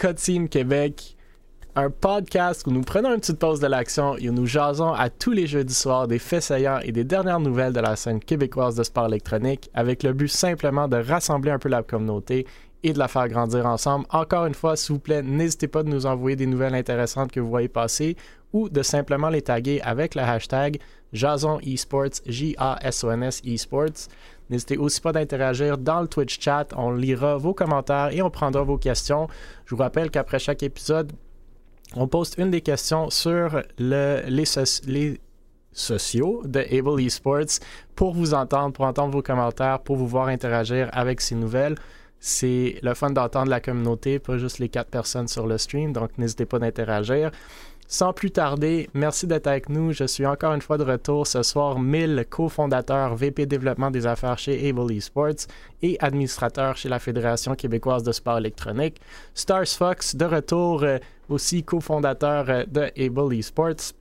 Cotine 0.00 0.48
Québec, 0.48 1.14
un 1.76 1.90
podcast 1.90 2.66
où 2.66 2.70
nous 2.70 2.80
prenons 2.80 3.12
une 3.12 3.20
petite 3.20 3.38
pause 3.38 3.60
de 3.60 3.66
l'action 3.66 4.16
et 4.16 4.30
où 4.30 4.32
nous 4.32 4.46
jasons 4.46 4.94
à 4.94 5.10
tous 5.10 5.32
les 5.32 5.46
jeudis 5.46 5.74
soirs 5.74 6.08
des 6.08 6.18
faits 6.18 6.42
saillants 6.42 6.78
et 6.78 6.90
des 6.90 7.04
dernières 7.04 7.38
nouvelles 7.38 7.74
de 7.74 7.80
la 7.80 7.96
scène 7.96 8.18
québécoise 8.18 8.74
de 8.74 8.82
sport 8.82 9.08
électronique 9.08 9.68
avec 9.74 10.02
le 10.02 10.14
but 10.14 10.28
simplement 10.28 10.88
de 10.88 10.96
rassembler 10.96 11.50
un 11.50 11.58
peu 11.58 11.68
la 11.68 11.82
communauté 11.82 12.46
et 12.82 12.94
de 12.94 12.98
la 12.98 13.08
faire 13.08 13.28
grandir 13.28 13.66
ensemble. 13.66 14.06
Encore 14.08 14.46
une 14.46 14.54
fois, 14.54 14.74
s'il 14.74 14.94
vous 14.94 15.00
plaît, 15.00 15.22
n'hésitez 15.22 15.68
pas 15.68 15.82
de 15.82 15.90
nous 15.90 16.06
envoyer 16.06 16.34
des 16.34 16.46
nouvelles 16.46 16.74
intéressantes 16.74 17.30
que 17.30 17.40
vous 17.40 17.50
voyez 17.50 17.68
passer 17.68 18.16
ou 18.54 18.70
de 18.70 18.82
simplement 18.82 19.28
les 19.28 19.42
taguer 19.42 19.82
avec 19.82 20.14
le 20.14 20.22
hashtag 20.22 20.78
Jason 21.12 21.60
Esports, 21.60 22.22
J-A-S-O-N-S 22.24 23.42
Esports. 23.44 24.08
N'hésitez 24.50 24.76
aussi 24.76 25.00
pas 25.00 25.12
d'interagir 25.12 25.78
dans 25.78 26.00
le 26.00 26.08
Twitch 26.08 26.40
chat. 26.40 26.66
On 26.76 26.90
lira 26.90 27.36
vos 27.36 27.54
commentaires 27.54 28.10
et 28.12 28.20
on 28.20 28.30
prendra 28.30 28.62
vos 28.62 28.78
questions. 28.78 29.28
Je 29.64 29.74
vous 29.74 29.80
rappelle 29.80 30.10
qu'après 30.10 30.38
chaque 30.38 30.62
épisode, 30.62 31.12
on 31.94 32.08
poste 32.08 32.36
une 32.38 32.50
des 32.50 32.60
questions 32.60 33.10
sur 33.10 33.62
le, 33.78 34.22
les, 34.28 34.44
les 34.86 35.20
sociaux 35.72 36.42
de 36.44 36.60
Able 36.60 37.00
Esports 37.00 37.60
pour 37.94 38.12
vous 38.12 38.34
entendre, 38.34 38.72
pour 38.72 38.84
entendre 38.84 39.12
vos 39.12 39.22
commentaires, 39.22 39.80
pour 39.80 39.96
vous 39.96 40.06
voir 40.06 40.28
interagir 40.28 40.88
avec 40.92 41.20
ces 41.20 41.34
nouvelles. 41.34 41.76
C'est 42.18 42.78
le 42.82 42.92
fun 42.94 43.10
d'entendre 43.10 43.48
la 43.48 43.60
communauté, 43.60 44.18
pas 44.18 44.36
juste 44.36 44.58
les 44.58 44.68
quatre 44.68 44.90
personnes 44.90 45.26
sur 45.26 45.46
le 45.46 45.56
stream, 45.56 45.92
donc 45.92 46.18
n'hésitez 46.18 46.44
pas 46.44 46.58
d'interagir. 46.58 47.30
Sans 47.92 48.12
plus 48.12 48.30
tarder, 48.30 48.88
merci 48.94 49.26
d'être 49.26 49.48
avec 49.48 49.68
nous. 49.68 49.92
Je 49.92 50.04
suis 50.04 50.24
encore 50.24 50.54
une 50.54 50.62
fois 50.62 50.78
de 50.78 50.84
retour 50.84 51.26
ce 51.26 51.42
soir. 51.42 51.80
Mille 51.80 52.24
cofondateur 52.30 53.16
VP 53.16 53.46
développement 53.46 53.90
des 53.90 54.06
affaires 54.06 54.38
chez 54.38 54.68
Able 54.68 54.92
Esports 54.92 55.48
et 55.82 55.96
administrateur 55.98 56.76
chez 56.76 56.88
la 56.88 57.00
Fédération 57.00 57.56
québécoise 57.56 58.04
de 58.04 58.12
sport 58.12 58.38
électronique. 58.38 59.00
Stars 59.34 59.66
Fox 59.66 60.14
de 60.14 60.24
retour 60.24 60.84
euh, 60.84 60.98
aussi 61.28 61.64
cofondateur 61.64 62.48
euh, 62.48 62.64
de 62.64 62.92
Able 62.96 63.34
Esports. 63.34 63.92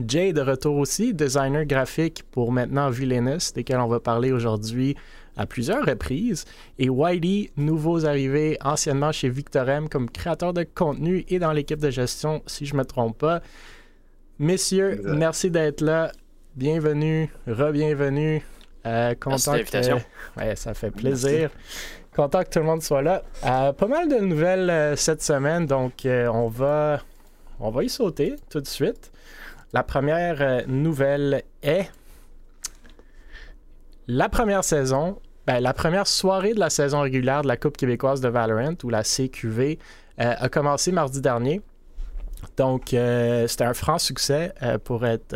Jay 0.00 0.32
de 0.32 0.40
retour 0.40 0.78
aussi, 0.78 1.12
designer 1.12 1.66
graphique 1.66 2.24
pour 2.30 2.52
maintenant 2.52 2.88
Villainous, 2.88 3.52
desquels 3.54 3.80
on 3.80 3.86
va 3.86 4.00
parler 4.00 4.32
aujourd'hui 4.32 4.96
à 5.36 5.46
plusieurs 5.46 5.84
reprises. 5.84 6.44
Et 6.78 6.88
Whitey, 6.88 7.50
nouveaux 7.56 8.06
arrivés 8.06 8.56
anciennement 8.62 9.12
chez 9.12 9.28
Victorem 9.28 9.88
comme 9.88 10.10
créateur 10.10 10.52
de 10.52 10.64
contenu 10.64 11.24
et 11.28 11.38
dans 11.38 11.52
l'équipe 11.52 11.80
de 11.80 11.90
gestion, 11.90 12.42
si 12.46 12.66
je 12.66 12.74
ne 12.74 12.78
me 12.78 12.84
trompe 12.84 13.18
pas. 13.18 13.42
Messieurs, 14.38 15.00
merci 15.04 15.50
d'être 15.50 15.80
là. 15.80 16.10
Bienvenue, 16.56 17.30
re-bienvenue. 17.46 18.42
Euh, 18.86 19.14
content 19.14 19.54
que... 19.54 19.94
ouais, 20.38 20.56
ça 20.56 20.74
fait 20.74 20.90
plaisir. 20.90 21.50
Content 22.14 22.44
que 22.44 22.50
tout 22.50 22.58
le 22.60 22.64
monde 22.64 22.82
soit 22.82 23.02
là. 23.02 23.22
Euh, 23.44 23.72
pas 23.72 23.88
mal 23.88 24.08
de 24.08 24.16
nouvelles 24.16 24.70
euh, 24.70 24.94
cette 24.94 25.22
semaine, 25.22 25.66
donc 25.66 26.06
euh, 26.06 26.28
on, 26.28 26.46
va, 26.48 27.00
on 27.58 27.70
va 27.70 27.82
y 27.82 27.88
sauter 27.88 28.36
tout 28.50 28.60
de 28.60 28.68
suite. 28.68 29.10
La 29.72 29.82
première 29.82 30.62
nouvelle 30.68 31.42
est 31.62 31.90
la 34.06 34.28
première 34.28 34.64
saison 34.64 35.18
ben, 35.46 35.60
la 35.60 35.74
première 35.74 36.06
soirée 36.06 36.54
de 36.54 36.60
la 36.60 36.70
saison 36.70 37.02
régulière 37.02 37.42
de 37.42 37.48
la 37.48 37.58
Coupe 37.58 37.76
québécoise 37.76 38.22
de 38.22 38.28
Valorant, 38.28 38.76
ou 38.82 38.88
la 38.88 39.02
CQV, 39.02 39.78
euh, 40.20 40.34
a 40.38 40.48
commencé 40.48 40.90
mardi 40.90 41.20
dernier. 41.20 41.60
Donc, 42.56 42.94
euh, 42.94 43.46
c'était 43.46 43.64
un 43.64 43.74
franc 43.74 43.98
succès 43.98 44.54
euh, 44.62 44.78
pour 44.78 45.04
être, 45.04 45.34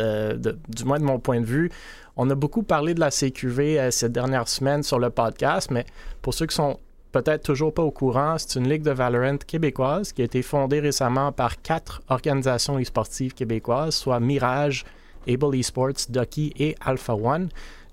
du 0.67 0.83
moins 0.83 0.99
de 0.99 1.03
mon 1.03 1.19
point 1.19 1.41
de 1.41 1.45
vue. 1.45 1.69
On 2.17 2.29
a 2.29 2.35
beaucoup 2.35 2.63
parlé 2.63 2.93
de 2.95 2.99
la 2.99 3.11
CQV 3.11 3.91
ces 3.91 4.09
dernières 4.09 4.47
semaines 4.47 4.83
sur 4.83 4.99
le 4.99 5.09
podcast, 5.09 5.69
mais 5.71 5.85
pour 6.21 6.33
ceux 6.33 6.47
qui 6.47 6.55
sont 6.55 6.79
peut-être 7.11 7.43
toujours 7.43 7.73
pas 7.73 7.83
au 7.83 7.91
courant, 7.91 8.35
c'est 8.37 8.59
une 8.59 8.67
ligue 8.67 8.83
de 8.83 8.91
Valorant 8.91 9.37
québécoise 9.37 10.11
qui 10.11 10.21
a 10.23 10.25
été 10.25 10.41
fondée 10.41 10.79
récemment 10.79 11.31
par 11.31 11.61
quatre 11.61 12.01
organisations 12.09 12.79
e-sportives 12.79 13.33
québécoises, 13.33 13.95
soit 13.95 14.19
Mirage, 14.19 14.85
Able 15.27 15.55
Esports, 15.55 16.07
Ducky 16.09 16.51
et 16.57 16.75
Alpha 16.81 17.13
One. 17.13 17.49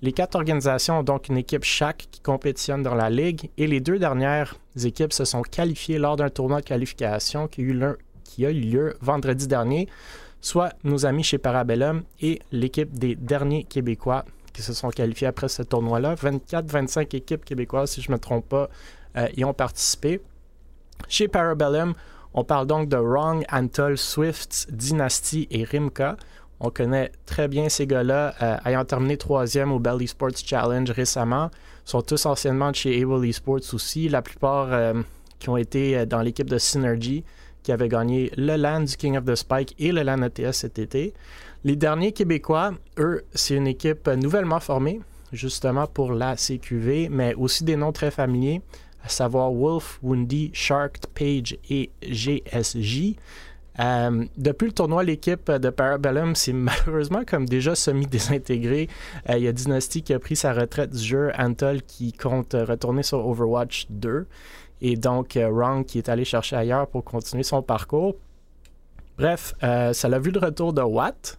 Les 0.07 0.13
quatre 0.13 0.37
organisations 0.37 1.01
ont 1.01 1.03
donc 1.03 1.27
une 1.27 1.37
équipe 1.37 1.65
chaque 1.65 2.07
qui 2.13 2.21
compétitionne 2.21 2.85
dans 2.85 2.95
la 2.95 3.11
ligue 3.11 3.51
et 3.59 3.67
les 3.67 3.81
deux 3.81 3.99
dernières 3.99 4.55
équipes 4.81 5.13
se 5.13 5.25
sont 5.25 5.43
qualifiées 5.43 5.99
lors 5.99 6.15
d'un 6.15 6.31
tournoi 6.31 6.61
de 6.61 6.65
qualification 6.65 7.49
qui 7.49 7.63
a, 8.45 8.51
eu 8.53 8.61
lieu, 8.61 8.95
vendredi 9.01 9.49
dernier, 9.49 9.89
soit 10.41 10.73
nos 10.85 11.07
amis 11.07 11.25
chez 11.25 11.39
Parabellum 11.39 12.05
et 12.21 12.39
l'équipe 12.53 12.97
des 12.97 13.17
derniers 13.17 13.65
Québécois 13.65 14.25
qui 14.53 14.63
se 14.63 14.75
sont 14.75 14.91
qualifiés 14.91 15.27
après 15.27 15.49
ce 15.49 15.65
tournoi-là. 15.65 16.15
24-25 16.15 17.17
équipes 17.17 17.45
québécoises, 17.45 17.91
si 17.91 18.01
je 18.01 18.09
ne 18.09 18.15
me 18.15 18.21
trompe 18.21 18.49
pas, 18.49 18.71
euh, 19.17 19.27
y 19.37 19.45
ont 19.45 19.55
participé. 19.55 20.21
Chez 21.09 21.27
Parabellum, 21.27 21.95
on 22.33 22.45
parle 22.45 22.69
donc 22.69 22.89
de 22.89 22.97
Wrong, 22.97 23.45
Antol, 23.51 23.99
Swift, 23.99 24.69
Dynasty 24.71 25.49
et 25.51 25.65
Rimka. 25.65 26.17
On 26.61 26.71
connaît 26.71 27.13
très 27.27 27.49
bien 27.49 27.69
ces 27.69 27.87
gars-là, 27.87 28.35
euh, 28.41 28.57
ayant 28.65 28.85
terminé 28.85 29.17
troisième 29.17 29.73
au 29.73 29.79
Bell 29.79 30.07
Sports 30.09 30.37
Challenge 30.45 30.91
récemment. 30.91 31.51
sont 31.85 32.01
tous 32.01 32.25
anciennement 32.25 32.71
de 32.71 32.77
chez 32.77 33.03
Able 33.03 33.27
Esports 33.27 33.75
aussi. 33.75 34.09
La 34.09 34.23
plupart 34.23 34.73
euh, 34.73 34.95
qui 35.39 35.51
ont 35.51 35.59
été 35.59 35.99
euh, 35.99 36.07
dans 36.07 36.23
l'équipe 36.23 36.49
de 36.49 36.59
Synergy, 36.59 37.25
qui 37.63 37.73
avait 37.73 37.89
gagné 37.89 38.31
le 38.37 38.57
LAN 38.57 38.81
du 38.81 38.97
King 38.97 39.19
of 39.19 39.25
the 39.25 39.35
Spike 39.35 39.75
et 39.79 39.93
le 39.93 40.03
LAN 40.03 40.23
ETS 40.23 40.53
cet 40.53 40.79
été. 40.79 41.13
Les 41.65 41.77
derniers 41.77 42.13
Québécois, 42.13 42.73
eux, 42.99 43.25
c'est 43.35 43.55
une 43.55 43.67
équipe 43.67 44.09
nouvellement 44.09 44.61
formée, 44.61 45.01
justement 45.33 45.87
pour 45.87 46.13
la 46.13 46.37
CQV, 46.37 47.09
mais 47.11 47.35
aussi 47.35 47.65
des 47.65 47.77
noms 47.77 47.93
très 47.93 48.11
familiers, 48.11 48.63
à 49.05 49.09
savoir 49.09 49.53
Wolf, 49.53 49.99
Woundy, 50.03 50.51
Shark, 50.55 50.99
Page 51.15 51.59
et 51.69 51.91
GSJ. 52.03 53.17
Euh, 53.79 54.25
depuis 54.37 54.67
le 54.67 54.73
tournoi, 54.73 55.05
l'équipe 55.05 55.51
de 55.51 55.71
Parabellum 55.71 56.35
s'est 56.35 56.53
malheureusement 56.55 57.25
comme 57.27 57.47
déjà 57.47 57.75
semi-désintégrée. 57.75 58.89
Euh, 59.29 59.37
il 59.37 59.45
y 59.45 59.49
a 59.49 59.53
Dynasty 59.53 60.03
qui 60.03 60.15
a 60.15 60.19
pris 60.19 60.37
sa 60.37 60.53
retraite 60.53 60.91
du 60.91 61.03
jeu, 61.03 61.31
Antol 61.39 61.83
qui 61.83 62.13
compte 62.13 62.55
retourner 62.55 63.03
sur 63.03 63.27
Overwatch 63.27 63.87
2 63.91 64.27
et 64.83 64.97
donc 64.97 65.37
euh, 65.37 65.49
Wrong 65.51 65.85
qui 65.85 65.99
est 65.99 66.09
allé 66.09 66.25
chercher 66.25 66.57
ailleurs 66.57 66.87
pour 66.87 67.05
continuer 67.05 67.43
son 67.43 67.63
parcours. 67.63 68.15
Bref, 69.19 69.55
ça 69.61 70.09
l'a 70.11 70.19
vu 70.19 70.31
le 70.31 70.39
retour 70.39 70.75
de 70.75 70.83
Watt 70.83 71.39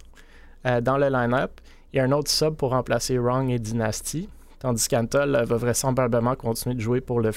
dans 0.81 0.98
le 0.98 1.09
line-up 1.09 1.62
et 1.94 2.00
un 2.00 2.12
autre 2.12 2.31
sub 2.31 2.56
pour 2.56 2.72
remplacer 2.72 3.19
Wrong 3.19 3.52
et 3.52 3.59
Dynasty, 3.59 4.28
tandis 4.58 4.88
qu'Antol 4.88 5.44
va 5.46 5.58
vraisemblablement 5.58 6.34
continuer 6.34 6.74
de 6.74 6.81
jouer 6.81 7.02
pour 7.02 7.22
le, 7.22 7.30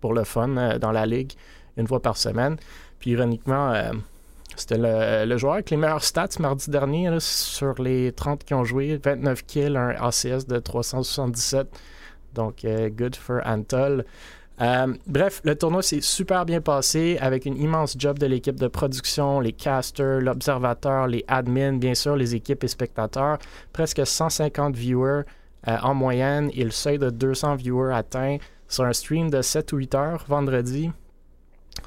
pour 0.00 0.14
le 0.14 0.24
fun 0.24 0.78
dans 0.78 0.92
la 0.92 1.04
ligue 1.04 1.32
une 1.76 1.86
fois 1.86 2.00
par 2.00 2.16
semaine. 2.16 2.56
Puis 3.00 3.10
ironiquement, 3.10 3.74
c'était 4.56 4.78
le, 4.78 5.36
joueur 5.36 5.54
avec 5.54 5.70
les 5.70 5.76
meilleurs 5.76 6.04
stats 6.04 6.38
mardi 6.38 6.70
dernier 6.70 7.10
sur 7.20 7.80
les 7.82 8.12
30 8.12 8.44
qui 8.44 8.54
ont 8.54 8.64
joué. 8.64 9.00
29 9.02 9.44
kills, 9.46 9.76
un 9.76 9.90
ACS 9.90 10.46
de 10.46 10.58
377. 10.58 11.68
Donc, 12.34 12.64
euh, 12.64 12.88
good 12.90 13.16
for 13.16 13.40
Antol. 13.44 14.04
Euh, 14.60 14.94
bref, 15.06 15.40
le 15.44 15.56
tournoi 15.56 15.82
s'est 15.82 16.00
super 16.00 16.44
bien 16.44 16.60
passé 16.60 17.18
avec 17.20 17.46
une 17.46 17.56
immense 17.56 17.96
job 17.98 18.18
de 18.18 18.26
l'équipe 18.26 18.58
de 18.60 18.68
production, 18.68 19.40
les 19.40 19.52
casters, 19.52 20.20
l'observateur, 20.20 21.08
les 21.08 21.24
admins, 21.26 21.72
bien 21.72 21.94
sûr, 21.94 22.16
les 22.16 22.34
équipes 22.34 22.62
et 22.64 22.68
spectateurs. 22.68 23.38
Presque 23.72 24.06
150 24.06 24.76
viewers 24.76 25.22
euh, 25.68 25.76
en 25.82 25.94
moyenne 25.94 26.50
et 26.54 26.64
le 26.64 26.70
seuil 26.70 26.98
de 26.98 27.10
200 27.10 27.56
viewers 27.56 27.94
atteint 27.94 28.38
sur 28.68 28.84
un 28.84 28.92
stream 28.92 29.30
de 29.30 29.42
7 29.42 29.72
ou 29.72 29.78
8 29.78 29.94
heures 29.94 30.24
vendredi. 30.28 30.90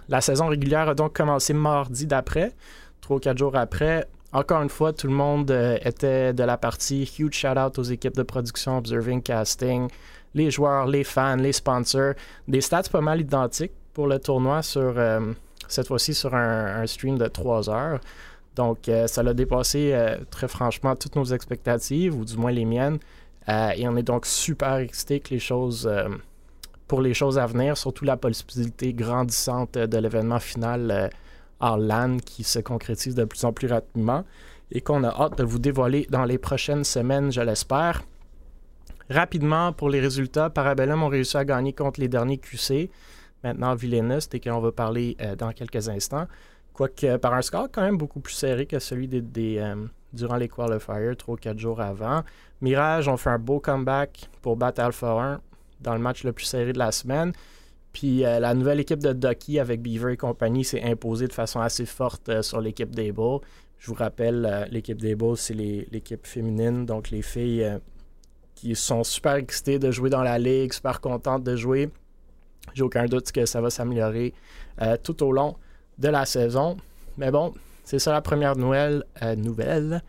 La 0.07 0.21
saison 0.21 0.47
régulière 0.47 0.89
a 0.89 0.95
donc 0.95 1.13
commencé 1.13 1.53
mardi 1.53 2.05
d'après, 2.05 2.53
trois 3.01 3.17
ou 3.17 3.19
quatre 3.19 3.37
jours 3.37 3.55
après. 3.55 4.07
Encore 4.35 4.61
une 4.61 4.69
fois, 4.69 4.91
tout 4.91 5.07
le 5.07 5.13
monde 5.13 5.49
euh, 5.49 5.77
était 5.83 6.33
de 6.33 6.43
la 6.43 6.57
partie. 6.57 7.09
Huge 7.17 7.33
shout 7.33 7.57
out 7.57 7.79
aux 7.79 7.83
équipes 7.83 8.17
de 8.17 8.23
production, 8.23 8.77
Observing 8.77 9.21
Casting, 9.21 9.87
les 10.33 10.51
joueurs, 10.51 10.87
les 10.87 11.05
fans, 11.05 11.37
les 11.37 11.53
sponsors. 11.53 12.15
Des 12.47 12.59
stats 12.59 12.83
pas 12.91 12.99
mal 12.99 13.21
identiques 13.21 13.71
pour 13.93 14.07
le 14.07 14.19
tournoi 14.19 14.61
sur 14.61 14.93
euh, 14.97 15.31
cette 15.69 15.87
fois-ci 15.87 16.13
sur 16.13 16.35
un, 16.35 16.85
stream 16.85 17.17
de 17.17 17.27
trois 17.27 17.69
heures. 17.69 18.01
Donc, 18.57 18.89
euh, 18.89 19.07
ça 19.07 19.23
l'a 19.23 19.33
dépassé 19.33 19.97
très 20.29 20.49
franchement 20.49 20.97
toutes 20.97 21.15
nos 21.15 21.25
expectatives, 21.25 22.13
ou 22.13 22.25
du 22.25 22.35
moins 22.35 22.51
les 22.51 22.65
miennes. 22.65 22.99
et 23.47 23.87
on 23.87 23.95
est 23.95 24.03
donc 24.03 24.25
super 24.25 24.75
excités 24.75 25.21
que 25.21 25.29
les 25.29 25.39
choses 25.39 25.89
pour 26.87 27.01
les 27.01 27.13
choses 27.13 27.37
à 27.37 27.45
venir, 27.45 27.77
surtout 27.77 28.05
la 28.05 28.17
possibilité 28.17 28.93
grandissante 28.93 29.77
de 29.77 29.97
l'événement 29.97 30.39
final 30.39 30.91
euh, 30.91 31.09
en 31.59 31.77
LAN 31.77 32.17
qui 32.17 32.43
se 32.43 32.59
concrétise 32.59 33.15
de 33.15 33.25
plus 33.25 33.43
en 33.45 33.53
plus 33.53 33.67
rapidement 33.67 34.23
et 34.71 34.81
qu'on 34.81 35.03
a 35.03 35.09
hâte 35.09 35.37
de 35.37 35.43
vous 35.43 35.59
dévoiler 35.59 36.07
dans 36.09 36.25
les 36.25 36.37
prochaines 36.37 36.83
semaines, 36.83 37.31
je 37.31 37.41
l'espère. 37.41 38.03
Rapidement, 39.09 39.71
pour 39.71 39.89
les 39.89 39.99
résultats, 39.99 40.49
Parabellum 40.49 41.03
ont 41.03 41.07
réussi 41.07 41.37
à 41.37 41.45
gagner 41.45 41.73
contre 41.73 41.99
les 41.99 42.07
derniers 42.07 42.39
QC. 42.39 42.89
Maintenant, 43.43 43.75
Villainous, 43.75 44.27
et 44.33 44.39
qu'on 44.39 44.59
va 44.59 44.71
parler 44.71 45.15
euh, 45.21 45.35
dans 45.35 45.51
quelques 45.51 45.87
instants. 45.87 46.25
Quoique 46.73 47.17
par 47.17 47.33
un 47.35 47.41
score 47.41 47.67
quand 47.71 47.83
même 47.83 47.97
beaucoup 47.97 48.19
plus 48.19 48.33
serré 48.33 48.65
que 48.65 48.79
celui 48.79 49.07
des, 49.07 49.59
euh, 49.59 49.75
durant 50.11 50.35
les 50.35 50.49
qualifiers, 50.49 51.15
3 51.15 51.33
ou 51.35 51.37
4 51.37 51.59
jours 51.59 51.79
avant. 51.79 52.23
Mirage 52.61 53.07
ont 53.07 53.17
fait 53.17 53.29
un 53.29 53.39
beau 53.39 53.59
comeback 53.59 54.29
pour 54.41 54.57
battre 54.57 54.81
Alpha 54.81 55.11
1 55.11 55.41
dans 55.81 55.93
le 55.93 55.99
match 55.99 56.23
le 56.23 56.33
plus 56.33 56.45
serré 56.45 56.73
de 56.73 56.79
la 56.79 56.91
semaine. 56.91 57.33
Puis 57.93 58.19
la 58.19 58.53
nouvelle 58.53 58.81
équipe 58.81 58.99
de 58.99 59.13
Ducky 59.13 59.57
avec 59.57 59.81
Beaver 59.81 60.13
et 60.13 60.17
compagnie 60.17 60.65
s'est 60.65 60.83
imposée 60.83 61.27
de 61.27 61.33
façon 61.33 61.61
assez 61.61 61.85
forte 61.85 62.41
sur 62.41 62.59
l'équipe 62.59 62.93
des 62.93 63.13
Bulls. 63.13 63.39
Je 63.79 63.87
vous 63.87 63.93
rappelle, 63.93 64.67
l'équipe 64.69 64.99
des 64.99 65.15
Bulls, 65.15 65.37
c'est 65.37 65.53
l'équipe 65.53 66.27
féminine, 66.27 66.85
donc 66.85 67.09
les 67.09 67.21
filles 67.21 67.79
qui 68.53 68.75
sont 68.75 69.05
super 69.05 69.35
excitées 69.35 69.79
de 69.79 69.91
jouer 69.91 70.09
dans 70.09 70.23
la 70.23 70.37
ligue, 70.37 70.73
super 70.73 70.99
contentes 70.99 71.45
de 71.45 71.55
jouer. 71.55 71.89
J'ai 72.73 72.83
aucun 72.83 73.05
doute 73.05 73.31
que 73.31 73.45
ça 73.45 73.61
va 73.61 73.69
s'améliorer 73.69 74.33
tout 75.01 75.23
au 75.23 75.31
long 75.31 75.55
de 75.97 76.09
la 76.09 76.25
saison. 76.25 76.75
Mais 77.17 77.31
bon, 77.31 77.53
c'est 77.85 77.99
ça 77.99 78.11
la 78.11 78.21
première 78.21 78.55
euh, 78.57 79.35
nouvelle. 79.35 80.03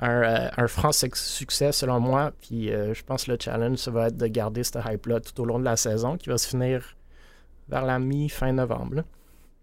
Un, 0.00 0.22
euh, 0.22 0.48
un, 0.56 0.68
franc 0.68 0.92
succès 0.92 1.72
selon 1.72 1.98
moi. 1.98 2.32
Puis 2.40 2.72
euh, 2.72 2.94
je 2.94 3.02
pense 3.02 3.24
que 3.24 3.32
le 3.32 3.38
challenge, 3.40 3.78
ça 3.78 3.90
va 3.90 4.08
être 4.08 4.16
de 4.16 4.26
garder 4.28 4.62
cette 4.62 4.78
hype-là 4.84 5.20
tout 5.20 5.40
au 5.42 5.44
long 5.44 5.58
de 5.58 5.64
la 5.64 5.76
saison 5.76 6.16
qui 6.16 6.28
va 6.28 6.38
se 6.38 6.48
finir 6.48 6.96
vers 7.68 7.84
la 7.84 7.98
mi-fin 7.98 8.52
novembre. 8.52 9.02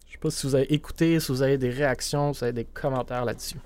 Je 0.08 0.14
sais 0.14 0.18
pas 0.18 0.30
si 0.30 0.46
vous 0.46 0.56
avez 0.56 0.74
écouté, 0.74 1.20
si 1.20 1.32
vous 1.32 1.42
avez 1.42 1.58
des 1.58 1.70
réactions, 1.70 2.34
si 2.34 2.40
vous 2.40 2.44
avez 2.46 2.54
des 2.54 2.66
commentaires 2.66 3.24
là-dessus. 3.24 3.60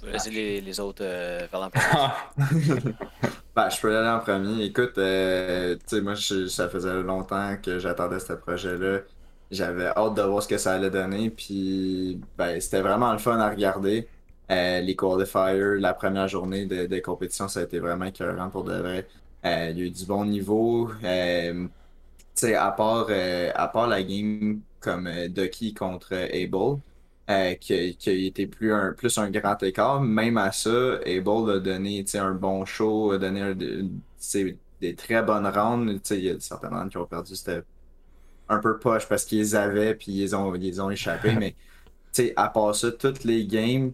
Je 0.00 0.06
vais 0.06 0.12
laisser 0.12 0.30
les, 0.30 0.60
les 0.60 0.80
autres 0.80 1.04
euh, 1.04 1.46
vers 1.52 1.70
ben, 3.54 3.68
je 3.68 3.80
peux 3.80 3.92
y 3.92 3.96
aller 3.96 4.08
en 4.08 4.20
premier. 4.20 4.64
Écoute, 4.64 4.94
tu 4.94 5.00
sais, 5.86 6.00
moi, 6.00 6.14
ça 6.16 6.68
faisait 6.68 7.02
longtemps 7.02 7.56
que 7.62 7.78
j'attendais 7.78 8.18
ce 8.18 8.32
projet-là. 8.32 9.00
J'avais 9.50 9.86
hâte 9.86 10.14
de 10.14 10.22
voir 10.22 10.42
ce 10.42 10.48
que 10.48 10.58
ça 10.58 10.74
allait 10.74 10.90
donner. 10.90 11.30
Puis 11.30 12.20
ben, 12.38 12.60
c'était 12.60 12.80
vraiment 12.80 13.12
le 13.12 13.18
fun 13.18 13.38
à 13.38 13.50
regarder. 13.50 14.08
Euh, 14.50 14.80
les 14.80 14.96
qualifiers, 14.96 15.78
la 15.78 15.94
première 15.94 16.28
journée 16.28 16.66
de, 16.66 16.98
compétition, 17.00 17.48
ça 17.48 17.60
a 17.60 17.62
été 17.64 17.78
vraiment 17.78 18.06
écœurant 18.06 18.50
pour 18.50 18.64
de 18.64 18.74
vrai. 18.74 19.06
Euh, 19.44 19.70
il 19.70 19.78
y 19.78 19.82
a 19.82 19.84
eu 19.86 19.90
du 19.90 20.04
bon 20.06 20.24
niveau. 20.24 20.90
Euh, 21.04 21.66
à 22.56 22.72
part, 22.72 23.06
euh, 23.10 23.50
à 23.54 23.68
part 23.68 23.86
la 23.86 24.02
game 24.02 24.60
comme 24.80 25.10
Ducky 25.28 25.74
contre 25.74 26.14
Able, 26.14 26.80
qui, 27.60 27.96
qui, 27.96 28.10
a 28.10 28.12
été 28.12 28.46
plus 28.46 28.72
un, 28.72 28.92
plus 28.92 29.18
un 29.18 29.30
grand 29.30 29.62
écart, 29.62 30.00
même 30.00 30.36
à 30.38 30.52
ça, 30.52 30.98
Able 31.06 31.50
a 31.50 31.60
donné 31.60 32.04
un 32.14 32.34
bon 32.34 32.64
show, 32.64 33.12
a 33.12 33.18
donné 33.18 33.54
des 34.80 34.94
très 34.96 35.22
bonnes 35.22 35.46
rounds. 35.46 36.00
Il 36.10 36.24
y 36.24 36.30
a 36.30 36.40
certaines 36.40 36.74
rounds 36.74 36.90
qui 36.90 36.96
ont 36.96 37.06
perdu, 37.06 37.36
c'était 37.36 37.62
un 38.50 38.58
peu 38.58 38.78
poche 38.78 39.08
parce 39.08 39.24
qu'ils 39.24 39.56
avaient 39.56 39.94
puis 39.94 40.12
ils 40.12 40.36
ont, 40.36 40.54
ils 40.54 40.82
ont 40.82 40.90
échappé. 40.90 41.32
mais 41.38 41.54
à 42.36 42.48
part 42.48 42.74
ça, 42.74 42.90
toutes 42.90 43.24
les 43.24 43.46
games 43.46 43.92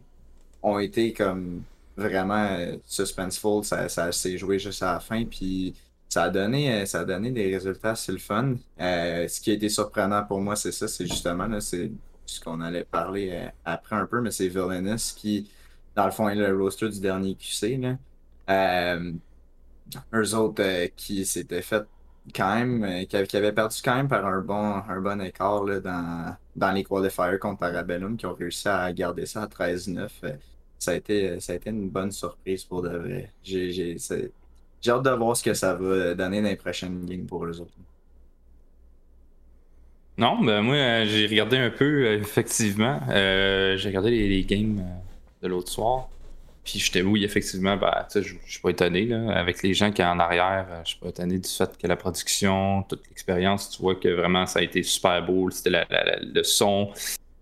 ont 0.62 0.78
été 0.78 1.12
comme 1.12 1.62
vraiment 1.96 2.46
euh, 2.50 2.76
suspenseful. 2.84 3.64
Ça, 3.64 3.88
ça 3.88 4.10
s'est 4.12 4.38
joué 4.38 4.58
juste 4.58 4.82
à 4.82 4.94
la 4.94 5.00
fin. 5.00 5.24
Puis 5.24 5.74
ça 6.08 6.24
a 6.24 6.30
donné, 6.30 6.72
euh, 6.72 6.86
ça 6.86 7.00
a 7.00 7.04
donné 7.04 7.30
des 7.30 7.54
résultats, 7.54 7.94
c'est 7.94 8.12
le 8.12 8.18
fun. 8.18 8.54
Euh, 8.80 9.28
ce 9.28 9.40
qui 9.40 9.50
a 9.50 9.54
été 9.54 9.68
surprenant 9.68 10.24
pour 10.24 10.40
moi, 10.40 10.56
c'est 10.56 10.72
ça, 10.72 10.88
c'est 10.88 11.06
justement 11.06 11.60
c'est 11.60 11.90
ce 12.24 12.40
qu'on 12.40 12.60
allait 12.60 12.84
parler 12.84 13.48
après 13.64 13.94
un 13.94 14.06
peu, 14.06 14.20
mais 14.20 14.32
c'est 14.32 14.48
Villainous 14.48 15.14
qui, 15.16 15.48
dans 15.94 16.06
le 16.06 16.10
fond, 16.10 16.28
est 16.28 16.34
le 16.34 16.56
roster 16.56 16.88
du 16.88 17.00
dernier 17.00 17.36
QC. 17.36 17.76
Là. 17.76 18.98
eux 20.12 20.34
autres 20.34 20.86
qui 20.96 21.24
s'étaient 21.24 21.62
fait 21.62 21.84
quand 22.34 22.54
même, 22.54 22.84
euh, 22.84 23.04
qui, 23.04 23.36
avait 23.36 23.52
perdu 23.52 23.76
quand 23.84 23.96
même 23.96 24.08
par 24.08 24.26
un 24.26 24.40
bon, 24.40 24.82
un 24.88 25.00
bon 25.00 25.20
écart 25.20 25.64
là, 25.64 25.80
dans, 25.80 26.36
dans 26.54 26.72
les 26.72 26.84
qualifiers 26.84 27.38
contre 27.38 27.60
Parabellum, 27.60 28.16
qui 28.16 28.26
ont 28.26 28.34
réussi 28.34 28.68
à 28.68 28.92
garder 28.92 29.26
ça 29.26 29.42
à 29.42 29.46
13-9. 29.46 30.08
Euh, 30.24 30.32
ça, 30.78 30.92
a 30.92 30.94
été, 30.94 31.40
ça 31.40 31.52
a 31.52 31.56
été 31.56 31.70
une 31.70 31.88
bonne 31.88 32.12
surprise 32.12 32.64
pour 32.64 32.82
de 32.82 32.96
vrai. 32.96 33.32
J'ai 33.42 33.96
hâte 34.88 35.02
de 35.02 35.10
voir 35.10 35.36
ce 35.36 35.42
que 35.42 35.54
ça 35.54 35.74
va 35.74 36.14
donner 36.14 36.42
dans 36.42 36.48
les 36.48 36.56
prochaines 36.56 37.04
games 37.06 37.26
pour 37.26 37.44
eux 37.44 37.60
autres. 37.60 37.72
Non, 40.18 40.42
ben 40.42 40.62
moi, 40.62 40.76
euh, 40.76 41.04
j'ai 41.06 41.26
regardé 41.26 41.58
un 41.58 41.70
peu, 41.70 42.12
effectivement. 42.12 43.00
j'ai 43.08 43.82
regardé 43.84 44.10
les 44.10 44.44
games 44.44 44.82
de 45.42 45.48
l'autre 45.48 45.70
soir. 45.70 46.08
Puis 46.66 46.80
j'étais 46.80 47.00
oui, 47.00 47.24
effectivement, 47.24 47.76
ben, 47.76 48.04
je 48.12 48.34
suis 48.48 48.60
pas 48.60 48.70
étonné. 48.70 49.06
Là, 49.06 49.38
avec 49.38 49.62
les 49.62 49.72
gens 49.72 49.92
qui 49.92 50.02
sont 50.02 50.08
en 50.08 50.18
arrière, 50.18 50.66
euh, 50.68 50.80
je 50.82 50.90
suis 50.90 50.98
pas 50.98 51.10
étonné 51.10 51.38
du 51.38 51.48
fait 51.48 51.78
que 51.78 51.86
la 51.86 51.94
production, 51.94 52.82
toute 52.88 53.06
l'expérience, 53.08 53.70
tu 53.70 53.82
vois 53.82 53.94
que 53.94 54.08
vraiment 54.08 54.46
ça 54.46 54.58
a 54.58 54.62
été 54.62 54.82
super 54.82 55.24
beau. 55.24 55.48
C'était 55.50 55.84
le 55.88 56.42
son, 56.42 56.90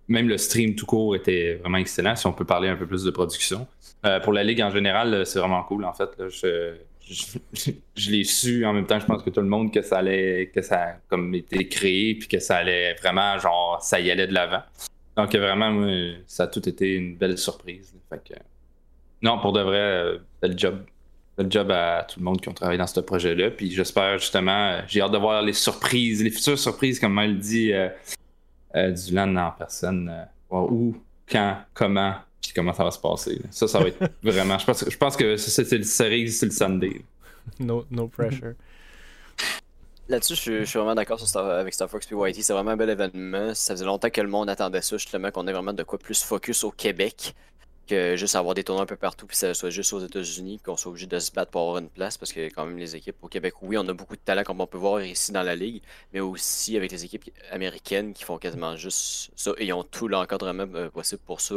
même 0.08 0.28
le 0.28 0.36
stream 0.36 0.74
tout 0.74 0.84
court 0.84 1.16
était 1.16 1.54
vraiment 1.54 1.78
excellent. 1.78 2.14
Si 2.16 2.26
on 2.26 2.34
peut 2.34 2.44
parler 2.44 2.68
un 2.68 2.76
peu 2.76 2.86
plus 2.86 3.02
de 3.02 3.10
production. 3.10 3.66
Euh, 4.04 4.20
pour 4.20 4.34
la 4.34 4.44
ligue 4.44 4.60
en 4.60 4.70
général, 4.70 5.24
c'est 5.24 5.38
vraiment 5.38 5.62
cool 5.62 5.86
en 5.86 5.94
fait. 5.94 6.10
je, 6.28 6.74
je, 7.94 8.10
l'ai 8.10 8.24
su 8.24 8.66
en 8.66 8.74
même 8.74 8.84
temps, 8.84 9.00
je 9.00 9.06
pense 9.06 9.22
que 9.22 9.30
tout 9.30 9.40
le 9.40 9.46
monde 9.46 9.72
que 9.72 9.80
ça 9.80 9.98
allait, 9.98 10.50
que 10.54 10.60
ça 10.60 10.82
a 10.82 10.92
comme 11.08 11.34
été 11.34 11.66
créé, 11.66 12.14
puis 12.14 12.28
que 12.28 12.40
ça 12.40 12.58
allait 12.58 12.92
vraiment, 12.96 13.38
genre, 13.38 13.78
ça 13.80 14.00
y 14.00 14.10
allait 14.10 14.26
de 14.26 14.34
l'avant. 14.34 14.62
Donc 15.16 15.34
vraiment, 15.34 15.88
ça 16.26 16.42
a 16.42 16.46
tout 16.46 16.68
été 16.68 16.94
une 16.94 17.16
belle 17.16 17.38
surprise. 17.38 17.94
Fait 18.10 18.20
que, 18.22 18.34
non, 19.24 19.38
pour 19.38 19.54
de 19.54 19.60
vrai, 19.60 19.78
euh, 19.78 20.18
bel 20.42 20.56
job. 20.56 20.84
Bel 21.38 21.50
job 21.50 21.70
à 21.70 22.06
tout 22.08 22.20
le 22.20 22.24
monde 22.24 22.40
qui 22.42 22.48
ont 22.50 22.52
travaillé 22.52 22.78
dans 22.78 22.86
ce 22.86 23.00
projet-là. 23.00 23.50
Puis 23.50 23.70
j'espère 23.70 24.18
justement, 24.18 24.68
euh, 24.68 24.80
j'ai 24.86 25.00
hâte 25.00 25.12
de 25.12 25.18
voir 25.18 25.40
les 25.40 25.54
surprises, 25.54 26.22
les 26.22 26.30
futures 26.30 26.58
surprises, 26.58 27.00
comme 27.00 27.18
elle 27.18 27.38
dit, 27.38 27.72
euh, 27.72 27.88
du 28.90 29.14
land 29.14 29.34
en 29.36 29.50
personne. 29.50 30.12
où, 30.50 30.94
quand, 31.26 31.56
comment, 31.72 32.14
puis 32.40 32.52
comment 32.54 32.74
ça 32.74 32.84
va 32.84 32.90
se 32.90 32.98
passer. 32.98 33.40
Ça, 33.50 33.66
ça 33.66 33.80
va 33.80 33.88
être 33.88 33.98
vraiment. 34.22 34.58
Je 34.58 34.66
pense, 34.66 34.84
je 34.88 34.96
pense 34.96 35.16
que 35.16 35.38
c'est 35.38 35.72
le 35.72 35.84
série, 35.84 36.30
c'est 36.30 36.46
le 36.46 36.52
Sunday. 36.52 37.00
No, 37.58 37.86
no 37.90 38.08
pressure. 38.08 38.52
Là-dessus, 40.06 40.34
je, 40.34 40.64
suis 40.64 40.78
vraiment 40.78 40.94
d'accord 40.94 41.18
avec 41.38 41.72
Star 41.72 41.88
Fox 41.88 42.06
PYT. 42.06 42.42
C'est 42.42 42.52
vraiment 42.52 42.72
un 42.72 42.76
bel 42.76 42.90
événement. 42.90 43.54
Ça 43.54 43.72
faisait 43.72 43.86
longtemps 43.86 44.10
que 44.10 44.20
le 44.20 44.28
monde 44.28 44.50
attendait 44.50 44.82
ça, 44.82 44.98
justement, 44.98 45.30
qu'on 45.30 45.46
ait 45.46 45.52
vraiment 45.52 45.72
de 45.72 45.82
quoi 45.82 45.98
plus 45.98 46.22
focus 46.22 46.62
au 46.62 46.70
Québec 46.70 47.34
que 47.84 48.16
juste 48.16 48.36
avoir 48.36 48.54
des 48.54 48.64
tournois 48.64 48.84
un 48.84 48.86
peu 48.86 48.96
partout, 48.96 49.26
puis 49.26 49.36
ça 49.36 49.54
soit 49.54 49.70
juste 49.70 49.92
aux 49.92 50.00
États-Unis, 50.00 50.60
qu'on 50.64 50.76
soit 50.76 50.90
obligé 50.90 51.06
de 51.06 51.18
se 51.18 51.30
battre 51.30 51.50
pour 51.50 51.62
avoir 51.62 51.78
une 51.78 51.88
place, 51.88 52.18
parce 52.18 52.32
que 52.32 52.46
quand 52.48 52.66
même 52.66 52.78
les 52.78 52.96
équipes 52.96 53.16
au 53.22 53.28
Québec, 53.28 53.54
oui, 53.62 53.76
on 53.78 53.86
a 53.88 53.92
beaucoup 53.92 54.16
de 54.16 54.20
talent 54.20 54.42
comme 54.44 54.60
on 54.60 54.66
peut 54.66 54.78
voir 54.78 55.02
ici 55.02 55.32
dans 55.32 55.42
la 55.42 55.54
ligue, 55.54 55.82
mais 56.12 56.20
aussi 56.20 56.76
avec 56.76 56.92
les 56.92 57.04
équipes 57.04 57.30
américaines 57.50 58.12
qui 58.12 58.24
font 58.24 58.38
quasiment 58.38 58.76
juste 58.76 59.30
ça, 59.36 59.52
et 59.58 59.66
ils 59.66 59.72
ont 59.72 59.84
tout 59.84 60.08
l'encadrement 60.08 60.66
euh, 60.74 60.90
possible 60.90 61.22
pour 61.26 61.40
ça. 61.40 61.56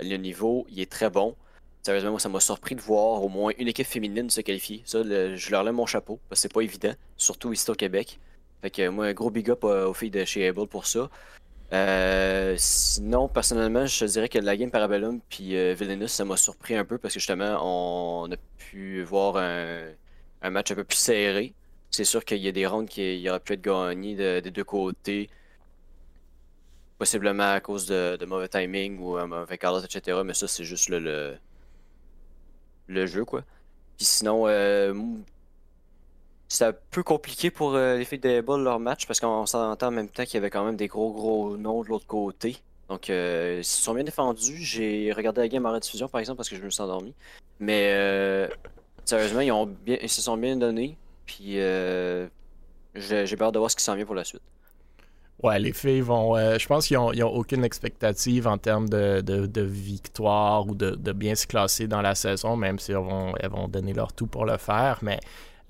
Le 0.00 0.16
niveau, 0.16 0.66
il 0.70 0.80
est 0.80 0.90
très 0.90 1.10
bon. 1.10 1.34
Sérieusement, 1.82 2.10
moi, 2.10 2.20
ça 2.20 2.28
m'a 2.28 2.40
surpris 2.40 2.74
de 2.76 2.80
voir 2.80 3.22
au 3.24 3.28
moins 3.28 3.52
une 3.58 3.68
équipe 3.68 3.86
féminine 3.86 4.30
se 4.30 4.40
qualifier. 4.40 4.82
Ça, 4.84 5.02
je 5.02 5.50
leur 5.50 5.64
lève 5.64 5.74
mon 5.74 5.86
chapeau, 5.86 6.20
parce 6.28 6.40
que 6.40 6.42
c'est 6.42 6.52
pas 6.52 6.62
évident, 6.62 6.94
surtout 7.16 7.52
ici 7.52 7.70
au 7.70 7.74
Québec. 7.74 8.18
Fait 8.62 8.70
que 8.70 8.88
moi, 8.88 9.06
un 9.06 9.12
gros 9.12 9.30
big 9.30 9.50
up 9.50 9.64
euh, 9.64 9.88
aux 9.88 9.94
filles 9.94 10.10
de 10.10 10.24
chez 10.24 10.46
Able 10.46 10.68
pour 10.68 10.86
ça. 10.86 11.10
Euh, 11.72 12.54
sinon, 12.58 13.28
personnellement, 13.28 13.86
je 13.86 14.04
dirais 14.04 14.28
que 14.28 14.38
la 14.38 14.56
game 14.56 14.70
Parabellum 14.70 15.20
puis 15.30 15.56
euh, 15.56 16.06
ça 16.06 16.24
m'a 16.24 16.36
surpris 16.36 16.76
un 16.76 16.84
peu 16.84 16.98
parce 16.98 17.14
que 17.14 17.20
justement, 17.20 17.58
on 17.62 18.30
a 18.30 18.36
pu 18.58 19.02
voir 19.02 19.36
un, 19.36 20.50
match 20.50 20.70
un 20.70 20.74
peu 20.74 20.84
plus 20.84 20.98
serré. 20.98 21.54
C'est 21.90 22.04
sûr 22.04 22.24
qu'il 22.24 22.38
y 22.38 22.48
a 22.48 22.52
des 22.52 22.66
rounds 22.66 22.90
qui 22.90 23.26
auraient 23.28 23.40
pu 23.40 23.54
être 23.54 23.62
gagnés 23.62 24.14
des 24.42 24.50
deux 24.50 24.64
côtés, 24.64 25.30
possiblement 26.98 27.52
à 27.54 27.60
cause 27.60 27.86
de, 27.86 28.24
mauvais 28.26 28.48
timing 28.48 28.98
ou 29.00 29.16
un 29.16 29.26
mauvais 29.26 29.56
etc. 29.56 30.20
Mais 30.24 30.34
ça, 30.34 30.48
c'est 30.48 30.64
juste 30.64 30.88
le, 30.88 31.36
le, 32.86 33.06
jeu, 33.06 33.24
quoi. 33.24 33.42
Puis 33.96 34.06
sinon, 34.06 34.46
euh, 34.46 34.94
c'est 36.52 36.66
un 36.66 36.74
peu 36.90 37.02
compliqué 37.02 37.50
pour 37.50 37.74
euh, 37.74 37.96
les 37.96 38.04
filles 38.04 38.18
de 38.18 38.42
Ball 38.42 38.62
leur 38.62 38.78
match 38.78 39.06
parce 39.06 39.20
qu'on 39.20 39.46
s'entend 39.46 39.86
en 39.86 39.90
même 39.90 40.08
temps 40.08 40.24
qu'il 40.24 40.34
y 40.34 40.36
avait 40.36 40.50
quand 40.50 40.64
même 40.64 40.76
des 40.76 40.86
gros 40.86 41.10
gros 41.10 41.56
noms 41.56 41.82
de 41.82 41.88
l'autre 41.88 42.06
côté. 42.06 42.58
Donc 42.90 43.08
euh, 43.08 43.56
ils 43.60 43.64
se 43.64 43.82
sont 43.82 43.94
bien 43.94 44.04
défendus. 44.04 44.58
J'ai 44.58 45.12
regardé 45.12 45.40
la 45.40 45.48
game 45.48 45.64
en 45.64 45.72
rediffusion 45.72 46.08
par 46.08 46.20
exemple 46.20 46.36
parce 46.36 46.50
que 46.50 46.56
je 46.56 46.62
me 46.62 46.68
suis 46.68 46.82
endormi. 46.82 47.14
Mais 47.58 47.92
euh, 47.94 48.48
sérieusement, 49.06 49.40
ils, 49.40 49.50
ont 49.50 49.64
bien, 49.64 49.96
ils 50.02 50.10
se 50.10 50.20
sont 50.20 50.36
bien 50.36 50.56
donnés. 50.56 50.98
Puis 51.24 51.54
j'ai 51.54 53.36
peur 53.38 53.50
de 53.50 53.58
voir 53.58 53.70
ce 53.70 53.76
qui 53.76 53.84
s'en 53.84 53.94
vient 53.94 54.04
pour 54.04 54.14
la 54.14 54.24
suite. 54.24 54.42
Ouais, 55.42 55.58
les 55.58 55.72
filles 55.72 56.02
vont. 56.02 56.36
je 56.36 56.66
pense 56.66 56.86
qu'ils 56.86 56.98
n'ont 56.98 57.34
aucune 57.34 57.64
expectative 57.64 58.46
en 58.46 58.58
termes 58.58 58.90
de, 58.90 59.62
victoire 59.62 60.66
ou 60.66 60.74
de, 60.74 61.12
bien 61.12 61.34
se 61.34 61.46
classer 61.46 61.88
dans 61.88 62.02
la 62.02 62.14
saison, 62.14 62.56
même 62.56 62.78
si 62.78 62.92
vont, 62.92 63.32
elles 63.40 63.48
vont 63.48 63.68
donner 63.68 63.94
leur 63.94 64.12
tout 64.12 64.26
pour 64.26 64.44
le 64.44 64.58
faire. 64.58 64.98
Mais 65.00 65.18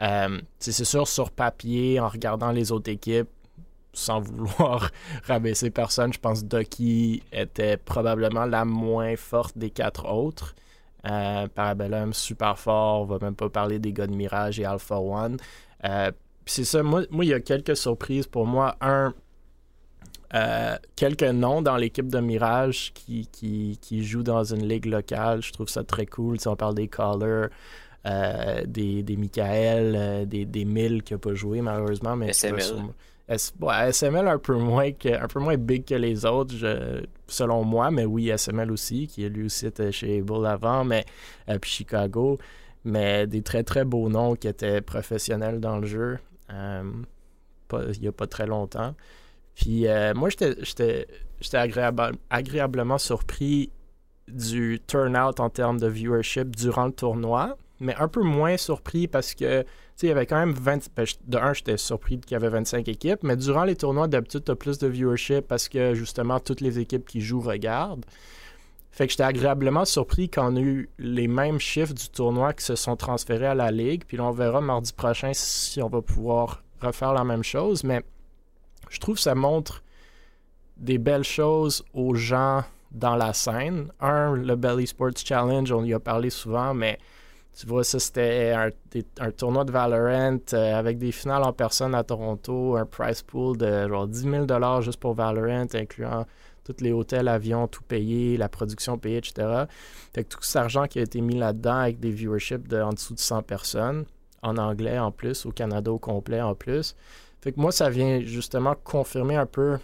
euh, 0.01 0.41
c'est 0.59 0.85
sûr, 0.85 1.07
sur 1.07 1.31
papier, 1.31 2.01
en 2.01 2.09
regardant 2.09 2.51
les 2.51 2.73
autres 2.73 2.91
équipes, 2.91 3.29
sans 3.93 4.21
vouloir 4.21 4.91
rabaisser 5.25 5.71
personne, 5.71 6.13
je 6.13 6.19
pense 6.19 6.43
que 6.43 6.47
Ducky 6.47 7.23
était 7.33 7.77
probablement 7.77 8.47
la 8.47 8.65
moins 8.65 9.17
forte 9.17 9.57
des 9.59 9.71
quatre 9.71 10.11
autres. 10.11 10.55
Euh, 11.07 11.49
Parabellum, 11.49 12.13
super 12.13 12.59
fort. 12.59 13.03
On 13.03 13.05
va 13.05 13.19
même 13.21 13.35
pas 13.35 13.49
parler 13.49 13.79
des 13.79 13.93
gars 13.93 14.07
de 14.07 14.15
Mirage 14.15 14.61
et 14.61 14.65
Alpha 14.65 14.99
One. 14.99 15.37
Euh, 15.85 16.11
c'est 16.47 16.65
ça, 16.65 16.83
moi, 16.83 17.05
il 17.11 17.25
y 17.25 17.35
a 17.35 17.41
quelques 17.41 17.77
surprises 17.77 18.27
pour 18.27 18.47
moi. 18.47 18.77
Un, 18.81 19.15
euh, 20.35 20.77
quelques 20.97 21.23
noms 21.25 21.61
dans 21.61 21.77
l'équipe 21.77 22.09
de 22.09 22.19
Mirage 22.19 22.93
qui, 22.95 23.27
qui, 23.27 23.79
qui, 23.81 24.05
jouent 24.05 24.23
dans 24.23 24.45
une 24.45 24.67
ligue 24.67 24.87
locale. 24.87 25.43
Je 25.43 25.53
trouve 25.53 25.69
ça 25.69 25.85
très 25.85 26.07
cool. 26.07 26.41
Si 26.41 26.49
on 26.49 26.57
parle 26.57 26.75
des 26.75 26.89
Callers, 26.89 27.49
euh, 28.07 28.65
des, 28.67 29.03
des 29.03 29.17
Michael, 29.17 29.95
euh, 29.97 30.25
des, 30.25 30.45
des 30.45 30.65
Mille 30.65 31.03
qui 31.03 31.13
n'a 31.15 31.19
pas 31.19 31.35
joué 31.35 31.61
malheureusement. 31.61 32.17
Mais 32.17 32.31
SML. 32.31 32.63
sûrement- 32.63 32.95
S- 33.29 33.55
ouais, 33.61 33.89
SML 33.93 34.27
un 34.29 34.39
peu 34.39 34.57
moins 34.57 34.91
que, 34.93 35.09
un 35.09 35.29
peu 35.29 35.39
moins 35.41 35.57
big 35.57 35.85
que 35.85 35.95
les 35.95 36.27
autres, 36.27 36.55
je- 36.55 37.05
selon 37.29 37.63
moi, 37.65 37.91
mais 37.91 38.05
oui, 38.05 38.29
SML 38.31 38.71
aussi, 38.73 39.07
qui 39.07 39.27
lui 39.29 39.45
aussi 39.47 39.67
était 39.67 39.93
chez 39.93 40.21
Bull 40.23 40.45
avant, 40.45 40.85
mais 40.85 41.05
euh, 41.49 41.59
puis 41.59 41.71
Chicago, 41.71 42.39
mais 42.85 43.27
des 43.29 43.43
très 43.43 43.63
très 43.63 43.85
beaux 43.85 44.09
noms 44.09 44.35
qui 44.35 44.49
étaient 44.49 44.81
professionnels 44.81 45.61
dans 45.61 45.79
le 45.79 45.87
jeu, 45.87 46.19
euh, 46.53 46.83
pas- 47.69 47.85
il 47.95 48.01
n'y 48.01 48.09
a 48.09 48.13
pas 48.13 48.27
très 48.27 48.47
longtemps. 48.47 48.95
Puis 49.55 49.87
moi, 50.17 50.29
j'étais- 50.29 50.57
j'étais 50.63 51.07
j'étais 51.41 51.59
agréable- 51.59 52.17
agréablement 52.31 52.99
surpris 52.99 53.71
du 54.29 54.81
turnout 54.87 55.39
en 55.41 55.51
termes 55.51 55.79
de 55.79 55.87
viewership 55.89 56.55
durant 56.57 56.87
le 56.87 56.93
tournoi, 56.93 57.57
mais 57.83 57.95
un 57.97 58.09
peu 58.09 58.23
moins 58.23 58.57
surpris 58.57 59.09
parce 59.09 59.35
que, 59.35 59.63
tu 59.63 59.69
sais, 59.97 60.07
il 60.07 60.09
y 60.09 60.13
avait 60.13 60.27
quand 60.27 60.39
même 60.39 60.53
20... 60.53 60.89
ben, 60.97 61.07
de 61.27 61.39
un, 61.39 61.53
j'étais 61.53 61.77
surpris 61.77 62.19
qu'il 62.19 62.33
y 62.33 62.37
avait 62.37 62.49
25 62.49 62.89
équipes, 62.89 63.23
mais 63.23 63.37
durant 63.37 63.65
les 63.65 63.77
tournois, 63.77 64.09
d'habitude, 64.09 64.45
tu 64.45 64.53
as 64.53 64.57
plus 64.57 64.79
de 64.79 64.87
viewership 64.87 65.47
parce 65.47 65.69
que, 65.69 65.95
justement, 65.95 66.41
toutes 66.41 66.61
les 66.61 66.79
équipes 66.79 67.05
qui 67.05 67.21
jouent 67.21 67.41
regardent. 67.41 68.07
Fait 68.93 69.07
que 69.07 69.13
j'étais 69.13 69.25
agréablement 69.25 69.87
surpris 69.87 70.29
qu'on 70.29 70.55
a 70.57 70.61
eu 70.61 70.91
les 70.99 71.27
mêmes 71.27 71.59
chiffres 71.59 71.95
du 71.95 72.11
tournoi 72.11 72.53
qui 72.53 72.65
se 72.65 72.77
sont 72.77 72.95
transférés 72.95 73.47
à 73.47 73.55
la 73.55 73.71
Ligue. 73.71 74.05
Puis 74.07 74.19
là, 74.19 74.25
on 74.25 74.33
verra 74.33 74.61
mardi 74.61 74.93
prochain 74.93 75.31
si 75.33 75.81
on 75.83 75.89
va 75.89 76.03
pouvoir 76.03 76.63
refaire 76.81 77.15
la 77.15 77.25
même 77.25 77.43
chose. 77.43 77.85
Mais 77.85 78.03
je 78.91 79.01
trouve 79.01 79.15
que 79.15 79.23
ça 79.23 79.35
montre 79.35 79.83
des 80.77 80.99
belles 80.99 81.25
choses 81.25 81.83
aux 81.95 82.15
gens 82.15 82.65
dans 82.91 83.17
la 83.17 83.33
scène. 83.33 83.91
Un, 84.01 84.37
le 84.37 84.57
Belly 84.57 84.87
Sports 84.87 85.17
Challenge, 85.17 85.73
on 85.73 85.85
y 85.85 85.95
a 85.95 86.01
parlé 86.01 86.29
souvent, 86.29 86.75
mais 86.75 86.99
tu 87.59 87.67
vois, 87.67 87.85
ça 87.85 87.99
c'était 87.99 88.53
un, 88.57 88.71
un 89.21 89.31
tournoi 89.31 89.65
de 89.65 89.73
Valorant 89.73 90.39
euh, 90.55 90.75
avec 90.75 90.99
des 90.99 91.13
finales 91.13 91.43
en 91.43 91.53
personne 91.53 91.95
à 91.95 92.03
Toronto, 92.03 92.77
un 92.77 92.87
prize 92.87 93.23
pool 93.23 93.59
de 93.59 93.89
genre 93.89 94.09
10 94.09 94.47
000 94.49 94.81
juste 94.81 94.99
pour 94.99 95.15
Valorant, 95.15 95.67
incluant 95.75 96.27
tous 96.65 96.81
les 96.81 96.93
hôtels, 96.93 97.29
avions, 97.29 97.67
tout 97.69 97.83
payé, 97.83 98.37
la 98.37 98.49
production 98.49 98.97
payée, 98.97 99.19
etc. 99.19 99.65
Fait 100.15 100.25
que 100.25 100.29
tout 100.29 100.43
cet 100.43 100.57
argent 100.57 100.87
qui 100.87 100.99
a 100.99 101.03
été 101.03 101.21
mis 101.21 101.37
là-dedans 101.37 101.77
avec 101.77 102.01
des 102.01 102.11
viewerships 102.11 102.69
de 102.69 102.81
en 102.81 102.93
dessous 102.93 103.15
de 103.15 103.21
100 103.21 103.43
personnes, 103.43 104.05
en 104.43 104.57
anglais 104.57 104.99
en 104.99 105.11
plus, 105.11 105.45
au 105.47 105.53
Canada 105.53 105.93
au 105.93 105.99
complet 105.99 106.41
en 106.41 106.55
plus. 106.55 106.95
Fait 107.41 107.53
que 107.53 107.61
moi, 107.61 107.73
ça 107.73 107.91
vient 107.91 108.21
justement 108.21 108.75
confirmer 108.85 109.37
un 109.37 109.47
peu 109.47 109.79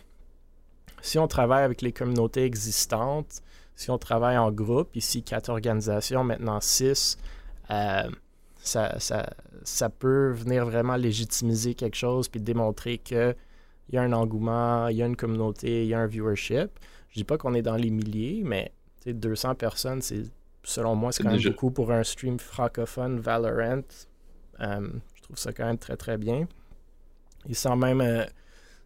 si 1.02 1.18
on 1.18 1.28
travaille 1.28 1.64
avec 1.64 1.82
les 1.82 1.92
communautés 1.92 2.44
existantes, 2.44 3.42
si 3.74 3.90
on 3.90 3.98
travaille 3.98 4.38
en 4.38 4.50
groupe, 4.50 4.94
ici 4.96 5.22
quatre 5.22 5.48
organisations, 5.48 6.24
maintenant 6.24 6.60
six, 6.60 7.18
euh, 7.70 8.10
ça, 8.60 8.98
ça, 8.98 9.30
ça 9.64 9.88
peut 9.88 10.30
venir 10.32 10.66
vraiment 10.66 10.96
légitimiser 10.96 11.74
quelque 11.74 11.96
chose 11.96 12.28
puis 12.28 12.40
démontrer 12.40 12.98
que 12.98 13.34
il 13.88 13.94
y 13.94 13.98
a 13.98 14.02
un 14.02 14.12
engouement, 14.12 14.88
il 14.88 14.98
y 14.98 15.02
a 15.02 15.06
une 15.06 15.16
communauté, 15.16 15.84
il 15.84 15.88
y 15.88 15.94
a 15.94 16.00
un 16.00 16.06
viewership. 16.06 16.70
Je 17.08 17.14
dis 17.14 17.24
pas 17.24 17.38
qu'on 17.38 17.54
est 17.54 17.62
dans 17.62 17.76
les 17.76 17.90
milliers, 17.90 18.42
mais 18.44 18.72
tu 19.00 19.10
sais, 19.10 19.14
200 19.14 19.54
personnes, 19.54 20.02
c'est 20.02 20.24
selon 20.62 20.94
moi, 20.94 21.12
c'est 21.12 21.22
quand 21.22 21.30
même 21.30 21.42
beaucoup 21.42 21.70
pour 21.70 21.90
un 21.90 22.04
stream 22.04 22.38
francophone 22.38 23.18
Valorant. 23.18 23.82
Euh, 24.60 24.88
je 25.14 25.22
trouve 25.22 25.38
ça 25.38 25.52
quand 25.52 25.64
même 25.64 25.78
très 25.78 25.96
très 25.96 26.18
bien. 26.18 26.46
Et 27.48 27.54
sans 27.54 27.76
même, 27.76 28.02
euh, 28.02 28.24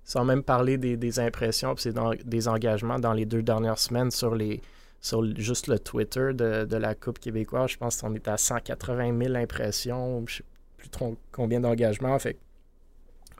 sans 0.04 0.24
même 0.24 0.44
parler 0.44 0.78
des, 0.78 0.96
des 0.96 1.18
impressions 1.18 1.74
puis 1.74 1.82
c'est 1.82 1.94
des 2.24 2.48
engagements 2.48 2.98
dans 2.98 3.12
les 3.12 3.26
deux 3.26 3.42
dernières 3.42 3.78
semaines 3.78 4.10
sur 4.10 4.34
les 4.34 4.60
sur 5.02 5.24
juste 5.36 5.66
le 5.66 5.80
Twitter 5.80 6.30
de, 6.32 6.64
de 6.64 6.76
la 6.76 6.94
Coupe 6.94 7.18
québécoise, 7.18 7.72
je 7.72 7.76
pense 7.76 8.00
qu'on 8.00 8.14
est 8.14 8.28
à 8.28 8.36
180 8.36 9.18
000 9.18 9.34
impressions, 9.34 10.24
je 10.28 10.36
sais 10.36 10.44
plus 10.76 10.88
trop 10.88 11.16
combien 11.32 11.60
d'engagements. 11.60 12.16
Fait 12.20 12.38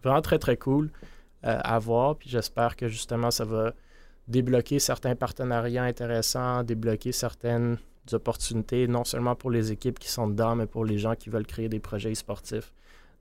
vraiment 0.03 0.21
très 0.21 0.41
très 0.41 0.57
cool 0.57 0.91
euh, 1.45 1.59
à 1.63 1.79
voir. 1.79 2.17
Puis 2.17 2.29
j'espère 2.29 2.75
que 2.75 2.89
justement 2.89 3.31
ça 3.31 3.45
va 3.45 3.73
débloquer 4.27 4.81
certains 4.81 5.15
partenariats 5.15 5.85
intéressants, 5.85 6.65
débloquer 6.65 7.13
certaines 7.13 7.79
opportunités, 8.11 8.89
non 8.89 9.05
seulement 9.05 9.37
pour 9.37 9.53
les 9.53 9.71
équipes 9.71 10.01
qui 10.01 10.11
sont 10.11 10.27
dedans, 10.27 10.57
mais 10.57 10.67
pour 10.67 10.85
les 10.85 10.99
gens 10.99 11.15
qui 11.15 11.31
veulent 11.31 11.47
créer 11.47 11.69
des 11.69 11.79
projets 11.79 12.15
sportifs 12.17 12.73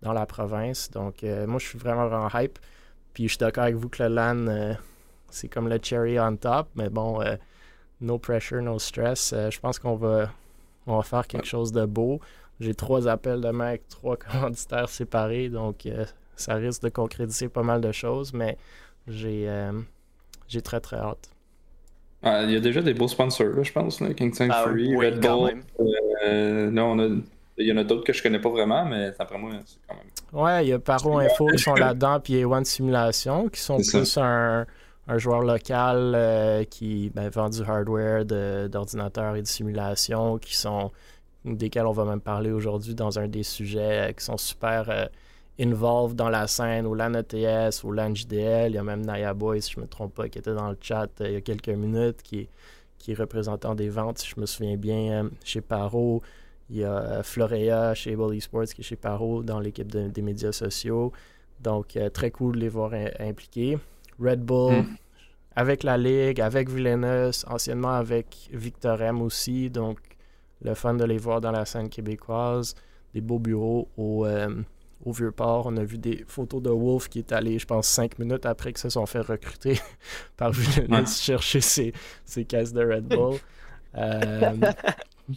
dans 0.01 0.13
la 0.13 0.25
province. 0.25 0.89
Donc 0.89 1.24
euh, 1.24 1.45
moi 1.45 1.60
je 1.60 1.67
suis 1.67 1.77
vraiment 1.77 2.07
vraiment 2.07 2.29
hype. 2.33 2.57
Puis 3.13 3.25
je 3.25 3.29
suis 3.33 3.38
d'accord 3.38 3.65
avec 3.65 3.75
vous 3.75 3.89
que 3.89 4.01
le 4.01 4.10
LAN, 4.10 4.48
euh, 4.48 4.74
c'est 5.29 5.48
comme 5.48 5.69
le 5.69 5.77
cherry 5.79 6.19
on 6.19 6.38
top, 6.38 6.69
mais 6.75 6.89
bon, 6.89 7.21
no 8.01 8.17
pressure, 8.17 8.62
no 8.62 8.79
stress. 8.79 9.34
Euh, 9.34 9.50
je 9.50 9.60
pense 9.60 9.79
qu'on 9.79 9.96
va, 9.96 10.29
on 10.88 10.98
va 10.98 11.03
faire 11.03 11.27
quelque 11.27 11.48
chose 11.48 11.72
de 11.72 11.86
beau. 11.86 12.20
J'ai 12.60 12.74
trois 12.75 13.08
appels 13.08 13.41
demain 13.41 13.67
avec 13.67 13.88
trois 13.88 14.17
commanditaires 14.31 14.89
séparés, 14.89 15.50
donc 15.50 15.86
euh, 15.86 16.05
ça 16.36 16.55
risque 16.55 16.84
de 16.84 16.89
concrétiser 16.89 17.48
pas 17.50 17.63
mal 17.63 17.81
de 17.81 17.91
choses, 17.91 18.34
mais 18.34 18.58
j'ai 19.08 19.50
euh, 19.50 19.72
j'ai 20.48 20.62
très 20.62 20.79
très 20.79 20.98
hâte. 20.98 21.29
Ah, 22.24 22.43
Il 22.43 22.51
y 22.51 22.55
a 22.55 22.60
déjà 22.60 22.81
des 22.81 22.93
beaux 22.93 23.08
sponsors, 23.08 23.48
là, 23.48 23.63
je 23.63 23.72
pense. 23.72 24.00
Là. 24.00 24.13
Kingston 24.13 24.50
Ah, 24.51 24.63
Fury, 24.63 24.96
oui, 24.96 25.08
Red 25.08 25.20
Bull. 25.22 25.48
même. 25.48 25.63
Euh, 26.24 26.70
là, 26.72 26.86
on 26.86 27.00
a... 27.00 27.08
Il 27.58 27.67
y 27.67 27.72
en 27.72 27.77
a 27.77 27.84
d'autres 27.84 28.03
que 28.03 28.13
je 28.13 28.22
connais 28.22 28.39
pas 28.39 28.50
vraiment, 28.50 28.86
mais 28.86 29.12
après 29.17 29.38
moi, 29.39 29.51
c'est 29.65 29.77
quand 29.88 29.96
même. 29.96 30.43
Ouais, 30.43 30.65
il 30.65 30.70
y 30.70 30.74
a 30.74 30.79
Paro 30.79 31.17
Info 31.20 31.48
qui 31.48 31.60
sont 31.60 31.74
là-dedans, 31.74 32.20
puis 32.20 32.36
A1 32.43 32.63
Simulation, 32.63 33.50
qui 33.50 33.60
sont 33.60 33.77
plus 33.77 34.17
un, 34.17 34.65
un 35.13 35.18
joueur 35.18 35.41
local 35.41 36.13
euh, 36.15 36.63
qui 36.63 37.10
ben, 37.13 37.30
vend 37.30 37.50
du 37.50 37.62
hardware 37.62 38.25
de- 38.25 38.68
d'ordinateur 38.72 39.36
et 39.36 39.41
de 39.41 39.48
simulation, 39.48 40.38
qui 40.38 40.56
sont 40.56 40.91
desquels 41.44 41.86
on 41.86 41.91
va 41.91 42.06
même 42.06 42.22
parler 42.22 42.51
aujourd'hui 42.51 42.96
dans 42.96 43.18
un 43.20 43.27
des 43.27 43.44
sujets 43.44 44.10
euh, 44.10 44.12
qui 44.13 44.24
sont 44.24 44.38
super 44.38 44.89
euh, 44.89 45.06
involved 45.60 46.15
dans 46.15 46.30
la 46.30 46.48
scène, 46.48 46.86
au 46.86 46.96
LAN 46.96 47.13
ETS, 47.13 47.84
au 47.84 47.91
LAN 47.91 48.15
JDL. 48.15 48.72
Il 48.72 48.75
y 48.75 48.77
a 48.77 48.84
même 48.84 49.06
Naya 49.06 49.34
Boy, 49.34 49.62
si 49.62 49.72
je 49.74 49.80
ne 49.80 49.84
me 49.84 49.88
trompe 49.89 50.13
pas, 50.15 50.30
qui 50.30 50.39
était 50.39 50.53
dans 50.53 50.70
le 50.70 50.77
chat 50.80 51.10
euh, 51.20 51.27
il 51.27 51.34
y 51.34 51.36
a 51.36 51.41
quelques 51.41 51.70
minutes, 51.70 52.22
qui 52.24 52.39
est, 52.41 52.50
qui 52.98 53.12
est 53.12 53.15
représentant 53.15 53.75
des 53.75 53.89
ventes, 53.89 54.20
si 54.20 54.30
je 54.36 54.39
me 54.39 54.46
souviens 54.46 54.77
bien, 54.77 55.30
chez 55.44 55.62
Paro. 55.62 56.22
Il 56.70 56.77
y 56.77 56.84
a 56.86 57.22
Florea 57.22 57.94
chez 57.96 58.13
Able 58.13 58.34
Esports 58.36 58.68
qui 58.74 58.80
est 58.82 58.84
chez 58.86 58.96
Paro 58.96 59.44
dans 59.44 59.60
l'équipe 59.60 59.91
de- 59.91 60.08
des 60.08 60.22
médias 60.22 60.53
sociaux. 60.53 61.12
Donc, 61.60 61.98
très 62.13 62.32
cool 62.32 62.56
de 62.56 62.62
les 62.62 62.70
voir 62.70 62.94
im- 62.94 63.10
impliqués. 63.20 63.77
Red 64.20 64.41
Bull, 64.41 64.74
Mm. 64.84 64.96
Avec 65.55 65.84
la 65.84 65.98
Ligue, 65.98 66.41
avec 66.41 66.70
Villeneuve, 66.70 67.34
anciennement 67.48 67.93
avec 67.93 68.50
Victor 68.51 69.01
M 69.01 69.22
aussi. 69.22 69.70
Donc, 69.70 70.00
le 70.62 70.74
fun 70.74 70.93
de 70.93 71.03
les 71.03 71.17
voir 71.17 71.41
dans 71.41 71.51
la 71.51 71.65
scène 71.65 71.89
québécoise. 71.89 72.75
Des 73.13 73.22
beaux 73.22 73.39
bureaux 73.39 73.89
au, 73.98 74.25
euh, 74.25 74.62
au 75.03 75.12
Vieux-Port. 75.12 75.65
On 75.67 75.75
a 75.77 75.84
vu 75.84 75.98
des 75.98 76.24
photos 76.27 76.62
de 76.62 76.70
Wolf 76.70 77.10
qui 77.10 77.20
est 77.20 77.31
allé, 77.34 77.60
je 77.60 77.65
pense, 77.65 77.88
cinq 77.88 78.17
minutes 78.20 78.46
après 78.46 78.72
que 78.72 78.79
se 78.79 78.89
sont 78.89 79.05
fait 79.05 79.20
recruter 79.20 79.79
par 80.38 80.51
Villeneuve 80.51 81.08
chercher 81.08 81.62
ses, 81.62 81.93
ses 82.25 82.46
caisses 82.46 82.74
de 82.74 82.84
Red 82.84 83.08
Bull. 83.08 83.38
Euh, 83.93 84.55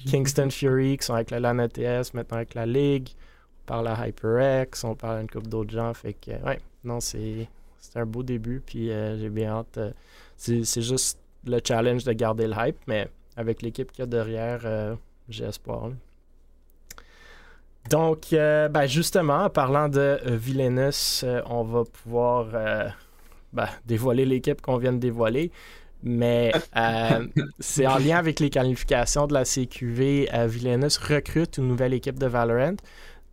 Kingston 0.07 0.49
Fury 0.49 0.97
qui 0.97 1.05
sont 1.05 1.15
avec 1.15 1.33
la 1.33 1.41
LAN 1.41 1.59
ETS, 1.59 2.15
maintenant 2.15 2.37
avec 2.37 2.55
la 2.55 2.67
Ligue. 2.67 3.09
On 3.09 3.67
parle 3.67 3.89
à 3.89 4.07
HyperX, 4.07 4.85
on 4.85 4.95
parle 4.95 5.19
à 5.19 5.21
une 5.23 5.29
couple 5.29 5.49
d'autres 5.49 5.73
gens. 5.73 5.93
Fait 5.93 6.13
que, 6.13 6.31
ouais, 6.45 6.61
non, 6.85 7.01
c'est 7.01 7.49
c'est 7.91 7.99
un 7.99 8.07
beau 8.07 8.23
début. 8.23 8.63
Puis 8.65 8.91
euh, 8.91 9.19
j'ai 9.19 9.31
bien 9.31 9.51
hâte. 9.51 9.79
euh, 9.79 9.91
c'est 10.37 10.83
juste 10.83 11.19
le 11.47 11.61
challenge 11.67 12.05
de 12.05 12.13
garder 12.13 12.47
le 12.47 12.55
hype, 12.57 12.79
mais 12.87 13.09
avec 13.37 13.63
l'équipe 13.63 13.91
qu'il 13.93 14.01
y 14.01 14.03
a 14.03 14.07
derrière, 14.07 14.63
euh, 14.65 14.95
j'ai 15.29 15.45
espoir. 15.45 15.89
là. 15.89 15.95
Donc, 17.91 18.29
ben, 18.31 18.87
justement, 18.87 19.45
en 19.45 19.51
parlant 19.51 19.91
de 19.91 20.19
Villeneuve, 20.25 20.97
on 21.45 21.65
va 21.65 21.85
pouvoir 21.85 22.47
ben, 23.53 23.69
dévoiler 23.85 24.25
l'équipe 24.25 24.63
qu'on 24.63 24.79
vient 24.79 24.95
de 24.95 24.99
dévoiler. 24.99 25.53
Mais 26.05 26.53
euh, 26.77 27.27
c'est 27.59 27.87
en 27.87 27.97
lien 27.97 28.19
avec 28.19 28.39
les 28.39 28.51
qualifications 28.51 29.27
de 29.27 29.33
la 29.33 29.45
CQV. 29.45 30.29
Euh, 30.33 30.47
Villeneuve 30.47 30.97
recrute 31.01 31.57
une 31.57 31.67
nouvelle 31.67 31.95
équipe 31.95 32.19
de 32.19 32.27
Valorant. 32.27 32.77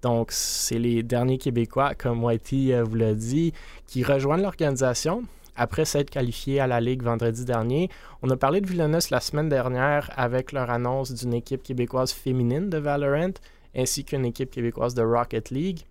Donc, 0.02 0.32
c'est 0.32 0.80
les 0.80 1.04
derniers 1.04 1.38
Québécois, 1.38 1.94
comme 1.96 2.24
Whitey 2.24 2.74
euh, 2.74 2.84
vous 2.84 2.96
l'a 2.96 3.14
dit, 3.14 3.54
qui 3.88 4.04
rejoignent 4.04 4.42
l'organisation 4.42 5.24
après 5.56 5.86
s'être 5.86 6.10
qualifiés 6.10 6.60
à 6.60 6.68
la 6.68 6.80
Ligue 6.80 7.04
vendredi 7.04 7.46
dernier. 7.46 7.90
On 8.24 8.30
a 8.30 8.38
parlé 8.38 8.62
de 8.62 8.68
Villeneuve 8.68 9.06
la 9.12 9.20
semaine 9.20 9.50
dernière 9.50 10.10
avec 10.16 10.54
leur 10.54 10.70
annonce 10.70 11.14
d'une 11.14 11.34
équipe 11.34 11.62
québécoise 11.62 12.12
féminine 12.12 12.70
de 12.70 12.78
Valorant 12.78 13.34
ainsi 13.76 14.04
qu'une 14.04 14.26
équipe 14.26 14.52
québécoise 14.52 14.94
de 14.96 15.02
Rocket 15.02 15.50
League. 15.50 15.82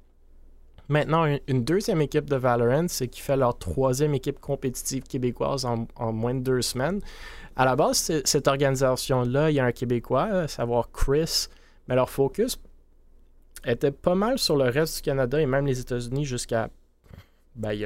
Maintenant, 0.88 1.24
une, 1.46 1.64
deuxième 1.64 2.02
équipe 2.02 2.28
de 2.28 2.36
Valorant, 2.36 2.88
c'est 2.88 3.06
qui 3.06 3.20
fait 3.20 3.36
leur 3.36 3.56
troisième 3.56 4.12
équipe 4.14 4.40
compétitive 4.40 5.04
québécoise 5.04 5.64
en, 5.64 5.86
en 5.94 6.12
moins 6.12 6.34
de 6.34 6.40
deux 6.40 6.62
semaines. 6.62 7.00
À 7.54 7.64
la 7.64 7.76
base, 7.76 8.12
cette 8.24 8.48
organisation-là, 8.48 9.50
il 9.50 9.54
y 9.54 9.60
a 9.60 9.64
un 9.64 9.72
Québécois, 9.72 10.24
à 10.24 10.48
savoir 10.48 10.90
Chris, 10.90 11.46
mais 11.86 11.94
leur 11.94 12.10
focus 12.10 12.58
était 13.64 13.90
pas 13.90 14.14
mal 14.14 14.38
sur 14.38 14.56
le 14.56 14.64
reste 14.64 14.96
du 14.96 15.02
Canada 15.02 15.40
et 15.40 15.46
même 15.46 15.66
les 15.66 15.80
États-Unis 15.80 16.24
jusqu'à 16.24 16.70
ben, 17.54 17.72
il 17.72 17.80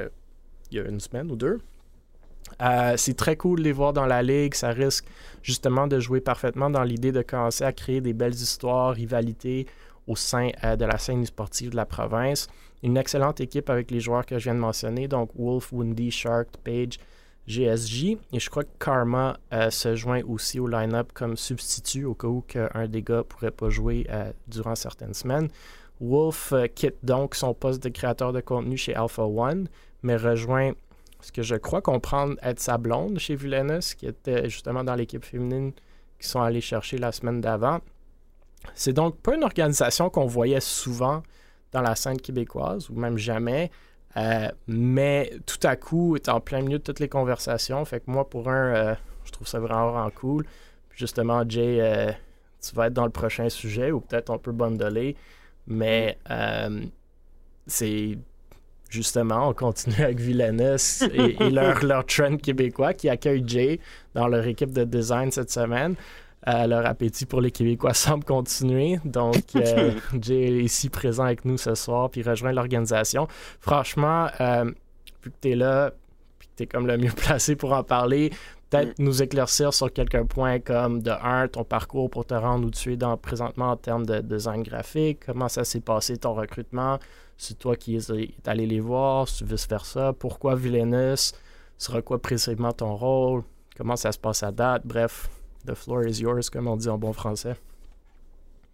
y, 0.70 0.76
y 0.76 0.78
a 0.78 0.84
une 0.88 1.00
semaine 1.00 1.30
ou 1.30 1.36
deux. 1.36 1.60
Euh, 2.62 2.94
c'est 2.96 3.14
très 3.14 3.36
cool 3.36 3.58
de 3.58 3.64
les 3.64 3.72
voir 3.72 3.92
dans 3.92 4.06
la 4.06 4.22
ligue. 4.22 4.54
Ça 4.54 4.70
risque 4.70 5.06
justement 5.42 5.86
de 5.86 5.98
jouer 6.00 6.20
parfaitement 6.20 6.70
dans 6.70 6.82
l'idée 6.82 7.12
de 7.12 7.22
commencer 7.22 7.64
à 7.64 7.72
créer 7.72 8.00
des 8.00 8.12
belles 8.12 8.34
histoires, 8.34 8.94
rivalités 8.94 9.66
au 10.06 10.16
sein 10.16 10.50
de 10.62 10.84
la 10.84 10.98
scène 10.98 11.24
sportive 11.24 11.70
de 11.70 11.76
la 11.76 11.86
province. 11.86 12.48
Une 12.82 12.98
excellente 12.98 13.40
équipe 13.40 13.70
avec 13.70 13.90
les 13.90 14.00
joueurs 14.00 14.26
que 14.26 14.38
je 14.38 14.44
viens 14.44 14.54
de 14.54 14.60
mentionner, 14.60 15.08
donc 15.08 15.30
Wolf, 15.36 15.72
Windy, 15.72 16.10
Shark, 16.10 16.48
Page, 16.62 16.98
GSJ. 17.46 18.16
Et 18.32 18.40
je 18.40 18.50
crois 18.50 18.64
que 18.64 18.78
Karma 18.78 19.36
se 19.70 19.94
joint 19.96 20.22
aussi 20.26 20.60
au 20.60 20.66
line-up 20.66 21.10
comme 21.12 21.36
substitut 21.36 22.04
au 22.04 22.14
cas 22.14 22.28
où 22.28 22.44
un 22.74 22.88
des 22.88 23.02
gars 23.02 23.22
pourrait 23.22 23.50
pas 23.50 23.70
jouer 23.70 24.06
durant 24.48 24.74
certaines 24.74 25.14
semaines. 25.14 25.48
Wolf 26.00 26.52
quitte 26.74 26.96
donc 27.02 27.34
son 27.34 27.54
poste 27.54 27.82
de 27.82 27.88
créateur 27.88 28.32
de 28.32 28.40
contenu 28.40 28.76
chez 28.76 28.94
Alpha 28.94 29.22
One, 29.22 29.68
mais 30.02 30.16
rejoint 30.16 30.72
ce 31.20 31.32
que 31.32 31.42
je 31.42 31.54
crois 31.54 31.80
comprendre 31.80 32.36
être 32.42 32.60
sa 32.60 32.76
blonde 32.76 33.18
chez 33.18 33.36
Villainous, 33.36 33.94
qui 33.96 34.06
était 34.06 34.50
justement 34.50 34.84
dans 34.84 34.94
l'équipe 34.94 35.24
féminine 35.24 35.72
qui 36.18 36.28
sont 36.28 36.40
allés 36.40 36.60
chercher 36.60 36.98
la 36.98 37.12
semaine 37.12 37.40
d'avant. 37.40 37.80
C'est 38.74 38.92
donc 38.92 39.18
pas 39.18 39.34
une 39.34 39.44
organisation 39.44 40.10
qu'on 40.10 40.26
voyait 40.26 40.60
souvent 40.60 41.22
dans 41.72 41.80
la 41.80 41.94
scène 41.94 42.20
québécoise, 42.20 42.90
ou 42.90 42.94
même 42.94 43.16
jamais, 43.16 43.70
euh, 44.16 44.48
mais 44.66 45.32
tout 45.46 45.64
à 45.66 45.76
coup, 45.76 46.16
est 46.16 46.28
en 46.28 46.40
plein 46.40 46.62
milieu 46.62 46.78
de 46.78 46.82
toutes 46.82 47.00
les 47.00 47.08
conversations. 47.08 47.84
Fait 47.84 48.00
que 48.00 48.10
moi, 48.10 48.28
pour 48.28 48.48
un, 48.48 48.74
euh, 48.74 48.94
je 49.24 49.32
trouve 49.32 49.46
ça 49.46 49.58
vraiment, 49.58 50.08
cool. 50.10 50.46
justement, 50.90 51.42
Jay, 51.48 51.78
euh, 51.80 52.12
tu 52.60 52.74
vas 52.74 52.86
être 52.86 52.92
dans 52.92 53.04
le 53.04 53.10
prochain 53.10 53.48
sujet, 53.48 53.90
ou 53.90 54.00
peut-être 54.00 54.30
on 54.30 54.38
peut 54.38 54.52
bundler, 54.52 55.16
mais 55.66 56.18
c'est 57.66 58.18
justement, 58.90 59.48
on 59.48 59.54
continue 59.54 59.96
avec 60.04 60.20
Villainous 60.20 61.02
et, 61.12 61.50
leur, 61.50 61.84
leur 61.84 62.06
trend 62.06 62.36
québécois 62.36 62.94
qui 62.94 63.08
accueille 63.08 63.42
Jay 63.46 63.80
dans 64.14 64.28
leur 64.28 64.46
équipe 64.46 64.72
de 64.72 64.84
design 64.84 65.32
cette 65.32 65.50
semaine. 65.50 65.96
Euh, 66.46 66.66
leur 66.66 66.84
appétit 66.84 67.24
pour 67.24 67.40
les 67.40 67.50
Québécois 67.50 67.94
semble 67.94 68.24
continuer. 68.24 68.98
Donc, 69.04 69.44
euh, 69.56 69.92
Jay 70.20 70.58
est 70.58 70.64
ici 70.64 70.90
présent 70.90 71.24
avec 71.24 71.44
nous 71.44 71.56
ce 71.56 71.74
soir 71.74 72.10
puis 72.10 72.22
rejoint 72.22 72.52
l'organisation. 72.52 73.26
Franchement, 73.60 74.28
euh, 74.40 74.64
vu 75.22 75.30
que 75.30 75.36
tu 75.40 75.50
es 75.50 75.56
là, 75.56 75.92
puis 76.38 76.48
que 76.48 76.52
tu 76.56 76.62
es 76.64 76.66
comme 76.66 76.86
le 76.86 76.98
mieux 76.98 77.12
placé 77.16 77.56
pour 77.56 77.72
en 77.72 77.82
parler, 77.82 78.30
peut-être 78.68 78.98
mm. 78.98 79.04
nous 79.04 79.22
éclaircir 79.22 79.72
sur 79.72 79.90
quelques 79.90 80.22
points 80.24 80.60
comme 80.60 81.00
de 81.00 81.10
un, 81.10 81.48
ton 81.48 81.64
parcours 81.64 82.10
pour 82.10 82.26
te 82.26 82.34
rendre 82.34 82.66
où 82.66 82.70
tu 82.70 82.92
es 82.92 82.96
dans, 82.96 83.16
présentement 83.16 83.70
en 83.70 83.76
termes 83.76 84.04
de 84.04 84.20
design 84.20 84.62
graphique, 84.62 85.24
comment 85.24 85.48
ça 85.48 85.64
s'est 85.64 85.80
passé 85.80 86.18
ton 86.18 86.34
recrutement, 86.34 86.98
c'est 87.38 87.58
toi 87.58 87.74
qui 87.74 87.96
es 87.96 88.10
allé 88.46 88.66
les 88.66 88.80
voir, 88.80 89.28
si 89.28 89.44
vice-versa, 89.44 90.12
pourquoi 90.12 90.56
Villainous, 90.56 91.32
sera 91.78 92.02
quoi 92.02 92.20
précisément 92.20 92.72
ton 92.72 92.94
rôle, 92.94 93.42
comment 93.76 93.96
ça 93.96 94.12
se 94.12 94.18
passe 94.18 94.42
à 94.42 94.52
date, 94.52 94.82
bref, 94.84 95.28
the 95.66 95.74
floor 95.74 96.06
is 96.06 96.20
yours, 96.20 96.50
comme 96.50 96.68
on 96.68 96.76
dit 96.76 96.88
en 96.88 96.98
bon 96.98 97.12
français. 97.12 97.54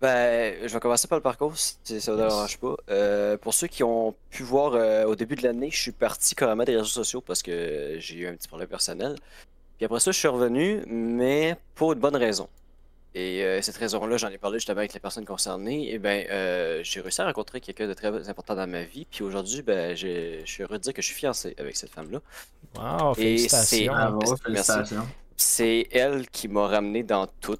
Ben, 0.01 0.55
je 0.63 0.73
vais 0.73 0.81
commencer 0.81 1.07
par 1.09 1.19
le 1.19 1.23
parcours, 1.23 1.53
si 1.57 2.01
ça 2.01 2.13
ne 2.13 2.17
dérange 2.17 2.59
pas. 2.59 2.75
Euh, 2.89 3.37
pour 3.37 3.53
ceux 3.53 3.67
qui 3.67 3.85
ont 3.85 4.15
pu 4.31 4.43
voir 4.43 4.73
euh, 4.73 5.05
au 5.05 5.15
début 5.15 5.35
de 5.35 5.43
l'année, 5.43 5.71
je 5.71 5.79
suis 5.79 5.93
parti 5.93 6.35
carrément 6.35 6.65
des 6.65 6.75
réseaux 6.75 6.87
sociaux 6.87 7.21
parce 7.21 7.43
que 7.43 7.97
j'ai 7.99 8.17
eu 8.17 8.27
un 8.27 8.35
petit 8.35 8.49
problème 8.49 8.69
personnel. 8.69 9.17
Puis 9.77 9.85
après 9.85 10.01
ça, 10.01 10.11
je 10.11 10.19
suis 10.19 10.29
revenu, 10.29 10.83
mais 10.87 11.57
pour 11.75 11.93
une 11.93 11.99
bonne 11.99 12.17
raison. 12.17 12.49
Et 13.15 13.43
euh, 13.43 13.61
cette 13.61 13.77
raison-là, 13.77 14.17
j'en 14.17 14.29
ai 14.29 14.39
parlé 14.39 14.59
justement 14.59 14.79
avec 14.79 14.95
les 14.95 15.01
personnes 15.01 15.25
concernées. 15.25 15.93
Et 15.93 15.99
ben, 15.99 16.27
euh, 16.31 16.81
j'ai 16.85 17.01
réussi 17.01 17.21
à 17.21 17.27
rencontrer 17.27 17.61
quelqu'un 17.61 17.89
de 17.89 17.95
très 17.95 18.29
important 18.29 18.55
dans 18.55 18.69
ma 18.69 18.85
vie. 18.85 19.05
Puis 19.11 19.25
aujourd'hui, 19.25 19.63
ben, 19.63 19.97
je 19.97 20.43
suis 20.45 20.63
heureux 20.63 20.79
de 20.79 20.83
dire 20.83 20.95
que 20.95 21.03
je 21.03 21.09
suis 21.09 21.17
fiancé 21.17 21.55
avec 21.59 21.77
cette 21.77 21.91
femme-là. 21.91 22.21
Wow, 22.77 23.15
félicitations. 23.15 24.21
félicitations. 24.45 25.07
C'est 25.41 25.89
elle 25.91 26.29
qui 26.29 26.49
m'a 26.49 26.67
ramené 26.67 27.03
dans 27.03 27.27
tout. 27.27 27.59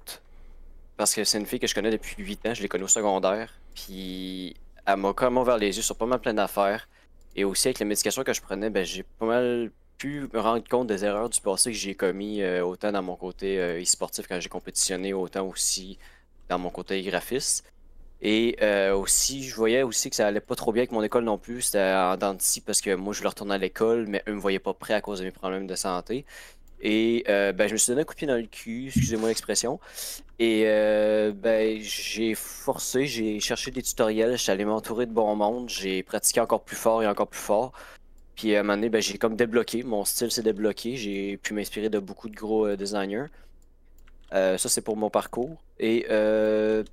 Parce 0.97 1.15
que 1.15 1.23
c'est 1.23 1.39
une 1.39 1.47
fille 1.47 1.59
que 1.59 1.65
je 1.65 1.73
connais 1.73 1.89
depuis 1.89 2.13
8 2.23 2.45
ans. 2.45 2.53
Je 2.53 2.61
l'ai 2.61 2.67
connue 2.67 2.83
au 2.83 2.87
secondaire. 2.87 3.51
Puis 3.73 4.55
elle 4.85 4.97
m'a 4.97 5.11
carrément 5.13 5.41
ouvert 5.41 5.57
les 5.57 5.75
yeux 5.75 5.81
sur 5.81 5.95
pas 5.95 6.05
mal 6.05 6.19
plein 6.19 6.35
d'affaires. 6.35 6.87
Et 7.35 7.43
aussi 7.43 7.69
avec 7.69 7.79
les 7.79 7.85
médications 7.85 8.23
que 8.23 8.33
je 8.33 8.41
prenais, 8.41 8.69
ben, 8.69 8.85
j'ai 8.85 9.01
pas 9.01 9.25
mal 9.25 9.71
pu 9.97 10.29
me 10.31 10.39
rendre 10.39 10.63
compte 10.69 10.85
des 10.85 11.03
erreurs 11.03 11.27
du 11.27 11.41
passé 11.41 11.71
que 11.71 11.77
j'ai 11.77 11.95
commis 11.95 12.43
euh, 12.43 12.63
autant 12.63 12.91
dans 12.91 13.01
mon 13.01 13.15
côté 13.15 13.59
euh, 13.59 13.81
e-sportif 13.81 14.27
quand 14.27 14.39
j'ai 14.39 14.49
compétitionné, 14.49 15.13
autant 15.13 15.47
aussi 15.47 15.97
dans 16.49 16.59
mon 16.59 16.69
côté 16.69 17.01
graphiste. 17.01 17.65
Et 18.21 18.57
euh, 18.61 18.93
aussi, 18.95 19.43
je 19.43 19.55
voyais 19.55 19.81
aussi 19.81 20.11
que 20.11 20.15
ça 20.15 20.27
allait 20.27 20.39
pas 20.39 20.53
trop 20.53 20.71
bien 20.71 20.81
avec 20.81 20.91
mon 20.91 21.01
école 21.01 21.23
non 21.23 21.39
plus. 21.39 21.63
C'était 21.63 21.79
en 21.79 22.15
dents 22.15 22.37
parce 22.63 22.81
que 22.81 22.93
moi, 22.93 23.13
je 23.13 23.17
voulais 23.17 23.29
retourner 23.29 23.55
à 23.55 23.57
l'école, 23.57 24.05
mais 24.07 24.21
eux 24.27 24.33
me 24.35 24.39
voyaient 24.39 24.59
pas 24.59 24.75
prêt 24.75 24.93
à 24.93 25.01
cause 25.01 25.17
de 25.17 25.23
mes 25.23 25.31
problèmes 25.31 25.65
de 25.65 25.73
santé. 25.73 26.25
Et 26.81 27.23
ben, 27.27 27.67
je 27.67 27.73
me 27.73 27.77
suis 27.77 27.91
donné 27.91 28.01
un 28.01 28.05
coup 28.05 28.13
de 28.13 28.17
pied 28.17 28.27
dans 28.27 28.35
le 28.35 28.47
cul, 28.47 28.87
excusez-moi 28.87 29.29
l'expression. 29.29 29.79
Et 30.39 30.63
ben, 30.63 31.79
j'ai 31.81 32.33
forcé, 32.35 33.05
j'ai 33.05 33.39
cherché 33.39 33.71
des 33.71 33.83
tutoriels, 33.83 34.37
j'étais 34.37 34.51
allé 34.51 34.65
m'entourer 34.65 35.05
de 35.05 35.11
bon 35.13 35.35
monde, 35.35 35.69
j'ai 35.69 36.01
pratiqué 36.03 36.39
encore 36.39 36.63
plus 36.63 36.75
fort 36.75 37.03
et 37.03 37.07
encore 37.07 37.27
plus 37.27 37.39
fort. 37.39 37.71
Puis 38.41 38.55
à 38.55 38.61
un 38.61 38.63
moment 38.63 38.75
donné, 38.75 38.89
ben, 38.89 39.01
j'ai 39.01 39.19
comme 39.19 39.35
débloqué. 39.35 39.83
Mon 39.83 40.03
style 40.03 40.31
s'est 40.31 40.41
débloqué. 40.41 40.95
J'ai 40.95 41.37
pu 41.37 41.53
m'inspirer 41.53 41.89
de 41.89 41.99
beaucoup 41.99 42.27
de 42.27 42.35
gros 42.35 42.65
euh, 42.65 42.75
designers. 42.75 43.27
Euh, 44.33 44.57
ça, 44.57 44.67
c'est 44.67 44.81
pour 44.81 44.97
mon 44.97 45.11
parcours. 45.11 45.61
Et 45.79 46.07
euh, 46.09 46.83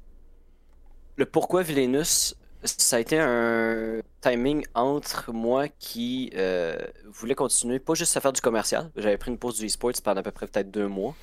le 1.17 1.25
pourquoi 1.25 1.63
Villainous, 1.63 2.35
ça 2.65 2.97
a 2.97 3.01
été 3.01 3.19
un 3.19 4.01
timing 4.21 4.65
entre 4.75 5.33
moi 5.33 5.69
qui 5.69 6.33
voulais 7.07 7.35
continuer, 7.35 7.79
pas 7.79 7.95
juste 7.95 8.17
à 8.17 8.21
faire 8.21 8.33
du 8.33 8.41
commercial. 8.41 8.91
J'avais 8.97 9.19
pris 9.19 9.31
une 9.31 9.39
pause 9.39 9.59
du 9.59 9.67
e-sports 9.67 10.03
pendant 10.03 10.21
à 10.21 10.25
peu 10.25 10.31
près 10.33 10.47
peut-être 10.47 10.71
deux 10.71 10.89
mois. 10.89 11.15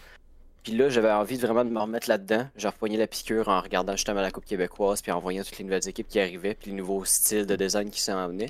Puis 0.65 0.73
là, 0.73 0.89
j'avais 0.89 1.11
envie 1.11 1.37
vraiment 1.37 1.63
de 1.63 1.69
me 1.69 1.79
remettre 1.79 2.09
là-dedans. 2.09 2.47
J'ai 2.55 2.67
repoigné 2.67 2.97
la 2.97 3.05
piqûre 3.05 3.49
en 3.49 3.61
regardant 3.61 3.95
justement 3.95 4.21
la 4.21 4.31
Coupe 4.31 4.45
québécoise, 4.45 4.99
puis 5.03 5.11
en 5.11 5.19
voyant 5.19 5.43
toutes 5.43 5.59
les 5.59 5.63
nouvelles 5.63 5.87
équipes 5.87 6.07
qui 6.07 6.19
arrivaient, 6.19 6.55
puis 6.55 6.71
les 6.71 6.77
nouveaux 6.77 7.05
styles 7.05 7.45
de 7.45 7.55
design 7.55 7.91
qui 7.91 8.01
s'en 8.01 8.27
venaient. 8.27 8.49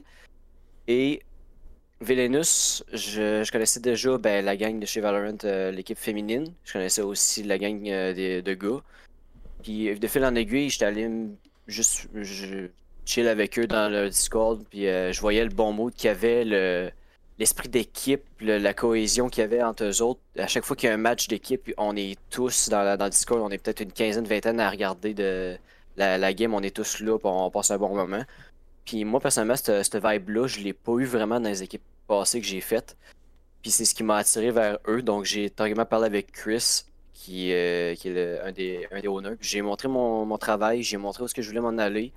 Et 0.87 1.21
Villainous, 1.99 2.83
je, 2.93 3.51
connaissais 3.51 3.81
déjà 3.81 4.17
ben, 4.17 4.45
la 4.45 4.55
gang 4.55 4.79
de 4.79 4.85
chez 4.85 5.01
Valorant, 5.01 5.37
euh, 5.43 5.71
l'équipe 5.71 5.97
féminine. 5.97 6.53
Je 6.63 6.71
connaissais 6.71 7.01
aussi 7.01 7.43
la 7.43 7.57
gang 7.57 7.85
euh, 7.89 8.41
de, 8.41 8.53
gars. 8.53 8.81
Puis 9.61 9.99
de 9.99 10.07
fil 10.07 10.23
en 10.23 10.35
aiguille, 10.35 10.69
j'étais 10.69 10.85
allé 10.85 11.09
juste 11.67 12.07
chill 13.05 13.27
avec 13.27 13.57
eux 13.59 13.67
dans 13.67 13.91
le 13.91 14.09
Discord. 14.09 14.63
Puis 14.69 14.87
euh, 14.87 15.11
je 15.11 15.21
voyais 15.21 15.43
le 15.43 15.49
bon 15.49 15.73
mood 15.73 15.93
qu'il 15.93 16.07
y 16.07 16.11
avait, 16.11 16.43
l'esprit 17.37 17.69
d'équipe, 17.69 18.23
la 18.41 18.73
cohésion 18.73 19.29
qu'il 19.29 19.41
y 19.41 19.43
avait 19.43 19.63
entre 19.63 19.83
eux 19.85 20.01
autres. 20.01 20.21
À 20.37 20.47
chaque 20.47 20.63
fois 20.63 20.75
qu'il 20.75 20.87
y 20.87 20.91
a 20.91 20.95
un 20.95 20.97
match 20.97 21.27
d'équipe, 21.27 21.71
on 21.77 21.95
est 21.95 22.17
tous 22.29 22.69
dans, 22.69 22.97
dans 22.97 23.05
le 23.05 23.11
Discord, 23.11 23.41
on 23.41 23.49
est 23.49 23.57
peut-être 23.57 23.81
une 23.81 23.91
quinzaine, 23.91 24.25
vingtaine 24.25 24.59
à 24.59 24.69
regarder 24.69 25.13
de 25.13 25.57
la, 25.97 26.33
game. 26.33 26.53
On 26.53 26.61
est 26.61 26.75
tous 26.75 26.99
là, 26.99 27.17
pour 27.17 27.31
on 27.31 27.49
passe 27.51 27.71
un 27.71 27.77
bon 27.77 27.95
moment. 27.95 28.23
Puis 28.85 29.03
moi, 29.03 29.19
personnellement, 29.19 29.55
cette, 29.55 29.95
vibe-là, 29.95 30.47
je 30.47 30.59
l'ai 30.59 30.73
pas 30.73 30.93
eu 30.93 31.05
vraiment 31.05 31.39
dans 31.39 31.49
les 31.49 31.63
équipes 31.63 31.83
passées 32.07 32.39
que 32.39 32.47
j'ai 32.47 32.61
faites. 32.61 32.95
Puis 33.61 33.71
c'est 33.71 33.85
ce 33.85 33.95
qui 33.95 34.03
m'a 34.03 34.17
attiré 34.17 34.51
vers 34.51 34.77
eux. 34.87 35.01
Donc 35.01 35.25
j'ai 35.25 35.49
carrément 35.49 35.85
parlé 35.85 36.05
avec 36.05 36.31
Chris, 36.31 36.83
qui, 37.15 37.53
euh, 37.53 37.95
qui 37.95 38.09
est 38.09 38.39
un, 38.41 38.51
des, 38.51 38.87
un 38.91 38.99
des. 38.99 39.37
J'ai 39.39 39.61
montré 39.61 39.87
mon, 39.87 40.37
travail, 40.37 40.83
j'ai 40.83 40.97
montré 40.97 41.23
où 41.23 41.25
est-ce 41.25 41.33
que 41.33 41.41
je 41.41 41.47
voulais 41.47 41.61
m'en 41.61 41.77
aller. 41.77 42.11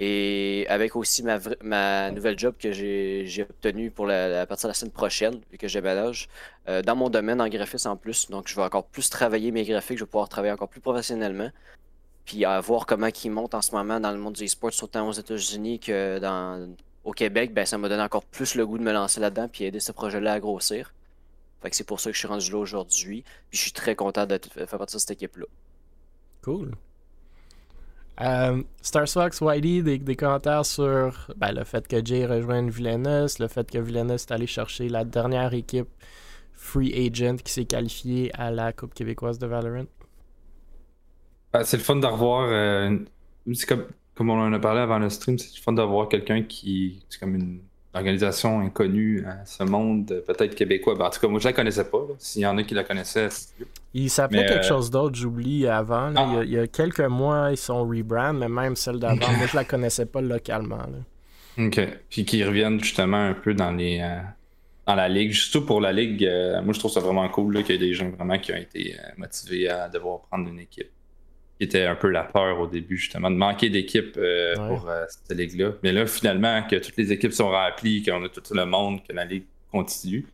Et 0.00 0.66
avec 0.68 0.96
aussi 0.96 1.22
ma, 1.22 1.38
ma 1.62 2.10
nouvelle 2.10 2.36
job 2.36 2.56
que 2.58 2.72
j'ai 2.72 3.46
obtenue 3.48 3.92
pour 3.92 4.06
la, 4.06 4.44
partir 4.44 4.66
de 4.66 4.70
la 4.70 4.74
semaine 4.74 4.90
prochaine, 4.90 5.40
vu 5.52 5.56
que 5.56 5.68
j'ai 5.68 5.80
déménage, 5.80 6.28
euh, 6.68 6.82
dans 6.82 6.96
mon 6.96 7.10
domaine 7.10 7.40
en 7.40 7.48
graphisme 7.48 7.90
en 7.90 7.96
plus. 7.96 8.28
Donc 8.28 8.48
je 8.48 8.56
vais 8.56 8.62
encore 8.62 8.86
plus 8.86 9.08
travailler 9.08 9.52
mes 9.52 9.62
graphiques, 9.62 9.98
je 9.98 10.04
vais 10.04 10.10
pouvoir 10.10 10.28
travailler 10.28 10.52
encore 10.52 10.68
plus 10.68 10.80
professionnellement. 10.80 11.50
Puis 12.24 12.44
à 12.44 12.58
voir 12.58 12.86
comment 12.86 13.08
ils 13.24 13.30
montent 13.30 13.54
en 13.54 13.62
ce 13.62 13.70
moment 13.70 14.00
dans 14.00 14.10
le 14.10 14.18
monde 14.18 14.34
du 14.34 14.44
e-sport, 14.44 14.72
autant 14.82 15.06
aux 15.08 15.12
États-Unis 15.12 15.78
que 15.78 16.20
au 17.04 17.12
Québec, 17.12 17.52
ben, 17.54 17.66
ça 17.66 17.78
m'a 17.78 17.88
donné 17.88 18.02
encore 18.02 18.24
plus 18.24 18.56
le 18.56 18.66
goût 18.66 18.78
de 18.78 18.82
me 18.82 18.92
lancer 18.92 19.20
là-dedans 19.20 19.46
puis 19.46 19.64
aider 19.64 19.78
ce 19.78 19.92
projet-là 19.92 20.32
à 20.32 20.40
grossir. 20.40 20.92
Fait 21.64 21.70
que 21.70 21.76
c'est 21.76 21.86
pour 21.86 21.98
ça 21.98 22.10
que 22.10 22.14
je 22.14 22.18
suis 22.18 22.28
rendu 22.28 22.52
là 22.52 22.58
aujourd'hui. 22.58 23.24
Puis 23.48 23.56
je 23.56 23.62
suis 23.62 23.72
très 23.72 23.96
content 23.96 24.26
de 24.26 24.38
faire 24.38 24.66
partie 24.78 24.96
de 24.96 25.00
cette 25.00 25.12
équipe-là. 25.12 25.46
Cool. 26.42 26.72
Euh, 28.20 28.62
Starsfox, 28.82 29.40
Whitey, 29.40 29.80
des, 29.82 30.14
commentaires 30.14 30.66
sur 30.66 31.32
ben, 31.38 31.52
le 31.52 31.64
fait 31.64 31.88
que 31.88 32.04
Jay 32.04 32.26
rejoigne 32.26 32.68
Villainous, 32.68 33.38
le 33.40 33.48
fait 33.48 33.68
que 33.70 33.78
Villainous 33.78 34.16
est 34.16 34.30
allé 34.30 34.46
chercher 34.46 34.90
la 34.90 35.06
dernière 35.06 35.54
équipe 35.54 35.88
free 36.52 36.92
agent 36.92 37.36
qui 37.36 37.50
s'est 37.50 37.64
qualifiée 37.64 38.30
à 38.34 38.50
la 38.50 38.74
Coupe 38.74 38.92
québécoise 38.92 39.38
de 39.38 39.46
Valorant. 39.46 39.86
Ah, 41.54 41.64
c'est 41.64 41.78
le 41.78 41.82
fun 41.82 41.96
de 41.96 42.06
revoir. 42.06 42.46
Euh, 42.50 42.98
c'est 43.54 43.66
comme, 43.66 43.86
comme 44.14 44.28
on 44.28 44.38
en 44.38 44.52
a 44.52 44.58
parlé 44.58 44.80
avant 44.80 44.98
le 44.98 45.08
stream, 45.08 45.38
c'est 45.38 45.56
le 45.56 45.62
fun 45.62 45.72
d'avoir 45.72 46.10
quelqu'un 46.10 46.42
qui. 46.42 47.02
C'est 47.08 47.18
comme 47.18 47.34
une 47.36 47.62
organisation 47.94 48.60
inconnue 48.60 49.24
à 49.26 49.44
ce 49.46 49.62
monde, 49.62 50.22
peut-être 50.26 50.54
québécois. 50.54 50.94
Ben, 50.96 51.06
en 51.06 51.10
tout 51.10 51.20
cas, 51.20 51.28
moi, 51.28 51.38
je 51.38 51.44
la 51.46 51.52
connaissais 51.52 51.84
pas. 51.84 52.06
S'il 52.18 52.42
y 52.42 52.46
en 52.46 52.58
a 52.58 52.62
qui 52.64 52.74
la 52.74 52.84
connaissaient, 52.84 53.28
Il 53.94 54.10
s'appelait 54.10 54.46
quelque 54.46 54.64
euh, 54.64 54.68
chose 54.68 54.90
d'autre, 54.90 55.14
j'oublie 55.14 55.66
avant. 55.66 56.12
Ah. 56.16 56.42
il, 56.42 56.50
y 56.50 56.58
a, 56.58 56.66
quelques 56.66 57.00
mois, 57.00 57.48
ils 57.50 57.56
sont 57.56 57.86
rebrand, 57.86 58.34
mais 58.34 58.48
même 58.48 58.76
celle 58.76 58.98
d'avant, 58.98 59.32
moi, 59.36 59.46
je 59.46 59.56
la 59.56 59.64
connaissais 59.64 60.06
pas 60.06 60.20
localement. 60.20 60.82
Ok. 61.56 61.80
Puis 62.10 62.24
qu'ils 62.24 62.44
reviennent 62.46 62.82
justement 62.82 63.28
un 63.28 63.34
peu 63.34 63.54
dans 63.54 63.70
les. 63.70 64.00
Euh, 64.00 64.20
dans 64.86 64.96
la 64.96 65.08
ligue, 65.08 65.32
surtout 65.32 65.64
pour 65.64 65.80
la 65.80 65.94
ligue, 65.94 66.30
moi 66.62 66.74
je 66.74 66.78
trouve 66.78 66.90
ça 66.90 67.00
vraiment 67.00 67.26
cool 67.30 67.62
qu'il 67.62 67.74
y 67.74 67.76
ait 67.76 67.88
des 67.88 67.94
gens 67.94 68.10
vraiment 68.10 68.38
qui 68.38 68.52
ont 68.52 68.56
été 68.56 68.94
motivés 69.16 69.70
à 69.70 69.88
devoir 69.88 70.20
prendre 70.20 70.46
une 70.46 70.58
équipe. 70.58 70.90
Qui 71.58 71.64
était 71.64 71.84
un 71.84 71.94
peu 71.94 72.08
la 72.08 72.24
peur 72.24 72.58
au 72.60 72.66
début, 72.66 72.96
justement, 72.96 73.30
de 73.30 73.36
manquer 73.36 73.70
d'équipe 73.70 74.16
euh, 74.16 74.56
Ouais. 74.56 74.68
pour 74.68 74.88
euh, 74.88 75.04
cette 75.08 75.36
ligue-là. 75.38 75.72
Mais 75.82 75.92
là, 75.92 76.06
finalement, 76.06 76.62
que 76.68 76.76
toutes 76.76 76.96
les 76.96 77.12
équipes 77.12 77.32
sont 77.32 77.50
remplies, 77.50 78.02
qu'on 78.02 78.24
a 78.24 78.28
tout 78.28 78.42
le 78.54 78.66
monde, 78.66 79.00
que 79.06 79.12
la 79.12 79.24
ligue 79.24 79.44
continue. 79.70 80.26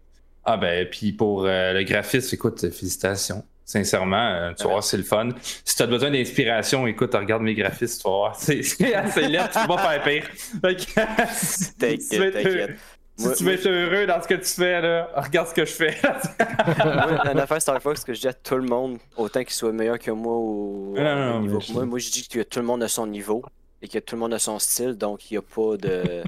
Ah 0.44 0.56
ben, 0.56 0.86
puis 0.90 1.12
pour 1.12 1.44
euh, 1.44 1.72
le 1.74 1.82
graphisme, 1.82 2.34
écoute, 2.34 2.60
félicitations. 2.70 3.44
Sincèrement, 3.64 4.16
euh, 4.32 4.52
tu 4.56 4.64
vas 4.64 4.70
voir, 4.70 4.82
c'est 4.82 4.96
le 4.96 5.04
fun. 5.04 5.28
Si 5.64 5.76
tu 5.76 5.82
as 5.82 5.86
besoin 5.86 6.10
d'inspiration, 6.10 6.86
écoute, 6.88 7.14
regarde 7.14 7.42
mes 7.42 7.54
graphismes, 7.54 8.02
tu 8.02 8.08
vas 8.08 8.16
voir. 8.16 8.36
C'est 8.40 8.62
c'est 8.62 8.94
assez 8.94 9.28
laid, 9.28 9.48
tu 9.52 9.60
peux 9.60 9.68
pas 9.68 9.78
faire 9.78 10.02
pire. 10.02 10.28
T'inquiète, 10.60 11.78
t'inquiète. 11.78 12.78
Si 13.20 13.26
Moi- 13.26 13.36
tu 13.36 13.44
veux 13.44 13.52
être 13.52 13.66
heureux 13.66 14.06
dans 14.06 14.22
ce 14.22 14.26
que 14.28 14.34
tu 14.34 14.46
fais, 14.46 14.80
là, 14.80 15.10
regarde 15.14 15.48
ce 15.48 15.54
que 15.54 15.64
je 15.66 15.72
fais. 15.72 15.96
Moi, 16.84 17.30
une 17.32 17.38
affaire 17.38 17.60
Star 17.60 17.80
Fox 17.82 18.02
que 18.02 18.14
je 18.14 18.20
dis 18.20 18.28
à 18.28 18.32
tout 18.32 18.56
le 18.56 18.62
monde, 18.62 18.96
autant 19.16 19.40
qu'il 19.44 19.52
soit 19.52 19.72
meilleur 19.72 19.98
que 19.98 20.10
moi 20.10 20.36
ou 20.38 20.94
Non, 20.96 21.02
non, 21.02 21.10
au 21.10 21.34
non, 21.34 21.40
niveau 21.40 21.58
que 21.58 21.72
moi, 21.72 21.84
moi 21.84 21.98
je 21.98 22.10
dis 22.10 22.26
que 22.26 22.40
tout 22.42 22.58
le 22.60 22.64
monde 22.64 22.82
a 22.82 22.88
son 22.88 23.06
niveau 23.06 23.44
et 23.82 23.88
que 23.88 23.98
tout 23.98 24.14
le 24.14 24.20
monde 24.20 24.32
a 24.32 24.38
son 24.38 24.58
style, 24.58 24.94
donc 24.94 25.30
il 25.30 25.34
n'y 25.34 25.38
a 25.38 25.42
pas 25.42 25.76
de. 25.76 26.22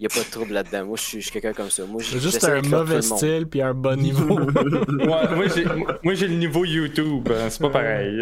Il 0.00 0.02
y 0.02 0.06
a 0.06 0.08
pas 0.08 0.24
de 0.26 0.30
trouble 0.30 0.52
là-dedans. 0.54 0.86
Moi, 0.86 0.96
je 0.96 1.02
suis, 1.20 1.22
quelqu'un 1.30 1.52
comme 1.52 1.70
ça. 1.70 1.84
Moi, 1.86 2.02
C'est 2.02 2.18
juste 2.18 2.42
un 2.42 2.60
mauvais 2.62 3.00
style 3.00 3.46
puis 3.46 3.62
un 3.62 3.72
bon 3.74 3.96
niveau. 3.96 4.40
moi, 4.88 5.28
moi, 5.30 5.44
j'ai, 5.54 5.64
j'ai 6.16 6.26
le 6.28 6.34
niveau 6.34 6.64
YouTube, 6.64 7.28
hein, 7.30 7.46
c'est 7.48 7.60
pas 7.62 7.70
pareil. 7.70 8.20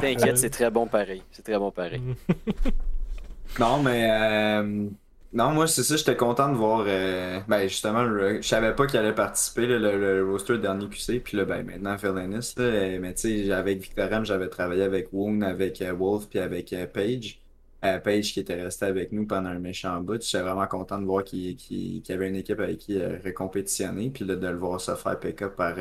T'inquiète, 0.00 0.36
c'est 0.36 0.50
très 0.50 0.70
bon 0.72 0.88
pareil. 0.88 1.22
C'est 1.30 1.44
très 1.44 1.58
bon 1.58 1.70
pareil. 1.70 2.02
Non, 3.60 3.80
mais. 3.82 4.08
euh, 4.10 4.86
Non, 5.34 5.50
moi, 5.52 5.66
c'est 5.66 5.82
ça, 5.82 5.96
j'étais 5.96 6.16
content 6.16 6.48
de 6.48 6.54
voir. 6.56 6.84
euh, 6.86 7.40
Ben, 7.48 7.62
justement, 7.68 8.04
le- 8.04 8.40
je 8.40 8.46
savais 8.46 8.72
pas 8.74 8.86
qu'il 8.86 8.98
allait 9.00 9.12
participer, 9.14 9.66
le, 9.66 9.78
le 9.80 10.24
roster 10.30 10.58
dernier 10.58 10.88
QC. 10.88 11.18
Puis 11.20 11.36
là, 11.36 11.44
ben, 11.44 11.64
maintenant, 11.66 11.96
Villainous. 11.96 12.54
Là, 12.56 12.62
euh, 12.64 12.98
mais 13.00 13.14
tu 13.14 13.46
sais, 13.46 13.52
avec 13.52 13.80
Victorem, 13.80 14.24
j'avais 14.24 14.48
travaillé 14.48 14.82
avec 14.84 15.08
Woon, 15.12 15.42
avec 15.42 15.82
euh, 15.82 15.92
Wolf, 15.92 16.28
puis 16.28 16.38
avec 16.38 16.72
euh, 16.72 16.86
Paige. 16.86 17.40
Euh, 17.84 17.98
Paige 17.98 18.32
qui 18.32 18.40
était 18.40 18.62
resté 18.62 18.86
avec 18.86 19.10
nous 19.10 19.26
pendant 19.26 19.48
un 19.50 19.58
méchant 19.58 20.00
bout. 20.00 20.22
J'étais 20.22 20.40
vraiment 20.42 20.66
content 20.68 21.00
de 21.00 21.04
voir 21.06 21.24
qu'il 21.24 21.56
qu'il 21.56 22.02
y 22.08 22.12
avait 22.12 22.28
une 22.28 22.36
équipe 22.36 22.60
avec 22.60 22.78
qui 22.78 23.02
récompétitionner. 23.04 24.10
Puis 24.10 24.24
là, 24.24 24.36
de 24.36 24.46
le 24.46 24.56
voir 24.56 24.80
se 24.80 24.94
faire 24.94 25.18
pick-up 25.18 25.56
par 25.56 25.74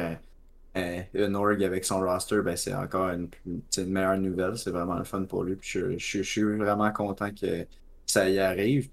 une 1.13 1.35
org 1.35 1.63
avec 1.63 1.85
son 1.85 1.99
roster, 2.01 2.41
ben, 2.41 2.55
c'est 2.55 2.73
encore 2.73 3.09
une, 3.09 3.29
une 3.45 3.89
meilleure 3.91 4.17
nouvelle. 4.17 4.57
C'est 4.57 4.71
vraiment 4.71 4.95
le 4.97 5.03
fun 5.03 5.23
pour 5.25 5.43
lui. 5.43 5.55
Puis 5.55 5.69
je, 5.69 5.97
je- 5.97 6.17
je 6.19 6.23
suis 6.23 6.43
vraiment 6.43 6.91
content 6.91 7.29
que 7.31 7.67
ça 8.05 8.29
y 8.29 8.39
arrive. 8.39 8.89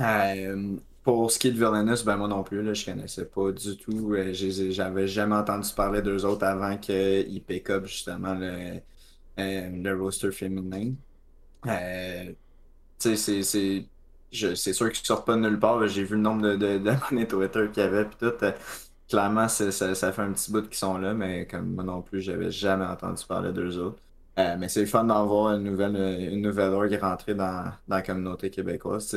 Euh, 0.00 0.76
pour 1.02 1.30
ce 1.30 1.38
qui 1.38 1.48
est 1.48 1.52
de 1.52 1.56
Villainous, 1.56 2.04
ben 2.04 2.16
moi 2.16 2.28
non 2.28 2.42
plus, 2.42 2.62
là, 2.62 2.74
je 2.74 2.84
connaissais 2.84 3.26
pas 3.26 3.52
du 3.52 3.76
tout. 3.76 4.14
Euh, 4.14 4.32
J'avais 4.32 5.06
jamais 5.06 5.36
entendu 5.36 5.68
parler 5.74 6.02
d'eux 6.02 6.24
autres 6.24 6.44
avant 6.46 6.76
qu'ils 6.78 7.42
pick 7.46 7.70
up 7.70 7.86
justement 7.86 8.34
le, 8.34 8.80
euh, 9.40 9.70
le 9.70 9.94
roster 10.00 10.32
féminin. 10.32 10.94
C'est- 12.98 13.42
c'est. 13.42 14.72
sûr 14.72 14.90
qu'ils 14.92 15.06
sortent 15.06 15.26
pas 15.26 15.36
de 15.36 15.40
nulle 15.42 15.58
part. 15.58 15.86
J'ai 15.88 16.04
vu 16.04 16.16
le 16.16 16.22
nombre 16.22 16.42
de, 16.42 16.56
de, 16.56 16.78
d'abonnés 16.78 17.26
Twitter 17.28 17.68
qu'il 17.72 17.82
y 17.82 17.86
avait, 17.86 18.04
puis 18.06 18.16
tout. 18.18 18.32
clairement, 19.08 19.48
ça, 19.48 19.70
ça 19.72 20.12
fait 20.12 20.22
un 20.22 20.32
petit 20.32 20.50
bout 20.52 20.62
qu'ils 20.62 20.76
sont 20.76 20.98
là, 20.98 21.14
mais 21.14 21.46
comme 21.46 21.74
moi 21.74 21.84
non 21.84 22.02
plus, 22.02 22.20
j'avais 22.22 22.50
jamais 22.50 22.84
entendu 22.86 23.24
parler 23.26 23.52
d'eux 23.52 23.78
autres. 23.78 24.00
Mais 24.36 24.68
c'est 24.68 24.86
fun 24.86 25.04
d'en 25.04 25.26
voir 25.26 25.54
une 25.56 25.64
nouvelle, 25.64 25.96
une 26.32 26.42
nouvelle 26.42 26.72
orgue 26.72 26.98
rentrer 27.00 27.34
dans, 27.34 27.64
dans 27.88 27.96
la 27.96 28.02
communauté 28.02 28.50
québécoise. 28.50 29.14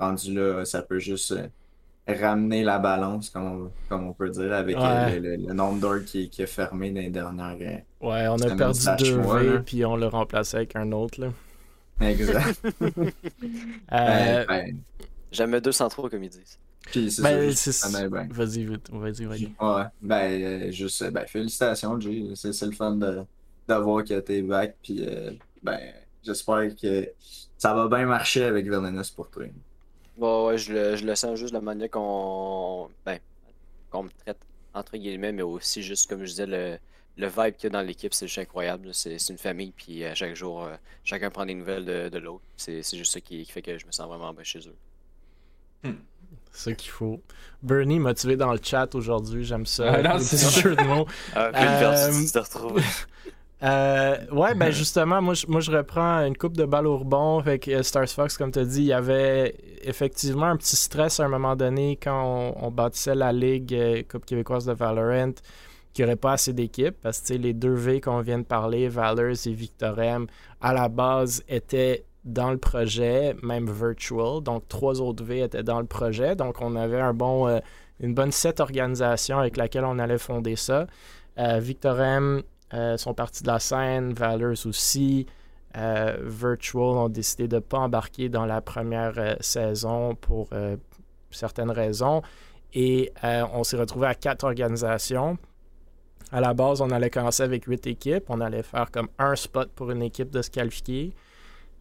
Rendu 0.00 0.34
là, 0.34 0.64
ça 0.64 0.82
peut 0.82 0.98
juste 0.98 1.32
euh, 1.32 1.46
ramener 2.08 2.62
la 2.64 2.78
balance, 2.78 3.30
comme 3.30 3.44
on, 3.46 3.70
comme 3.88 4.08
on 4.08 4.12
peut 4.14 4.30
dire, 4.30 4.52
avec 4.52 4.76
euh, 4.76 4.80
Ouais. 5.06 5.20
le, 5.20 5.36
le- 5.36 5.46
le 5.48 5.54
nombre 5.54 5.80
d'orgues 5.80 6.04
qui, 6.04 6.28
qui 6.30 6.42
est 6.42 6.46
fermé 6.46 6.90
dans 6.90 7.00
les 7.00 7.10
dernières. 7.10 7.56
euh, 7.60 8.06
Ouais, 8.08 8.26
on 8.28 8.36
a 8.40 8.56
perdu 8.56 8.80
deux 8.98 9.20
V 9.20 9.58
puis 9.64 9.84
on 9.84 9.96
l'a 9.96 10.08
remplacé 10.08 10.56
avec 10.58 10.74
un 10.76 10.90
autre. 10.92 11.20
Là. 11.20 11.32
Exact. 12.00 12.60
Euh, 13.92 14.44
Ben, 14.46 14.46
ben, 14.48 14.76
Jamais 15.32 15.60
203 15.60 16.10
comme 16.10 16.24
ils 16.24 16.30
disent. 16.30 16.58
puis 16.82 17.10
c'est 17.10 17.22
ben, 17.22 17.52
ça, 17.52 17.88
m'aide 17.90 18.10
bien. 18.10 18.26
Vas-y, 18.30 18.64
vite, 18.64 18.90
vas-y, 18.90 19.24
vas-y. 19.26 19.44
Ouais, 19.60 19.84
ben, 20.02 20.42
euh, 20.42 20.70
juste, 20.72 21.08
ben, 21.10 21.24
félicitations, 21.26 22.00
Jay. 22.00 22.24
C'est 22.34 22.62
le 22.66 22.72
fun 22.72 22.96
de, 22.96 23.22
de 23.68 23.74
voir 23.74 24.02
que 24.04 24.18
t'es 24.20 24.42
back, 24.42 24.76
puis 24.82 25.04
euh, 25.06 25.30
ben, 25.62 25.78
j'espère 26.24 26.74
que 26.74 27.08
ça 27.58 27.74
va 27.74 27.86
bien 27.88 28.06
marcher 28.06 28.42
avec 28.44 28.64
Villainous 28.64 29.10
pour 29.14 29.30
toi. 29.30 29.44
Ouais, 30.20 30.44
ouais, 30.46 30.58
je 30.58 30.72
le, 30.72 30.96
je 30.96 31.04
le 31.06 31.14
sens 31.16 31.38
juste 31.38 31.52
de 31.52 31.58
la 31.58 31.62
manière 31.62 31.90
qu'on 31.90 32.90
ben, 33.06 33.18
qu'on 33.90 34.04
me 34.04 34.10
traite, 34.10 34.38
entre 34.74 34.96
guillemets, 34.96 35.32
mais 35.32 35.42
aussi 35.42 35.82
juste, 35.82 36.08
comme 36.08 36.20
je 36.20 36.30
disais, 36.30 36.46
le, 36.46 36.78
le 37.16 37.26
vibe 37.26 37.54
qu'il 37.56 37.64
y 37.64 37.66
a 37.66 37.70
dans 37.70 37.80
l'équipe, 37.80 38.12
c'est 38.12 38.26
juste 38.26 38.38
incroyable. 38.38 38.90
C'est 38.92 39.18
c'est 39.18 39.32
une 39.32 39.38
famille, 39.38 39.72
puis 39.76 40.04
à 40.04 40.14
chaque 40.14 40.34
jour, 40.34 40.64
euh, 40.64 40.76
chacun 41.04 41.30
prend 41.30 41.46
des 41.46 41.54
nouvelles 41.54 41.84
de, 41.84 42.08
de 42.10 42.18
l'autre. 42.18 42.44
C'est 42.56 42.82
c'est 42.82 42.98
juste 42.98 43.12
ça 43.12 43.20
qui, 43.20 43.44
qui 43.44 43.50
fait 43.50 43.62
que 43.62 43.78
je 43.78 43.86
me 43.86 43.92
sens 43.92 44.06
vraiment 44.08 44.32
bien 44.32 44.44
chez 44.44 44.60
eux. 44.60 44.76
C'est 46.52 46.70
ça 46.70 46.74
qu'il 46.74 46.90
faut. 46.90 47.20
Bernie, 47.62 47.98
motivé 48.00 48.36
dans 48.36 48.52
le 48.52 48.60
chat 48.62 48.94
aujourd'hui, 48.94 49.44
j'aime 49.44 49.66
ça. 49.66 49.92
Ah, 49.92 50.02
non, 50.02 50.18
c'est 50.18 50.60
jeux 50.62 50.76
de 50.76 50.82
mots. 50.82 51.06
Ah, 51.34 51.50
puis 51.52 51.62
Euh, 53.62 54.16
ouais, 54.32 54.54
ben 54.54 54.70
justement, 54.70 55.20
moi 55.20 55.34
je, 55.34 55.46
moi 55.46 55.60
je 55.60 55.70
reprends 55.70 56.24
une 56.24 56.36
coupe 56.36 56.56
de 56.56 56.64
balles 56.64 56.86
au 56.86 56.96
rebond. 56.98 57.42
Euh, 57.46 57.82
Stars 57.82 58.08
Fox, 58.08 58.38
comme 58.38 58.52
tu 58.52 58.58
as 58.58 58.64
dit, 58.64 58.80
il 58.80 58.86
y 58.86 58.92
avait 58.92 59.54
effectivement 59.82 60.46
un 60.46 60.56
petit 60.56 60.76
stress 60.76 61.20
à 61.20 61.24
un 61.24 61.28
moment 61.28 61.56
donné 61.56 61.98
quand 62.02 62.54
on, 62.56 62.70
bâtissait 62.70 63.14
la 63.14 63.32
Ligue 63.32 63.74
euh, 63.74 64.02
Coupe 64.10 64.24
québécoise 64.24 64.64
de 64.64 64.72
Valorant, 64.72 65.32
qu'il 65.92 66.04
n'y 66.04 66.10
aurait 66.10 66.16
pas 66.16 66.32
assez 66.32 66.54
d'équipes. 66.54 66.96
Parce 67.02 67.20
que 67.20 67.34
les 67.34 67.52
deux 67.52 67.74
V 67.74 68.00
qu'on 68.00 68.20
vient 68.20 68.38
de 68.38 68.44
parler, 68.44 68.88
Valors 68.88 69.46
et 69.46 69.52
Victorem, 69.52 70.26
à 70.62 70.72
la 70.72 70.88
base 70.88 71.42
étaient 71.46 72.06
dans 72.24 72.50
le 72.50 72.58
projet, 72.58 73.36
même 73.42 73.70
virtual. 73.70 74.42
Donc 74.42 74.68
trois 74.68 75.00
autres 75.00 75.24
V 75.24 75.42
étaient 75.42 75.62
dans 75.62 75.80
le 75.80 75.86
projet. 75.86 76.34
Donc 76.34 76.62
on 76.62 76.76
avait 76.76 77.00
un 77.00 77.12
bon, 77.12 77.46
euh, 77.46 77.58
une 78.00 78.14
bonne 78.14 78.32
set 78.32 78.60
organisation 78.60 79.38
avec 79.38 79.58
laquelle 79.58 79.84
on 79.84 79.98
allait 79.98 80.18
fonder 80.18 80.56
ça. 80.56 80.86
Euh, 81.38 81.58
Victorem 81.60 82.42
euh, 82.72 82.96
sont 82.96 83.14
partis 83.14 83.42
de 83.42 83.48
la 83.48 83.58
scène, 83.58 84.12
Valors 84.12 84.66
aussi. 84.66 85.26
Euh, 85.76 86.16
Virtual 86.22 86.82
ont 86.82 87.08
décidé 87.08 87.46
de 87.48 87.56
ne 87.56 87.60
pas 87.60 87.78
embarquer 87.78 88.28
dans 88.28 88.46
la 88.46 88.60
première 88.60 89.14
euh, 89.18 89.34
saison 89.40 90.14
pour 90.14 90.48
certaines 91.30 91.70
raisons. 91.70 92.22
Et 92.72 93.12
on 93.22 93.64
s'est 93.64 93.76
retrouvé 93.76 94.06
à 94.06 94.14
quatre 94.14 94.44
organisations. 94.44 95.38
À 96.32 96.40
la 96.40 96.54
base, 96.54 96.80
on 96.80 96.90
allait 96.90 97.10
commencer 97.10 97.42
avec 97.42 97.64
huit 97.64 97.86
équipes. 97.88 98.24
On 98.28 98.40
allait 98.40 98.62
faire 98.62 98.90
comme 98.92 99.08
un 99.18 99.34
spot 99.34 99.70
pour 99.74 99.90
une 99.90 100.02
équipe 100.02 100.30
de 100.30 100.42
se 100.42 100.50
qualifier. 100.50 101.12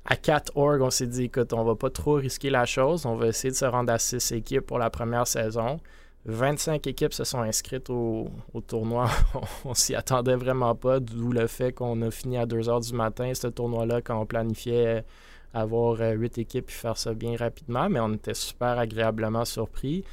À 0.06 0.16
4 0.16 0.54
org, 0.56 0.82
on 0.82 0.90
s'est 0.90 1.06
dit, 1.06 1.26
écoute, 1.26 1.54
on 1.54 1.64
va 1.64 1.76
pas 1.76 1.92
trop 1.92 2.16
risquer 2.16 2.50
la 2.50 2.66
chose. 2.66 3.06
On 3.06 3.16
va 3.16 3.28
essayer 3.28 3.52
de 3.52 3.56
se 3.56 3.66
rendre 3.66 3.94
à 3.94 4.00
6 4.00 4.32
équipes 4.32 4.66
pour 4.66 4.80
la 4.80 4.90
première 4.90 5.28
saison. 5.28 5.80
25 6.26 6.86
équipes 6.88 7.14
se 7.14 7.24
sont 7.24 7.40
inscrites 7.40 7.90
au, 7.90 8.30
tournoi. 8.68 9.10
on 9.66 9.74
s'y 9.74 9.96
attendait 9.96 10.36
vraiment 10.36 10.76
pas, 10.76 11.00
d'où 11.00 11.32
le 11.32 11.48
fait 11.48 11.72
qu'on 11.72 12.02
a 12.02 12.12
fini 12.12 12.38
à 12.38 12.46
2 12.46 12.60
h 12.60 12.88
du 12.88 12.94
matin, 12.94 13.34
ce 13.34 13.48
tournoi-là, 13.48 14.02
quand 14.02 14.20
on 14.20 14.26
planifiait 14.26 15.06
avoir 15.54 16.00
8 16.00 16.38
équipes 16.38 16.70
et 16.70 16.74
faire 16.74 16.98
ça 16.98 17.14
bien 17.14 17.36
rapidement, 17.36 17.90
mais 17.90 18.00
on 18.00 18.14
était 18.14 18.34
super 18.34 18.78
agréablement 18.78 19.46
surpris. 19.46 20.04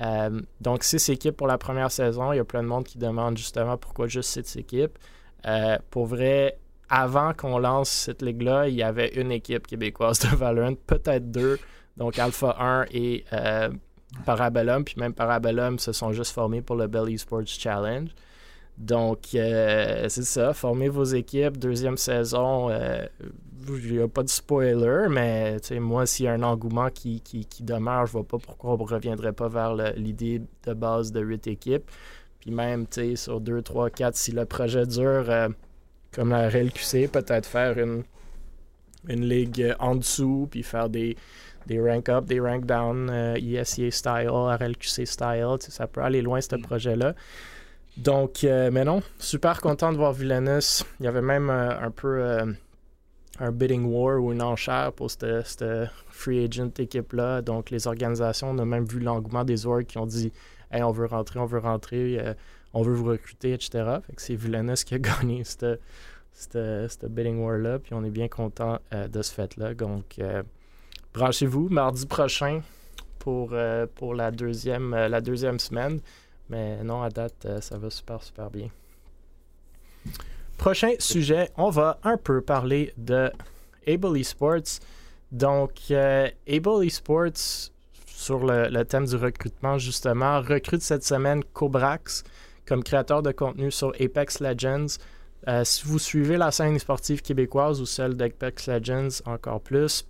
Euh, 0.00 0.40
donc, 0.60 0.84
6 0.84 1.08
équipes 1.08 1.36
pour 1.36 1.46
la 1.46 1.58
première 1.58 1.90
saison. 1.90 2.32
Il 2.32 2.36
y 2.36 2.40
a 2.40 2.44
plein 2.44 2.62
de 2.62 2.68
monde 2.68 2.84
qui 2.84 2.98
demande 2.98 3.36
justement 3.36 3.76
pourquoi 3.76 4.06
juste 4.06 4.30
6 4.30 4.56
équipes. 4.58 4.96
Euh, 5.46 5.78
pour 5.90 6.06
vrai, 6.06 6.58
avant 6.88 7.32
qu'on 7.34 7.58
lance 7.58 7.90
cette 7.90 8.22
ligue-là, 8.22 8.68
il 8.68 8.74
y 8.74 8.82
avait 8.82 9.08
une 9.14 9.32
équipe 9.32 9.66
québécoise 9.66 10.20
de 10.20 10.28
Valorant, 10.36 10.74
peut-être 10.86 11.30
deux. 11.30 11.58
Donc, 11.96 12.18
Alpha 12.18 12.56
1 12.60 12.86
et 12.92 13.24
euh, 13.32 13.70
Parabellum, 14.24 14.84
puis 14.84 14.94
même 14.98 15.12
Parabellum 15.12 15.78
se 15.78 15.92
sont 15.92 16.12
juste 16.12 16.32
formés 16.32 16.62
pour 16.62 16.76
le 16.76 16.86
Belly 16.86 17.18
Sports 17.18 17.46
Challenge. 17.46 18.08
Donc, 18.78 19.34
euh, 19.34 20.08
c'est 20.08 20.24
ça, 20.24 20.54
formez 20.54 20.88
vos 20.88 21.04
équipes, 21.04 21.56
deuxième 21.56 21.96
saison, 21.96 22.70
euh, 22.70 23.04
il 23.68 23.96
n'y 23.96 24.00
a 24.00 24.06
pas 24.06 24.22
de 24.22 24.28
spoiler, 24.28 25.08
mais 25.10 25.56
moi, 25.80 26.06
s'il 26.06 26.26
y 26.26 26.28
a 26.28 26.32
un 26.32 26.42
engouement 26.44 26.88
qui, 26.88 27.20
qui, 27.20 27.44
qui, 27.44 27.64
demeure, 27.64 28.06
je 28.06 28.10
ne 28.10 28.12
vois 28.12 28.24
pas 28.24 28.38
pourquoi 28.38 28.74
on 28.74 28.78
ne 28.78 28.88
reviendrait 28.88 29.32
pas 29.32 29.48
vers 29.48 29.74
l'idée 29.96 30.42
de 30.64 30.72
base 30.74 31.10
de 31.10 31.20
8 31.20 31.48
équipes. 31.48 31.90
Puis 32.38 32.52
même, 32.52 32.86
sur 33.16 33.40
2, 33.40 33.62
3, 33.62 33.90
4, 33.90 34.16
si 34.16 34.30
le 34.30 34.44
projet 34.44 34.86
dure, 34.86 35.28
euh, 35.28 35.48
comme 36.12 36.30
la 36.30 36.48
RLQC, 36.48 37.08
peut-être 37.08 37.46
faire 37.46 37.78
une, 37.78 38.04
une 39.08 39.28
ligue 39.28 39.74
en 39.80 39.96
dessous, 39.96 40.46
puis 40.48 40.62
faire 40.62 40.88
des, 40.88 41.16
des 41.68 41.80
rank 41.80 42.08
up, 42.08 42.24
des 42.24 42.40
rank 42.40 42.64
down, 42.66 43.08
euh, 43.10 43.38
ISIA 43.38 43.90
style, 43.90 44.28
RLQC 44.28 45.06
style, 45.06 45.56
ça 45.60 45.86
peut 45.86 46.00
aller 46.00 46.22
loin, 46.22 46.40
ce 46.40 46.56
mm. 46.56 46.62
projet-là. 46.62 47.14
Donc, 47.98 48.44
euh, 48.44 48.70
mais 48.72 48.84
non, 48.84 49.02
super 49.18 49.60
content 49.60 49.90
de 49.90 49.96
voir 49.96 50.12
Villainous. 50.12 50.84
Il 51.00 51.04
y 51.04 51.08
avait 51.08 51.20
même 51.20 51.50
euh, 51.50 51.80
un 51.80 51.90
peu 51.90 52.22
euh, 52.22 52.46
un 53.40 53.50
bidding 53.50 53.84
war 53.86 54.22
ou 54.22 54.32
une 54.32 54.40
enchère 54.40 54.92
pour 54.92 55.10
cette, 55.10 55.44
cette 55.44 55.64
free 56.08 56.44
agent 56.44 56.70
équipe-là. 56.78 57.42
Donc, 57.42 57.70
les 57.70 57.88
organisations, 57.88 58.50
on 58.50 58.58
a 58.58 58.64
même 58.64 58.84
vu 58.84 59.00
l'engouement 59.00 59.44
des 59.44 59.66
orgs 59.66 59.84
qui 59.84 59.98
ont 59.98 60.06
dit 60.06 60.32
Hey, 60.70 60.84
on 60.84 60.92
veut 60.92 61.06
rentrer, 61.06 61.40
on 61.40 61.46
veut 61.46 61.58
rentrer, 61.58 62.22
on 62.72 62.82
veut 62.82 62.92
vous 62.92 63.06
recruter, 63.06 63.52
etc. 63.52 63.70
Fait 64.06 64.14
que 64.14 64.22
c'est 64.22 64.36
Villainous 64.36 64.84
qui 64.86 64.94
a 64.94 64.98
gagné 65.00 65.42
cette, 65.42 65.80
cette 66.32 67.04
bidding 67.06 67.40
war-là. 67.42 67.80
Puis 67.80 67.94
on 67.94 68.04
est 68.04 68.10
bien 68.10 68.28
content 68.28 68.78
de 68.92 69.22
ce 69.22 69.32
fait-là. 69.32 69.74
Donc, 69.74 70.20
branchez-vous 71.14 71.68
mardi 71.68 72.06
prochain 72.06 72.62
pour, 73.18 73.50
la, 73.50 74.30
deuxième, 74.30 74.94
la 74.94 75.20
deuxième 75.20 75.58
semaine. 75.58 76.00
Mais 76.48 76.82
non, 76.82 77.02
à 77.02 77.10
date, 77.10 77.46
ça 77.60 77.76
va 77.76 77.90
super, 77.90 78.22
super 78.22 78.50
bien. 78.50 78.70
Prochain 80.56 80.94
sujet, 80.98 81.50
on 81.56 81.70
va 81.70 81.98
un 82.02 82.16
peu 82.16 82.40
parler 82.40 82.92
de 82.96 83.30
Able 83.86 84.18
Esports. 84.18 84.80
Donc, 85.30 85.72
euh, 85.90 86.28
Able 86.48 86.84
Esports, 86.84 87.70
sur 88.06 88.40
le, 88.40 88.82
thème 88.82 89.06
du 89.06 89.14
recrutement, 89.14 89.78
justement, 89.78 90.40
recrute 90.40 90.82
cette 90.82 91.04
semaine 91.04 91.44
Cobrax 91.52 92.24
comme 92.66 92.82
créateur 92.82 93.22
de 93.22 93.30
contenu 93.30 93.70
sur 93.70 93.92
Apex 94.00 94.40
Legends. 94.40 94.98
Euh, 95.46 95.62
si 95.64 95.86
vous 95.86 96.00
suivez 96.00 96.36
la 96.36 96.50
scène 96.50 96.78
sportive 96.78 97.22
québécoise 97.22 97.80
ou 97.80 97.86
celle 97.86 98.16
d'Apex 98.16 98.66
Legends 98.66 99.22
encore 99.26 99.60
plus, 99.60 100.04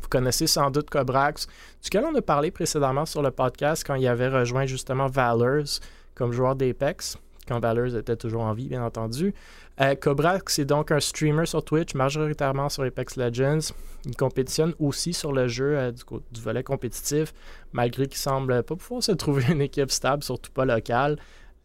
vous 0.00 0.08
connaissez 0.08 0.46
sans 0.46 0.70
doute 0.70 0.90
Cobrax, 0.90 1.46
duquel 1.82 2.04
on 2.04 2.14
a 2.14 2.22
parlé 2.22 2.50
précédemment 2.50 3.06
sur 3.06 3.22
le 3.22 3.30
podcast 3.30 3.84
quand 3.86 3.94
il 3.94 4.06
avait 4.06 4.28
rejoint 4.28 4.66
justement 4.66 5.06
Valors 5.06 5.80
comme 6.14 6.32
joueur 6.32 6.56
d'Apex 6.56 7.18
quand 7.48 7.58
Valors 7.60 7.96
était 7.96 8.16
toujours 8.16 8.42
en 8.42 8.52
vie, 8.52 8.68
bien 8.68 8.84
entendu. 8.84 9.34
Euh, 9.80 9.94
Cobrax 9.94 10.58
est 10.58 10.64
donc 10.64 10.92
un 10.92 11.00
streamer 11.00 11.46
sur 11.46 11.64
Twitch, 11.64 11.94
majoritairement 11.94 12.68
sur 12.68 12.84
Apex 12.84 13.16
Legends. 13.16 13.72
Il 14.04 14.16
compétitionne 14.16 14.74
aussi 14.78 15.12
sur 15.12 15.32
le 15.32 15.48
jeu 15.48 15.76
euh, 15.76 15.92
du, 15.92 16.40
volet 16.40 16.62
compétitif, 16.62 17.32
malgré 17.72 18.06
qu'il 18.06 18.18
semble 18.18 18.62
pas 18.62 18.76
pouvoir 18.76 19.02
se 19.02 19.12
trouver 19.12 19.44
une 19.50 19.62
équipe 19.62 19.90
stable, 19.90 20.22
surtout 20.22 20.52
pas 20.52 20.64
locale, 20.64 21.16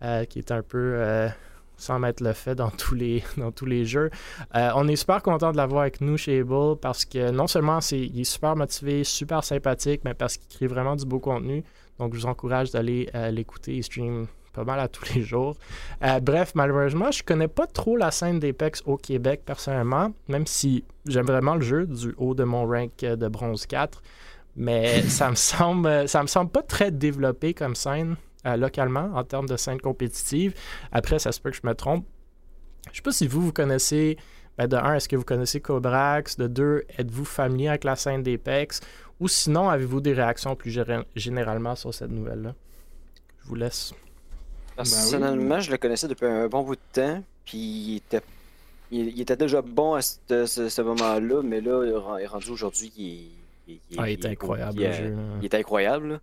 euh, 0.04 0.26
qui 0.26 0.39
est 0.39 0.52
un 0.52 0.62
peu 0.63 0.98
sans 1.84 2.00
mettre 2.00 2.24
le 2.24 2.34
fait 2.34 2.56
dans 2.56 2.69
tous 2.69 2.96
les, 2.96 3.24
jeux. 3.86 4.10
on 4.54 4.88
est 4.88 4.96
super 4.96 5.22
content 5.22 5.52
de 5.52 5.58
l'avoir 5.58 5.82
avec 5.82 6.02
nous 6.02 6.17
chez 6.17 6.39
Able 6.39 6.78
parce 6.82 7.06
que 7.06 7.32
non 7.32 7.48
seulement 7.48 7.82
c'est, 7.82 8.00
il 8.00 8.22
est 8.22 8.24
super 8.24 8.56
motivé, 8.56 9.04
super 9.04 9.43
sympathique, 9.43 10.02
mais 10.06 10.13
parce 10.13 10.38
qu'il 10.38 10.48
crée 10.56 10.67
vraiment 10.67 10.96
du 10.96 11.06
beau 11.06 11.19
contenu. 11.19 11.63
Donc 12.00 12.13
je 12.15 12.22
vous 12.22 12.26
encourage 12.26 12.72
d'aller 12.72 13.10
l'écouter. 13.32 13.76
Il 13.76 13.84
stream 13.84 14.28
pas 14.54 14.63
mal 14.63 14.80
à 14.80 14.88
tous 14.88 15.13
les 15.13 15.22
jours. 15.24 15.58
Euh, 16.04 16.19
bref, 16.19 16.54
malheureusement, 16.56 17.12
je 17.12 17.24
connais 17.24 17.48
pas 17.48 17.67
trop 17.67 17.98
la 17.98 18.12
scène 18.12 18.39
d'Apex 18.39 18.84
au 18.86 18.98
Québec 18.98 19.41
personnellement, 19.46 20.13
même 20.28 20.48
si 20.48 20.86
j'aime 21.06 21.26
vraiment 21.26 21.56
le 21.56 21.62
jeu 21.62 21.86
du 21.86 22.13
haut 22.17 22.36
de 22.36 22.43
mon 22.43 22.65
rank 22.65 23.00
de 23.00 23.28
bronze 23.28 23.65
4. 23.65 24.02
Mais 24.56 25.02
ça 25.02 25.30
me 25.30 25.36
semble 25.36 26.08
ça 26.08 26.22
me 26.22 26.28
semble 26.28 26.52
pas 26.52 26.62
très 26.62 26.91
développé 26.91 27.54
comme 27.54 27.76
scène 27.76 28.15
euh, 28.45 28.58
localement 28.58 29.12
en 29.13 29.23
termes 29.23 29.47
de 29.47 29.58
scène 29.58 29.79
compétitive. 29.79 30.53
Après, 30.91 31.19
ça 31.19 31.32
se 31.32 31.39
peut 31.39 31.51
que 31.51 31.58
je 31.58 31.65
me 31.67 31.73
trompe. 31.73 32.06
Je 32.91 32.97
sais 32.97 33.01
pas 33.01 33.12
si 33.12 33.27
vous, 33.27 33.41
vous 33.41 33.53
connaissez. 33.53 34.17
Ben 34.58 34.67
de 34.67 34.75
un, 34.75 34.95
est-ce 34.95 35.10
que 35.10 35.15
vous 35.15 35.23
connaissez 35.23 35.62
Cobrax? 35.62 36.38
De 36.38 36.47
deux, 36.47 36.84
êtes-vous 36.97 37.25
familier 37.25 37.69
avec 37.69 37.84
la 37.86 37.95
scène 37.95 38.21
d'Apex? 38.21 38.82
Ou 39.19 39.27
sinon, 39.27 39.69
avez-vous 39.69 40.01
des 40.01 40.13
réactions 40.13 40.56
plus 40.56 40.77
généralement 41.15 41.75
sur 41.75 41.93
cette 41.93 42.12
nouvelle-là? 42.12 42.53
Je 43.41 43.47
vous 43.47 43.56
laisse. 43.56 43.93
Ben 44.75 44.84
Personnellement, 44.84 45.60
je 45.60 45.71
le 45.71 45.77
connaissais 45.77 46.08
depuis 46.08 46.25
un 46.25 46.47
bon 46.47 46.63
bout 46.63 46.75
de 46.75 46.82
temps, 46.91 47.23
puis 47.45 47.58
il 47.58 47.95
était, 47.97 48.21
il, 48.91 49.21
était 49.21 49.36
déjà 49.36 49.62
bon 49.62 49.93
à 49.93 50.01
ce, 50.01 50.82
moment-là, 50.82 51.41
mais 51.43 51.62
là, 51.62 51.84
il 51.86 52.23
est 52.23 52.27
rendu 52.27 52.49
aujourd'hui, 52.49 52.91
il, 53.67 53.79
ah, 53.97 54.10
il, 54.10 54.13
est 54.13 54.25
incroyable. 54.25 54.79
Il, 54.79 54.88
le 54.88 54.93
jeu, 54.93 55.15
il 55.41 55.45
est 55.45 55.56
incroyable. 55.56 56.19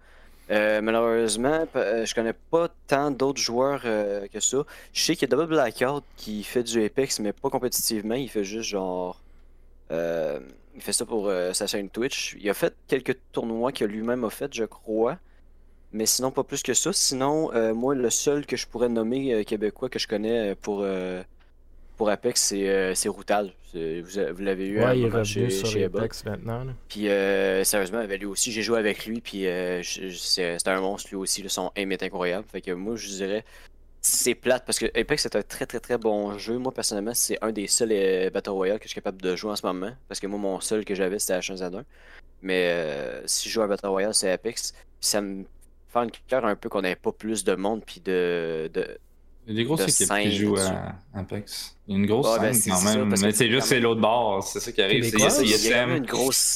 Euh, 0.50 0.80
malheureusement, 0.80 1.66
euh, 1.76 2.04
je 2.04 2.14
connais 2.14 2.32
pas 2.32 2.68
tant 2.86 3.10
d'autres 3.10 3.40
joueurs 3.40 3.82
euh, 3.84 4.26
que 4.28 4.40
ça. 4.40 4.64
Je 4.92 5.02
sais 5.02 5.14
qu'il 5.14 5.28
y 5.28 5.32
a 5.32 5.36
Double 5.36 5.48
Blackout 5.48 6.04
qui 6.16 6.42
fait 6.42 6.62
du 6.62 6.84
Apex, 6.84 7.20
mais 7.20 7.32
pas 7.32 7.50
compétitivement. 7.50 8.14
Il 8.14 8.28
fait 8.28 8.44
juste 8.44 8.70
genre. 8.70 9.20
il 9.90 10.80
fait 10.80 10.92
ça 10.92 11.04
pour 11.06 11.30
sa 11.52 11.66
chaîne 11.66 11.90
Twitch. 11.90 12.36
Il 12.40 12.48
a 12.50 12.54
fait 12.54 12.74
quelques 12.88 13.16
tournois 13.32 13.72
que 13.72 13.84
lui-même 13.84 14.24
a 14.24 14.30
fait, 14.30 14.52
je 14.54 14.64
crois. 14.64 15.18
Mais 15.92 16.06
sinon, 16.06 16.30
pas 16.30 16.44
plus 16.44 16.62
que 16.62 16.74
ça. 16.74 16.92
Sinon, 16.92 17.52
euh, 17.54 17.74
moi, 17.74 17.94
le 17.94 18.10
seul 18.10 18.46
que 18.46 18.56
je 18.56 18.66
pourrais 18.66 18.88
nommer 18.88 19.34
euh, 19.34 19.42
québécois 19.42 19.88
que 19.88 19.98
je 19.98 20.06
connais 20.06 20.52
euh, 20.52 20.54
pour, 20.60 20.84
pour 22.00 22.08
Apex, 22.08 22.54
c'est 22.94 23.08
Routal. 23.10 23.52
Vous, 23.74 24.42
l'avez 24.42 24.68
eu 24.68 24.82
ouais, 24.82 25.00
il 25.00 25.04
est 25.04 25.10
revenu 25.10 25.50
sur 25.50 25.84
Apex 25.84 26.24
maintenant. 26.24 26.64
Puis, 26.88 27.08
sérieusement, 27.62 27.98
avec 27.98 28.20
lui 28.20 28.26
aussi, 28.26 28.52
j'ai 28.52 28.62
joué 28.62 28.78
avec 28.78 29.04
lui. 29.04 29.20
Puis, 29.20 29.44
c'est 29.82 30.66
un 30.66 30.80
monstre 30.80 31.10
lui 31.10 31.16
aussi. 31.16 31.46
son 31.50 31.70
aim 31.76 31.90
est 31.90 32.02
incroyable. 32.02 32.46
Fait 32.50 32.62
que 32.62 32.70
moi, 32.70 32.96
je 32.96 33.06
dirais, 33.06 33.44
c'est 34.00 34.34
plate 34.34 34.64
parce 34.64 34.78
que 34.78 34.86
Apex 34.98 35.24
c'est 35.24 35.36
un 35.36 35.42
très 35.42 35.66
très 35.66 35.78
très 35.78 35.98
bon 35.98 36.38
jeu. 36.38 36.56
Moi 36.56 36.72
personnellement, 36.72 37.12
c'est 37.12 37.36
un 37.42 37.52
des 37.52 37.66
seuls 37.66 38.30
Battle 38.32 38.48
Royale 38.48 38.78
que 38.78 38.84
je 38.84 38.88
suis 38.88 38.94
capable 38.94 39.20
de 39.20 39.36
jouer 39.36 39.50
en 39.50 39.56
ce 39.56 39.66
moment. 39.66 39.92
Parce 40.08 40.20
que 40.20 40.26
moi, 40.26 40.38
mon 40.38 40.58
seul 40.60 40.86
que 40.86 40.94
j'avais 40.94 41.18
c'était 41.18 41.38
H1Z1. 41.38 41.84
Mais 42.40 43.22
si 43.26 43.50
je 43.50 43.52
joue 43.52 43.60
à 43.60 43.66
Battle 43.66 43.88
Royale, 43.88 44.14
c'est 44.14 44.30
Apex. 44.30 44.72
Puis 44.72 44.82
ça 45.00 45.20
me 45.20 45.44
faire 45.90 46.04
une 46.04 46.10
cœur 46.28 46.46
un 46.46 46.56
peu 46.56 46.70
qu'on 46.70 46.80
n'ait 46.80 46.96
pas 46.96 47.12
plus 47.12 47.44
de 47.44 47.54
monde 47.54 47.82
puis 47.84 48.00
de, 48.00 48.70
de 48.72 48.98
il 49.50 49.56
y 49.56 49.58
a 49.58 49.62
des 49.62 49.64
grosses 49.64 50.00
équipes 50.00 50.14
qui 50.22 50.36
jouent 50.36 50.56
à 50.56 50.94
Apex. 51.18 51.74
Il 51.88 51.94
y 51.94 51.96
a 51.96 51.98
une 51.98 52.06
grosse 52.06 52.38
scène 52.38 52.52
ben, 52.52 52.72
quand 52.72 52.98
même. 52.98 53.14
mais 53.20 53.32
c'est 53.32 53.50
juste 53.50 53.66
c'est 53.66 53.80
l'autre 53.80 54.00
bord, 54.00 54.44
c'est 54.44 54.60
ça 54.60 54.70
qui 54.70 54.80
arrive. 54.80 55.02
C'est 55.02 55.16
TSM. 55.16 55.44
Il 55.44 55.50
y 55.50 56.06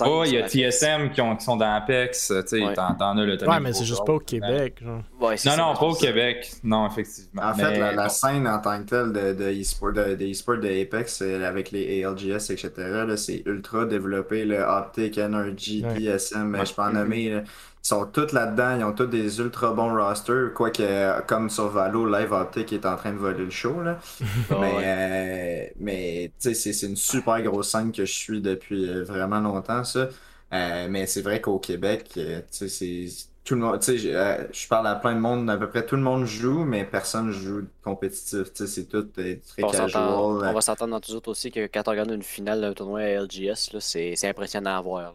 Oh, 0.07 0.23
il 0.25 0.35
y 0.35 0.39
a 0.39 0.47
TSM 0.49 1.11
qui, 1.11 1.21
sont 1.45 1.57
dans 1.57 1.75
Apex. 1.75 2.29
Tu 2.29 2.35
sais, 2.47 2.75
t'en 2.75 3.19
as 3.19 3.25
le 3.25 3.49
Ouais, 3.49 3.59
mais 3.59 3.73
c'est 3.73 3.85
juste 3.85 4.07
pas 4.07 4.13
au 4.13 4.21
Québec. 4.21 4.81
non, 4.81 5.57
non, 5.57 5.75
pas 5.75 5.87
au 5.87 5.95
Québec. 5.95 6.53
Non, 6.63 6.87
effectivement. 6.87 7.43
En 7.43 7.55
fait, 7.55 7.77
la, 7.79 8.09
scène 8.09 8.47
en 8.47 8.61
tant 8.61 8.81
que 8.85 8.89
telle 8.89 9.13
de, 9.13 9.33
de 9.33 9.61
e-sport 9.61 9.93
de, 9.93 10.15
de, 10.15 10.83
Apex 10.83 11.21
avec 11.23 11.73
les 11.73 12.05
ALGS, 12.05 12.51
etc., 12.51 12.71
c'est 13.17 13.43
ultra 13.45 13.87
développé. 13.87 14.45
Le 14.45 14.61
Optic, 14.61 15.19
Energy, 15.19 15.83
TSM, 15.83 16.65
je 16.65 16.73
peux 16.73 16.83
en 16.83 16.93
nommer. 16.93 17.43
Ils 17.85 17.89
sont 17.89 18.07
tous 18.07 18.33
là-dedans, 18.33 18.77
ils 18.79 18.85
ont 18.85 18.95
tous 18.95 19.05
des 19.05 19.41
ultra 19.41 19.75
bons 19.75 19.95
rosters, 19.95 20.55
quoique 20.55 21.21
comme 21.27 21.51
sur 21.51 21.69
Valo, 21.69 22.07
Live 22.07 22.33
Optic 22.33 22.73
est 22.73 22.87
en 22.87 22.97
train 22.97 23.13
de 23.13 23.19
voler 23.19 23.45
le 23.45 23.51
show. 23.51 23.83
Là. 23.83 23.99
mais 24.59 24.73
euh, 24.83 25.67
mais 25.79 26.33
c'est, 26.39 26.55
c'est 26.55 26.87
une 26.87 26.97
super 26.97 27.43
grosse 27.43 27.69
scène 27.69 27.93
que 27.93 28.07
je 28.07 28.13
suis 28.13 28.41
depuis 28.41 28.89
euh, 28.89 29.05
vraiment 29.05 29.39
longtemps, 29.39 29.85
ça. 29.85 30.09
Euh, 30.55 30.87
mais 30.89 31.07
c'est 31.07 31.21
vrai 31.21 31.43
qu'au 31.43 31.59
Québec, 31.59 32.19
c'est 32.51 33.07
tout 33.45 33.55
le 33.55 33.61
monde, 33.61 33.79
tu 33.81 33.99
sais, 33.99 34.49
je, 34.51 34.69
parle 34.69 34.87
à 34.87 34.95
plein 34.95 35.15
de 35.15 35.21
monde, 35.21 35.51
à 35.51 35.59
peu 35.59 35.69
près 35.69 35.85
tout 35.85 35.97
le 35.97 36.03
monde 36.03 36.25
joue, 36.25 36.65
mais 36.65 36.85
personne 36.85 37.33
joue 37.33 37.67
compétitif, 37.83 38.45
tu 38.45 38.67
sais, 38.67 38.67
c'est 38.67 38.85
tout 38.85 39.03
très 39.03 39.43
on 39.63 39.69
casual. 39.69 40.03
On 40.09 40.53
va 40.55 40.61
s'entendre 40.63 40.93
dans 40.93 41.01
tous 41.01 41.17
autres 41.17 41.33
aussi 41.33 41.51
que 41.51 41.67
quand 41.67 41.87
on 41.87 41.91
regarde 41.91 42.11
une 42.13 42.23
finale 42.23 42.63
d'un 42.63 42.73
tournoi 42.73 43.01
à 43.01 43.21
LGS, 43.21 43.77
c'est 43.79 44.27
impressionnant 44.27 44.79
à 44.79 44.81
voir 44.81 45.15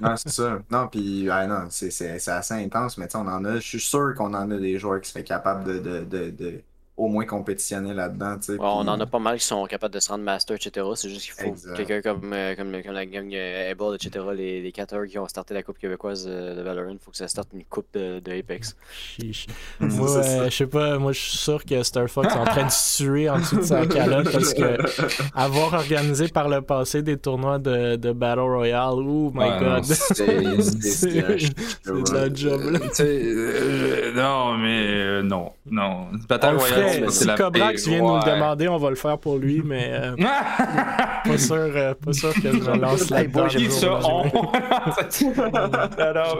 non, 0.00 0.16
c'est 0.16 0.30
ça. 0.30 0.62
Non, 0.70 0.88
puis, 0.88 1.24
non, 1.26 1.66
c'est 1.70 2.28
assez 2.28 2.54
intense, 2.54 2.98
mais 2.98 3.08
tu 3.08 3.16
on 3.16 3.20
en 3.20 3.44
a, 3.44 3.54
je 3.56 3.66
suis 3.66 3.80
sûr 3.80 4.14
qu'on 4.16 4.34
en 4.34 4.50
a 4.50 4.56
des 4.58 4.78
joueurs 4.78 5.00
qui 5.00 5.10
seraient 5.10 5.24
capables 5.24 5.64
de, 5.82 6.04
de 6.30 6.62
au 6.96 7.08
moins 7.08 7.24
compétitionner 7.24 7.94
là-dedans. 7.94 8.36
On 8.58 8.86
en 8.86 9.00
a 9.00 9.06
pas 9.06 9.18
mal 9.18 9.38
qui 9.38 9.46
sont 9.46 9.64
capables 9.66 9.94
de 9.94 10.00
se 10.00 10.10
rendre 10.10 10.24
master, 10.24 10.56
etc. 10.56 10.86
C'est 10.94 11.08
juste 11.08 11.24
qu'il 11.24 11.32
faut 11.32 11.74
quelqu'un 11.74 12.02
comme, 12.02 12.32
euh, 12.32 12.54
comme, 12.54 12.70
comme, 12.82 12.92
la 12.92 13.06
gang 13.06 13.32
euh, 13.32 13.70
Able, 13.70 13.94
etc. 13.94 14.24
Les, 14.34 14.60
les 14.60 14.72
4 14.72 15.06
qui 15.06 15.18
ont 15.18 15.26
starté 15.26 15.54
la 15.54 15.62
Coupe 15.62 15.78
québécoise 15.78 16.26
euh, 16.28 16.54
de 16.54 16.60
Valorant, 16.60 16.90
il 16.90 16.98
faut 16.98 17.10
que 17.10 17.16
ça 17.16 17.28
starte 17.28 17.48
une 17.54 17.64
Coupe 17.64 17.86
de, 17.94 18.20
de 18.20 18.38
Apex. 18.38 18.76
moi, 19.80 20.22
je 20.44 20.54
sais 20.54 20.66
pas, 20.66 20.98
moi 20.98 21.12
je 21.12 21.20
suis 21.20 21.38
sûr 21.38 21.64
que 21.64 21.82
Star 21.82 22.08
Fox 22.08 22.28
est 22.34 22.38
en 22.38 22.44
train 22.44 22.66
de 22.66 22.70
suer 22.70 23.30
en 23.30 23.38
dessous 23.38 23.56
de 23.56 23.62
sa 23.62 23.86
calotte 23.86 24.30
parce 24.30 24.52
que 24.52 24.78
avoir 25.34 25.72
organisé 25.72 26.28
par 26.28 26.50
le 26.50 26.60
passé 26.60 27.02
des 27.02 27.16
tournois 27.16 27.58
de, 27.58 27.96
de 27.96 28.12
Battle 28.12 28.40
Royale, 28.40 28.94
oh 28.98 29.32
my 29.34 29.58
god. 29.58 29.84
C'est 29.84 30.26
de 31.86 32.14
la 32.14 32.32
job 32.34 32.60
non, 34.14 34.58
mais 34.58 35.22
non, 35.22 35.52
non. 35.70 36.08
Battle 36.28 36.56
Royale 36.56 36.81
si 37.10 37.26
Cobrax 37.34 37.86
vient 37.86 38.00
nous 38.00 38.16
le 38.16 38.30
demander, 38.30 38.68
on 38.68 38.78
va 38.78 38.90
le 38.90 38.96
faire 38.96 39.18
pour 39.18 39.38
lui, 39.38 39.62
mais 39.64 39.90
euh, 39.92 40.16
pas, 41.24 41.38
sûr, 41.38 41.56
euh, 41.56 41.94
pas 41.94 42.12
sûr 42.12 42.34
que 42.34 42.40
je 42.40 42.70
lance 42.78 43.10
la 43.10 43.22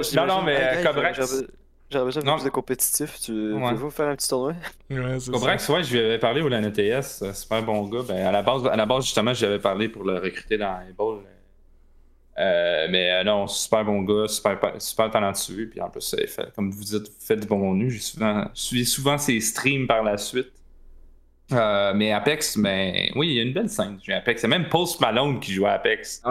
ça, 0.02 0.20
non, 0.26 0.26
non, 0.26 0.42
mais 0.42 0.82
Cobrax... 0.84 1.44
J'aurais 1.90 2.06
besoin 2.06 2.22
de 2.22 2.30
plus 2.36 2.44
de 2.44 2.48
compétitif. 2.48 3.20
Tu 3.20 3.52
ouais. 3.52 3.74
veux 3.74 3.90
faire 3.90 4.08
un 4.08 4.16
petit 4.16 4.28
tournoi? 4.28 4.54
Ouais, 4.88 5.18
Cobrax, 5.30 5.68
ouais, 5.68 5.82
je 5.84 5.92
lui 5.92 6.00
avais 6.02 6.18
parlé 6.18 6.40
au 6.40 6.48
LAN 6.48 6.62
ETS. 6.62 7.22
Super 7.34 7.62
bon 7.62 7.86
gars. 7.86 8.00
Ben, 8.08 8.26
à, 8.26 8.32
la 8.32 8.40
base, 8.40 8.66
à 8.66 8.76
la 8.76 8.86
base, 8.86 9.04
justement, 9.04 9.34
j'avais 9.34 9.58
parlé 9.58 9.90
pour 9.90 10.02
le 10.04 10.14
recruter 10.14 10.56
dans 10.56 10.78
les 10.86 10.94
balls. 10.94 11.20
Euh, 12.38 12.86
mais 12.90 13.10
euh, 13.10 13.24
non, 13.24 13.46
super 13.46 13.84
bon 13.84 14.02
gars, 14.02 14.26
super, 14.26 14.58
super 14.78 15.10
talentueux. 15.10 15.68
Puis 15.70 15.80
en 15.80 15.90
plus, 15.90 16.16
comme 16.54 16.70
vous 16.70 16.84
dites, 16.84 17.08
vous 17.08 17.26
faites 17.26 17.40
du 17.40 17.46
bon 17.46 17.60
contenu. 17.60 17.90
J'ai 17.90 18.00
souvent, 18.00 18.44
suivi 18.54 18.86
souvent 18.86 19.18
ses 19.18 19.40
streams 19.40 19.86
par 19.86 20.02
la 20.02 20.16
suite. 20.16 20.52
Euh, 21.52 21.92
mais 21.94 22.12
Apex, 22.12 22.56
ben 22.56 23.10
oui, 23.14 23.28
il 23.28 23.34
y 23.34 23.40
a 23.40 23.42
une 23.42 23.52
belle 23.52 23.68
scène. 23.68 23.98
Apex. 24.08 24.40
C'est 24.40 24.48
même 24.48 24.68
Post 24.68 25.00
Malone 25.00 25.38
qui 25.40 25.52
joue 25.52 25.66
à 25.66 25.72
Apex. 25.72 26.22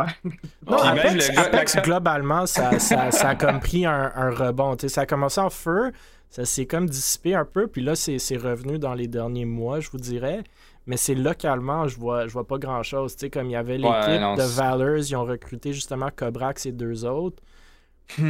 Non, 0.67 0.77
Apex, 0.77 1.75
globalement, 1.77 2.45
ça, 2.45 2.79
ça, 2.79 3.11
ça, 3.11 3.29
a 3.29 3.35
comme 3.35 3.59
pris 3.59 3.85
un, 3.85 4.11
un 4.15 4.31
rebond. 4.31 4.75
ça 4.87 5.01
a 5.01 5.05
commencé 5.05 5.39
en 5.39 5.49
feu, 5.49 5.91
ça 6.29 6.45
s'est 6.45 6.65
comme 6.65 6.87
dissipé 6.87 7.35
un 7.35 7.45
peu, 7.45 7.67
puis 7.67 7.81
là, 7.81 7.95
c'est 7.95 8.37
revenu 8.37 8.79
dans 8.79 8.93
les 8.93 9.07
derniers 9.07 9.45
mois, 9.45 9.79
je 9.79 9.89
vous 9.91 9.99
dirais. 9.99 10.43
Mais 10.85 10.97
c'est 10.97 11.15
localement, 11.15 11.87
je 11.87 11.97
vois, 11.97 12.27
je 12.27 12.33
vois 12.33 12.47
pas 12.47 12.57
grand 12.57 12.83
chose. 12.83 13.15
Tu 13.15 13.21
sais, 13.21 13.29
comme 13.29 13.47
il 13.47 13.53
y 13.53 13.55
avait 13.55 13.77
l'équipe 13.77 13.93
Ouais, 13.93 14.19
de 14.35 14.43
Valors, 14.43 14.97
ils 14.97 15.15
ont 15.15 15.25
recruté 15.25 15.73
justement 15.73 16.09
Cobrax 16.15 16.65
et 16.65 16.71
deux 16.71 17.05
autres. 17.05 17.41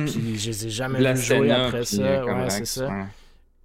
Puis 0.05 0.37
je 0.37 0.47
les 0.51 0.67
ai 0.67 0.69
jamais 0.69 1.03
vus 1.03 1.21
Blasphena, 1.21 1.21
jouer 1.21 1.51
après 1.51 1.85
puis, 1.85 1.85
ça. 1.85 2.25
Ouais, 2.25 2.49
c'est 2.49 2.65
ça. 2.65 2.89
ouais. 2.89 3.05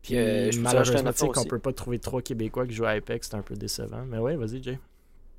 Puis 0.03 0.17
Euh, 0.17 0.51
je 0.53 0.61
malheureusement, 0.61 1.13
tu 1.13 1.19
sais 1.19 1.31
qu'on 1.31 1.45
peut 1.47 1.59
pas 1.59 1.73
trouver 1.73 1.99
trois 1.99 2.23
Québécois 2.23 2.67
qui 2.67 2.75
jouent 2.75 2.87
à 2.87 2.91
Apex, 2.91 3.29
c'est 3.31 3.37
un 3.37 3.43
peu 3.43 3.57
décevant. 3.57 4.05
Mais 4.07 4.19
ouais, 4.19 4.37
vas-y, 4.37 4.63
Jay. 4.63 4.79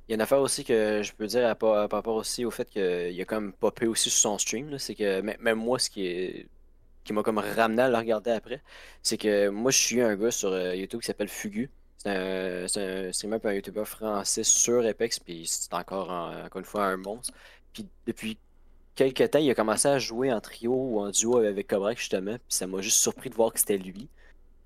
Il 0.08 0.12
y 0.12 0.14
a 0.14 0.16
une 0.16 0.20
affaire 0.22 0.40
aussi 0.40 0.64
que 0.64 1.02
je 1.02 1.12
peux 1.12 1.26
dire 1.26 1.46
à- 1.48 1.54
par, 1.54 1.88
par 1.88 1.98
rapport 1.98 2.16
aussi 2.16 2.44
au 2.44 2.50
fait 2.50 2.68
qu'il 2.70 3.20
a 3.20 3.24
comme 3.26 3.52
popé 3.52 3.86
aussi 3.86 4.10
sur 4.10 4.20
son 4.20 4.38
stream. 4.38 4.70
là, 4.70 4.78
C'est 4.78 4.94
que 4.94 5.20
même 5.20 5.36
même 5.40 5.58
moi, 5.58 5.78
ce 5.78 5.90
qui 5.90 6.06
est 6.06 6.48
qui 7.04 7.12
m'a 7.14 7.22
comme 7.24 7.38
ramené 7.38 7.82
à 7.82 7.90
le 7.90 7.96
regarder 7.96 8.32
après, 8.32 8.62
c'est 9.02 9.18
que 9.18 9.48
moi, 9.50 9.70
je 9.72 9.78
suis 9.78 10.02
un 10.02 10.16
gars 10.16 10.30
sur 10.32 10.50
euh, 10.52 10.74
YouTube 10.76 11.00
qui 11.00 11.06
s'appelle 11.06 11.28
Fugu. 11.28 11.70
C'est 11.98 12.10
un, 12.10 12.68
c'est 12.68 13.08
un 13.08 13.12
streamer 13.12 13.38
et 13.44 13.46
un 13.48 13.52
YouTuber 13.54 13.84
français 13.84 14.44
sur 14.44 14.84
Apex, 14.86 15.18
puis 15.18 15.46
c'est 15.46 15.72
encore, 15.74 16.10
un- 16.12 16.46
encore 16.46 16.60
une 16.60 16.64
fois 16.66 16.84
un 16.86 16.96
monstre. 16.96 17.32
Puis 17.72 17.86
depuis 18.06 18.38
quelques 18.94 19.30
temps, 19.30 19.38
il 19.40 19.50
a 19.50 19.54
commencé 19.54 19.88
à 19.88 19.98
jouer 19.98 20.32
en 20.32 20.40
trio 20.40 20.72
ou 20.72 21.00
en 21.00 21.10
duo 21.10 21.38
avec 21.38 21.66
Cobra 21.68 21.94
justement, 21.94 22.34
puis 22.34 22.42
ça 22.48 22.66
m'a 22.66 22.80
juste 22.82 22.98
surpris 22.98 23.30
de 23.30 23.34
voir 23.34 23.52
que 23.52 23.58
c'était 23.60 23.78
lui. 23.78 24.08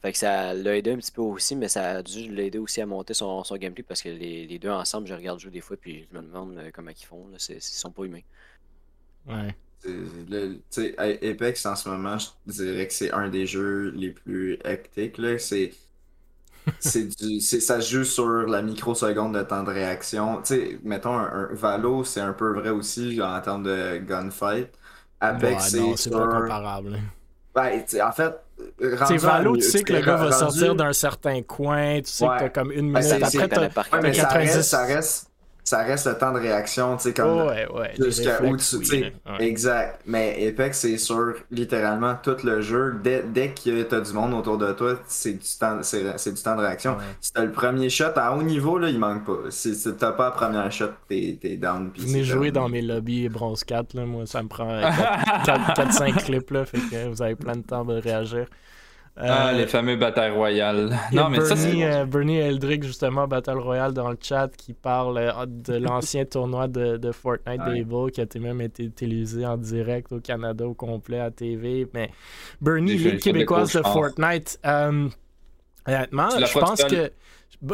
Fait 0.03 0.13
que 0.13 0.19
ça 0.19 0.53
l'a 0.55 0.77
aidé 0.77 0.91
un 0.93 0.97
petit 0.99 1.13
peu 1.13 1.23
aussi, 1.23 1.55
mais 1.57 1.69
ça 1.69 1.91
a 1.99 2.03
dû 2.03 2.29
l'aider 2.35 2.59
aussi 2.59 2.81
à 2.81 2.87
monter 2.87 3.15
son, 3.15 3.45
son 3.45 3.57
gameplay 3.57 3.85
parce 3.85 4.03
que 4.03 4.09
les, 4.11 4.47
les 4.47 4.59
deux 4.59 4.69
ensemble, 4.71 5.07
je 5.07 5.15
regarde 5.15 5.39
jouer 5.41 5.53
des 5.53 5.61
fois, 5.61 5.77
puis 5.77 6.07
je 6.11 6.17
me 6.19 6.23
demande 6.23 6.59
euh, 6.59 6.71
comment 6.75 6.91
ils 6.91 7.05
font. 7.07 7.29
Là, 7.29 7.37
c'est, 7.39 7.55
ils 7.57 7.61
sont 7.63 7.93
pas 7.93 8.05
humains. 8.05 8.21
Ouais. 9.27 9.55
C'est 9.79 9.91
le- 10.29 10.57
tu 10.57 10.63
sais, 10.71 10.95
A- 10.99 11.31
Apex 11.31 11.67
en 11.67 11.77
ce 11.77 11.89
moment, 11.89 12.19
je 12.19 12.53
dirais 12.53 12.87
que 12.87 12.93
c'est 12.93 13.11
un 13.13 13.29
des 13.29 13.47
jeux 13.47 13.91
les 13.91 14.11
plus 14.11 14.59
hectiques. 14.65 15.19
Là. 15.19 15.39
C'est 15.39 15.73
du, 17.21 17.41
c'est, 17.41 17.61
ça 17.61 17.81
se 17.81 17.91
joue 17.93 18.05
sur 18.05 18.27
la 18.47 18.63
microseconde 18.63 19.35
de 19.37 19.43
temps 19.43 19.63
de 19.65 19.71
réaction. 19.71 20.39
Tu 20.43 20.55
sais, 20.55 20.79
mettons, 20.85 21.17
un, 21.19 21.49
un 21.51 21.55
Valo, 21.55 22.05
c'est 22.05 22.21
un 22.21 22.33
peu 22.33 22.53
vrai 22.55 22.71
aussi 22.71 23.21
en 23.23 23.41
termes 23.41 23.65
de 23.65 23.99
gunfight. 23.99 24.69
Apex, 25.21 25.73
Ouais, 25.75 25.81
non, 25.81 25.97
c'est 25.97 26.03
c'est 26.05 26.11
sur... 26.11 26.19
pas 26.19 26.41
comparable. 26.41 26.99
Ben, 27.55 27.83
en 28.03 28.13
fait, 28.13 28.35
sais, 29.07 29.17
Valo, 29.19 29.57
tu 29.57 29.63
sais 29.63 29.83
que 29.83 29.93
le 29.93 30.01
gars 30.01 30.17
va 30.17 30.25
rendu- 30.25 30.37
sortir 30.39 30.75
d'un 30.75 30.93
certain 30.93 31.43
coin, 31.43 32.01
tu 32.01 32.11
sais 32.11 32.25
Ouais. 32.27 32.35
que 32.37 32.39
t'as 32.45 32.49
comme 32.49 32.73
une 32.73 32.93
Ben, 32.93 33.01
minute. 33.03 33.03
c'est- 33.03 33.15
Après, 33.17 33.31
c'est- 33.31 33.49
t'as. 33.49 33.61
Ouais, 33.63 33.69
cœur. 33.91 34.03
mais 34.03 34.15
ça 34.15 34.23
90. 34.23 34.55
reste, 34.57 34.63
ça 34.71 34.85
reste, 34.87 35.31
ça 35.65 35.83
reste 35.85 36.07
le 36.07 36.19
temps 36.19 36.33
de 36.33 36.41
réaction, 36.41 36.97
tu 36.97 37.05
sais, 37.05 37.13
comme 37.13 37.31
Oh, 37.31 37.49
ouais, 37.49 37.69
ouais. 37.73 37.93
les 37.97 38.07
jusqu'à 38.07 38.43
où 38.43 38.57
tu 38.57 38.63
sais. 38.65 39.13
Ouais. 39.27 39.47
Exact. 39.47 40.01
Mais 40.07 40.49
Apex, 40.49 40.81
c'est 40.81 40.99
sur 40.99 41.35
littéralement 41.51 42.17
tout 42.21 42.37
le 42.43 42.61
jeu. 42.61 42.97
Dès, 43.03 43.23
dès 43.23 43.51
que 43.51 43.83
t'as 43.83 44.01
du 44.01 44.13
monde 44.13 44.35
autour 44.35 44.59
de 44.59 44.73
toi, 44.73 44.99
c'est 45.07 45.35
du 45.35 45.59
temps, 45.59 45.79
c'est, 45.83 46.33
du 46.33 46.43
temps 46.43 46.57
de 46.57 46.63
réaction. 46.63 46.97
Si 47.21 47.33
t'as 47.33 47.45
le 47.45 47.53
premier 47.53 47.89
shot 47.91 48.13
à 48.17 48.35
haut 48.37 48.43
niveau, 48.43 48.79
là, 48.79 48.89
il 48.89 48.99
manque 48.99 49.25
pas. 49.25 49.51
Si, 49.51 49.77
t'as 49.99 50.13
pas 50.13 50.25
la 50.25 50.31
première 50.33 50.73
shot, 50.73 50.91
t'es, 51.09 51.39
t'es 51.41 51.57
down. 51.57 51.93
Venez 51.97 52.25
jouer 52.25 52.51
dans 52.51 52.69
mes 52.69 52.83
lobbies 52.83 53.29
bronze 53.29 53.63
4, 53.65 53.95
là, 53.95 54.05
moi 54.05 54.27
ça 54.27 54.43
me 54.43 54.49
prend 54.49 54.81
4-5 54.81 56.25
clips, 56.25 56.51
là, 56.51 56.65
fait 56.65 56.79
que 56.79 57.09
vous 57.09 57.23
avez 57.23 57.37
plein 57.37 57.57
de 57.57 57.63
temps 57.63 57.85
de 57.85 57.95
réagir. 57.95 58.47
Ah, 59.17 59.49
Euh, 59.49 59.53
les 59.53 59.67
fameux 59.67 59.99
y 59.99 60.61
a 60.61 60.73
Non, 61.13 61.29
mais 61.29 61.41
ça, 61.41 61.55
c'est. 61.55 61.67
Bernie, 61.67 61.85
euh, 61.85 62.05
Bernie 62.07 62.39
Eldrick, 62.39 62.83
justement, 62.83 63.29
Battle 63.29 63.59
Royale 63.59 63.93
dans 63.93 64.09
le 64.11 64.17
chat, 64.21 64.49
qui 64.57 64.73
parle 64.73 65.19
euh, 65.19 65.33
de 65.47 65.75
l'ancien 65.79 66.25
tournoi 66.25 66.67
de, 66.67 66.97
de 66.97 67.13
Fortnite 67.13 67.61
Ouais. 67.61 68.11
Qui 68.11 68.21
a 68.21 68.25
été 68.25 68.39
même 68.39 68.61
été 68.63 68.89
télévisé 68.91 69.45
en 69.45 69.59
direct 69.59 70.13
au 70.13 70.21
Canada 70.21 70.67
au 70.67 70.73
complet 70.75 71.21
à 71.21 71.31
TV. 71.31 71.87
Mais 71.93 72.11
Bernie, 72.61 72.97
Ligue 72.97 73.21
québécoise 73.21 73.73
de. 73.75 73.83
Fortnite, 73.83 74.59
euh, 74.65 75.09
honnêtement, 75.87 76.31
je 76.31 76.59
pense 76.59 76.85
que. 76.85 77.13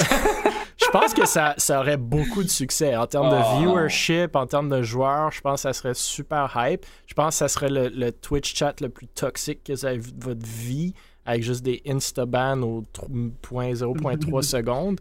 je 0.76 0.90
pense 0.92 1.14
que 1.14 1.24
ça, 1.26 1.54
ça 1.56 1.80
aurait 1.80 1.96
beaucoup 1.96 2.42
de 2.42 2.48
succès 2.48 2.94
en 2.96 3.06
termes 3.06 3.28
Oh. 3.32 3.36
de 3.36 3.60
viewership, 3.60 4.36
en 4.36 4.46
termes 4.46 4.68
de 4.68 4.82
joueurs. 4.82 5.30
Je 5.30 5.40
pense 5.40 5.62
que 5.62 5.68
ça 5.68 5.72
serait 5.72 5.94
super 5.94 6.52
hype. 6.56 6.84
Je 7.06 7.14
pense 7.14 7.34
que 7.34 7.38
ça 7.38 7.48
serait 7.48 7.70
le, 7.70 7.88
le 7.88 8.12
Twitch 8.12 8.54
chat 8.54 8.80
le 8.80 8.88
plus 8.90 9.06
toxique 9.06 9.64
que 9.64 9.72
vous 9.72 9.86
avez 9.86 9.96
vu 9.98 10.12
de 10.12 10.22
votre 10.24 10.44
vie, 10.46 10.92
avec 11.28 11.42
juste 11.42 11.62
des 11.62 11.82
insta-bans 11.86 12.60
au 12.62 12.82
tr- 12.94 13.30
point 13.42 13.72
0.3 13.72 14.42
secondes. 14.42 14.98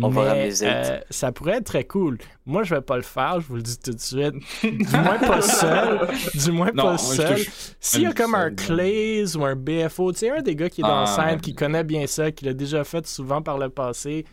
On 0.00 0.10
Mais 0.10 0.50
euh, 0.62 0.98
ça 1.10 1.30
pourrait 1.30 1.58
être 1.58 1.66
très 1.66 1.84
cool. 1.84 2.18
Moi, 2.46 2.64
je 2.64 2.74
vais 2.74 2.80
pas 2.80 2.96
le 2.96 3.02
faire, 3.02 3.40
je 3.40 3.46
vous 3.46 3.56
le 3.56 3.62
dis 3.62 3.78
tout 3.78 3.92
de 3.92 4.00
suite. 4.00 4.34
Du 4.62 4.96
moins 4.96 5.18
pas 5.18 5.40
seul. 5.40 6.08
Du 6.34 6.50
moins 6.52 6.70
Non, 6.74 6.82
pas 6.82 6.98
seul. 6.98 7.38
S'il 7.78 8.02
y 8.02 8.06
a 8.06 8.12
comme 8.12 8.34
un 8.34 8.50
Clays 8.50 9.36
ou 9.36 9.44
un 9.44 9.54
BFO, 9.54 10.10
tu 10.12 10.18
sais, 10.20 10.30
un 10.30 10.42
des 10.42 10.56
gars 10.56 10.68
qui 10.68 10.80
est 10.80 10.84
dans 10.84 10.96
Ah, 10.96 11.00
la 11.02 11.06
scène, 11.06 11.34
ouais. 11.36 11.40
qui 11.40 11.54
connaît 11.54 11.84
bien 11.84 12.06
ça, 12.08 12.32
qui 12.32 12.44
l'a 12.44 12.54
déjà 12.54 12.82
fait 12.82 13.06
souvent 13.06 13.40
par 13.42 13.56
le 13.58 13.68
passé, 13.68 14.24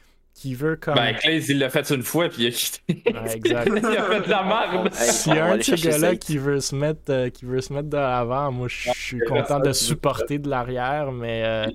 qui 0.41 0.55
veut 0.55 0.75
comme. 0.75 0.95
Ben, 0.95 1.13
Clays, 1.15 1.43
il 1.49 1.59
l'a 1.59 1.69
fait 1.69 1.89
une 1.91 2.03
fois, 2.03 2.29
puis 2.29 2.43
il 2.43 2.47
a 2.47 2.51
quitté. 2.51 2.81
Ouais, 3.13 3.35
exact. 3.35 3.67
il 3.75 3.85
a 3.85 4.03
fait 4.03 4.21
de 4.21 4.29
la 4.29 4.43
merde. 4.43 4.93
S'il 4.93 5.35
y 5.35 5.39
a 5.39 5.45
un 5.45 5.57
de 5.57 5.61
ces 5.61 5.75
gars-là 5.75 6.15
qui 6.15 6.37
veut 6.37 6.59
se 6.59 6.75
mettre 6.75 7.01
euh, 7.09 7.29
qui 7.29 7.45
veut 7.45 7.61
se 7.61 7.71
mettre 7.73 7.89
de 7.89 7.97
l'avant, 7.97 8.51
moi 8.51 8.67
je 8.67 8.89
suis 8.91 9.21
Ouais, 9.21 9.27
content 9.27 9.59
de 9.59 9.71
supporter 9.73 10.39
de 10.39 10.49
l'arrière, 10.49 11.11
mais 11.11 11.43
euh, 11.45 11.67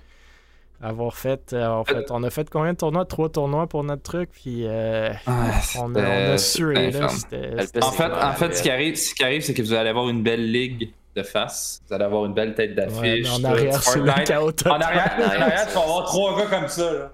avoir 0.83 1.15
fait, 1.17 1.53
euh, 1.53 1.67
en 1.69 1.85
fait, 1.85 2.11
on 2.11 2.23
a 2.23 2.31
fait 2.31 2.49
combien 2.51 2.73
de 2.73 2.79
tournois? 2.79 3.05
Trois 3.05 3.29
tournois 3.31 3.67
pour 3.67 3.83
notre 3.85 4.03
truc, 4.03 4.31
puis 4.33 4.63
euh, 4.67 5.11
Ah, 5.27 5.51
on, 5.79 5.95
a, 5.95 5.99
on 6.01 6.03
a 6.33 6.39
c'était 6.39 6.39
sué 6.39 6.91
là. 6.91 7.07
En 7.07 7.09
fait, 7.11 7.37
Ouais, 8.05 8.13
en 8.23 8.33
fait 8.33 8.47
ouais. 8.49 8.55
ce, 8.55 8.63
qui 8.63 8.71
arrive, 8.71 8.97
ce 8.97 9.15
qui 9.15 9.25
arrive, 9.25 9.43
c'est 9.43 9.55
que 9.55 9.63
vous 9.63 9.73
allez 9.73 9.91
avoir 9.91 10.09
une 10.09 10.23
belle 10.23 10.51
ligue 10.51 10.91
de 11.15 11.23
face. 11.23 11.81
Vous 11.89 11.95
allez 11.95 12.05
avoir 12.05 12.27
une 12.27 12.35
belle 12.35 12.55
tête 12.55 12.71
Ouais, 12.71 12.75
d'affiche. 13.23 13.31
en 13.31 13.39
tout, 13.41 13.47
arrière, 13.47 13.83
c'est 13.83 13.99
le 14.01 14.25
chaos 14.25 14.49
En 14.49 14.53
total. 14.53 14.83
arrière, 14.83 15.15
en 15.19 15.41
arrière, 15.41 15.67
tu 15.69 15.75
vas 15.75 15.81
avoir 15.83 16.05
trois 16.05 16.37
gars 16.39 16.47
comme 16.59 16.69
ça. 16.69 16.93
Là. 16.93 17.13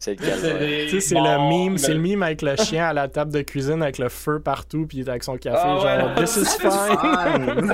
C'est 0.00 0.12
le 0.20 0.26
calvaire. 0.26 0.88
C'est 1.00 1.14
le 1.14 1.64
meme, 1.66 1.76
c'est 1.78 1.92
le 1.94 2.00
meme 2.00 2.22
avec 2.22 2.42
le 2.42 2.54
chien 2.56 2.86
à 2.86 2.92
la 2.92 3.08
table 3.08 3.32
de 3.32 3.42
cuisine 3.42 3.82
avec 3.82 3.98
le 3.98 4.08
feu 4.08 4.38
partout, 4.38 4.86
puis 4.88 5.02
avec 5.08 5.24
son 5.24 5.36
café, 5.36 5.58
Ah 5.60 5.98
genre 6.00 6.14
This 6.14 6.36
is 6.36 6.58
fine. 6.60 7.72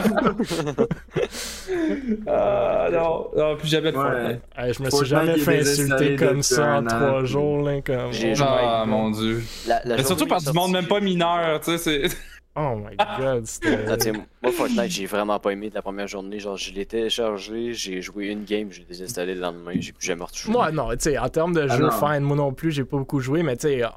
Ah 2.26 2.88
non, 2.92 3.28
non, 3.36 3.56
plus 3.56 3.68
jamais 3.68 3.92
de 3.92 3.96
Ouais. 3.98 4.40
Je 4.72 4.82
me 4.82 4.90
suis 4.90 5.06
jamais 5.06 5.38
fait 5.38 5.60
insulter 5.60 6.16
comme 6.16 6.42
ça 6.42 6.76
en 6.78 6.84
trois 6.84 7.24
jours. 7.24 7.62
Là, 7.62 7.80
comme... 7.82 8.12
J'ai- 8.12 8.34
Ah 8.40 8.84
mon 8.86 9.10
dieu. 9.10 9.42
La- 9.66 9.82
la 9.84 9.96
Mais 9.96 10.04
surtout 10.04 10.26
par 10.26 10.40
du 10.40 10.52
monde 10.52 10.72
même 10.72 10.86
pas 10.86 11.00
mineur, 11.00 11.60
tu 11.60 11.76
sais. 11.76 11.78
c'est- 12.08 12.16
Oh 12.56 12.76
my 12.76 12.96
god, 12.96 13.46
c'était. 13.46 13.84
Ah, 13.88 13.96
moi, 14.42 14.52
Fortnite, 14.52 14.90
j'ai 14.90 15.06
vraiment 15.06 15.40
pas 15.40 15.50
aimé 15.50 15.70
de 15.70 15.74
la 15.74 15.82
première 15.82 16.06
journée. 16.06 16.38
Genre, 16.38 16.56
je 16.56 16.72
l'ai 16.72 16.86
téléchargé, 16.86 17.72
j'ai 17.74 18.00
joué 18.00 18.28
une 18.28 18.44
game, 18.44 18.70
j'ai 18.70 18.84
désinstallé 18.84 19.34
le 19.34 19.40
lendemain, 19.40 19.72
j'ai 19.80 19.92
plus 19.92 20.06
jamais 20.06 20.22
retouché. 20.22 20.50
Moi, 20.52 20.70
non, 20.70 20.90
tu 20.90 20.96
sais, 21.00 21.18
en 21.18 21.28
termes 21.28 21.52
de 21.52 21.66
Ah 21.68 21.76
jeu, 21.76 21.88
non. 21.88 22.20
moi 22.20 22.36
non 22.36 22.52
plus, 22.52 22.70
j'ai 22.70 22.84
pas 22.84 22.96
beaucoup 22.96 23.18
joué, 23.18 23.42
mais 23.42 23.56
tu 23.56 23.68
sais, 23.68 23.84
en, 23.84 23.90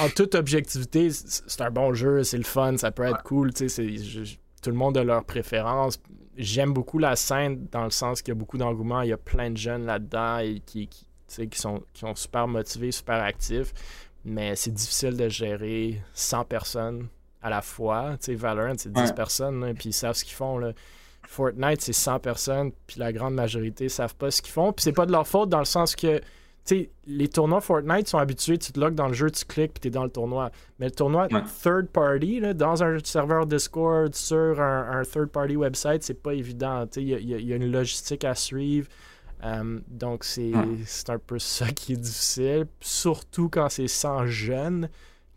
en 0.00 0.08
toute 0.14 0.36
objectivité, 0.36 1.10
c'est 1.10 1.60
un 1.60 1.70
bon 1.70 1.92
jeu, 1.92 2.22
c'est 2.22 2.38
le 2.38 2.44
fun, 2.44 2.76
ça 2.76 2.92
peut 2.92 3.04
être 3.04 3.22
cool, 3.24 3.52
tu 3.52 3.68
sais, 3.68 3.86
tout 4.62 4.70
le 4.70 4.76
monde 4.76 4.96
a 4.96 5.02
leur 5.04 5.24
préférence. 5.24 6.00
J'aime 6.36 6.72
beaucoup 6.72 6.98
la 6.98 7.16
scène 7.16 7.66
dans 7.70 7.84
le 7.84 7.90
sens 7.90 8.22
qu'il 8.22 8.32
y 8.32 8.36
a 8.36 8.38
beaucoup 8.38 8.58
d'engouement, 8.58 9.02
il 9.02 9.08
y 9.08 9.12
a 9.12 9.16
plein 9.18 9.50
de 9.50 9.56
jeunes 9.56 9.86
là-dedans 9.86 10.38
et 10.38 10.60
qui, 10.64 10.88
qui, 10.88 11.60
sont, 11.60 11.82
qui 11.92 12.00
sont 12.00 12.14
super 12.14 12.46
motivés, 12.48 12.90
super 12.92 13.22
actifs, 13.22 13.72
mais 14.24 14.54
c'est 14.56 14.72
difficile 14.72 15.16
de 15.16 15.28
gérer 15.28 16.00
100 16.12 16.44
personnes 16.44 17.08
à 17.44 17.50
la 17.50 17.60
fois. 17.62 18.16
Tu 18.18 18.26
sais, 18.26 18.34
Valorant, 18.34 18.72
c'est 18.76 18.90
10 18.92 19.00
Ouais. 19.00 19.12
personnes, 19.14 19.60
là, 19.64 19.72
puis 19.74 19.90
ils 19.90 19.92
savent 19.92 20.16
ce 20.16 20.24
qu'ils 20.24 20.34
font. 20.34 20.58
Là. 20.58 20.72
Fortnite, 21.28 21.80
c'est 21.80 21.92
100 21.92 22.18
personnes, 22.18 22.72
puis 22.86 22.98
la 22.98 23.12
grande 23.12 23.34
majorité 23.34 23.88
savent 23.88 24.14
pas 24.16 24.30
ce 24.30 24.42
qu'ils 24.42 24.52
font. 24.52 24.72
Puis 24.72 24.82
c'est 24.82 24.92
pas 24.92 25.06
de 25.06 25.12
leur 25.12 25.26
faute 25.26 25.48
dans 25.48 25.58
le 25.58 25.64
sens 25.64 25.94
que, 25.94 26.18
tu 26.18 26.22
sais, 26.64 26.90
les 27.06 27.28
tournois 27.28 27.60
Fortnite 27.60 28.08
sont 28.08 28.18
habitués, 28.18 28.56
tu 28.58 28.72
te 28.72 28.80
logs 28.80 28.94
dans 28.94 29.08
le 29.08 29.14
jeu, 29.14 29.30
tu 29.30 29.44
cliques, 29.44 29.74
puis 29.74 29.80
t'es 29.80 29.90
dans 29.90 30.04
le 30.04 30.10
tournoi. 30.10 30.50
Mais 30.78 30.86
le 30.86 30.92
tournoi 30.92 31.28
Ouais. 31.30 31.42
third 31.62 31.88
party, 31.88 32.40
là, 32.40 32.54
dans 32.54 32.82
un 32.82 32.98
serveur 33.04 33.46
Discord, 33.46 34.14
sur 34.14 34.60
un, 34.60 34.98
un 35.00 35.02
third 35.04 35.28
party 35.28 35.56
website, 35.56 36.02
c'est 36.02 36.22
pas 36.22 36.32
évident. 36.34 36.86
Tu 36.86 36.94
sais, 36.94 37.02
il 37.02 37.08
y 37.08 37.34
a- 37.34 37.38
y, 37.38 37.42
y 37.44 37.52
une 37.54 37.70
logistique 37.70 38.24
à 38.24 38.34
suivre. 38.34 38.88
Donc 39.88 40.24
c'est 40.24 40.52
Ouais. 40.54 40.78
un 41.08 41.18
peu 41.18 41.38
ça 41.38 41.66
qui 41.66 41.92
est 41.92 41.96
difficile, 41.96 42.66
surtout 42.80 43.48
quand 43.50 43.68
c'est 43.68 43.88
100 43.88 44.26
jeunes 44.26 44.88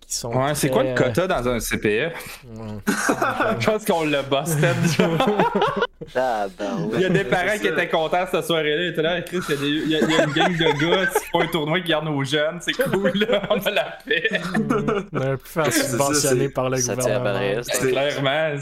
qui 0.08 0.16
sont. 0.16 0.34
Ouais, 0.34 0.56
c'est 0.56 0.70
quoi 0.70 0.84
le 0.84 0.90
euh, 0.90 0.96
quota 0.96 1.28
dans 1.28 1.48
un 1.50 1.60
CPF? 1.60 2.40
ouais. 2.56 2.66
Je 3.60 3.66
pense 3.66 3.86
qu'on 3.86 4.06
l'a 4.06 4.24
busted. 4.24 4.76
Ah, 6.16 6.46
ben 6.60 6.90
Il 6.94 7.02
y 7.02 7.06
a 7.06 7.10
des 7.10 7.24
parents 7.24 7.44
c'est 7.54 7.60
qui 7.60 7.68
étaient 7.68 7.90
contents 7.90 8.26
cette 8.30 8.46
soirée-là. 8.46 8.84
Ils 8.84 8.90
étaient 8.90 9.02
là, 9.02 9.22
Chris, 9.22 9.40
il 9.50 9.56
y, 9.56 9.58
a 9.58 9.60
des- 9.62 9.68
il 9.68 9.90
y 9.90 9.96
a- 9.96 10.00
il 10.02 10.12
y 10.12 10.20
a 10.20 10.24
une 10.26 10.32
gang 10.34 10.52
de 10.58 10.80
gars 10.80 11.06
qui 11.08 11.26
font 11.32 11.42
un 11.42 11.48
tournoi 11.48 11.80
qui 11.82 11.90
garde 11.90 12.06
nos 12.06 12.24
jeunes. 12.24 12.60
C'est 12.62 12.74
cool, 12.74 13.12
là. 13.16 13.42
On 13.50 13.58
a 13.60 13.72
la 13.72 13.98
paix. 14.06 14.30
On 14.56 15.18
aurait 15.18 15.38
pu 15.38 15.48
faire 15.50 15.66
C'est 15.74 15.84
subventionner 15.90 16.42
c'est- 16.46 16.50
par 16.50 16.70
le 16.70 16.78
ça 16.78 16.96
tient 16.96 17.16
à 17.16 17.18
gouvernement. 17.20 17.62
C'est- 17.64 17.90
Clairement. 17.92 18.56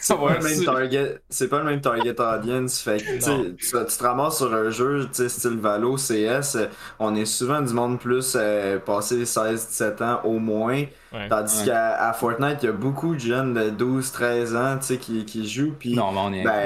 C'est 0.00 0.16
pas, 0.16 0.28
le 0.34 0.42
même 0.42 0.42
c'est- 0.54 0.64
target, 0.64 1.18
c'est 1.28 1.48
pas 1.48 1.58
le 1.58 1.64
même 1.64 1.80
target 1.80 2.14
audience. 2.20 2.80
Fait 2.80 2.96
que, 2.98 3.18
tu 3.18 3.70
te 3.98 4.02
ramasses 4.02 4.38
sur 4.38 4.52
un 4.54 4.70
jeu, 4.70 5.00
tu 5.12 5.22
sais, 5.22 5.28
style 5.28 5.58
Valo, 5.58 5.96
CS, 5.98 6.56
on 6.98 7.14
est 7.14 7.24
souvent 7.26 7.60
du 7.60 7.74
monde 7.74 7.98
plus 8.00 8.34
euh, 8.36 8.78
passé 8.78 9.24
16-17 9.26 10.00
ans 10.02 10.20
au 10.24 10.38
moins. 10.38 10.84
Ouais. 11.12 11.28
Tandis 11.28 11.58
Ouais. 11.60 11.66
qu'à 11.66 12.12
Fortnite, 12.18 12.58
il 12.62 12.66
y 12.66 12.68
a 12.70 12.72
beaucoup 12.72 13.14
de 13.14 13.20
jeunes 13.20 13.52
de 13.52 13.68
12-13 13.68 14.56
ans, 14.56 14.78
qui, 14.98 15.26
qui 15.26 15.46
jouent. 15.46 15.74
Puis, 15.78 15.94
Non, 15.94 16.10
mais 16.10 16.20
on 16.24 16.32
est. 16.32 16.42
ben, 16.42 16.61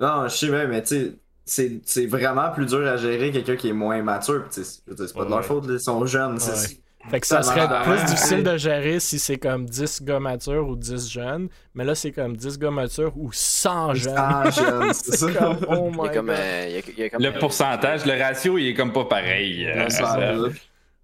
non, 0.00 0.28
je 0.28 0.34
sais 0.36 0.48
bien, 0.48 0.66
mais 0.66 0.82
tu 0.82 0.88
sais, 0.88 1.12
c'est- 1.44 1.80
c'est 1.84 2.06
vraiment 2.06 2.50
plus 2.50 2.66
dur 2.66 2.86
à 2.86 2.96
gérer 2.96 3.30
quelqu'un 3.30 3.56
qui 3.56 3.68
est 3.68 3.72
moins 3.74 4.02
mature. 4.02 4.44
C'est 4.50 4.64
pas 4.86 4.94
de 4.94 5.02
Ouais. 5.24 5.28
leur 5.30 5.44
faute, 5.44 5.64
ils 5.68 5.80
sont 5.80 6.04
jeunes. 6.06 6.34
Ouais. 6.34 7.10
Fait 7.10 7.20
que 7.20 7.26
ça 7.26 7.42
serait 7.42 7.68
plus 7.84 8.02
difficile 8.06 8.42
de 8.42 8.56
gérer 8.56 8.98
si 8.98 9.18
c'est 9.18 9.36
comme 9.36 9.66
10 9.66 10.00
gars 10.02 10.20
matures 10.20 10.66
ou 10.66 10.74
10 10.74 11.10
jeunes. 11.12 11.48
Mais 11.74 11.84
là, 11.84 11.94
c'est 11.94 12.12
comme 12.12 12.34
10 12.34 12.58
gars 12.58 12.70
matures 12.70 13.12
ou 13.18 13.28
100 13.30 13.92
jeunes. 13.92 14.14
Ah, 14.16 14.48
jeune, 14.50 14.90
c'est 14.94 15.16
ça. 15.18 15.30
comme, 15.32 15.58
oh 15.68 15.90
my 15.90 16.08
a 16.08 16.12
comme, 16.14 16.26
god. 16.28 16.36
euh, 16.38 16.64
il 16.66 16.74
y 16.74 16.78
a- 16.78 16.82
il 16.96 16.98
y 16.98 17.02
a 17.02 17.10
comme, 17.10 17.22
Le 17.22 17.38
pourcentage, 17.38 18.06
le 18.06 18.18
ratio, 18.18 18.56
il 18.56 18.68
est 18.68 18.74
comme 18.74 18.94
pas 18.94 19.04
pareil. 19.04 19.66
euh. 19.66 19.86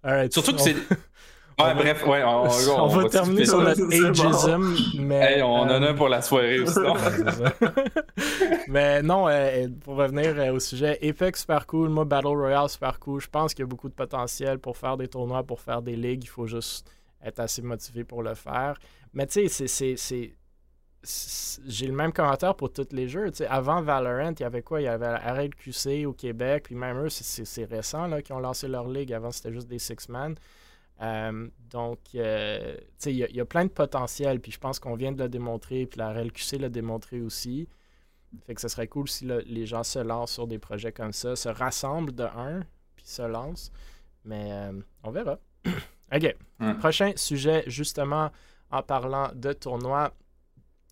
Alright, 0.03 0.33
Surtout 0.33 0.55
que 0.55 0.61
c'est. 0.61 0.75
Ouais, 1.59 1.73
bref, 1.75 2.05
ouais, 2.07 2.23
on, 2.23 2.47
On, 2.83 2.87
va 2.87 3.09
terminer 3.09 3.45
sur 3.45 3.61
notre 3.61 3.81
bon. 3.85 4.09
ageism, 4.09 4.75
mais... 4.99 5.35
Hey, 5.35 5.41
on 5.43 5.51
en 5.53 5.69
euh, 5.69 5.89
a 5.91 5.93
pour 5.93 6.09
la 6.09 6.21
soirée 6.21 6.59
aussi. 6.59 6.79
non? 6.79 6.95
Mais 8.67 9.01
non, 9.01 9.27
euh, 9.27 9.67
pour 9.83 9.95
revenir 9.97 10.33
euh, 10.37 10.53
au 10.53 10.59
sujet, 10.59 10.97
Apex 11.07 11.41
super 11.41 11.67
cool, 11.67 11.89
moi 11.89 12.05
Battle 12.05 12.27
Royale 12.27 12.69
super 12.69 12.99
cool. 12.99 13.21
Je 13.21 13.27
pense 13.27 13.53
qu'il 13.53 13.63
y 13.63 13.65
a 13.65 13.67
beaucoup 13.67 13.89
de 13.89 13.93
potentiel 13.93 14.59
pour 14.59 14.77
faire 14.77 14.97
des 14.97 15.07
tournois, 15.07 15.43
pour 15.43 15.59
faire 15.59 15.81
des 15.81 15.95
ligues. 15.95 16.23
Il 16.23 16.29
faut 16.29 16.47
juste 16.47 16.89
être 17.23 17.39
assez 17.39 17.61
motivé 17.61 18.03
pour 18.03 18.23
le 18.23 18.33
faire. 18.33 18.77
Mais 19.13 19.27
tu 19.27 19.47
sais, 19.49 19.67
c'est- 19.67 20.33
J'ai 21.67 21.87
le 21.87 21.93
même 21.93 22.13
commentaire 22.13 22.55
pour 22.55 22.71
tous 22.71 22.87
les 22.91 23.07
jeux. 23.07 23.29
Tu 23.31 23.37
sais, 23.37 23.47
avant 23.47 23.81
Valorant, 23.81 24.31
il 24.31 24.41
y 24.41 24.43
avait 24.45 24.61
quoi? 24.61 24.81
Il 24.81 24.85
y 24.85 24.87
avait 24.87 25.15
RLQC 25.15 26.05
au 26.05 26.13
Québec, 26.13 26.63
puis 26.65 26.75
même 26.75 26.97
eux, 27.05 27.09
c'est- 27.09 27.65
récent 27.65 28.07
là, 28.07 28.21
qui 28.21 28.31
ont 28.33 28.39
lancé 28.39 28.67
leur 28.67 28.87
ligue. 28.87 29.11
Avant, 29.13 29.31
c'était 29.31 29.51
juste 29.51 29.67
des 29.67 29.79
six-man. 29.79 30.35
Euh, 31.01 31.47
donc, 31.69 31.99
euh, 32.15 32.75
il 33.05 33.11
y, 33.13 33.23
a- 33.23 33.29
il 33.29 33.35
y 33.35 33.39
a 33.41 33.45
plein 33.45 33.65
de 33.65 33.69
potentiel, 33.71 34.39
puis 34.39 34.51
je 34.51 34.59
pense 34.59 34.79
qu'on 34.79 34.95
vient 34.95 35.11
de 35.11 35.21
le 35.23 35.29
démontrer, 35.29 35.85
puis 35.87 35.97
la 35.97 36.11
RLQC 36.13 36.59
l'a 36.59 36.69
démontré 36.69 37.21
aussi. 37.21 37.67
Fait 38.45 38.53
que 38.55 38.61
ce 38.61 38.67
serait 38.67 38.87
cool 38.87 39.09
si 39.09 39.25
les 39.45 39.65
gens 39.65 39.83
se 39.83 39.99
lancent 39.99 40.31
sur 40.33 40.47
des 40.47 40.59
projets 40.59 40.91
comme 40.91 41.11
ça, 41.11 41.35
se 41.35 41.49
rassemblent 41.49 42.13
de 42.13 42.23
un, 42.23 42.61
puis 42.95 43.05
se 43.05 43.23
lancent. 43.23 43.71
Mais 44.25 44.49
euh, 44.51 44.71
on 45.03 45.11
verra. 45.11 45.39
OK. 46.15 46.35
Prochain 46.79 47.11
sujet, 47.15 47.63
justement, 47.67 48.31
en 48.69 48.83
parlant 48.83 49.31
de 49.33 49.51
tournois. 49.53 50.13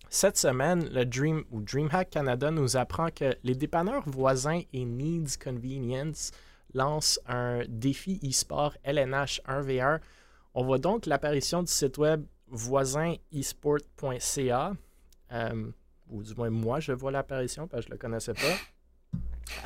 Cette 0.08 0.36
semaine, 0.36 0.88
le 0.92 1.04
Dream 1.04 1.44
ou 1.52 1.60
DreamHack 1.62 2.10
Canada 2.10 2.50
nous 2.50 2.76
apprend 2.76 3.10
que 3.10 3.36
les 3.44 3.54
dépanneurs 3.54 4.02
voisins 4.08 4.60
et 4.72 4.84
Needs 4.84 5.36
Convenience 5.42 6.32
lancent 6.74 7.18
un 7.26 7.62
défi 7.68 8.20
e-sport 8.24 8.74
LNH 8.84 9.40
1v1. 9.46 10.00
On 10.54 10.64
voit 10.64 10.78
donc 10.78 11.06
l'apparition 11.06 11.62
du 11.62 11.70
site 11.72 11.98
web 11.98 12.24
voisineesport.ca. 12.48 14.72
Euh, 15.32 15.70
ou 16.08 16.22
du 16.22 16.34
moins 16.34 16.50
moi, 16.50 16.80
je 16.80 16.92
vois 16.92 17.10
l'apparition 17.12 17.68
parce 17.68 17.82
que 17.84 17.86
je 17.86 17.90
ne 17.90 17.94
le 17.94 17.98
connaissais 17.98 18.34
pas. 18.34 18.56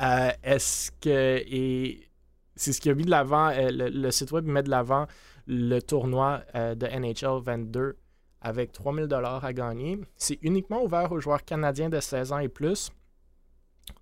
Euh, 0.01 0.31
Est-ce 0.43 0.91
que. 1.01 1.37
Et 1.47 2.07
c'est 2.55 2.71
ce 2.73 2.79
qui 2.81 2.89
a 2.89 2.93
mis 2.93 3.05
de 3.05 3.09
l'avant. 3.09 3.49
euh, 3.49 3.69
le, 3.71 3.89
le 3.89 4.11
site 4.11 4.31
web 4.31 4.45
met 4.45 4.63
de 4.63 4.69
l'avant 4.69 5.07
le 5.47 5.79
tournoi 5.79 6.41
de 6.55 6.87
NHL 6.87 7.39
22 7.43 7.97
avec 8.41 8.71
3000 8.71 9.05
dollars 9.07 9.43
à 9.45 9.53
gagner. 9.53 9.99
C'est 10.17 10.39
uniquement 10.41 10.83
ouvert 10.83 11.11
aux 11.11 11.19
joueurs 11.19 11.43
canadiens 11.43 11.89
de 11.89 11.99
16 11.99 12.31
ans 12.31 12.39
et 12.39 12.47
plus. 12.47 12.91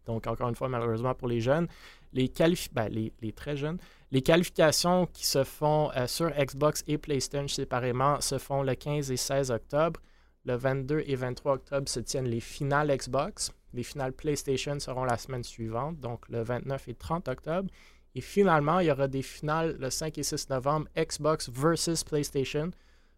Donc, 0.06 0.28
encore 0.28 0.48
une 0.50 0.56
fois, 0.56 0.70
malheureusement 0.70 1.14
pour 1.14 1.28
les 1.28 1.42
jeunes, 1.42 1.68
les, 2.14 2.28
qualifi- 2.30 2.70
ben, 2.72 2.88
les, 2.90 3.12
les 3.22 3.32
très 3.34 3.58
jeunes, 3.58 3.78
les 4.12 4.22
qualifications 4.22 5.08
qui 5.08 5.26
se 5.26 5.44
font 5.44 5.92
euh, 5.96 6.08
sur 6.08 6.30
Xbox 6.32 6.84
et 6.88 6.98
PlayStation 6.98 7.48
séparément 7.48 8.22
se 8.22 8.38
font 8.38 8.62
le 8.64 8.76
15 8.76 9.12
et 9.12 9.18
16 9.18 9.52
octobre. 9.52 10.00
Le 10.46 10.56
22 10.56 11.04
et 11.06 11.16
23 11.16 11.54
octobre 11.54 11.88
se 11.90 12.00
tiennent 12.02 12.28
les 12.28 12.40
finales 12.42 12.96
Xbox. 12.96 13.52
Les 13.74 13.84
finales 13.84 14.14
PlayStation 14.14 14.80
seront 14.80 15.06
la 15.06 15.18
semaine 15.18 15.44
suivante, 15.44 16.00
donc 16.00 16.28
le 16.30 16.44
29 16.44 16.88
et 16.90 16.94
30 16.96 17.28
octobre. 17.30 17.70
Et 18.14 18.22
finalement, 18.22 18.80
il 18.80 18.88
y 18.88 18.92
aura 18.92 19.08
des 19.08 19.24
finales 19.24 19.76
le 19.80 19.90
5 19.90 20.18
et 20.18 20.24
6 20.24 20.50
novembre, 20.50 20.88
Xbox 20.96 21.50
versus 21.50 22.04
PlayStation. 22.04 22.70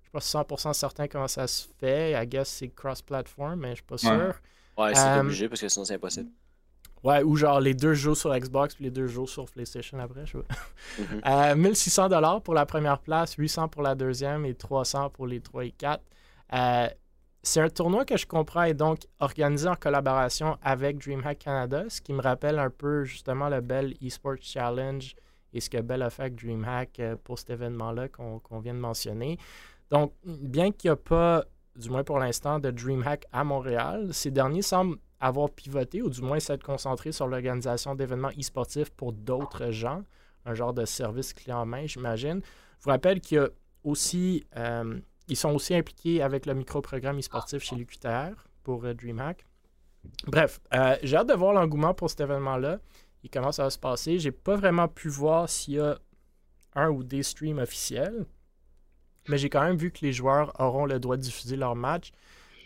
Je 0.03 0.17
ne 0.17 0.21
suis 0.21 0.33
pas 0.33 0.43
100% 0.69 0.73
certain 0.73 1.07
comment 1.09 1.27
ça 1.27 1.47
se 1.47 1.67
fait. 1.79 2.13
I 2.13 2.25
guess 2.25 2.47
c'est 2.47 2.69
cross-platform, 2.69 3.59
mais 3.59 3.67
je 3.67 3.71
ne 3.71 3.75
suis 3.75 3.83
pas 3.83 3.97
sûr. 3.97 4.33
Ouais, 4.77 4.93
c'est 4.95 5.01
Euh, 5.01 5.19
obligé 5.21 5.49
parce 5.49 5.59
que 5.61 5.67
sinon 5.67 5.83
c'est 5.83 5.95
impossible. 5.95 6.29
Ouais, 7.05 7.21
ou 7.21 7.35
genre 7.35 7.59
les 7.59 7.75
deux 7.75 7.93
jouent 7.93 8.15
sur 8.15 8.35
Xbox 8.35 8.73
puis 8.73 8.85
les 8.85 8.89
deux 8.89 9.05
jouent 9.05 9.27
sur 9.27 9.45
PlayStation 9.45 9.99
après, 9.99 10.25
je 10.25 10.39
sais 10.39 10.43
pas. 10.43 10.55
Mhm. 10.99 11.21
Euh, 11.25 11.55
1600 11.55 12.09
dollars 12.09 12.41
pour 12.41 12.55
la 12.55 12.65
première 12.65 12.99
place, 12.99 13.35
800 13.35 13.67
pour 13.67 13.83
la 13.83 13.93
deuxième 13.93 14.43
et 14.45 14.55
300 14.55 15.11
pour 15.11 15.27
les 15.27 15.39
3 15.39 15.65
et 15.65 15.71
4. 15.71 16.01
Euh, 16.53 16.87
c'est 17.43 17.61
un 17.61 17.69
tournoi 17.69 18.05
que 18.05 18.17
je 18.17 18.25
comprends 18.25 18.63
est 18.63 18.73
donc 18.73 19.01
organisé 19.19 19.67
en 19.67 19.75
collaboration 19.75 20.57
avec 20.63 20.97
DreamHack 20.97 21.39
Canada, 21.39 21.83
ce 21.89 22.01
qui 22.01 22.11
me 22.11 22.21
rappelle 22.21 22.57
un 22.57 22.71
peu 22.71 23.03
justement 23.03 23.49
le 23.49 23.61
Bell 23.61 23.93
Esports 24.01 24.41
Challenge 24.41 25.15
et 25.53 25.61
ce 25.61 25.69
que 25.69 25.79
Bell 25.81 26.01
a 26.01 26.09
fait 26.09 26.23
avec 26.23 26.35
DreamHack 26.35 26.99
euh, 26.99 27.15
pour 27.23 27.37
cet 27.37 27.51
événement-là 27.51 28.07
qu'on 28.09 28.39
qu'on 28.39 28.59
vient 28.59 28.73
de 28.73 28.79
mentionner. 28.79 29.37
Donc, 29.91 30.13
bien 30.25 30.71
qu'il 30.71 30.89
n'y 30.89 30.93
a 30.93 30.95
pas, 30.95 31.45
du 31.75 31.89
moins 31.91 32.03
pour 32.03 32.17
l'instant, 32.17 32.57
de 32.57 32.71
DreamHack 32.71 33.25
à 33.31 33.43
Montréal, 33.43 34.09
ces 34.11 34.31
derniers 34.31 34.63
semblent 34.63 34.97
avoir 35.25 35.49
pivoté 35.49 36.03
ou 36.03 36.09
du 36.09 36.21
moins 36.21 36.39
s'être 36.39 36.63
concentrés 36.63 37.11
sur 37.11 37.27
l'organisation 37.27 37.95
d'événements 37.95 38.29
e-sportifs 38.39 38.91
pour 38.91 39.11
d'autres 39.11 39.71
gens, 39.71 40.03
un 40.45 40.53
genre 40.53 40.73
de 40.73 40.85
service 40.85 41.33
clé 41.33 41.51
en 41.51 41.65
main, 41.65 41.87
j'imagine. 41.87 42.41
Je 42.79 42.83
vous 42.83 42.91
rappelle 42.91 43.19
qu'il 43.19 43.37
y 43.37 43.39
a 43.39 43.49
aussi, 43.83 44.45
euh, 44.55 44.99
ils 45.27 45.35
sont 45.35 45.49
aussi 45.49 45.73
impliqués 45.73 46.21
avec 46.21 46.45
le 46.45 46.53
micro-programme 46.53 47.17
e-sportif 47.17 47.63
chez 47.63 47.75
l'UQTR 47.75 48.35
pour 48.61 48.85
euh, 48.85 48.93
DreamHack. 48.93 49.45
Bref, 50.27 50.59
euh, 50.75 50.95
j'ai 51.01 51.17
hâte 51.17 51.29
de 51.29 51.33
voir 51.33 51.53
l'engouement 51.53 51.95
pour 51.95 52.11
cet 52.11 52.21
événement-là. 52.21 52.79
Il 53.23 53.31
commence 53.31 53.57
à 53.57 53.71
se 53.71 53.79
passer. 53.79 54.19
J'ai 54.19 54.31
pas 54.31 54.55
vraiment 54.55 54.87
pu 54.87 55.09
voir 55.09 55.49
s'il 55.49 55.75
y 55.75 55.79
a 55.79 55.97
un 56.75 56.89
ou 56.89 57.03
des 57.03 57.23
streams 57.23 57.57
officiels, 57.57 58.27
mais 59.27 59.39
j'ai 59.39 59.49
quand 59.49 59.63
même 59.63 59.77
vu 59.77 59.89
que 59.89 60.05
les 60.05 60.13
joueurs 60.13 60.53
auront 60.59 60.85
le 60.85 60.99
droit 60.99 61.17
de 61.17 61.23
diffuser 61.23 61.55
leur 61.55 61.75
match. 61.75 62.11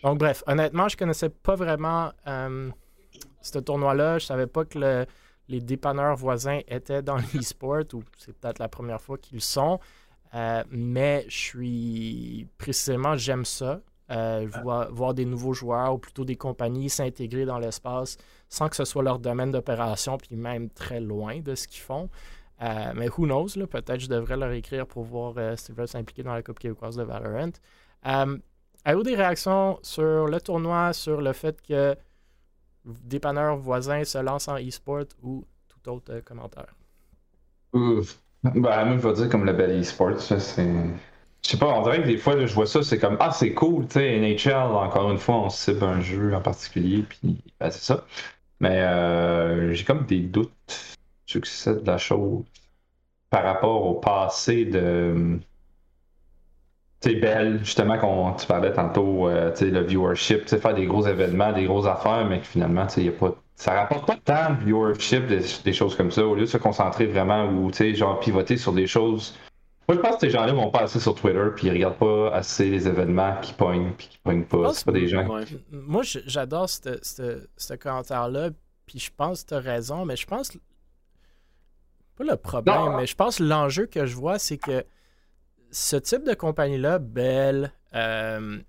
Donc, 0.04 0.18
bref, 0.20 0.44
honnêtement, 0.48 0.88
je 0.88 0.98
connaissais 0.98 1.30
pas 1.30 1.56
vraiment 1.56 2.12
euh, 2.28 2.70
ce 3.42 3.60
tournoi-là. 3.60 4.18
Je 4.20 4.26
savais 4.26 4.48
pas 4.48 4.66
que 4.66 4.80
le- 4.80 5.06
les 5.48 5.60
dépanneurs 5.62 6.16
voisins 6.16 6.60
étaient 6.68 7.02
dans 7.02 7.18
l'e-sport, 7.34 7.84
ou 7.94 8.04
c'est 8.18 8.34
peut-être 8.38 8.60
la 8.60 8.70
première 8.70 9.02
fois 9.02 9.18
qu'ils 9.18 9.36
le 9.38 9.42
sont. 9.42 9.80
Euh, 10.36 10.64
mais 10.70 11.26
je 11.28 11.38
suis 11.38 12.48
précisément, 12.58 13.16
j'aime 13.18 13.46
ça. 13.46 13.82
Euh, 14.12 14.48
voir, 14.64 14.92
voir 14.92 15.14
des 15.14 15.24
nouveaux 15.26 15.54
joueurs 15.54 15.94
ou 15.94 16.00
plutôt 16.00 16.26
des 16.26 16.36
compagnies 16.36 16.90
s'intégrer 16.90 17.46
dans 17.46 17.60
l'espace 17.60 18.18
sans 18.48 18.68
que 18.68 18.76
ce 18.76 18.84
soit 18.84 19.04
leur 19.04 19.20
domaine 19.20 19.52
d'opération, 19.52 20.18
puis 20.18 20.36
même 20.36 20.72
très 20.72 21.00
loin 21.00 21.42
de 21.42 21.54
ce 21.54 21.68
qu'ils 21.68 21.82
font. 21.82 22.10
Euh, 22.64 22.92
mais 22.96 23.08
who 23.08 23.26
knows, 23.28 23.50
peut-être 23.70 24.00
je 24.00 24.08
devrais 24.08 24.36
leur 24.36 24.52
écrire 24.52 24.88
pour 24.88 25.04
voir 25.04 25.36
s'ils 25.60 25.76
veulent 25.76 25.88
s'impliquer 25.88 26.24
dans 26.24 26.34
la 26.34 26.42
Coupe 26.42 26.58
québécoise 26.58 26.96
de 26.96 27.04
Valorant. 27.04 27.52
Avez-vous 28.86 29.04
des 29.04 29.16
réactions 29.16 29.80
sur 29.82 30.28
le 30.28 30.40
tournoi, 30.42 30.94
sur 30.94 31.22
le 31.22 31.34
fait 31.34 31.62
que 31.62 31.96
dépanneurs 32.86 33.58
voisins 33.58 34.04
se 34.04 34.18
lancent 34.18 34.48
en 34.48 34.58
e-sport 34.58 35.06
ou 35.22 35.46
tout 35.68 35.90
autre 35.90 36.14
euh, 36.14 36.22
commentaire? 36.22 36.74
Ouf. 37.74 38.20
Ben, 38.44 38.86
moi, 38.86 38.98
je 38.98 39.08
vais 39.08 39.14
dire 39.14 39.30
comme 39.30 39.46
le 39.46 39.54
bel 39.54 39.80
e-sport, 39.82 40.20
ça, 40.20 40.40
c'est. 40.40 40.66
Je 41.44 41.50
sais 41.52 41.58
pas, 41.58 41.68
on 41.68 41.84
dirait 41.84 42.02
que 42.02 42.08
des 42.08 42.18
fois, 42.18 42.46
je 42.46 42.54
vois 42.54 42.66
ça, 42.66 42.84
c'est 42.84 43.00
comme, 43.00 43.18
ah, 43.20 43.32
c'est 43.32 43.54
cool, 43.54 43.88
tu 43.88 43.94
sais, 43.94 44.20
NHL, 44.20 44.54
encore 44.54 45.10
une 45.12 45.18
fois, 45.18 45.36
on 45.36 45.50
cible 45.50 45.84
un 45.84 46.02
jeu 46.02 46.34
en 46.36 46.42
particulier, 46.42 47.04
puis 47.04 47.42
ben, 47.60 47.72
c'est 47.72 47.84
ça. 47.84 48.06
Mais 48.60 48.82
euh, 48.82 49.74
j'ai 49.74 49.86
comme 49.86 50.06
des 50.06 50.20
doutes 50.20 50.52
sur 51.26 51.40
le 51.40 51.46
succès 51.46 51.76
de 51.76 51.86
la 51.88 51.98
chose 51.98 52.44
par 53.30 53.44
rapport 53.44 53.86
au 53.86 53.96
passé 53.96 54.66
de. 54.66 55.40
Sais, 57.02 57.16
Belle, 57.16 57.60
justement, 57.64 57.98
qu'on 57.98 58.34
tu 58.34 58.46
parlais 58.46 58.74
tantôt, 58.74 59.30
euh, 59.30 59.52
tu 59.52 59.60
sais, 59.60 59.66
le 59.72 59.82
viewership, 59.84 60.42
tu 60.42 60.48
sais, 60.50 60.58
faire 60.58 60.74
des 60.74 60.86
gros 60.86 61.08
événements, 61.08 61.54
des 61.54 61.64
grosses 61.66 61.86
affaires, 61.88 62.26
mais 62.26 62.40
que 62.42 62.46
finalement, 62.46 62.86
tu 62.88 62.96
sais, 62.96 63.04
y 63.06 63.10
a 63.10 63.12
pas. 63.14 63.34
Ça 63.56 63.74
rapporte 63.74 64.06
pas 64.06 64.18
tant 64.24 64.54
de 64.54 64.64
viewership, 64.66 65.28
des, 65.28 65.40
des 65.64 65.74
choses 65.74 65.96
comme 65.96 66.12
ça, 66.12 66.26
au 66.26 66.36
lieu 66.36 66.42
de 66.42 66.46
se 66.46 66.58
concentrer 66.58 67.06
vraiment 67.08 67.46
ou, 67.46 67.72
tu 67.72 67.78
sais, 67.78 67.96
genre, 67.96 68.20
pivoter 68.20 68.58
sur 68.58 68.74
des 68.74 68.88
choses. 68.88 69.38
Moi, 69.88 69.96
je 69.96 70.02
pense 70.02 70.16
que 70.16 70.20
ces 70.22 70.30
gens-là 70.30 70.54
vont 70.54 70.70
pas 70.72 70.82
assez 70.82 71.00
sur 71.00 71.16
Twitter, 71.16 71.46
puis 71.56 71.68
ils 71.68 71.72
regardent 71.72 71.98
pas 71.98 72.32
assez 72.34 72.70
les 72.70 72.88
événements 72.88 73.36
qui 73.42 73.54
pognent, 73.54 73.92
puis 73.98 74.08
qui 74.08 74.18
pognent 74.20 74.44
pas. 74.46 74.74
C'est 74.74 74.86
pas 74.86 74.92
des 74.92 75.08
gens. 75.08 75.26
Ouais. 75.28 75.46
Moi, 75.72 76.04
j'adore 76.04 76.70
ce- 76.70 77.76
commentaire-là, 77.76 78.50
puis 78.86 79.00
je 79.00 79.10
pense 79.16 79.44
que 79.44 79.50
tu 79.50 79.54
as 79.56 79.60
raison, 79.60 80.06
mais 80.06 80.16
je 80.18 80.28
pense. 80.28 80.52
Pas 82.18 82.24
le 82.26 82.36
problème, 82.36 82.76
Non. 82.76 82.98
mais 82.98 83.08
je 83.08 83.16
pense 83.16 83.38
que 83.38 83.44
l'enjeu 83.44 83.86
que 83.86 84.06
je 84.06 84.16
vois, 84.16 84.38
c'est 84.38 84.58
que 84.58 84.84
ce 85.72 85.96
type 85.96 86.24
de 86.24 86.34
compagnie-là, 86.34 87.00
Bell, 87.00 87.72
euh, 87.96 88.60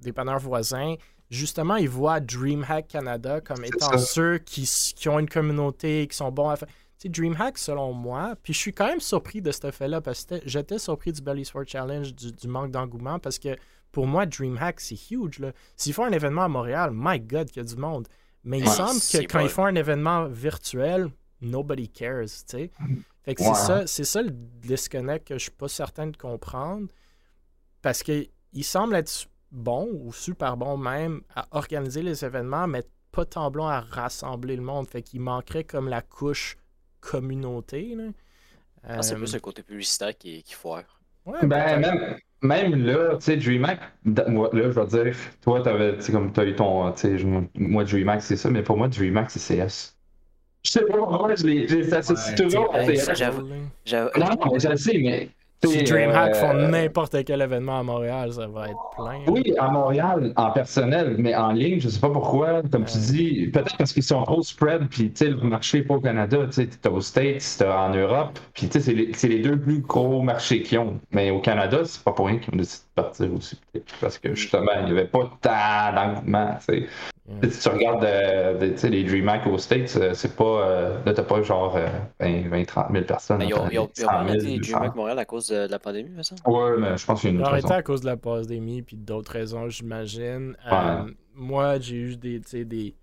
dépanneurs 0.00 0.38
voisins, 0.38 0.94
justement, 1.30 1.76
ils 1.76 1.88
voient 1.88 2.20
DreamHack 2.20 2.88
Canada 2.88 3.40
comme 3.40 3.64
étant 3.64 3.90
ça. 3.92 3.98
ceux 3.98 4.38
qui, 4.38 4.68
ont 5.08 5.18
une 5.18 5.28
communauté, 5.28 6.06
qui 6.08 6.16
sont 6.16 6.30
bons 6.30 6.48
à 6.48 6.56
faire. 6.56 6.68
Tu 6.68 6.74
sais, 6.98 7.08
DreamHack, 7.08 7.58
selon 7.58 7.92
moi, 7.92 8.34
puis 8.42 8.52
je 8.52 8.58
suis 8.58 8.72
quand 8.72 8.86
même 8.86 9.00
surpris 9.00 9.42
de 9.42 9.50
cet 9.50 9.70
fait-là, 9.72 10.00
parce 10.00 10.24
que 10.24 10.36
j'étais 10.44 10.78
surpris 10.78 11.12
du 11.12 11.20
Bell 11.22 11.38
Esports 11.40 11.64
Challenge, 11.66 12.14
du, 12.14 12.32
du 12.32 12.48
manque 12.48 12.70
d'engouement, 12.70 13.18
parce 13.18 13.38
que 13.38 13.56
pour 13.90 14.06
moi, 14.06 14.26
DreamHack, 14.26 14.80
c'est 14.80 14.98
huge. 15.10 15.38
là. 15.38 15.52
S'ils 15.76 15.92
font 15.94 16.04
un 16.04 16.12
événement 16.12 16.42
à 16.42 16.48
Montréal, 16.48 16.90
my 16.92 17.20
God, 17.20 17.48
qu'il 17.48 17.62
y 17.62 17.66
a 17.66 17.68
du 17.68 17.76
monde. 17.76 18.08
Mais 18.42 18.58
il 18.58 18.64
Ouais, 18.66 18.70
semble 18.74 19.00
que 19.00 19.26
quand 19.32 19.40
ils 19.40 19.48
font 19.48 19.64
un 19.66 19.74
événement 19.74 20.26
virtuel, 20.26 21.08
nobody 21.44 21.88
cares, 21.88 22.24
tu 22.24 22.28
sais. 22.46 22.70
Fait 23.24 23.34
que 23.34 23.42
Ouais. 23.42 23.48
c'est 23.54 23.66
ça, 23.66 23.86
c'est 23.86 24.04
ça 24.04 24.22
le 24.22 24.30
disconnect 24.30 25.28
que 25.28 25.34
je 25.34 25.44
suis 25.44 25.50
pas 25.50 25.68
certain 25.68 26.06
de 26.08 26.16
comprendre. 26.16 26.88
Parce 27.82 28.02
que 28.02 28.26
il 28.52 28.64
semble 28.64 28.94
être 28.96 29.26
bon 29.50 29.88
ou 29.92 30.12
super 30.12 30.56
bon 30.56 30.76
même 30.76 31.22
à 31.34 31.46
organiser 31.52 32.02
les 32.02 32.24
événements, 32.24 32.66
mais 32.66 32.82
pas 33.12 33.24
tant 33.24 33.50
bon 33.50 33.66
à 33.66 33.80
rassembler 33.80 34.56
le 34.56 34.62
monde. 34.62 34.88
Fait 34.88 35.02
qu'il 35.02 35.20
manquerait 35.20 35.64
comme 35.64 35.88
la 35.88 36.02
couche 36.02 36.56
communauté. 37.00 37.94
Là. 37.94 38.04
Ah, 38.84 39.02
c'est 39.02 39.14
Euh, 39.14 39.18
plus 39.18 39.34
le 39.34 39.40
côté 39.40 39.62
publicitaire 39.62 40.16
qui, 40.16 40.42
qui 40.42 40.54
foire. 40.54 40.84
ouais, 41.26 41.46
Ben, 41.46 41.80
même, 41.80 42.16
même 42.42 42.84
là, 42.86 43.16
tu 43.16 43.24
sais, 43.24 43.36
DreamHack, 43.36 43.80
là, 44.04 44.24
je 44.54 44.68
vais 44.80 44.86
dire, 44.86 45.16
toi, 45.40 45.62
t'avais, 45.62 45.96
tu 45.96 46.02
sais, 46.02 46.12
comme 46.12 46.32
t'as 46.32 46.44
eu 46.44 46.54
ton, 46.54 46.92
tu 46.92 47.18
sais, 47.18 47.24
moi, 47.54 47.84
DreamHack, 47.84 48.22
c'est 48.22 48.36
ça, 48.36 48.50
mais 48.50 48.62
pour 48.62 48.76
moi, 48.76 48.88
DreamHack, 48.88 49.30
c'est 49.30 49.40
CS. 49.40 49.93
Je 50.64 50.70
sais 50.70 50.84
pas, 50.86 50.96
moi, 50.96 51.26
Ouais, 51.26 51.34
toujours 52.36 52.72
Non, 52.72 54.52
mais 54.52 54.58
je 54.58 54.68
le 54.68 54.76
sais, 54.76 54.98
mais. 54.98 55.28
tu 55.62 55.68
Si 55.68 55.82
DreamHack 55.84 56.34
euh, 56.34 56.40
font 56.40 56.54
n'importe 56.54 57.24
quel 57.24 57.40
événement 57.42 57.80
à 57.80 57.82
Montréal, 57.82 58.32
ça 58.32 58.46
va 58.46 58.68
être 58.68 58.90
plein. 58.96 59.12
là. 59.12 59.24
Oui, 59.28 59.54
à 59.58 59.68
Montréal, 59.70 60.32
en 60.36 60.50
personnel, 60.50 61.16
mais 61.18 61.34
en 61.34 61.52
ligne, 61.52 61.80
je 61.80 61.88
sais 61.88 62.00
pas 62.00 62.10
pourquoi, 62.10 62.62
comme 62.70 62.84
tu 62.86 62.96
dis, 62.98 63.46
peut-être 63.52 63.76
parce 63.76 63.92
qu'ils 63.92 64.02
sont 64.02 64.22
trop 64.24 64.42
spread, 64.42 64.88
puis 64.88 65.10
tu 65.10 65.24
sais, 65.24 65.30
le 65.30 65.36
marché 65.36 65.78
n'est 65.78 65.84
pas 65.84 65.94
au 65.94 66.00
Canada, 66.00 66.38
tu 66.46 66.52
sais, 66.52 66.68
t'as 66.80 66.90
aux 66.90 67.00
States, 67.00 67.56
t'as 67.58 67.86
en 67.88 67.94
Europe, 67.94 68.38
puis 68.54 68.68
tu 68.68 68.80
sais, 68.80 68.80
c'est 69.12 69.28
les, 69.28 69.36
les 69.36 69.42
deux 69.42 69.58
plus 69.58 69.80
gros 69.80 70.22
marchés 70.22 70.62
qu'ils 70.62 70.78
ont. 70.78 70.98
Mais 71.12 71.30
au 71.30 71.40
Canada, 71.40 71.80
c'est 71.84 72.02
pas 72.02 72.12
pour 72.12 72.26
rien 72.26 72.38
qu'ils 72.38 72.54
ont 72.54 72.58
décidé 72.58 72.84
de 72.96 73.02
partir 73.02 73.32
aussi, 73.34 73.58
parce 74.00 74.18
que 74.18 74.34
justement, 74.34 74.72
il 74.80 74.86
n'y 74.86 74.90
avait 74.92 75.08
pas 75.08 75.30
tant 75.40 75.94
d'engouement, 75.94 76.56
Si 77.50 77.60
tu 77.60 77.68
regardes 77.70 78.04
euh, 78.04 78.58
des- 78.58 78.72
tu 78.72 78.78
sais, 78.78 78.90
les 78.90 79.02
DreamHack 79.04 79.46
aux 79.46 79.56
States, 79.58 79.96
euh, 79.96 80.12
c'est 80.14 80.36
pas, 80.36 80.44
euh, 80.68 81.02
là, 81.04 81.14
t'as 81.14 81.22
pas 81.22 81.40
genre 81.42 81.74
euh, 81.76 81.88
20, 82.20 82.48
20, 82.50 82.64
30 82.66 82.92
000 82.92 83.04
personnes. 83.06 83.38
Ben, 83.38 83.46
ils 83.46 83.54
ont, 83.54 83.68
ils 83.70 83.78
ont, 83.78 83.90
ils 83.96 84.06
ont 84.06 84.10
100 84.10 84.24
pas 84.26 84.26
000, 84.26 84.42
arrêté 84.42 84.58
200. 84.58 84.78
DreamHack 84.78 84.94
Montréal 84.94 85.18
à 85.18 85.24
cause 85.24 85.48
de, 85.48 85.66
la 85.68 85.78
pandémie, 85.78 86.10
mais 86.10 86.22
ça? 86.22 86.38
Ouais, 86.46 86.76
mais 86.78 86.96
je 86.98 87.06
pense 87.06 87.20
qu'il 87.20 87.30
y 87.30 87.32
a 87.32 87.34
une 87.34 87.38
Ils 87.38 87.42
ont 87.42 87.46
autre 87.46 87.48
arrêté 87.48 87.72
raison. 87.72 87.74
à 87.74 87.82
cause 87.82 88.00
de 88.02 88.06
la 88.06 88.16
pandémie 88.16 88.82
puis 88.82 88.96
d'autres 88.96 89.32
raisons, 89.32 89.68
j'imagine. 89.68 90.56
Ouais. 90.70 90.72
Euh, 90.72 91.10
moi, 91.34 91.78
j'ai 91.80 91.96
eu 91.96 92.16
des, 92.16 92.40
tu 92.40 92.48
sais, 92.50 92.64
des. 92.64 92.94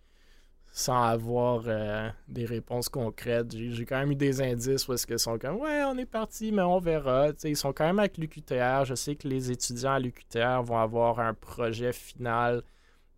Sans 0.74 1.04
avoir 1.04 1.64
euh, 1.68 2.10
des 2.30 2.46
réponses 2.46 2.88
concrètes, 2.90 3.54
j'ai 3.58 3.86
quand 3.86 4.00
même 4.00 4.12
eu 4.14 4.16
des 4.16 4.42
indices 4.42 4.88
où 4.88 4.94
est-ce 4.94 5.06
qu'ils 5.06 5.20
sont 5.20 5.38
comme 5.38 5.58
Ouais, 5.58 5.84
on 5.86 5.98
est 5.98 6.06
parti, 6.06 6.52
mais 6.54 6.62
on 6.62 6.80
verra. 6.80 7.30
Ils 7.44 7.58
sont 7.58 7.74
quand 7.74 7.86
même 7.86 8.00
avec 8.00 8.18
l'UQTR. 8.18 8.86
Je 8.86 8.96
sais 8.96 9.16
que 9.16 9.28
les 9.28 9.52
étudiants 9.52 9.92
à 9.94 10.00
l'UQTR 10.00 10.64
vont 10.64 10.78
avoir 10.80 11.20
un 11.20 11.34
projet 11.34 11.92
final 11.92 12.64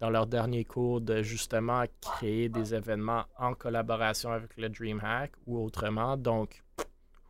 dans 0.04 0.10
leur 0.10 0.28
dernier 0.28 0.66
cours 0.66 1.00
de 1.00 1.22
justement 1.22 1.86
créer 2.02 2.50
des 2.50 2.76
événements 2.76 3.24
en 3.38 3.54
collaboration 3.54 4.34
avec 4.34 4.58
le 4.58 4.68
DreamHack 4.68 5.32
ou 5.48 5.58
autrement. 5.64 6.18
Donc, 6.18 6.62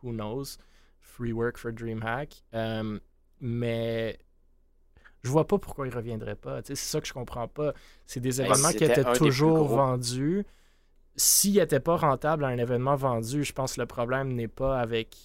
who 0.02 0.10
knows? 0.10 0.58
Free 0.98 1.30
work 1.32 1.56
for 1.56 1.72
DreamHack. 1.72 2.42
Euh, 2.52 2.98
mais 3.40 4.18
je 5.22 5.30
vois 5.30 5.46
pas 5.46 5.56
pourquoi 5.58 5.86
ils 5.86 5.94
reviendraient 5.94 6.34
pas. 6.34 6.62
C'est 6.64 6.74
ça 6.74 7.00
que 7.00 7.06
je 7.06 7.12
comprends 7.12 7.46
pas. 7.46 7.74
C'est 8.06 8.18
des 8.18 8.38
Ben, 8.38 8.46
événements 8.46 8.70
qui 8.70 8.82
étaient 8.82 9.04
toujours 9.18 9.68
vendus. 9.68 10.44
S'ils 11.14 11.54
n'étaient 11.60 11.78
pas 11.78 11.94
rentables 11.96 12.44
à 12.44 12.48
un 12.48 12.58
événement 12.58 12.96
vendu, 12.96 13.44
je 13.44 13.52
pense 13.52 13.74
que 13.76 13.82
le 13.82 13.86
problème 13.86 14.32
n'est 14.32 14.48
pas 14.48 14.80
avec 14.80 15.16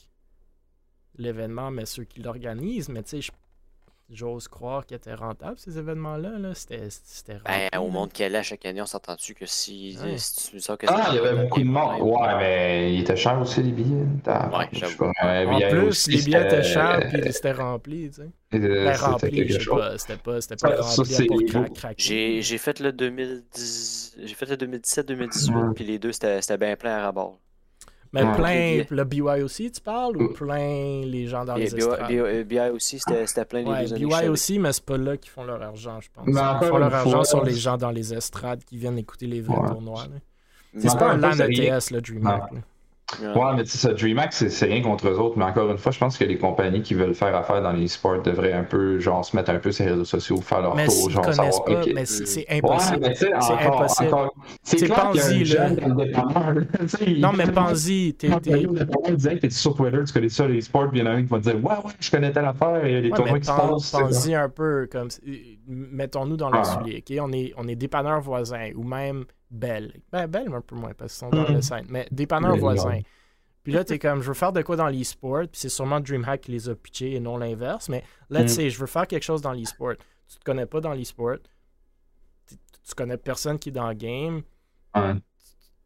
l'événement, 1.15 1.71
mais 1.71 1.87
ceux 1.87 2.03
qui 2.03 2.21
l'organisent. 2.21 2.89
Mais 2.89 3.01
tu 3.01 3.09
sais, 3.09 3.21
je- 3.21 3.31
j'ose 4.11 4.47
croire 4.47 4.85
qu'ils 4.85 4.97
étaient 4.97 5.13
rentables, 5.13 5.57
ces 5.57 5.77
événements-là. 5.77 6.37
Là. 6.39 6.53
C'était, 6.55 6.87
c'était 6.89 7.37
Ben, 7.45 7.69
rempli, 7.73 7.79
au 7.79 7.89
monde 7.89 8.11
qu'elle 8.11 8.35
est 8.35 8.39
à 8.39 8.43
chaque 8.43 8.65
année, 8.65 8.81
on 8.81 8.85
s'entend-tu 8.85 9.33
que 9.35 9.45
si, 9.45 9.97
Ouais. 10.03 10.17
si 10.17 10.51
tu 10.51 10.59
sens 10.59 10.77
que 10.77 10.85
Ah, 10.89 11.03
ça- 11.03 11.09
il 11.11 11.15
y 11.15 11.19
avait 11.19 11.43
beaucoup 11.43 11.59
de 11.59 11.65
monde. 11.65 12.01
Ouais, 12.01 12.37
mais 12.37 12.93
il 12.95 13.01
était 13.01 13.15
cher 13.15 13.39
aussi, 13.39 13.61
les 13.63 13.71
billets. 13.71 14.05
T'as- 14.23 14.49
Ouais, 14.57 14.67
je 14.71 14.79
sais 14.79 14.85
j'avoue. 14.97 15.11
En 15.65 15.69
plus, 15.69 15.79
aussi, 15.87 16.11
les 16.11 16.21
billets 16.23 16.39
étaient 16.41 16.49
c'était- 16.49 16.63
chers 16.63 16.99
puis 17.09 17.33
c'était 17.33 17.51
rempli. 17.51 18.09
Tu 18.09 18.15
sais. 18.15 18.21
euh, 18.21 18.85
Ben, 18.85 18.93
c'était 18.93 19.05
rempli, 19.05 19.31
quelque 19.31 19.49
je 19.53 19.57
sais 19.59 19.59
chose. 19.63 19.79
pas. 19.79 19.97
C'était 19.97 20.17
pas, 20.17 20.41
c'était 20.41 20.55
pas 20.55 20.77
Ça, 20.77 20.83
ça, 20.83 21.01
rempli 21.01 21.13
c'est- 21.13 21.25
pour 21.25 21.73
craquer. 21.73 21.95
J'ai 22.03 22.41
j'ai 22.41 22.57
fait 22.57 22.79
le 22.79 22.91
2010, 22.91 24.15
j'ai 24.23 24.35
fait 24.35 24.49
le 24.49 24.57
2017-2018, 24.57 25.55
Ouais. 25.55 25.73
puis 25.75 25.83
les 25.85 25.99
deux 25.99 26.11
c'était 26.11 26.41
c'était 26.41 26.57
bien 26.57 26.75
plein 26.75 26.97
à 26.97 27.01
rabord. 27.03 27.39
Mais 28.11 28.23
Ouais. 28.23 28.35
plein, 28.35 28.53
Les 28.55 28.87
le 28.89 29.03
BY 29.03 29.21
aussi, 29.43 29.71
tu 29.71 29.81
parles, 29.81 30.17
ou 30.17 30.29
plein 30.33 31.01
les 31.05 31.27
gens 31.27 31.45
dans 31.45 31.55
Et 31.57 31.65
les 31.65 31.75
estrades? 31.75 32.07
BI- 32.07 32.43
BI 32.43 32.59
aussi, 32.73 32.97
c'était 32.99 33.27
c'était 33.27 33.45
plein 33.45 33.59
les 33.61 33.93
Ouais, 33.93 33.99
BY 33.99 34.27
aussi, 34.29 34.57
mais 34.57 34.73
c'est 34.73 34.83
pas 34.83 34.97
là 34.97 35.15
qu'ils 35.15 35.29
font 35.31 35.43
leur 35.43 35.61
argent, 35.61 35.99
je 36.01 36.09
pense. 36.11 36.25
Mais 36.25 36.33
Ils 36.33 36.67
font 36.67 36.77
leur 36.77 36.93
argent 36.93 37.11
fois- 37.11 37.23
sur 37.25 37.43
les 37.43 37.53
gens 37.53 37.77
dans 37.77 37.91
les 37.91 38.11
estrades 38.13 38.63
qui 38.63 38.77
viennent 38.77 38.97
écouter 38.97 39.27
les 39.27 39.41
vrais 39.41 39.57
Ouais. 39.59 39.67
tournois. 39.67 40.05
C'est 40.77 40.97
pas 40.97 41.11
un 41.11 41.17
LAN. 41.17 41.31
ETS, 41.39 41.91
le 41.91 42.01
DreamHack. 42.01 42.51
Ouais, 43.21 43.53
mais 43.55 43.63
tu 43.63 43.71
sais, 43.71 43.77
ça, 43.79 43.93
DreamHack, 43.93 44.33
c'est 44.33 44.49
c'est 44.49 44.65
rien 44.65 44.81
contre 44.81 45.07
eux 45.07 45.17
autres, 45.19 45.37
mais 45.37 45.45
encore 45.45 45.69
une 45.71 45.77
fois, 45.77 45.91
je 45.91 45.97
pense 45.99 46.17
que 46.17 46.23
les 46.23 46.37
compagnies 46.37 46.81
qui 46.81 46.93
veulent 46.93 47.15
faire 47.15 47.35
affaire 47.35 47.61
dans 47.61 47.71
les 47.71 47.87
sports 47.87 48.21
devraient 48.21 48.53
un 48.53 48.63
peu, 48.63 48.99
genre, 48.99 49.25
se 49.25 49.35
mettre 49.35 49.49
un 49.51 49.59
peu 49.59 49.71
sur 49.71 49.85
les 49.85 49.91
réseaux 49.91 50.05
sociaux, 50.05 50.37
faire 50.41 50.61
leur 50.61 50.75
Mais 50.75 50.85
tour, 50.85 51.09
genre, 51.09 51.21
connaissent 51.23 51.55
savoir, 51.55 51.63
pas, 51.65 51.81
mais 51.93 52.05
c'est 52.05 52.39
Ouais, 52.39 52.57
impossible. 52.57 53.11
C'est 53.15 53.33
encore- 53.33 53.81
impossible. 53.81 54.07
encore- 54.13 54.33
C'est 54.63 54.77
C'est 54.79 54.85
clair 54.85 55.09
qu'il 55.11 55.47
y 55.47 55.57
a 55.57 55.63
un 55.65 56.53
le 56.53 56.67
Non, 57.19 57.31
mais 57.35 57.47
pense-y, 57.47 58.13
t'es- 58.13 58.29
sur 59.49 59.75
Twitter, 59.75 59.99
tu 60.05 60.13
connais 60.13 60.29
ça, 60.29 60.47
les 60.47 60.61
sports, 60.61 60.89
puis 60.89 60.99
il 60.99 61.05
y 61.05 61.07
en 61.07 61.11
a 61.11 61.15
un 61.15 61.21
qui 61.23 61.27
va 61.29 61.37
te 61.39 61.43
dire 61.43 61.55
Ouais, 61.55 61.75
ouais, 61.75 61.91
je 61.99 62.11
connais 62.11 62.31
telle 62.31 62.45
affaire, 62.45 62.81
il 62.85 62.91
y 62.91 62.95
a 62.95 63.01
des 63.01 63.09
Ouais, 63.09 63.15
tournois 63.17 63.33
mais 63.33 63.39
qui 63.39 63.47
se 63.47 63.51
pen- 63.51 63.69
passent. 63.71 63.83
c'est 63.85 63.99
pense-y 63.99 64.35
un 64.35 64.49
peu, 64.49 64.87
comme 64.91 65.09
mettons-nous 65.69 66.35
dans 66.37 66.49
leur 66.49 66.61
Ah. 66.61 66.79
soulier, 66.79 66.97
ok? 67.07 67.17
On 67.21 67.31
est, 67.31 67.53
on 67.57 67.67
est 67.67 67.75
dépanneurs 67.75 68.19
voisins, 68.21 68.71
ou 68.75 68.83
même 68.83 69.25
Belle. 69.51 69.93
Ben, 70.11 70.27
Belle, 70.27 70.51
un 70.53 70.61
peu 70.61 70.75
moins, 70.75 70.93
parce 70.93 71.13
qu'ils 71.13 71.19
sont 71.19 71.29
dans 71.29 71.47
Mhm. 71.47 71.55
le 71.55 71.61
centre, 71.61 71.85
mais 71.89 72.07
voisins. 72.59 72.89
ouais. 72.89 73.03
Puis 73.63 73.73
là, 73.73 73.83
t'es 73.83 73.99
comme, 73.99 74.21
je 74.21 74.27
veux 74.27 74.33
faire 74.33 74.51
de 74.53 74.61
quoi 74.61 74.75
dans 74.75 74.87
l'e-sport, 74.87 75.41
puis 75.41 75.59
c'est 75.59 75.69
sûrement 75.69 75.99
DreamHack 75.99 76.41
qui 76.41 76.51
les 76.51 76.69
a 76.69 76.75
pitchés 76.75 77.13
et 77.15 77.19
non 77.19 77.37
l'inverse, 77.37 77.87
mais 77.89 78.03
let's 78.29 78.41
Mhm. 78.43 78.47
say, 78.47 78.69
je 78.69 78.79
veux 78.79 78.87
faire 78.87 79.05
quelque 79.07 79.23
chose 79.23 79.41
dans 79.41 79.53
l'e-sport. 79.53 79.93
Tu 80.27 80.37
te 80.39 80.43
connais 80.43 80.65
pas 80.65 80.79
dans 80.81 80.93
l'e-sport, 80.93 81.37
tu 82.47 82.95
connais 82.95 83.17
personne 83.17 83.59
qui 83.59 83.69
est 83.69 83.71
dans 83.73 83.87
le 83.89 83.93
game, 83.95 84.41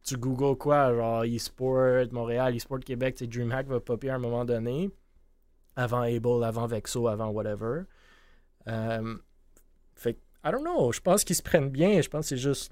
tu 0.05 0.17
googles 0.17 0.57
quoi, 0.57 0.93
genre 0.93 1.23
e-sport 1.23 2.05
Montréal, 2.11 2.55
e-sport 2.55 2.79
Québec, 2.79 3.15
tu 3.15 3.27
DreamHack 3.27 3.67
va 3.67 3.79
popper 3.79 4.09
à 4.09 4.15
un 4.15 4.19
moment 4.19 4.43
donné, 4.45 4.89
avant 5.75 6.01
Able, 6.01 6.43
avant 6.43 6.67
Vexo, 6.67 7.07
avant 7.07 7.29
whatever. 7.29 7.83
Euh, 8.67 9.15
I 10.45 10.51
don't 10.51 10.63
know, 10.63 10.91
je 10.91 11.01
pense 11.01 11.23
qu'ils 11.23 11.35
se 11.35 11.41
prennent 11.41 11.69
bien, 11.69 12.01
je 12.01 12.09
pense 12.09 12.25
que 12.25 12.29
c'est 12.29 12.37
juste, 12.37 12.71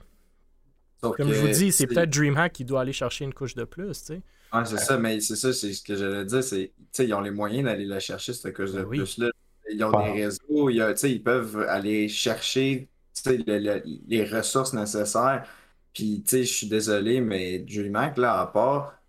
Sauf 1.03 1.17
comme 1.17 1.27
que 1.27 1.33
je 1.33 1.39
vous 1.39 1.47
dis, 1.47 1.71
c'est 1.71 1.87
peut-être 1.87 2.09
DreamHack 2.09 2.53
qui 2.53 2.65
doit 2.65 2.81
aller 2.81 2.93
chercher 2.93 3.25
une 3.25 3.33
couche 3.33 3.55
de 3.55 3.63
plus, 3.63 3.99
tu 3.99 4.05
sais. 4.15 4.21
Ouais, 4.53 4.65
c'est 4.65 4.77
ça, 4.79 4.97
mais 4.97 5.21
c'est 5.21 5.37
ça, 5.37 5.53
c'est 5.53 5.71
ce 5.73 5.81
que 5.81 5.95
j'allais 5.95 6.25
dire, 6.25 6.43
c'est, 6.43 6.73
tu 6.77 6.83
sais, 6.91 7.05
ils 7.07 7.13
ont 7.13 7.21
les 7.21 7.31
moyens 7.31 7.63
d'aller 7.65 7.85
la 7.85 7.99
chercher, 8.01 8.33
cette 8.33 8.53
cause 8.55 8.73
de 8.73 8.81
Ben 8.81 8.85
oui. 8.85 8.99
plus-là. 9.07 9.29
Ils 9.71 9.81
ont 9.85 9.93
des 9.93 10.11
réseaux, 10.11 10.69
il 10.69 10.75
y 10.75 10.81
a- 10.81 10.93
tu 10.93 10.99
sais, 10.99 11.11
ils 11.11 11.23
peuvent 11.23 11.57
aller 11.69 12.09
chercher, 12.09 12.89
tu 13.13 13.21
sais, 13.21 13.37
le- 13.37 13.59
le- 13.59 13.81
les 14.07 14.25
ressources 14.25 14.73
nécessaires. 14.73 15.47
Puis, 15.93 16.21
tu 16.23 16.29
sais, 16.29 16.43
je 16.43 16.53
suis 16.53 16.67
désolé, 16.67 17.21
mais 17.21 17.59
DreamHack, 17.59 18.17
là, 18.17 18.41
à 18.41 18.47
part, 18.47 19.01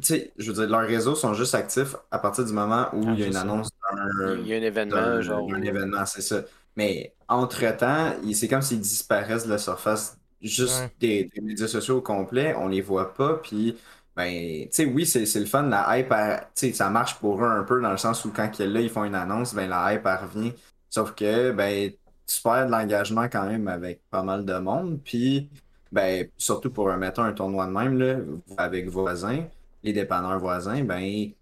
tu 0.00 0.06
sais, 0.08 0.32
je 0.38 0.52
veux 0.52 0.54
dire, 0.66 0.68
leurs 0.70 0.88
réseaux 0.88 1.14
sont 1.16 1.34
juste 1.34 1.54
actifs 1.54 1.96
à 2.10 2.18
partir 2.18 2.44
du 2.46 2.52
moment 2.52 2.88
où 2.94 3.02
Ah, 3.08 3.14
il 3.14 3.20
y 3.20 3.24
a 3.24 3.26
une 3.28 3.36
annonce 3.36 3.70
d'un 3.92 4.36
Il 4.42 4.46
y 4.46 4.54
a 4.54 4.56
un 4.58 4.62
événement, 4.62 5.20
genre. 5.22 5.48
d'un 5.48 5.62
événement, 5.62 6.06
c'est 6.06 6.22
ça. 6.22 6.44
Mais 6.76 7.14
entre-temps, 7.28 8.14
c'est 8.34 8.48
comme 8.48 8.62
s'ils 8.62 8.80
disparaissent 8.80 9.44
de 9.46 9.50
la 9.50 9.58
surface 9.58 10.18
juste 10.42 10.74
Ouais. 10.82 10.90
des, 11.00 11.24
des 11.34 11.40
médias 11.40 11.66
sociaux 11.68 11.98
au 11.98 12.02
complet, 12.02 12.54
on 12.56 12.68
les 12.68 12.82
voit 12.82 13.14
pas, 13.14 13.34
puis 13.38 13.76
ben, 14.14 14.64
tu 14.64 14.68
sais, 14.72 14.84
oui, 14.86 15.06
c'est 15.06 15.24
le 15.40 15.46
fun, 15.46 15.62
la 15.64 15.98
hype, 15.98 16.08
tu 16.54 16.68
sais, 16.68 16.72
ça 16.72 16.88
marche 16.90 17.18
pour 17.18 17.42
eux 17.42 17.48
un 17.48 17.64
peu 17.64 17.80
dans 17.80 17.90
le 17.90 17.96
sens 17.96 18.24
où 18.24 18.32
quand 18.32 18.50
ils- 18.58 18.66
là, 18.72 18.80
ils 18.80 18.90
font 18.90 19.04
une 19.04 19.14
annonce, 19.14 19.54
ben 19.54 19.68
la 19.68 19.92
hype, 19.94 20.06
elle 20.06 20.16
revient. 20.26 20.52
Sauf 20.90 21.14
que, 21.14 21.50
ben, 21.52 21.92
tu 22.26 22.42
perds 22.42 22.66
de 22.66 22.70
l'engagement 22.70 23.24
quand 23.24 23.46
même 23.46 23.68
avec 23.68 24.02
pas 24.10 24.22
mal 24.22 24.44
de 24.44 24.54
monde, 24.58 25.00
puis, 25.04 25.50
ben, 25.92 26.28
surtout 26.36 26.70
pour, 26.72 26.88
mettons, 26.96 27.22
un 27.22 27.32
tournoi 27.32 27.66
de 27.66 27.72
même, 27.72 27.98
là, 27.98 28.16
avec 28.58 28.88
voisins, 28.88 29.46
les 29.82 29.92
dépanneurs 29.92 30.38
voisins, 30.38 30.82
ben, 30.84 31.00
tu 31.32 31.34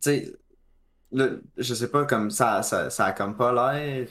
sais, 0.00 0.32
je 1.56 1.74
sais 1.74 1.90
pas, 1.90 2.04
comme 2.06 2.30
ça, 2.30 2.62
ça, 2.62 2.90
ça 2.90 3.06
a 3.06 3.12
comme 3.12 3.36
pas 3.36 3.52
l'air. 3.52 4.08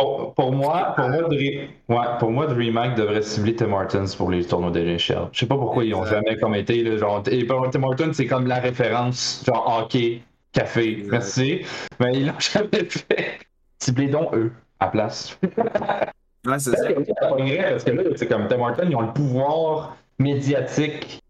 Pour, 0.00 0.34
pour 0.34 0.52
moi, 0.52 0.94
pour 0.96 1.08
moi, 1.08 1.22
Dre- 1.28 1.68
ouais, 1.88 2.06
pour 2.18 2.30
moi, 2.30 2.46
DreamHack 2.46 2.94
devrait 2.96 3.22
cibler 3.22 3.54
Tim 3.54 3.72
Hortons 3.72 4.04
pour 4.16 4.30
les 4.30 4.44
tournois 4.44 4.70
de 4.70 4.80
l'échelle. 4.80 5.28
Je 5.32 5.40
sais 5.40 5.46
pas 5.46 5.56
pourquoi 5.56 5.84
ils 5.84 5.94
ont 5.94 6.04
jamais 6.06 6.36
comme 6.36 6.54
été, 6.54 6.82
là, 6.82 6.96
genre, 6.96 7.22
et 7.30 7.44
pour 7.44 7.68
Tim 7.70 7.82
Hortons, 7.82 8.12
c'est 8.12 8.26
comme 8.26 8.46
la 8.46 8.60
référence, 8.60 9.44
genre 9.46 9.80
hockey, 9.82 10.22
café, 10.52 10.92
Exact. 10.92 11.10
merci. 11.12 11.60
Mais 12.00 12.12
ils 12.14 12.26
l'ont 12.26 12.32
jamais 12.40 12.84
fait. 12.88 13.38
Ciblez 13.78 14.08
donc 14.08 14.34
eux, 14.34 14.52
à 14.78 14.88
place. 14.88 15.38
Ouais, 15.42 16.58
c'est 16.58 16.70
ça. 16.74 16.88
parce 16.92 17.84
que 17.84 17.90
là, 17.90 18.02
c'est 18.16 18.26
comme 18.28 18.48
Tim 18.48 18.60
Hortons, 18.60 18.86
ils 18.88 18.96
ont 18.96 19.02
le 19.02 19.12
pouvoir 19.12 19.96
médiatique, 20.18 21.20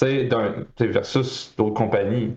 d'un- 0.00 0.66
versus 0.80 1.54
d'autres 1.56 1.74
compagnies. 1.74 2.36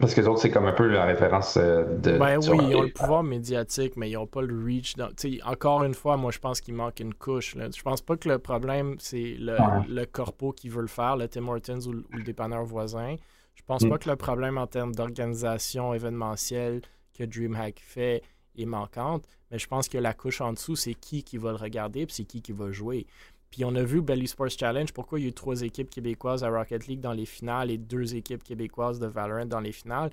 Parce 0.00 0.14
que 0.14 0.20
les 0.22 0.26
autres, 0.28 0.40
c'est 0.40 0.50
comme 0.50 0.66
un 0.66 0.72
peu 0.72 0.86
la 0.88 1.04
référence 1.04 1.56
euh, 1.58 1.84
de. 1.98 2.18
Ben 2.18 2.38
oui, 2.38 2.58
ils 2.70 2.74
ont 2.76 2.82
le 2.82 2.88
pouvoir 2.92 3.22
médiatique, 3.22 3.96
mais 3.96 4.10
ils 4.10 4.14
n'ont 4.14 4.26
pas 4.26 4.40
le 4.42 4.64
reach. 4.64 4.96
Dans... 4.96 5.10
Encore 5.44 5.84
une 5.84 5.94
fois, 5.94 6.16
moi, 6.16 6.30
je 6.32 6.38
pense 6.38 6.60
qu'il 6.60 6.74
manque 6.74 7.00
une 7.00 7.12
couche. 7.14 7.54
Là. 7.54 7.68
Je 7.76 7.82
pense 7.82 8.00
pas 8.00 8.16
que 8.16 8.28
le 8.28 8.38
problème, 8.38 8.96
c'est 8.98 9.36
le, 9.38 9.52
Ouais. 9.52 9.84
le 9.88 10.06
corpo 10.06 10.52
qui 10.52 10.68
veut 10.70 10.80
le 10.80 10.86
faire, 10.88 11.16
le 11.16 11.28
Tim 11.28 11.46
Hortons 11.48 11.80
ou, 11.86 11.92
le- 11.92 12.04
ou 12.12 12.16
le 12.16 12.22
dépanneur 12.22 12.64
voisin. 12.64 13.16
Je 13.54 13.62
pense 13.66 13.82
Mm. 13.84 13.90
pas 13.90 13.98
que 13.98 14.08
le 14.08 14.16
problème 14.16 14.56
en 14.58 14.66
termes 14.66 14.94
d'organisation 14.94 15.92
événementielle 15.94 16.80
que 17.16 17.24
DreamHack 17.24 17.80
fait 17.84 18.22
est 18.56 18.64
manquante, 18.64 19.24
mais 19.50 19.58
je 19.58 19.66
pense 19.68 19.88
que 19.88 19.98
la 19.98 20.12
couche 20.14 20.40
en 20.40 20.52
dessous, 20.54 20.76
c'est 20.76 20.94
qui 20.94 21.22
qui 21.22 21.36
va 21.36 21.50
le 21.50 21.56
regarder 21.56 22.06
puis 22.06 22.14
c'est 22.14 22.24
qui 22.24 22.40
qui 22.42 22.52
va 22.52 22.72
jouer. 22.72 23.06
Puis 23.50 23.64
on 23.64 23.74
a 23.74 23.82
vu 23.82 24.00
Belly 24.00 24.28
Sports 24.28 24.50
Challenge, 24.50 24.92
pourquoi 24.92 25.18
il 25.18 25.22
y 25.22 25.26
a 25.26 25.28
eu 25.30 25.32
trois 25.32 25.62
équipes 25.62 25.90
québécoises 25.90 26.44
à 26.44 26.50
Rocket 26.50 26.86
League 26.86 27.00
dans 27.00 27.12
les 27.12 27.26
finales 27.26 27.70
et 27.70 27.78
deux 27.78 28.14
équipes 28.14 28.44
québécoises 28.44 29.00
de 29.00 29.06
Valorant 29.06 29.46
dans 29.46 29.60
les 29.60 29.72
finales. 29.72 30.10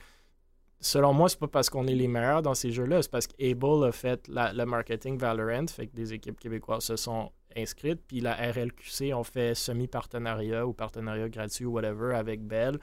Selon 0.79 1.13
moi, 1.13 1.29
c'est 1.29 1.39
pas 1.39 1.47
parce 1.47 1.69
qu'on 1.69 1.87
est 1.87 1.95
les 1.95 2.07
meilleurs 2.07 2.41
dans 2.41 2.53
ces 2.53 2.71
jeux-là, 2.71 3.01
c'est 3.01 3.11
parce 3.11 3.27
qu'Able 3.27 3.85
a 3.85 3.91
fait 3.91 4.27
le 4.27 4.65
marketing 4.65 5.17
Valorant, 5.17 5.67
fait 5.67 5.87
que 5.87 5.95
des 5.95 6.13
équipes 6.13 6.39
québécoises 6.39 6.83
se 6.83 6.95
sont 6.95 7.31
inscrites, 7.55 8.01
puis 8.07 8.19
la 8.21 8.33
RLQC 8.33 9.13
ont 9.13 9.23
fait 9.23 9.55
semi-partenariat 9.55 10.65
ou 10.67 10.73
partenariat 10.73 11.29
gratuit 11.29 11.65
ou 11.65 11.71
whatever 11.71 12.15
avec 12.15 12.41
Bell, 12.43 12.77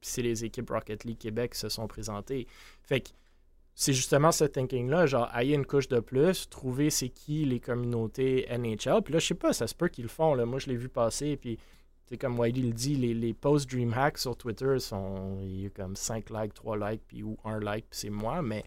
puis 0.00 0.10
c'est 0.10 0.22
les 0.22 0.44
équipes 0.44 0.70
Rocket 0.70 1.04
League 1.04 1.18
Québec 1.18 1.52
qui 1.52 1.58
se 1.58 1.68
sont 1.68 1.86
présentées. 1.86 2.46
Fait 2.82 3.00
que 3.00 3.10
c'est 3.74 3.92
justement 3.92 4.30
ce 4.32 4.44
thinking-là, 4.44 5.06
genre, 5.06 5.28
aller 5.32 5.54
une 5.54 5.66
couche 5.66 5.88
de 5.88 6.00
plus, 6.00 6.48
trouver 6.48 6.90
c'est 6.90 7.08
qui 7.08 7.44
les 7.44 7.60
communautés 7.60 8.46
NHL, 8.50 9.02
puis 9.02 9.14
là, 9.14 9.18
je 9.18 9.26
sais 9.26 9.34
pas, 9.34 9.52
ça 9.52 9.66
se 9.66 9.74
peut 9.74 9.88
qu'ils 9.88 10.04
le 10.04 10.08
font, 10.10 10.34
là. 10.34 10.46
moi 10.46 10.58
je 10.60 10.68
l'ai 10.68 10.76
vu 10.76 10.88
passer, 10.88 11.36
puis 11.36 11.58
c'est 12.06 12.18
comme 12.18 12.38
Wiley 12.38 12.62
le 12.62 12.72
dit, 12.72 12.96
les, 12.96 13.14
les 13.14 13.32
posts 13.32 13.68
DreamHack 13.70 14.18
sur 14.18 14.36
Twitter 14.36 14.78
sont. 14.78 15.38
Il 15.42 15.62
y 15.62 15.66
a 15.66 15.70
comme 15.70 15.96
5 15.96 16.28
likes, 16.30 16.52
3 16.52 16.90
likes, 16.90 17.02
puis 17.08 17.22
ou 17.22 17.38
1 17.44 17.60
like, 17.60 17.86
puis 17.88 17.98
c'est 17.98 18.10
moi. 18.10 18.42
Mais 18.42 18.62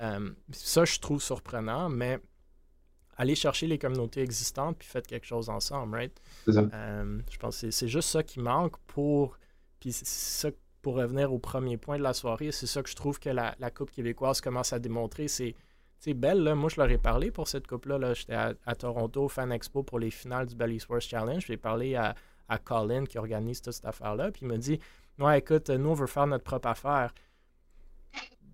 euh, 0.00 0.30
ça, 0.52 0.84
je 0.84 1.00
trouve 1.00 1.20
surprenant. 1.20 1.88
Mais 1.88 2.20
allez 3.16 3.34
chercher 3.34 3.66
les 3.66 3.76
communautés 3.76 4.20
existantes, 4.20 4.76
puis 4.78 4.86
faites 4.86 5.08
quelque 5.08 5.26
chose 5.26 5.48
ensemble, 5.48 5.96
right? 5.96 6.16
C'est 6.44 6.52
ça. 6.52 6.60
Euh, 6.72 7.18
je 7.28 7.36
pense 7.38 7.60
que 7.60 7.70
c'est- 7.72 7.88
juste 7.88 8.08
ça 8.08 8.22
qui 8.22 8.38
manque 8.38 8.78
pour. 8.86 9.36
Puis 9.80 9.92
c'est 9.92 10.06
ça, 10.06 10.50
pour 10.86 10.94
revenir 10.94 11.32
au 11.32 11.40
premier 11.40 11.76
point 11.76 11.98
de 11.98 12.04
la 12.04 12.14
soirée, 12.14 12.52
c'est 12.52 12.68
ça 12.68 12.80
que 12.80 12.88
je 12.88 12.94
trouve 12.94 13.18
que 13.18 13.28
la, 13.28 13.56
Coupe 13.74 13.90
québécoise 13.90 14.40
commence 14.40 14.72
à 14.72 14.78
démontrer. 14.78 15.26
C'est. 15.26 15.56
Belle, 16.14 16.54
moi 16.54 16.70
je 16.70 16.80
leur 16.80 16.88
ai 16.88 16.96
parlé 16.96 17.32
pour 17.32 17.48
cette 17.48 17.66
coupe-là. 17.66 17.98
Là. 17.98 18.14
J'étais 18.14 18.34
à, 18.34 18.54
à 18.64 18.76
Toronto, 18.76 19.26
Fan 19.26 19.50
Expo, 19.50 19.82
pour 19.82 19.98
les 19.98 20.12
finales 20.12 20.46
du 20.46 20.54
Belly 20.54 20.78
Sports 20.78 21.00
Challenge. 21.00 21.44
J'ai 21.44 21.56
parlé 21.56 21.96
à, 21.96 22.14
à 22.48 22.58
Colin 22.58 23.04
qui 23.04 23.18
organise 23.18 23.60
toute 23.62 23.72
cette 23.72 23.84
affaire-là. 23.84 24.30
Puis 24.30 24.42
il 24.42 24.46
m'a 24.46 24.58
dit 24.58 24.78
Ouais, 25.18 25.40
écoute, 25.40 25.70
nous, 25.70 25.90
on 25.90 25.94
veut 25.94 26.06
faire 26.06 26.28
notre 26.28 26.44
propre 26.44 26.68
affaire. 26.68 27.12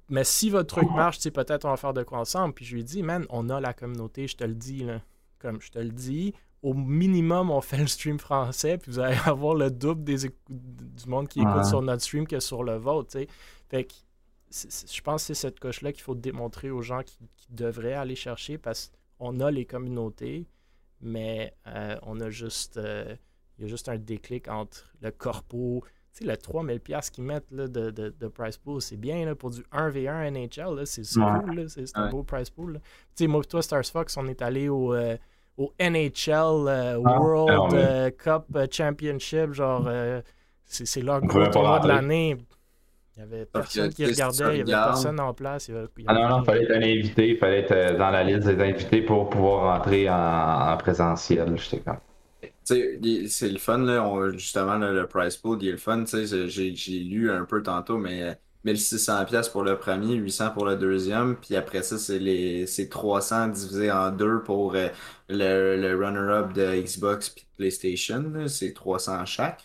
Mais 0.08 0.24
si 0.24 0.48
votre 0.48 0.74
truc 0.74 0.90
marche, 0.90 1.20
peut-être 1.30 1.66
on 1.66 1.70
va 1.70 1.76
faire 1.76 1.92
de 1.92 2.02
quoi 2.02 2.16
ensemble. 2.20 2.54
Puis 2.54 2.64
je 2.64 2.72
lui 2.72 2.80
ai 2.80 2.84
dit 2.84 3.02
Man, 3.02 3.26
on 3.28 3.50
a 3.50 3.60
la 3.60 3.74
communauté, 3.74 4.26
je 4.26 4.38
te 4.38 4.44
le 4.44 4.54
dis. 4.54 4.84
Là. 4.84 5.02
Comme 5.38 5.60
je 5.60 5.70
te 5.70 5.80
le 5.80 5.90
dis, 5.90 6.32
au 6.62 6.74
minimum, 6.74 7.50
on 7.50 7.60
fait 7.60 7.78
le 7.78 7.86
stream 7.88 8.18
français, 8.18 8.78
puis 8.78 8.92
vous 8.92 8.98
allez 9.00 9.16
avoir 9.26 9.54
le 9.54 9.70
double 9.70 10.04
des 10.04 10.28
du 10.48 11.08
monde 11.08 11.28
qui 11.28 11.40
écoute 11.40 11.56
Ouais. 11.56 11.64
sur 11.64 11.82
notre 11.82 12.02
stream 12.02 12.26
que 12.26 12.40
sur 12.40 12.62
le 12.62 12.76
vôtre. 12.76 13.18
Fait 13.68 13.84
que 13.84 13.92
je 14.50 15.00
pense 15.00 15.22
que 15.22 15.26
c'est 15.34 15.40
cette 15.48 15.58
coche-là 15.60 15.92
qu'il 15.92 16.02
faut 16.02 16.14
démontrer 16.14 16.70
aux 16.70 16.82
gens 16.82 17.02
qui, 17.02 17.18
qui 17.36 17.46
devraient 17.52 17.94
aller 17.94 18.14
chercher 18.16 18.58
parce 18.58 18.92
qu'on 19.18 19.40
a 19.40 19.50
les 19.50 19.64
communautés, 19.64 20.46
mais 21.00 21.54
euh, 21.66 21.96
on 22.02 22.20
a 22.20 22.30
juste. 22.30 22.76
euh, 22.76 23.16
il 23.58 23.62
y 23.62 23.64
a 23.66 23.68
juste 23.68 23.88
un 23.88 23.98
déclic 23.98 24.48
entre 24.48 24.92
le 25.00 25.10
corpo. 25.10 25.84
Tu 26.14 26.18
sais, 26.18 26.24
le 26.24 26.34
3000$ 26.34 26.78
piastres 26.80 27.12
qu'ils 27.12 27.24
mettent 27.24 27.50
là, 27.50 27.68
de, 27.68 27.90
de, 27.90 28.10
de 28.18 28.28
price 28.28 28.56
pool, 28.56 28.80
c'est 28.82 28.96
bien 28.96 29.24
là, 29.24 29.34
pour 29.34 29.50
du 29.50 29.62
1v1 29.72 30.30
NHL. 30.30 30.86
C'est 30.86 31.02
Ouais. 31.18 31.24
cool, 31.44 31.54
là, 31.60 31.68
c'est 31.68 31.86
c'est 31.86 31.96
un 31.96 32.04
Ouais. 32.06 32.10
beau 32.10 32.22
price 32.22 32.50
pool. 32.50 32.74
là. 32.74 32.78
Tu 32.80 33.24
sais, 33.24 33.26
moi 33.26 33.40
et 33.42 33.46
toi, 33.46 33.62
Stars 33.62 33.84
Fox, 33.86 34.16
on 34.16 34.26
est 34.26 34.42
allé 34.42 34.68
au, 34.68 34.94
euh, 34.94 35.16
au 35.58 35.72
NHL 35.78 36.30
euh, 36.68 37.00
Ah, 37.04 37.20
World 37.20 37.72
mais- 37.74 37.78
euh, 37.84 38.10
Cup 38.10 38.44
euh, 38.56 38.66
Championship. 38.70 39.52
Genre, 39.52 39.84
euh, 39.86 40.20
c'est 40.64 40.86
c'est 40.86 41.02
leur 41.02 41.20
gros 41.20 41.46
tournoi 41.48 41.80
de 41.80 41.88
l'année. 41.88 42.36
Il 43.16 43.20
y 43.20 43.22
avait 43.24 43.44
personne 43.44 43.92
qui 43.92 44.06
regardait, 44.06 44.54
il 44.54 44.58
y 44.58 44.60
avait 44.62 44.72
personne 44.72 45.20
en 45.20 45.34
place. 45.34 45.68
il 45.68 45.74
y 45.74 45.76
avait- 45.76 45.86
il 45.98 46.02
y 46.04 46.06
Ah 46.08 46.14
non, 46.14 46.28
non, 46.28 46.40
il 46.40 46.44
fallait 46.46 46.62
être 46.64 46.70
un 46.72 46.82
invité, 46.82 47.28
il 47.28 47.36
fallait 47.36 47.58
être 47.68 47.98
dans 47.98 48.08
la 48.10 48.24
liste 48.24 48.46
des 48.48 48.58
invités 48.62 49.02
pour 49.02 49.28
pouvoir 49.28 49.76
rentrer 49.76 50.08
en, 50.08 50.14
en 50.72 50.76
présentiel. 50.78 51.54
J'étais 51.58 51.80
comme. 51.80 51.98
C'est 52.64 53.48
le 53.50 53.58
fun, 53.58 53.78
là. 53.78 54.02
on- 54.06 54.30
justement, 54.30 54.76
là, 54.78 54.90
le 54.92 55.06
price 55.06 55.36
pool, 55.36 55.58
il 55.60 55.68
est 55.68 55.72
le 55.72 55.76
fun. 55.76 56.04
Tu 56.04 56.26
sais, 56.26 56.48
j'ai 56.48 56.74
j'ai 56.74 56.98
lu 57.00 57.30
un 57.30 57.44
peu 57.44 57.62
tantôt, 57.62 57.98
mais 57.98 58.22
euh, 58.22 58.32
1600$ 58.64 59.26
piastres 59.26 59.52
pour 59.52 59.62
le 59.64 59.78
premier, 59.78 60.14
800$ 60.16 60.54
pour 60.54 60.64
le 60.66 60.76
deuxième, 60.76 61.36
puis 61.40 61.56
après 61.56 61.82
ça, 61.82 61.98
c'est 61.98 62.18
les 62.18 62.66
c'est 62.66 62.88
300 62.88 63.48
divisé 63.48 63.90
en 63.90 64.10
deux 64.12 64.42
pour 64.42 64.74
euh, 64.74 64.88
le, 65.28 65.76
le 65.76 65.96
runner-up 65.96 66.52
de 66.52 66.80
Xbox 66.82 67.30
puis 67.30 67.46
PlayStation. 67.56 68.46
C'est 68.48 68.72
300 68.72 69.24
chaque. 69.26 69.62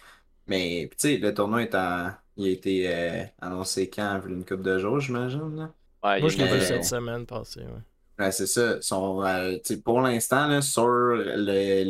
Mais, 0.48 0.88
tu 0.92 0.96
sais, 0.98 1.18
le 1.18 1.34
tournoi 1.34 1.64
est 1.64 1.76
en- 1.76 2.12
il 2.38 2.48
a 2.48 2.50
été 2.52 2.88
euh, 2.94 3.24
annoncé 3.42 3.90
quand? 3.90 4.22
Une 4.28 4.46
couple 4.46 4.64
de 4.64 4.80
jours, 4.80 5.00
j'imagine. 5.00 5.56
là? 5.56 5.74
Ouais, 6.04 6.20
Moi, 6.20 6.30
il 6.30 6.32
je 6.32 6.38
l'ai 6.38 6.48
une- 6.48 6.54
vu 6.54 6.62
cette 6.62 6.86
semaine 6.86 7.26
passée. 7.28 7.62
ouais. 7.62 7.82
Ouais, 8.20 8.32
c'est 8.32 8.48
ça. 8.48 8.82
Sont, 8.82 9.22
euh, 9.24 9.58
tu 9.58 9.76
sais, 9.76 9.82
pour 9.82 10.02
l'instant, 10.02 10.60
sur 10.62 10.88
le, 10.88 11.84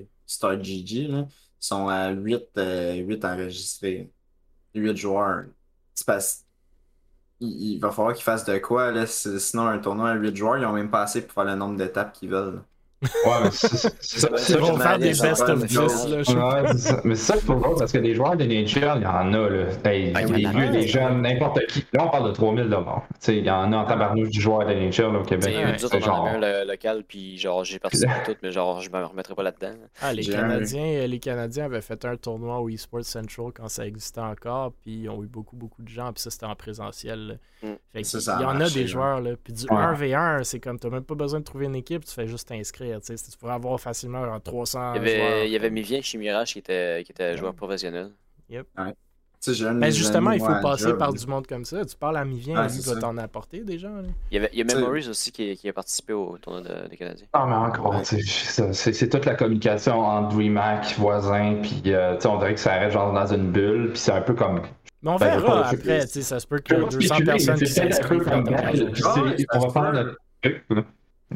le 0.00 0.06
Star 0.26 0.62
GG, 0.62 1.06
là, 1.08 1.26
ils 1.28 1.34
sont 1.58 1.88
à 1.88 2.10
8, 2.12 2.44
euh, 2.56 2.94
8 2.94 3.22
enregistrés. 3.24 4.10
8 4.74 4.96
joueurs. 4.96 5.46
Parce 6.04 6.44
il, 7.40 7.78
va 7.80 7.90
falloir 7.90 8.14
qu'ils 8.14 8.24
fassent 8.24 8.44
de 8.44 8.58
quoi, 8.58 8.90
là. 8.92 9.06
Sinon, 9.06 9.66
un 9.68 9.78
tournoi 9.78 10.10
à 10.10 10.14
8 10.14 10.36
joueurs, 10.36 10.58
ils 10.58 10.66
ont 10.66 10.72
même 10.72 10.90
pas 10.90 11.02
assez 11.02 11.22
pour 11.22 11.32
faire 11.34 11.44
le 11.44 11.54
nombre 11.56 11.76
d'étapes 11.76 12.12
qu'ils 12.12 12.30
veulent. 12.30 12.62
Ouais, 13.02 13.32
mais 13.44 13.50
c'est 13.50 14.58
faire 14.58 14.98
des 14.98 15.08
best 15.08 15.40
of 15.42 15.58
va, 15.60 15.66
10. 15.66 15.78
mais 15.78 16.34
Là, 16.34 16.62
Ouais, 16.62 16.68
c'est 16.72 16.78
ça. 16.78 17.00
Mais 17.04 17.14
c'est 17.14 17.24
ça 17.32 17.38
qu'il 17.38 17.46
faut 17.46 17.54
voir 17.56 17.74
parce 17.76 17.92
que 17.92 17.98
des 17.98 18.14
joueurs 18.14 18.36
de 18.36 18.44
NHL, 18.44 18.66
il 18.96 19.02
y 19.02 19.06
en 19.06 19.32
a. 19.32 19.48
Là. 19.48 19.66
Hey, 19.86 20.12
Ah, 20.14 20.18
a. 20.18 20.24
vieux, 20.24 20.70
les 20.70 20.86
jeunes, 20.86 21.22
n'importe 21.22 21.60
qui. 21.68 21.84
Là, 21.94 22.04
on 22.06 22.10
parle 22.10 22.28
de 22.28 22.34
3000 22.34 22.64
dollars. 22.68 23.02
Il 23.28 23.38
y 23.44 23.50
en 23.50 23.72
a 23.72 23.76
en 23.78 23.84
tabarnouche 23.86 24.28
du 24.28 24.40
joueur 24.40 24.66
de 24.66 24.72
NHL 24.74 25.16
au 25.16 25.22
Tu 25.22 25.28
Québec. 25.30 25.54
Ouais, 25.56 25.72
nous 25.72 25.78
C'est 25.78 25.84
autres, 25.86 26.08
on 26.08 26.12
en 26.12 26.26
avait 26.26 26.46
un 26.46 26.64
le- 26.64 26.70
local, 26.70 27.04
puis 27.08 27.38
genre, 27.38 27.64
j'ai 27.64 27.78
participé 27.78 28.12
à 28.12 28.20
tout, 28.26 28.36
mais 28.42 28.50
genre, 28.52 28.80
je 28.82 28.90
me 28.90 29.02
remettrai 29.02 29.34
pas 29.34 29.42
là-dedans. 29.44 29.72
Ah, 30.02 30.12
les 30.12 30.26
Canadiens, 30.26 30.84
euh, 30.84 31.06
les 31.06 31.18
Canadiens 31.18 31.64
avaient 31.64 31.80
fait 31.80 32.04
un 32.04 32.16
tournoi 32.16 32.60
au 32.60 32.68
eSports 32.68 33.04
Central 33.04 33.46
quand 33.54 33.68
ça 33.68 33.86
existait 33.86 34.20
encore, 34.20 34.72
puis 34.82 35.02
ils 35.04 35.08
ont 35.08 35.22
eu 35.22 35.26
beaucoup, 35.26 35.56
beaucoup 35.56 35.82
de 35.82 35.88
gens, 35.88 36.12
puis 36.12 36.20
ça, 36.22 36.30
c'était 36.30 36.46
en 36.46 36.54
présentiel. 36.54 37.18
là. 37.28 37.34
Mm. 37.62 37.74
Fait 37.92 38.02
que 38.02 38.06
Ça, 38.08 38.20
ça 38.20 38.36
a 38.36 38.40
il 38.40 38.42
y 38.42 38.44
en 38.46 38.48
a 38.50 38.54
marché, 38.54 38.74
des 38.74 38.80
là. 38.80 38.86
joueurs, 38.86 39.20
là. 39.20 39.30
Puis 39.42 39.52
du 39.52 39.64
Ouais. 39.70 39.76
1v1, 39.76 40.44
c'est 40.44 40.60
comme, 40.60 40.78
t'as 40.78 40.88
même 40.90 41.04
pas 41.04 41.14
besoin 41.14 41.40
de 41.40 41.44
trouver 41.44 41.66
une 41.66 41.76
équipe, 41.76 42.04
tu 42.04 42.12
fais 42.14 42.26
juste 42.26 42.48
t'inscrire, 42.48 42.89
tu 42.98 43.16
sais. 43.16 43.30
Tu 43.30 43.36
pourrais 43.38 43.52
avoir 43.54 43.78
facilement 43.80 44.24
genre 44.24 44.40
300 44.42 44.94
Il 44.94 44.96
y 44.96 45.00
avait, 45.00 45.16
joueurs. 45.18 45.44
il 45.44 45.50
y 45.50 45.56
avait 45.56 45.70
Mivien 45.70 46.00
chez 46.02 46.18
Mirage 46.18 46.52
qui 46.52 46.58
était, 46.60 47.02
qui 47.04 47.12
était 47.12 47.36
joueur 47.36 47.54
professionnel. 47.54 48.10
Mais 48.48 49.72
mes 49.72 49.90
justement, 49.92 50.32
il 50.32 50.40
faut 50.40 50.60
passer 50.60 50.92
par 50.98 51.14
du 51.14 51.26
monde 51.26 51.46
comme 51.46 51.64
ça. 51.64 51.82
Tu 51.86 51.96
parles 51.96 52.18
à 52.18 52.24
Mivien, 52.26 52.68
c'est 52.68 52.92
va 52.94 53.00
t'en 53.00 53.16
apporter 53.16 53.60
des 53.60 53.78
gens. 53.78 53.94
là. 53.96 54.02
Il 54.30 54.34
y 54.34 54.38
avait, 54.38 54.50
il 54.52 54.58
y 54.58 54.62
a 54.62 54.68
sais- 54.68 54.76
Memories 54.76 55.08
aussi 55.08 55.32
qui, 55.32 55.56
qui 55.56 55.66
a 55.68 55.72
participé 55.72 56.12
au 56.12 56.36
tournoi 56.36 56.60
de- 56.60 56.88
des 56.88 56.96
Canadiens. 56.98 57.26
Ah, 57.32 57.46
mais 57.48 57.54
encore, 57.54 57.98
c'est 58.04 58.20
c'est 58.74 59.08
toute 59.08 59.24
la 59.24 59.34
communication 59.36 59.98
entre 60.00 60.34
DreamHack, 60.36 60.94
voisins, 60.98 61.56
puis 61.62 61.82
euh, 61.86 62.18
on 62.26 62.36
dirait 62.38 62.52
que 62.54 62.60
ça 62.60 62.74
reste 62.74 62.92
genre 62.92 63.14
dans 63.14 63.26
une 63.32 63.50
bulle, 63.50 63.90
puis 63.92 63.98
c'est 63.98 64.12
un 64.12 64.20
peu 64.20 64.34
comme. 64.34 64.60
Mais 65.02 65.10
on 65.10 65.16
Ben, 65.16 65.38
verra 65.38 65.68
après, 65.68 66.06
ça 66.06 66.38
se 66.38 66.46
peut 66.46 66.58
pas 66.58 66.74
200 66.74 66.90
spéculer, 66.90 67.16
mais 67.24 67.24
personnes 67.24 67.54
qui 67.56 67.66
ça 67.66 67.84
on 69.54 69.58
va 69.60 69.70
faire 69.70 69.92
notre 69.94 70.18
truc. 70.42 70.64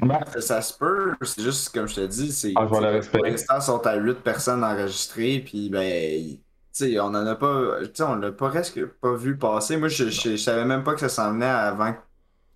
Ouais. 0.03 0.41
Ça 0.41 0.61
se 0.61 0.77
peut, 0.77 1.15
c'est 1.23 1.43
juste 1.43 1.73
comme 1.73 1.87
je 1.89 1.95
te 1.95 2.07
dis, 2.07 2.33
c'est 2.33 2.53
Ah, 2.57 2.67
pour 2.67 2.81
l'instant, 2.81 3.57
ils 3.59 3.63
sont 3.63 3.87
à 3.87 3.95
8 3.97 4.21
personnes 4.23 4.65
enregistrées, 4.65 5.41
puis 5.41 5.71
ben, 5.71 6.37
tu 6.37 6.41
sais, 6.73 6.99
on 7.01 7.05
en 7.07 7.15
a 7.27 7.37
pas, 7.37 7.81
tu 7.85 7.91
sais, 7.95 8.03
on 8.03 8.17
l'a 8.17 8.33
pas 8.33 8.51
presque 8.51 8.85
pas 8.87 9.15
vu 9.15 9.39
passer. 9.39 9.77
Moi, 9.77 9.89
je, 9.89 10.11
je, 10.11 10.31
je 10.33 10.37
savais 10.37 10.65
même 10.65 10.83
pas 10.83 10.95
que 10.95 11.01
ça 11.01 11.09
s'en 11.09 11.33
venait 11.33 11.47
avant 11.47 11.95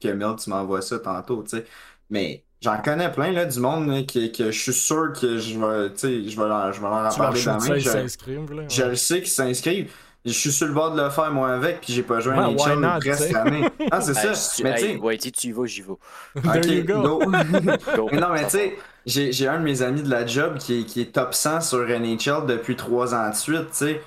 que 0.01 0.09
Mel, 0.09 0.37
tu 0.37 0.51
m'envoies 0.51 0.83
ça 0.83 0.99
tantôt, 0.99 1.43
tu 1.45 1.51
sais. 1.59 1.65
Mais 2.11 2.45
j'en 2.61 2.81
connais 2.83 3.11
plein, 3.13 3.33
là, 3.33 3.45
du 3.47 3.61
monde, 3.61 3.89
là, 3.89 4.03
que, 4.03 4.29
que 4.37 4.51
je 4.51 4.61
suis 4.61 4.73
sûr 4.75 5.13
que 5.13 5.39
je 5.39 5.59
vais, 5.59 5.93
tu 5.93 5.99
sais, 6.01 6.29
je 6.29 6.41
vais 6.41 6.49
leur, 6.49 6.73
je 6.73 6.81
vais 6.81 6.89
leur 6.89 7.07
en 7.07 7.09
Tu 7.09 7.17
parler 7.17 7.47
demain. 7.47 7.79
Je, 7.79 8.09
je 8.69 8.83
le 8.85 8.97
sais 8.97 9.19
qu'ils 9.21 9.29
s'inscrivent. 9.31 9.93
Je 10.29 10.39
suis 10.39 10.53
sur 10.53 10.67
le 10.67 10.73
bord 10.73 10.93
de 10.95 11.03
le 11.03 11.11
faire, 11.11 11.31
moi, 11.33 11.51
avec, 11.51 11.81
puis 11.81 11.93
j'ai 11.93 12.03
pas 12.03 12.21
joué 12.21 12.35
Ouais, 12.35 12.45
à 12.45 12.49
why 12.49 12.57
NHL 12.77 12.81
not, 12.81 12.99
presque 13.01 13.35
année. 13.35 13.65
Ah, 13.91 14.01
c'est 14.01 14.15
ça. 14.15 14.33
tu- 14.57 14.63
Mais 14.63 14.75
tu 14.77 14.97
Whitey, 14.99 15.31
tu 15.31 15.49
y 15.49 15.53
vas, 15.53 15.67
j'y 15.67 15.83
vais. 15.83 15.95
There 16.43 16.59
Ok, 16.59 16.67
you 16.67 16.85
go. 17.19 17.23
Mais 18.13 18.21
non, 18.21 18.29
mais 18.33 18.45
tu 18.45 18.51
sais, 18.51 18.79
j'ai 19.07 19.33
j'ai 19.33 19.49
un 19.49 19.59
de 19.59 19.65
mes 19.65 19.83
amis 19.83 20.03
de 20.03 20.11
la 20.11 20.27
job 20.27 20.59
qui 20.59 20.81
est, 20.81 20.85
qui 20.85 21.01
est 21.01 21.13
top 21.13 21.35
100 21.35 21.61
sur 21.63 21.79
NHL 21.87 22.47
depuis 22.47 22.77
3 22.77 23.15
ans 23.15 23.31
de 23.31 23.35
suite, 23.35 23.71
tu 23.71 23.77
sais. 23.77 24.01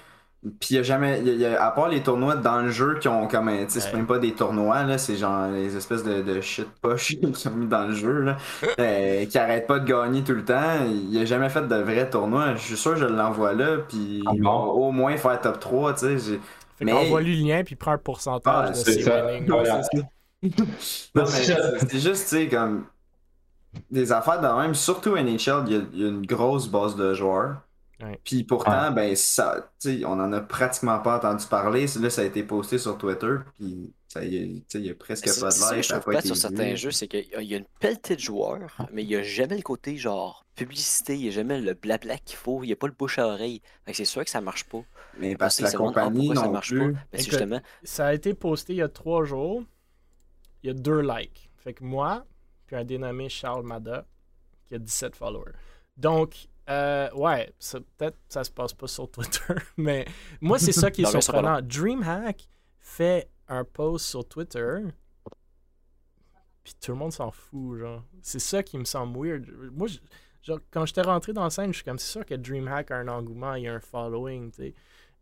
Puis 0.59 0.69
il 0.71 0.75
y 0.77 0.79
a 0.79 0.83
jamais, 0.83 1.21
y 1.21 1.29
a- 1.29 1.33
il 1.33 1.39
y 1.39 1.45
a- 1.45 1.63
à 1.63 1.69
part 1.69 1.87
les 1.87 2.01
tournois 2.01 2.35
dans 2.35 2.61
le 2.61 2.69
jeu 2.71 2.97
qui 2.99 3.07
ont 3.07 3.27
comme, 3.27 3.47
un- 3.47 3.65
tu 3.65 3.73
sais, 3.73 3.79
c'est 3.79 3.91
Ouais. 3.91 3.97
même 3.97 4.07
pas 4.07 4.17
des 4.17 4.33
tournois, 4.33 4.81
là, 4.83 4.97
c'est 4.97 5.15
genre 5.15 5.47
les 5.49 5.77
espèces 5.77 6.03
de, 6.03 6.21
de 6.23 6.41
shit 6.41 6.67
poche 6.81 7.09
qu'ils 7.21 7.47
ont 7.47 7.51
mis 7.51 7.67
dans 7.67 7.85
le 7.87 7.93
jeu, 7.93 8.21
là, 8.21 8.37
euh, 8.79 9.25
qui 9.27 9.37
arrêtent 9.37 9.67
pas 9.67 9.77
de 9.79 9.85
gagner 9.85 10.23
tout 10.23 10.33
le 10.33 10.43
temps. 10.43 10.83
Il 10.87 11.15
a 11.21 11.25
jamais 11.25 11.49
fait 11.49 11.67
de 11.67 11.75
vrai 11.75 12.09
tournoi. 12.09 12.55
Je 12.55 12.61
suis 12.61 12.77
sûr 12.77 12.93
que 12.95 12.99
je 13.01 13.05
l'envoie 13.05 13.53
là, 13.53 13.77
puis 13.87 14.23
Ah 14.25 14.31
ils 14.33 14.41
bon? 14.41 14.49
vont 14.51 14.71
au 14.87 14.91
moins 14.91 15.15
faire 15.17 15.39
top 15.41 15.59
3, 15.59 15.93
tu 15.93 16.19
sais. 16.19 16.39
Mais- 16.79 16.91
qu'envoie-lui 16.91 17.39
le 17.39 17.47
lien, 17.47 17.63
puis 17.63 17.75
prends 17.75 17.91
un 17.91 17.97
pourcentage 17.99 18.41
Ah, 18.65 18.69
de 18.69 18.73
c'est 18.73 18.93
ses 18.93 19.01
ça. 19.03 19.23
winnings. 19.27 19.47
Voilà. 19.47 19.81
Non, 20.43 21.23
mais 21.23 21.25
c'est 21.25 21.99
juste, 21.99 22.29
tu 22.29 22.35
sais, 22.35 22.47
comme 22.47 22.85
des 23.91 24.11
affaires 24.11 24.41
de 24.41 24.47
même, 24.61 24.73
surtout 24.73 25.15
NHL, 25.15 25.63
il 25.67 25.73
y, 25.73 25.75
a- 25.75 25.81
il 25.93 26.01
y 26.01 26.05
a 26.05 26.07
une 26.07 26.25
grosse 26.25 26.67
base 26.67 26.95
de 26.95 27.13
joueurs. 27.13 27.57
Ouais. 28.01 28.19
Puis 28.23 28.43
pourtant, 28.43 28.91
ben, 28.91 29.15
ça, 29.15 29.71
on 29.85 30.19
en 30.19 30.33
a 30.33 30.41
pratiquement 30.41 30.99
pas 30.99 31.17
entendu 31.17 31.45
parler. 31.47 31.85
Là, 31.99 32.09
ça 32.09 32.21
a 32.21 32.25
été 32.25 32.43
posté 32.43 32.77
sur 32.77 32.97
Twitter, 32.97 33.35
puis 33.57 33.93
ça, 34.07 34.23
y 34.25 34.63
il 34.73 34.79
y 34.81 34.89
a 34.89 34.95
presque 34.95 35.25
pas 35.39 35.49
de 35.49 35.51
c'est 35.51 35.51
ça 35.51 35.69
que 35.69 35.75
live. 35.75 35.83
je 35.83 35.95
pas 35.95 36.21
sur 36.21 36.35
vu. 36.35 36.41
certains 36.41 36.75
jeux, 36.75 36.91
c'est 36.91 37.07
qu'il 37.07 37.27
y 37.41 37.53
a 37.53 37.57
une 37.57 37.65
pelletée 37.79 38.15
de 38.15 38.21
joueurs, 38.21 38.75
mais 38.91 39.03
il 39.03 39.07
n'y 39.07 39.15
a 39.15 39.23
jamais 39.23 39.55
le 39.55 39.61
côté 39.61 39.97
genre 39.97 40.45
publicité, 40.55 41.15
il 41.15 41.21
n'y 41.21 41.27
a 41.29 41.31
jamais 41.31 41.61
le 41.61 41.73
blabla 41.73 42.17
qu'il 42.17 42.37
faut, 42.37 42.63
il 42.63 42.67
n'y 42.67 42.73
a 42.73 42.75
pas 42.75 42.87
le 42.87 42.93
bouche 42.93 43.19
à 43.19 43.27
oreille. 43.27 43.61
C'est 43.93 44.05
sûr 44.05 44.23
que 44.23 44.29
ça 44.29 44.41
marche 44.41 44.65
pas. 44.65 44.83
Mais 45.17 45.35
parce 45.35 45.57
que 45.57 45.63
la 45.63 45.71
compagnie 45.71 46.27
pourquoi 46.27 46.41
ça 46.41 46.47
non 46.47 46.53
marche 46.53 46.69
plus. 46.69 46.79
pas. 46.93 46.99
Ben, 47.11 47.19
Écoute, 47.19 47.31
justement. 47.31 47.61
Ça 47.83 48.07
a 48.07 48.13
été 48.13 48.33
posté 48.33 48.73
il 48.73 48.77
y 48.77 48.81
a 48.81 48.89
trois 48.89 49.23
jours. 49.25 49.63
Il 50.63 50.67
y 50.67 50.69
a 50.69 50.73
deux 50.73 51.01
likes. 51.01 51.49
Fait 51.57 51.73
que 51.73 51.83
moi, 51.83 52.25
puis 52.67 52.75
un 52.75 52.83
dénommé 52.83 53.29
Charles 53.29 53.65
Mada, 53.65 54.05
qui 54.65 54.75
a 54.75 54.79
17 54.79 55.15
followers. 55.15 55.53
Donc, 55.97 56.47
euh, 56.71 57.09
ouais, 57.13 57.53
ça- 57.59 57.79
peut-être 57.97 58.17
ça 58.29 58.43
se 58.43 58.51
passe 58.51 58.73
pas 58.73 58.87
sur 58.87 59.09
Twitter, 59.11 59.53
mais 59.77 60.05
moi, 60.39 60.57
c'est 60.59 60.71
ça 60.71 60.89
qui 60.91 61.01
est 61.01 61.05
Non, 61.13 61.21
surprenant. 61.21 61.59
DreamHack 61.61 62.47
fait 62.79 63.29
un 63.47 63.63
post 63.63 64.05
sur 64.07 64.25
Twitter, 64.27 64.79
puis 66.63 66.73
tout 66.79 66.91
le 66.91 66.97
monde 66.97 67.11
s'en 67.11 67.31
fout, 67.31 67.79
genre. 67.79 68.03
C'est 68.21 68.39
ça 68.39 68.61
qui 68.63 68.77
me 68.77 68.85
semble 68.85 69.17
weird. 69.17 69.45
Moi, 69.73 69.87
je- 69.87 69.97
genre, 70.43 70.59
quand 70.69 70.85
j'étais 70.85 71.01
rentré 71.01 71.33
dans 71.33 71.43
la 71.43 71.49
scène, 71.49 71.71
je 71.71 71.77
suis 71.77 71.83
comme, 71.85 71.97
c'est 71.99 72.11
sûr 72.11 72.25
que 72.25 72.35
DreamHack 72.35 72.91
a 72.91 72.97
un 72.97 73.07
engouement, 73.07 73.55
il 73.55 73.63
y 73.63 73.67
a 73.67 73.73
un 73.73 73.79
following, 73.79 74.51
tu 74.51 74.57
sais. 74.57 74.73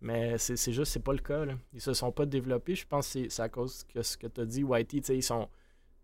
Mais 0.01 0.37
c'est 0.37 0.55
c'est 0.55 0.71
juste, 0.71 0.93
c'est 0.93 1.03
pas 1.03 1.11
le 1.11 1.19
cas. 1.19 1.43
Là. 1.45 1.53
Ils 1.73 1.81
se 1.81 1.93
sont 1.93 2.11
pas 2.11 2.25
développés. 2.25 2.73
Je 2.75 2.87
pense 2.87 3.07
que 3.07 3.11
c'est- 3.23 3.29
c'est 3.29 3.41
à 3.41 3.49
cause 3.49 3.83
que 3.83 4.01
ce 4.01 4.17
que 4.17 4.27
tu 4.27 4.39
as 4.41 4.45
dit, 4.45 4.63
Whitey, 4.63 5.01
tu 5.01 5.07
sais, 5.07 5.17
ils 5.17 5.21
sont. 5.23 5.49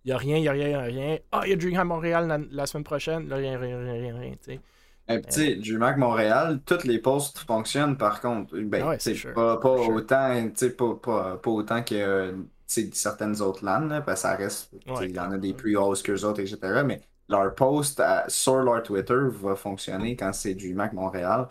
Il 0.04 0.10
y 0.10 0.12
a 0.12 0.18
rien, 0.18 0.38
il 0.38 0.44
y 0.44 0.48
a 0.48 0.52
rien, 0.52 0.68
il 0.68 0.72
y 0.72 0.74
a 0.76 0.82
rien. 0.82 1.18
Ah, 1.32 1.42
il 1.46 1.50
y 1.50 1.54
a 1.54 1.56
Dreamhack 1.56 1.86
Montréal 1.86 2.28
la, 2.28 2.38
la 2.38 2.66
semaine 2.68 2.84
prochaine. 2.84 3.28
Là, 3.28 3.38
rien, 3.38 3.58
rien, 3.58 3.78
rien, 3.80 3.94
rien, 3.94 4.18
rien, 4.20 4.32
tu 4.34 4.38
sais. 4.54 4.60
Et 5.08 5.20
puis, 5.20 5.28
tu 5.32 5.40
sais, 5.42 5.56
DreamHack 5.58 5.98
Montréal, 5.98 6.62
toutes 6.66 6.84
les 6.84 7.00
posts 7.00 7.40
fonctionnent 7.40 7.98
par 7.98 8.22
contre. 8.22 8.58
Ben, 8.58 8.84
Ah 8.84 8.90
ouais, 8.90 8.98
c'est 9.00 9.14
sûr. 9.16 9.34
pas, 9.34 9.58
autant, 9.88 10.50
pas, 10.78 10.96
pas, 10.96 11.38
pas 11.38 11.52
autant 11.52 11.84
que 11.84 11.96
euh, 11.96 12.32
certaines 12.68 13.42
autres 13.42 13.64
LAN, 13.64 13.82
là, 13.88 14.02
parce 14.02 14.22
que 14.22 14.28
ça 14.28 14.36
reste, 14.36 14.72
Ouais, 14.88 15.10
il 15.10 15.16
y 15.16 15.20
en 15.20 15.32
a 15.32 15.38
des 15.38 15.54
plus 15.54 15.74
grosses 15.74 16.02
que 16.02 16.12
les 16.12 16.24
autres, 16.26 16.40
etc. 16.42 16.84
Mais 16.84 17.02
leur 17.30 17.54
post 17.56 18.00
à- 18.00 18.26
sur 18.30 18.58
leur 18.64 18.82
Twitter 18.84 19.16
va 19.30 19.56
fonctionner 19.56 20.16
quand 20.16 20.34
c'est 20.34 20.56
DreamHack 20.56 20.94
Montréal. 20.94 21.48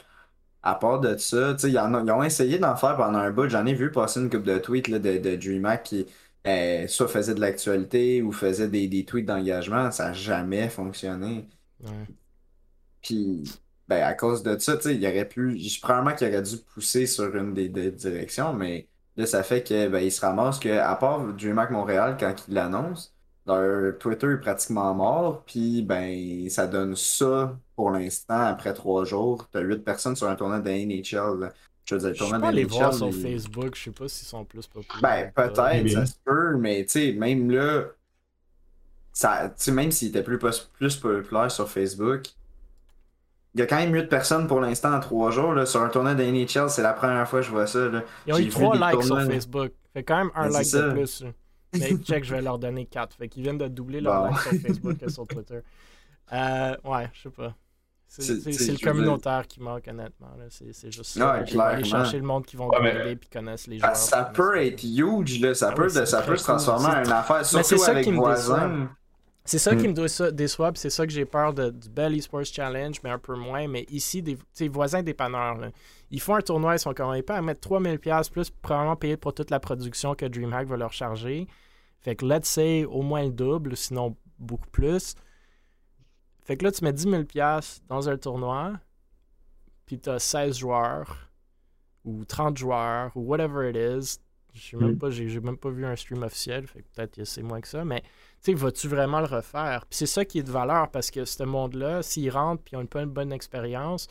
À 0.62 0.74
part 0.76 1.00
de 1.00 1.16
ça, 1.18 1.56
ils, 1.64 1.78
en 1.78 1.94
ont, 1.94 2.04
ils 2.06 2.10
ont 2.12 2.22
essayé 2.22 2.58
d'en 2.58 2.74
faire 2.76 2.96
pendant 2.96 3.18
un 3.18 3.30
bout. 3.30 3.48
J'en 3.48 3.66
ai 3.66 3.74
vu 3.74 3.90
passer 3.92 4.20
une 4.20 4.30
couple 4.30 4.44
de 4.44 4.58
tweets 4.58 4.88
là, 4.88 4.98
de, 4.98 5.18
de 5.18 5.36
DreamHack 5.36 5.82
qui 5.84 6.06
euh, 6.46 6.86
soit 6.88 7.08
faisait 7.08 7.34
de 7.34 7.40
l'actualité 7.40 8.22
ou 8.22 8.32
faisait 8.32 8.68
des, 8.68 8.88
des 8.88 9.04
tweets 9.04 9.26
d'engagement. 9.26 9.90
Ça 9.90 10.06
n'a 10.08 10.12
jamais 10.14 10.68
fonctionné. 10.70 11.48
Ouais. 11.80 12.06
Puis, 13.04 13.44
ben, 13.88 14.02
à 14.02 14.14
cause 14.14 14.42
de 14.42 14.58
ça, 14.58 14.76
tu 14.78 14.84
sais, 14.84 14.96
il 14.96 15.06
aurait 15.06 15.28
pu. 15.28 15.58
je- 15.58 15.80
Probablement 15.80 16.16
qu'il 16.16 16.28
aurait 16.28 16.42
dû 16.42 16.56
pousser 16.58 17.06
sur 17.06 17.34
une 17.36 17.54
des, 17.54 17.68
des 17.68 17.90
directions, 17.92 18.52
mais 18.54 18.88
là, 19.16 19.26
ça 19.26 19.42
fait 19.44 19.62
que 19.62 19.88
ben, 19.88 20.00
il 20.00 20.10
se 20.12 20.20
ramasse 20.22 20.58
que, 20.58 20.70
à 20.70 20.96
part 20.96 21.24
DreamHack 21.34 21.70
Montréal, 21.70 22.16
quand 22.18 22.34
il 22.48 22.54
l'annonce, 22.54 23.14
leur 23.46 23.98
Twitter 23.98 24.32
est 24.32 24.38
pratiquement 24.40 24.94
mort, 24.94 25.44
puis 25.44 25.82
ben, 25.82 26.48
ça 26.50 26.66
donne 26.66 26.96
ça 26.96 27.58
pour 27.76 27.90
l'instant, 27.90 28.40
après 28.40 28.72
trois 28.74 29.04
jours. 29.04 29.48
T'as 29.52 29.60
huit 29.60 29.84
personnes 29.84 30.16
sur 30.16 30.28
un 30.28 30.34
tournoi 30.36 30.60
de 30.60 30.70
NHL. 30.70 31.40
là. 31.40 31.52
Je 31.84 31.94
veux 31.96 32.00
dire, 32.00 32.10
le 32.10 32.16
tournoi 32.16 32.38
pas 32.40 32.46
de 32.46 32.52
allé 32.52 32.64
voir 32.64 32.90
NHL, 32.94 32.98
sur 32.98 33.12
Facebook. 33.14 33.74
Je 33.76 33.82
sais 33.84 33.90
pas 33.90 34.08
s'ils 34.08 34.26
sont 34.28 34.44
plus 34.46 34.66
populaires. 34.66 35.02
ben, 35.02 35.30
peut-être, 35.34 35.90
ça 35.90 36.06
se 36.06 36.14
peut, 36.24 36.56
mais 36.56 36.84
tu 36.86 36.92
sais, 36.92 37.12
même 37.12 37.50
là, 37.50 37.84
ça, 39.12 39.48
tu 39.50 39.64
sais, 39.64 39.72
même 39.72 39.90
s'il 39.92 40.08
était 40.08 40.22
plus, 40.22 40.38
plus 40.38 40.96
populaire 40.96 41.50
sur 41.50 41.68
Facebook, 41.70 42.22
il 43.54 43.60
y 43.60 43.62
a 43.62 43.66
quand 43.66 43.76
même 43.76 43.92
8 43.94 44.08
personnes 44.08 44.46
pour 44.46 44.60
l'instant 44.60 44.92
en 44.94 45.00
3 45.00 45.30
jours. 45.30 45.52
Là, 45.54 45.64
sur 45.66 45.80
un 45.82 45.88
tournoi 45.88 46.14
de 46.14 46.22
NHL, 46.24 46.68
c'est 46.68 46.82
la 46.82 46.92
première 46.92 47.28
fois 47.28 47.40
que 47.40 47.46
je 47.46 47.50
vois 47.50 47.66
ça. 47.66 47.78
Là. 47.88 48.02
Ils 48.26 48.32
ont 48.34 48.38
eu 48.38 48.42
vu 48.44 48.48
3 48.50 48.76
des 48.78 48.84
likes 48.96 49.02
sur 49.04 49.22
Facebook. 49.22 49.72
Fait 49.92 50.02
quand 50.02 50.16
même 50.16 50.30
un 50.34 50.46
Ben, 50.48 50.52
like 50.54 50.72
de 50.72 50.90
plus. 50.92 51.24
Mais 51.72 51.96
check, 52.04 52.24
je 52.24 52.34
vais 52.34 52.42
leur 52.42 52.58
donner 52.58 52.86
4. 52.86 53.16
Fait 53.16 53.28
qu'ils 53.28 53.42
viennent 53.44 53.58
de 53.58 53.68
doubler 53.68 54.00
leur 54.00 54.24
Bon. 54.24 54.30
like 54.30 54.38
sur 54.40 54.60
Facebook 54.60 54.96
et 55.02 55.08
sur 55.10 55.26
Twitter. 55.26 55.60
Euh, 56.32 56.74
ouais, 56.84 57.10
je 57.12 57.20
sais 57.24 57.28
pas. 57.28 57.54
C'est 58.08 58.32
le 58.32 58.72
veux 58.72 58.78
communicaire 58.78 59.46
qui 59.46 59.60
manque, 59.60 59.86
honnêtement. 59.86 60.28
C'est 60.48 60.90
juste 60.90 61.04
ça. 61.18 61.34
Ouais, 61.42 61.60
aller 61.60 61.84
chercher 61.84 62.16
le 62.16 62.22
monde 62.24 62.46
qui 62.46 62.56
vont 62.56 62.68
Ouais, 62.68 62.78
mais- 62.80 63.12
et 63.12 63.18
connaissent 63.30 63.66
les 63.66 63.76
Ah, 63.82 63.88
joueurs. 63.88 63.96
ça 63.96 64.24
peut 64.32 64.56
être 64.56 64.82
huge, 64.82 65.38
là. 65.40 65.52
ça, 65.54 65.68
Ah 65.70 65.74
peut, 65.74 65.88
ça 65.90 66.22
peut 66.22 66.36
se 66.38 66.44
transformer 66.44 66.86
en 66.86 67.04
une 67.04 67.12
affaire, 67.12 67.44
c'est 67.44 67.62
surtout 67.62 67.84
ça 67.84 67.90
avec 67.90 68.08
voisins. 68.08 68.88
C'est 69.46 69.58
ça 69.58 69.76
qui 69.76 69.86
Hmm. 69.86 69.90
me 69.90 70.30
déçoit, 70.30 70.72
c'est 70.74 70.88
ça 70.88 71.06
que 71.06 71.12
j'ai 71.12 71.26
peur 71.26 71.52
de, 71.52 71.68
du 71.70 71.90
Bell 71.90 72.14
Esports 72.16 72.46
Challenge, 72.46 72.96
mais 73.04 73.10
un 73.10 73.18
peu 73.18 73.34
moins. 73.36 73.68
Mais 73.68 73.84
ici, 73.90 74.22
des 74.22 74.38
voisins 74.68 75.02
dépanneurs, 75.02 75.58
là, 75.58 75.70
ils 76.10 76.20
font 76.20 76.34
un 76.36 76.40
tournoi, 76.40 76.76
ils 76.76 76.78
sont 76.78 76.94
quand 76.94 77.12
même 77.12 77.22
pas 77.22 77.36
à 77.36 77.42
mettre 77.42 77.60
3000$ 77.68 78.30
plus, 78.30 78.48
probablement 78.50 78.96
payer 78.96 79.16
pour 79.18 79.34
toute 79.34 79.50
la 79.50 79.60
production 79.60 80.14
que 80.14 80.24
DreamHack 80.24 80.66
va 80.66 80.76
leur 80.78 80.92
charger. 80.94 81.46
Fait 82.00 82.16
que, 82.16 82.24
let's 82.24 82.48
say, 82.48 82.84
au 82.86 83.02
moins 83.02 83.24
le 83.24 83.32
double, 83.32 83.76
sinon 83.76 84.16
beaucoup 84.38 84.68
plus. 84.70 85.14
Fait 86.44 86.56
que 86.56 86.64
là, 86.64 86.72
tu 86.72 86.82
mets 86.84 86.92
10 86.92 87.06
000$ 87.06 87.80
dans 87.88 88.08
un 88.08 88.16
tournoi, 88.16 88.72
puis 89.86 89.98
tu 89.98 90.08
as 90.08 90.18
16 90.20 90.56
joueurs, 90.58 91.28
ou 92.04 92.24
30 92.24 92.56
joueurs, 92.56 93.10
ou 93.14 93.20
whatever 93.22 93.68
it 93.68 93.76
is. 93.76 94.18
Je 94.54 94.70
sais 94.70 94.76
même 94.76 94.92
Mm. 94.92 94.98
pas, 94.98 95.10
j'ai 95.10 95.40
même 95.40 95.56
pas 95.58 95.70
vu 95.70 95.84
un 95.84 95.96
stream 95.96 96.22
officiel, 96.22 96.66
fait 96.66 96.80
que 96.82 96.88
peut-être 96.94 97.14
que 97.16 97.24
c'est 97.24 97.42
moins 97.42 97.60
que 97.60 97.68
ça, 97.68 97.84
mais 97.84 98.02
sais, 98.52 98.54
vas-tu 98.54 98.88
vraiment 98.88 99.20
le 99.20 99.26
refaire? 99.26 99.86
Puis 99.88 99.98
c'est 99.98 100.06
ça 100.06 100.24
qui 100.24 100.38
est 100.38 100.42
de 100.42 100.50
valeur, 100.50 100.90
parce 100.90 101.10
que 101.10 101.24
ce 101.24 101.42
monde-là, 101.42 102.02
s'ils 102.02 102.30
rentrent 102.30 102.62
puis 102.62 102.74
ils 102.74 102.76
ont 102.78 102.86
pas 102.86 103.02
une 103.02 103.10
bonne 103.10 103.32
expérience, 103.32 104.08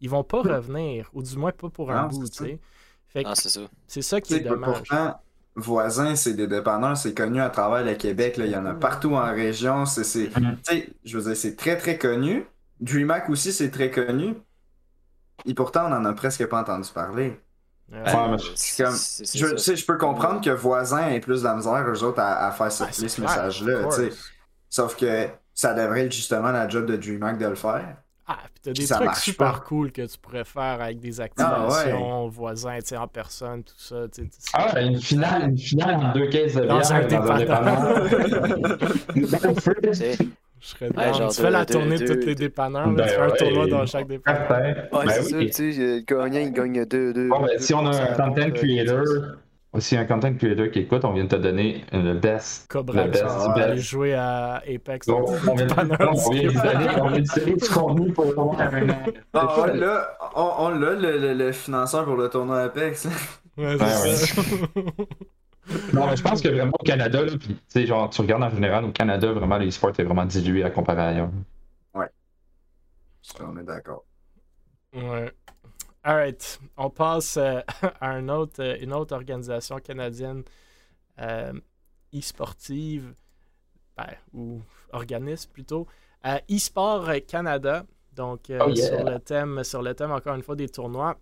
ils 0.00 0.10
vont 0.10 0.24
pas 0.24 0.42
revenir, 0.42 1.10
ou 1.12 1.22
du 1.22 1.36
moins 1.36 1.52
pas 1.52 1.68
pour 1.70 1.90
un 1.90 2.02
Non, 2.02 2.08
bout, 2.08 2.26
c'est 2.26 2.32
tu 2.32 2.44
sais. 2.44 2.60
Fait 3.08 3.24
que 3.24 3.28
Ah, 3.30 3.34
c'est 3.34 3.48
ça. 3.48 3.60
c'est 3.86 4.02
ça 4.02 4.20
qui 4.20 4.34
est 4.34 4.40
dommage. 4.40 4.76
Pourtant, 4.78 5.20
voisins, 5.56 6.14
c'est 6.16 6.34
des 6.34 6.46
dépanneurs, 6.46 6.96
c'est 6.96 7.14
connu 7.14 7.40
à 7.40 7.50
travers 7.50 7.84
le 7.84 7.94
Québec. 7.94 8.36
là. 8.36 8.46
Il 8.46 8.52
y 8.52 8.56
en 8.56 8.66
a 8.66 8.74
partout 8.74 9.14
en 9.14 9.30
région. 9.32 9.84
C'est, 9.86 10.04
c'est, 10.04 10.28
tu 10.30 10.40
sais, 10.62 10.88
je 11.04 11.18
veux 11.18 11.24
dire, 11.24 11.36
c'est 11.36 11.56
très 11.56 11.76
très 11.76 11.98
connu. 11.98 12.46
DreamHack 12.80 13.28
aussi, 13.30 13.52
c'est 13.52 13.70
très 13.70 13.90
connu. 13.90 14.34
Et 15.46 15.54
pourtant, 15.54 15.86
on 15.90 15.92
en 15.94 16.04
a 16.04 16.12
presque 16.12 16.46
pas 16.46 16.60
entendu 16.60 16.88
parler. 16.92 17.40
Ouais. 17.92 17.98
Ouais, 18.04 18.36
comme- 18.78 18.94
Je, 18.94 19.56
sais, 19.56 19.76
je 19.76 19.84
peux 19.86 19.96
comprendre 19.98 20.40
que 20.40 20.50
voisins 20.50 21.08
aient 21.08 21.18
plus 21.20 21.40
de 21.42 21.46
la 21.48 21.56
misère, 21.56 21.84
eux 21.88 22.02
autres, 22.04 22.20
à, 22.20 22.46
à 22.46 22.50
faire 22.52 22.70
circuler 22.70 23.02
Ouais, 23.04 23.08
ce 23.08 23.20
message-là. 23.20 23.88
Sauf 24.68 24.96
que 24.96 25.26
ça 25.52 25.74
devrait 25.74 26.06
être 26.06 26.12
justement 26.12 26.52
la 26.52 26.68
job 26.68 26.86
de 26.86 26.96
DreamHack 26.96 27.38
de 27.38 27.46
le 27.46 27.54
faire. 27.56 27.96
Ah, 28.28 28.36
puis 28.44 28.62
t'as 28.62 28.72
des 28.72 28.86
ça 28.86 28.94
trucs 28.96 29.16
super 29.16 29.54
pas. 29.54 29.58
cool 29.66 29.90
que 29.90 30.02
tu 30.06 30.16
pourrais 30.18 30.44
faire 30.44 30.80
avec 30.80 31.00
des 31.00 31.20
Ah, 31.20 31.24
activations 31.24 32.28
voisins, 32.28 32.78
tu 32.78 32.86
sais, 32.86 32.96
en 32.96 33.08
personne, 33.08 33.64
tout 33.64 33.74
ça. 33.76 34.04
Ah, 34.52 34.80
une 34.80 35.00
finale, 35.00 35.50
une 35.50 35.58
finale 35.58 35.96
en 35.96 36.12
deux 36.12 36.28
caisses 36.28 36.54
de 36.54 36.60
bière 36.60 36.78
dans 36.78 36.92
un 36.92 37.38
dépanneur. 37.38 38.08
Je 40.60 40.66
serais 40.66 40.90
Ouais, 40.96 41.14
genre 41.14 41.30
tu 41.34 41.40
fais 41.40 41.50
la 41.50 41.64
de- 41.64 41.72
tournée 41.72 41.96
de, 41.98 42.06
de- 42.06 42.14
tous 42.14 42.26
les 42.26 42.34
de- 42.34 42.40
dépanneurs, 42.40 42.86
là, 42.90 42.92
Ben 42.94 43.04
tu 43.06 43.10
fais 43.14 43.20
un 43.20 43.28
ouais. 43.30 43.36
tournoi 43.38 43.66
dans 43.66 43.86
chaque 43.86 44.06
dépanneur. 44.06 44.50
Ouais, 44.92 45.04
Ben 45.06 45.08
c'est 45.08 45.22
ça, 45.22 45.36
oui. 45.38 45.46
tu 45.50 45.72
sais, 45.72 45.78
le 45.78 46.00
gagnant, 46.04 46.40
il 46.40 46.52
gagne 46.52 46.84
2 46.84 47.12
deux, 47.14 47.28
Bon, 47.28 47.40
ben, 47.40 47.48
deux 47.56 47.58
si 47.58 47.72
on 47.74 47.86
a 47.86 47.90
un 47.96 48.06
content 48.14 48.42
cent, 48.42 48.50
creator, 48.52 48.98
euh, 48.98 49.36
aussi 49.72 49.96
un 49.96 50.04
content 50.04 50.34
creator 50.34 50.70
qui 50.70 50.80
écoute, 50.80 51.02
on 51.06 51.12
vient 51.14 51.24
de 51.24 51.28
te 51.30 51.36
donner 51.36 51.84
le 51.92 52.12
best. 52.12 52.70
Cobra, 52.70 53.04
Le 53.04 53.10
best 53.10 53.24
best. 53.56 53.76
jouer 53.82 54.12
à 54.14 54.56
Apex. 54.68 55.06
Donc, 55.06 55.28
on 55.30 55.54
vient 55.54 55.64
de 55.66 55.70
de 55.70 55.74
donner 55.74 55.96
on 57.00 57.08
vient 57.08 57.20
de 57.22 57.40
donner 57.40 57.54
du 57.54 57.68
contenu 57.68 58.12
pour 58.12 58.26
avoir 58.26 58.60
un. 58.60 58.86
Ah, 59.32 59.54
on 59.58 59.64
l'a, 59.64 60.18
on, 60.36 60.50
on 60.58 60.68
l'a, 60.70 60.90
le, 60.92 61.18
le- 61.18 61.34
le 61.34 61.52
financeur 61.52 62.04
pour 62.04 62.16
le 62.16 62.28
tournoi 62.28 62.60
Apex. 62.64 63.06
Ouais, 63.56 63.64
Ouais, 63.76 63.78
c'est 63.78 64.26
ça. 64.26 64.42
Non, 65.92 66.06
mais 66.06 66.16
je 66.16 66.22
pense 66.22 66.40
que 66.40 66.48
vraiment 66.48 66.72
au 66.78 66.84
Canada, 66.84 67.22
là, 67.24 67.32
puis, 67.38 67.48
tu 67.48 67.60
sais, 67.68 67.86
genre, 67.86 68.10
tu 68.10 68.20
regardes 68.20 68.42
en 68.42 68.50
général, 68.50 68.84
au 68.84 68.92
Canada, 68.92 69.32
vraiment, 69.32 69.58
l'e-sport 69.58 69.92
est 69.98 70.02
vraiment 70.02 70.24
dilué 70.24 70.64
à 70.64 70.70
comparer 70.70 71.02
à 71.02 71.08
ailleurs. 71.08 71.30
on 73.40 73.56
est 73.56 73.64
d'accord. 73.64 74.04
Ouais. 74.92 75.32
Alright. 76.02 76.60
On 76.76 76.90
passe 76.90 77.36
euh, 77.36 77.60
à 78.00 78.10
un 78.10 78.28
autre, 78.28 78.62
euh, 78.62 78.76
une 78.80 78.92
autre 78.92 79.14
organisation 79.14 79.78
canadienne 79.78 80.42
euh, 81.20 81.52
e-sportive, 82.14 83.14
ben, 83.96 84.14
ou 84.32 84.60
organisme 84.92 85.50
plutôt. 85.52 85.86
Euh, 86.26 86.38
e-sport 86.50 87.10
Canada. 87.28 87.84
Donc, 88.14 88.50
euh, 88.50 88.58
Oh 88.66 88.70
yeah. 88.70 88.88
sur, 88.88 89.04
le 89.04 89.18
thème, 89.18 89.64
sur 89.64 89.82
le 89.82 89.94
thème, 89.94 90.10
encore 90.10 90.34
une 90.34 90.42
fois, 90.42 90.56
des 90.56 90.68
tournois. 90.68 91.16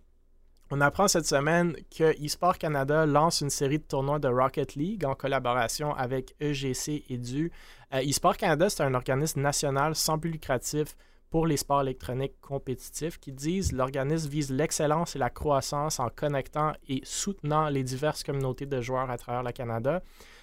On 0.70 0.82
apprend 0.82 1.08
cette 1.08 1.26
semaine 1.26 1.74
que 1.96 2.14
eSport 2.22 2.58
Canada 2.58 3.06
lance 3.06 3.40
une 3.40 3.48
série 3.48 3.78
de 3.78 3.84
tournois 3.84 4.18
de 4.18 4.28
Rocket 4.28 4.74
League 4.74 5.02
en 5.06 5.14
collaboration 5.14 5.94
avec 5.94 6.34
EGC 6.40 7.04
et 7.08 7.16
DU. 7.16 7.50
Euh, 7.94 8.00
eSport 8.00 8.36
Canada, 8.36 8.68
c'est 8.68 8.82
un 8.82 8.92
organisme 8.92 9.40
national 9.40 9.94
sans 9.94 10.18
but 10.18 10.30
lucratif 10.30 10.94
pour 11.30 11.46
les 11.46 11.56
sports 11.56 11.80
électroniques 11.80 12.38
compétitifs 12.42 13.18
qui 13.18 13.32
disent 13.32 13.72
l'organisme 13.72 14.28
vise 14.28 14.50
l'excellence 14.50 15.16
et 15.16 15.18
la 15.18 15.30
croissance 15.30 16.00
en 16.00 16.10
connectant 16.10 16.74
et 16.86 17.00
soutenant 17.02 17.70
les 17.70 17.82
diverses 17.82 18.22
communautés 18.22 18.66
de 18.66 18.82
joueurs 18.82 19.10
à 19.10 19.16
travers 19.16 19.42
le 19.42 19.52
Canada. 19.52 20.02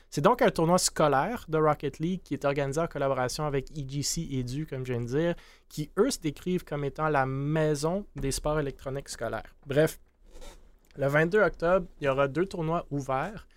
C'est 0.09 0.21
donc 0.21 0.41
un 0.41 0.49
tournoi 0.49 0.79
scolaire 0.79 1.45
de 1.49 1.57
Rocket 1.59 1.99
League 1.99 2.21
qui 2.23 2.33
est 2.33 2.45
organisé 2.45 2.79
en 2.79 2.87
collaboration 2.87 3.45
avec 3.45 3.69
EGC 3.77 4.27
Edu, 4.31 4.65
comme 4.65 4.85
je 4.85 4.93
viens 4.93 5.01
de 5.01 5.07
dire, 5.07 5.35
qui 5.69 5.91
eux 5.99 6.09
se 6.09 6.19
décrivent 6.19 6.63
comme 6.63 6.83
étant 6.83 7.09
la 7.09 7.27
maison 7.27 8.07
des 8.15 8.31
sports 8.31 8.59
électroniques 8.59 9.09
scolaires. 9.09 9.55
Bref, 9.65 9.99
le 10.97 11.07
22 11.07 11.41
octobre, 11.41 11.87
il 11.99 12.05
y 12.05 12.07
aura 12.07 12.27
deux 12.27 12.45
tournois 12.45 12.85
ouverts. 12.91 13.47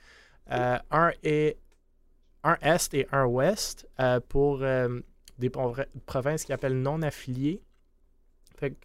Euh, 0.51 0.78
un, 0.91 1.12
est, 1.22 1.59
et 2.93 3.07
un 3.12 3.24
Ouest 3.26 3.86
euh, 4.01 4.18
pour 4.28 4.62
euh, 4.62 5.01
des 5.39 5.51
provinces 5.51 6.45
qui 6.45 6.53
appellent 6.53 6.80
non 6.80 7.03
affiliées. 7.03 7.62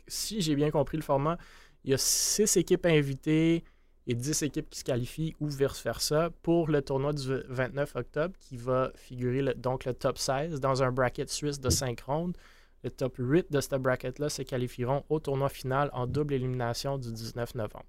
Si 0.07 0.41
j'ai 0.41 0.55
bien 0.55 0.71
compris 0.71 0.97
le 0.97 1.03
format, 1.03 1.37
il 1.83 1.91
y 1.91 1.93
a 1.93 1.97
six 1.97 2.57
équipes 2.57 2.85
invitées 2.85 3.63
et 4.05 4.15
10 4.15 4.43
équipes 4.43 4.69
qui 4.69 4.79
se 4.79 4.83
qualifient 4.83 5.35
ou 5.39 5.47
vice-versa 5.47 6.29
pour 6.41 6.67
le 6.67 6.81
tournoi 6.81 7.13
du 7.13 7.41
29 7.47 7.95
octobre 7.95 8.35
qui 8.39 8.57
va 8.57 8.91
figurer 8.95 9.53
donc 9.55 9.85
le 9.85 9.93
top 9.93 10.17
16 10.17 10.59
dans 10.59 10.83
un 10.83 10.91
bracket 10.91 11.29
suisse 11.29 11.59
de 11.59 11.69
5 11.69 12.01
rondes. 12.01 12.37
Le 12.83 12.91
top 12.91 13.15
8 13.17 13.51
de 13.51 13.61
ce 13.61 13.75
bracket-là 13.77 14.29
se 14.29 14.41
qualifieront 14.41 15.05
au 15.07 15.19
tournoi 15.19 15.47
final 15.47 15.89
en 15.93 16.05
double 16.05 16.33
élimination 16.33 16.97
du 16.97 17.13
19 17.13 17.55
novembre. 17.55 17.85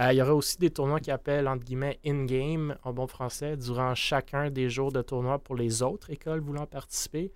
Euh, 0.00 0.12
il 0.12 0.16
y 0.16 0.22
aura 0.22 0.34
aussi 0.34 0.56
des 0.56 0.70
tournois 0.70 0.98
qui 0.98 1.10
appellent 1.10 1.46
entre 1.46 1.64
guillemets 1.64 2.00
in-game 2.06 2.74
en 2.84 2.92
bon 2.92 3.06
français 3.06 3.56
durant 3.56 3.94
chacun 3.94 4.50
des 4.50 4.70
jours 4.70 4.92
de 4.92 5.02
tournoi 5.02 5.38
pour 5.38 5.56
les 5.56 5.82
autres 5.82 6.10
écoles 6.10 6.40
voulant 6.40 6.66
participer, 6.66 7.32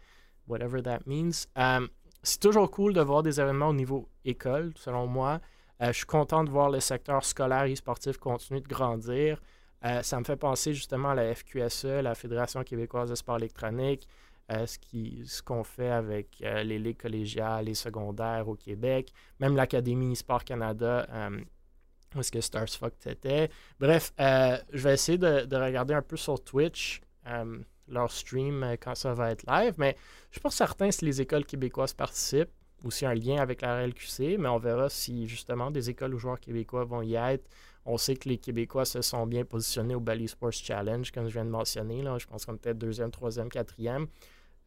whatever 0.48 0.80
that 0.82 1.00
means. 1.04 1.46
Euh, 1.58 1.86
c'est 2.22 2.40
toujours 2.40 2.70
cool 2.70 2.94
de 2.94 3.02
voir 3.02 3.22
des 3.22 3.38
événements 3.38 3.68
au 3.68 3.74
niveau 3.74 4.08
école, 4.24 4.72
selon 4.76 5.06
moi. 5.06 5.40
Euh, 5.82 5.88
je 5.88 5.98
suis 5.98 6.06
content 6.06 6.42
de 6.42 6.48
voir 6.48 6.70
le 6.70 6.80
secteur 6.80 7.22
scolaire 7.24 7.64
et 7.64 7.76
sportif 7.76 8.16
continuer 8.16 8.60
de 8.60 8.68
grandir. 8.68 9.42
Ça 10.00 10.18
me 10.18 10.24
fait 10.24 10.36
penser 10.36 10.72
justement 10.72 11.10
à 11.10 11.14
la 11.14 11.34
FQSE, 11.34 11.84
la 11.84 12.14
Fédération 12.14 12.64
québécoise 12.64 13.10
de 13.10 13.14
sport 13.14 13.36
électronique, 13.36 14.08
ce 14.48 15.42
qu'on 15.42 15.62
fait 15.62 15.90
avec 15.90 16.38
les 16.40 16.78
ligues 16.78 17.02
collégiales 17.02 17.68
et 17.68 17.74
secondaires 17.74 18.48
au 18.48 18.54
Québec, 18.54 19.12
même 19.40 19.54
l'Académie 19.54 20.16
Sport 20.16 20.42
Canada, 20.44 21.06
où 22.14 22.20
est-ce 22.20 22.32
que 22.32 22.40
Stars 22.40 22.68
était. 23.06 23.50
Bref, 23.78 24.12
je 24.18 24.82
vais 24.82 24.94
essayer 24.94 25.18
de, 25.18 25.44
de, 25.44 25.56
regarder 25.56 25.94
un 25.94 26.02
peu 26.02 26.16
sur 26.16 26.42
Twitch 26.42 27.00
leur 27.88 28.10
stream 28.10 28.76
quand 28.80 28.94
ça 28.94 29.12
va 29.12 29.30
être 29.30 29.44
live, 29.46 29.74
mais 29.76 29.96
je 30.24 30.28
ne 30.28 30.32
suis 30.32 30.40
pas 30.40 30.50
certain 30.50 30.90
si 30.90 31.04
les 31.04 31.20
écoles 31.20 31.44
québécoises 31.44 31.92
participent 31.92 32.50
aussi 32.84 33.06
un 33.06 33.14
lien 33.14 33.40
avec 33.40 33.62
la 33.62 33.82
RLQC, 33.82 34.38
mais 34.38 34.48
on 34.48 34.58
verra 34.58 34.88
si 34.88 35.26
justement 35.26 35.70
des 35.70 35.90
écoles 35.90 36.14
ou 36.14 36.18
joueurs 36.18 36.40
québécois 36.40 36.84
vont 36.84 37.02
y 37.02 37.14
être. 37.14 37.48
On 37.86 37.98
sait 37.98 38.16
que 38.16 38.28
les 38.28 38.38
Québécois 38.38 38.86
se 38.86 39.02
sont 39.02 39.26
bien 39.26 39.44
positionnés 39.44 39.94
au 39.94 40.00
Bally 40.00 40.28
Sports 40.28 40.52
Challenge, 40.52 41.10
comme 41.10 41.28
je 41.28 41.34
viens 41.34 41.44
de 41.44 41.50
mentionner. 41.50 42.02
Là. 42.02 42.16
Je 42.18 42.26
pense 42.26 42.46
qu'on 42.46 42.54
était 42.54 42.72
deuxième, 42.72 43.10
troisième, 43.10 43.50
quatrième. 43.50 44.06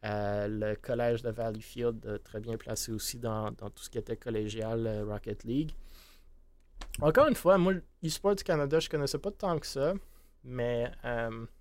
Euh, 0.04 0.46
le 0.46 0.76
collège 0.76 1.22
de 1.22 1.30
Valleyfield, 1.30 2.06
euh, 2.06 2.18
très 2.18 2.38
bien 2.38 2.56
placé 2.56 2.92
aussi 2.92 3.18
dans, 3.18 3.50
tout 3.52 3.82
ce 3.82 3.90
qui 3.90 3.98
était 3.98 4.16
collégial 4.16 4.86
euh, 4.86 5.04
Rocket 5.04 5.42
League. 5.42 5.72
Encore 7.00 7.28
une 7.28 7.34
fois, 7.34 7.58
moi, 7.58 7.74
eSports 8.02 8.34
du 8.34 8.44
Canada, 8.44 8.80
je 8.80 8.88
connaissais 8.88 9.18
pas 9.18 9.30
tant 9.30 9.58
que 9.58 9.66
ça, 9.66 9.94
mais 10.44 10.90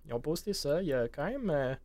ils 0.06 0.14
ont 0.14 0.20
posté 0.20 0.54
ça. 0.54 0.82
Il 0.82 0.88
y 0.88 0.94
a 0.94 1.08
quand 1.08 1.26
même 1.26 1.78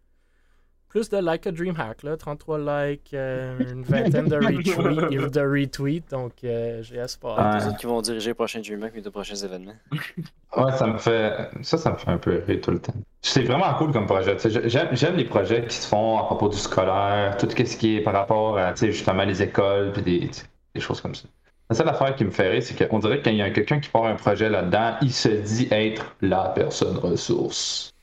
plus 0.93 1.09
de 1.09 1.17
Like 1.17 1.47
a 1.47 1.53
Dream 1.53 1.75
Hack, 1.79 2.03
là, 2.03 2.19
33 2.19 2.59
likes, 2.59 3.15
euh, 3.15 3.59
une 3.59 3.83
vingtaine 3.83 4.29
de 4.29 4.37
retweets, 4.47 5.31
de 5.31 5.41
retweets 5.41 6.11
donc 6.11 6.33
euh, 6.45 6.83
j'ai 6.83 6.99
espoir. 6.99 7.57
Les 7.57 7.67
autres 7.67 7.79
qui 7.79 7.87
vont 7.87 8.03
diriger 8.03 8.29
le 8.31 8.35
prochain 8.35 8.61
DreamHack 8.61 8.93
et 8.97 9.01
de 9.01 9.09
prochains 9.09 9.37
événements. 9.37 9.77
ouais, 10.57 10.73
ça 10.73 10.87
me 10.87 10.99
fait 10.99 11.49
ça, 11.63 11.79
ça 11.79 11.93
me 11.93 11.97
fait 11.97 12.11
un 12.11 12.19
peu 12.19 12.43
rire 12.47 12.61
tout 12.61 12.73
le 12.73 12.79
temps. 12.79 12.93
C'est 13.23 13.45
vraiment 13.45 13.73
cool 13.79 13.91
comme 13.91 14.05
projet. 14.05 14.37
J'aime 14.67 15.17
les 15.17 15.25
projets 15.25 15.65
qui 15.65 15.77
se 15.77 15.89
font 15.89 16.19
à 16.19 16.25
propos 16.25 16.51
du 16.51 16.59
scolaire, 16.59 17.39
tout 17.39 17.49
ce 17.49 17.77
qui 17.79 17.97
est 17.97 18.03
par 18.03 18.13
rapport 18.13 18.59
à 18.59 18.75
justement 18.75 19.25
les 19.25 19.43
écoles 19.43 19.93
puis 19.93 20.03
des, 20.03 20.31
des 20.75 20.81
choses 20.81 21.01
comme 21.01 21.15
ça. 21.15 21.27
La 21.73 21.77
seule 21.79 21.89
affaire 21.89 22.15
qui 22.15 22.27
me 22.27 22.31
fait 22.31 22.51
rire, 22.51 22.63
c'est 22.63 22.87
qu'on 22.87 22.99
dirait 22.99 23.21
que 23.21 23.25
quand 23.25 23.31
il 23.31 23.39
y 23.39 23.43
a 23.43 23.49
quelqu'un 23.49 23.81
qui 23.81 23.89
part 23.89 24.05
un 24.05 24.15
projet 24.15 24.51
là-dedans, 24.51 24.97
il 25.01 25.11
se 25.11 25.31
dit 25.31 25.69
être 25.71 26.05
la 26.21 26.53
personne 26.55 26.99
ressource. 26.99 27.95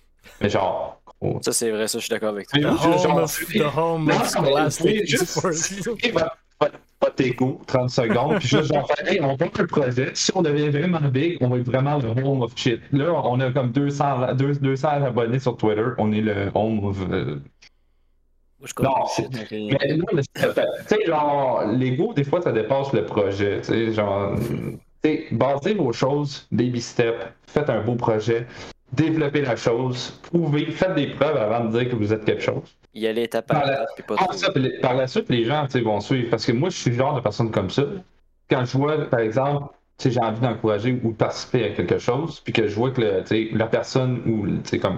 Mais 0.41 0.49
genre, 0.49 0.99
ça, 1.43 1.51
c'est 1.51 1.69
vrai, 1.69 1.87
ça, 1.87 1.99
je 1.99 2.05
suis 2.05 2.09
d'accord 2.09 2.29
avec 2.29 2.47
toi. 2.47 2.59
The 2.59 2.65
home 2.65 3.17
of, 3.19 3.45
the 3.53 3.77
home 3.77 4.09
of 4.09 4.27
Scholastic 4.27 5.15
Pas 6.57 7.11
tes 7.15 7.29
goûts, 7.29 7.61
30 7.67 7.91
secondes, 7.91 8.39
puis 8.39 8.47
juste 8.47 8.73
genre, 8.73 8.91
hey, 9.05 9.21
on 9.21 9.37
prend 9.37 9.45
un 9.59 9.65
projet, 9.67 10.09
si 10.15 10.31
on 10.33 10.41
devient 10.41 10.69
vraiment 10.69 11.07
big, 11.07 11.37
on 11.39 11.49
va 11.49 11.57
être 11.57 11.67
vraiment 11.67 11.99
le 11.99 12.09
home 12.09 12.41
of 12.41 12.53
shit. 12.55 12.81
Là, 12.91 13.21
on 13.23 13.39
a 13.39 13.51
comme 13.51 13.71
200, 13.71 14.33
200 14.33 14.87
abonnés 14.87 15.37
sur 15.37 15.55
Twitter, 15.57 15.85
on 15.99 16.11
est 16.11 16.21
le 16.21 16.49
home 16.55 16.83
of. 16.85 16.97
Euh... 17.11 17.35
non, 18.81 18.93
mais 19.51 19.95
non, 19.95 20.05
mais 20.13 20.21
tu 20.21 20.41
sais, 20.87 21.05
genre, 21.05 21.65
l'ego, 21.65 22.13
des 22.13 22.23
fois, 22.23 22.41
ça 22.41 22.51
dépasse 22.51 22.91
le 22.93 23.05
projet. 23.05 23.59
Tu 23.61 23.63
sais, 23.65 23.93
genre, 23.93 24.35
tu 24.37 24.79
sais, 25.03 25.27
basez 25.31 25.73
vos 25.73 25.93
choses, 25.93 26.47
baby 26.51 26.81
step, 26.81 27.15
faites 27.47 27.69
un 27.69 27.81
beau 27.81 27.95
projet 27.95 28.45
développer 28.93 29.41
la 29.41 29.55
chose, 29.55 30.19
prouver, 30.23 30.71
faites 30.71 30.95
des 30.95 31.07
preuves 31.07 31.37
avant 31.37 31.65
de 31.65 31.77
dire 31.77 31.89
que 31.89 31.95
vous 31.95 32.11
êtes 32.13 32.25
quelque 32.25 32.41
chose. 32.41 32.75
Y 32.93 33.07
aller 33.07 33.23
étape 33.23 33.47
par 33.47 33.63
étape, 33.63 33.87
pas 34.07 34.15
ah, 34.17 34.33
ça, 34.33 34.49
Par 34.81 34.95
la 34.95 35.07
suite, 35.07 35.29
les 35.29 35.45
gens 35.45 35.65
vont 35.83 35.99
suivre. 35.99 36.29
Parce 36.29 36.45
que 36.45 36.51
moi, 36.51 36.69
je 36.69 36.77
suis 36.77 36.91
le 36.91 36.97
genre 36.97 37.15
de 37.15 37.21
personne 37.21 37.51
comme 37.51 37.69
ça. 37.69 37.83
Quand 38.49 38.65
je 38.65 38.77
vois, 38.77 39.09
par 39.09 39.19
exemple, 39.19 39.73
j'ai 40.05 40.19
envie 40.19 40.39
d'encourager 40.39 40.99
ou 41.03 41.11
de 41.11 41.17
participer 41.17 41.65
à 41.65 41.69
quelque 41.69 41.97
chose, 41.97 42.39
puis 42.39 42.53
que 42.53 42.67
je 42.67 42.75
vois 42.75 42.91
que 42.91 43.01
la 43.55 43.67
personne 43.67 44.21
ou 44.25 44.45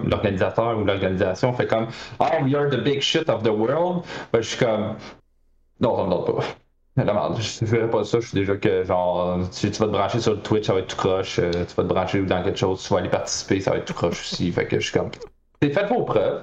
l'organisateur 0.08 0.78
ou 0.78 0.84
l'organisation 0.84 1.52
fait 1.52 1.66
comme 1.66 1.88
Oh, 2.20 2.44
we 2.44 2.54
are 2.54 2.68
the 2.70 2.82
big 2.82 3.00
shit 3.00 3.28
of 3.28 3.42
the 3.42 3.48
world, 3.48 4.04
ben, 4.32 4.40
je 4.40 4.48
suis 4.48 4.64
comme 4.64 4.96
Non, 5.80 5.96
ça 5.96 6.04
me 6.04 6.10
donne 6.10 6.24
pas. 6.24 6.44
Je 6.96 7.64
ferais 7.64 7.88
pas 7.88 8.04
ça, 8.04 8.20
je 8.20 8.28
suis 8.28 8.38
déjà 8.38 8.56
que 8.56 8.84
genre 8.84 9.38
tu, 9.50 9.70
tu, 9.70 9.78
vas 9.78 9.86
te 9.86 9.92
brancher 9.92 10.20
sur 10.20 10.34
le 10.34 10.40
Twitch, 10.40 10.66
ça 10.66 10.74
va 10.74 10.80
être 10.80 10.88
tout 10.88 10.96
croche, 10.96 11.38
euh, 11.38 11.50
tu 11.50 11.74
vas 11.74 11.84
te 11.84 11.88
brancher 11.88 12.22
dans 12.22 12.42
quelque 12.42 12.58
chose, 12.58 12.82
tu 12.82 12.92
vas 12.92 13.00
aller 13.00 13.08
participer, 13.08 13.60
ça 13.60 13.70
va 13.70 13.78
être 13.78 13.86
tout 13.86 13.94
croche 13.94 14.20
aussi. 14.20 14.52
fait 14.52 14.66
que 14.66 14.78
je 14.78 14.90
suis 14.90 14.98
comme. 14.98 15.10
Faites 15.60 15.88
vos 15.88 16.02
preuves, 16.04 16.42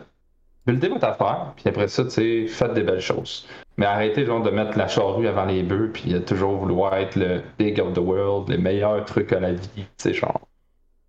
buildez 0.66 0.89
votre 0.89 1.05
affaire, 1.05 1.53
puis 1.55 1.66
après 1.68 1.88
ça, 1.88 2.03
tu 2.03 2.10
sais, 2.10 2.47
faites 2.47 2.74
des 2.74 2.84
belles 2.84 2.99
choses. 2.99 3.47
Mais 3.80 3.86
arrêtez 3.86 4.26
genre 4.26 4.44
de 4.44 4.50
mettre 4.50 4.78
la 4.78 4.90
charrue 4.90 5.26
avant 5.26 5.46
les 5.46 5.64
bœufs, 5.64 5.90
puis 5.94 6.14
toujours 6.26 6.58
vouloir 6.58 6.96
être 6.96 7.16
le 7.16 7.42
big 7.58 7.80
of 7.80 7.94
the 7.94 8.00
world, 8.00 8.50
le 8.50 8.58
meilleur 8.58 9.06
truc 9.06 9.32
à 9.32 9.40
la 9.40 9.54
vie, 9.54 9.86
sais, 9.96 10.14
genre. 10.14 10.50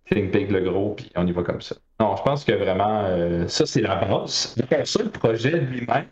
Think 0.09 0.31
big 0.31 0.49
le 0.49 0.61
gros, 0.61 0.93
puis 0.95 1.11
on 1.17 1.27
y 1.27 1.33
va 1.33 1.43
comme 1.43 1.61
ça. 1.61 1.75
Non, 1.99 2.15
je 2.15 2.23
pense 2.23 2.45
que 2.45 2.53
vraiment, 2.53 3.03
euh, 3.07 3.45
ça 3.49 3.65
c'est 3.65 3.81
la 3.81 3.95
base. 3.95 4.55
Pour 4.69 4.87
ça, 4.87 5.03
le 5.03 5.09
projet 5.09 5.59
lui-même, 5.59 6.07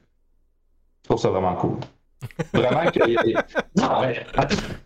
je 1.03 1.07
trouve 1.07 1.22
ça 1.22 1.30
vraiment 1.30 1.55
cool. 1.55 1.78
Vraiment 2.53 2.91
qu'il 2.91 3.17
non, 3.76 4.01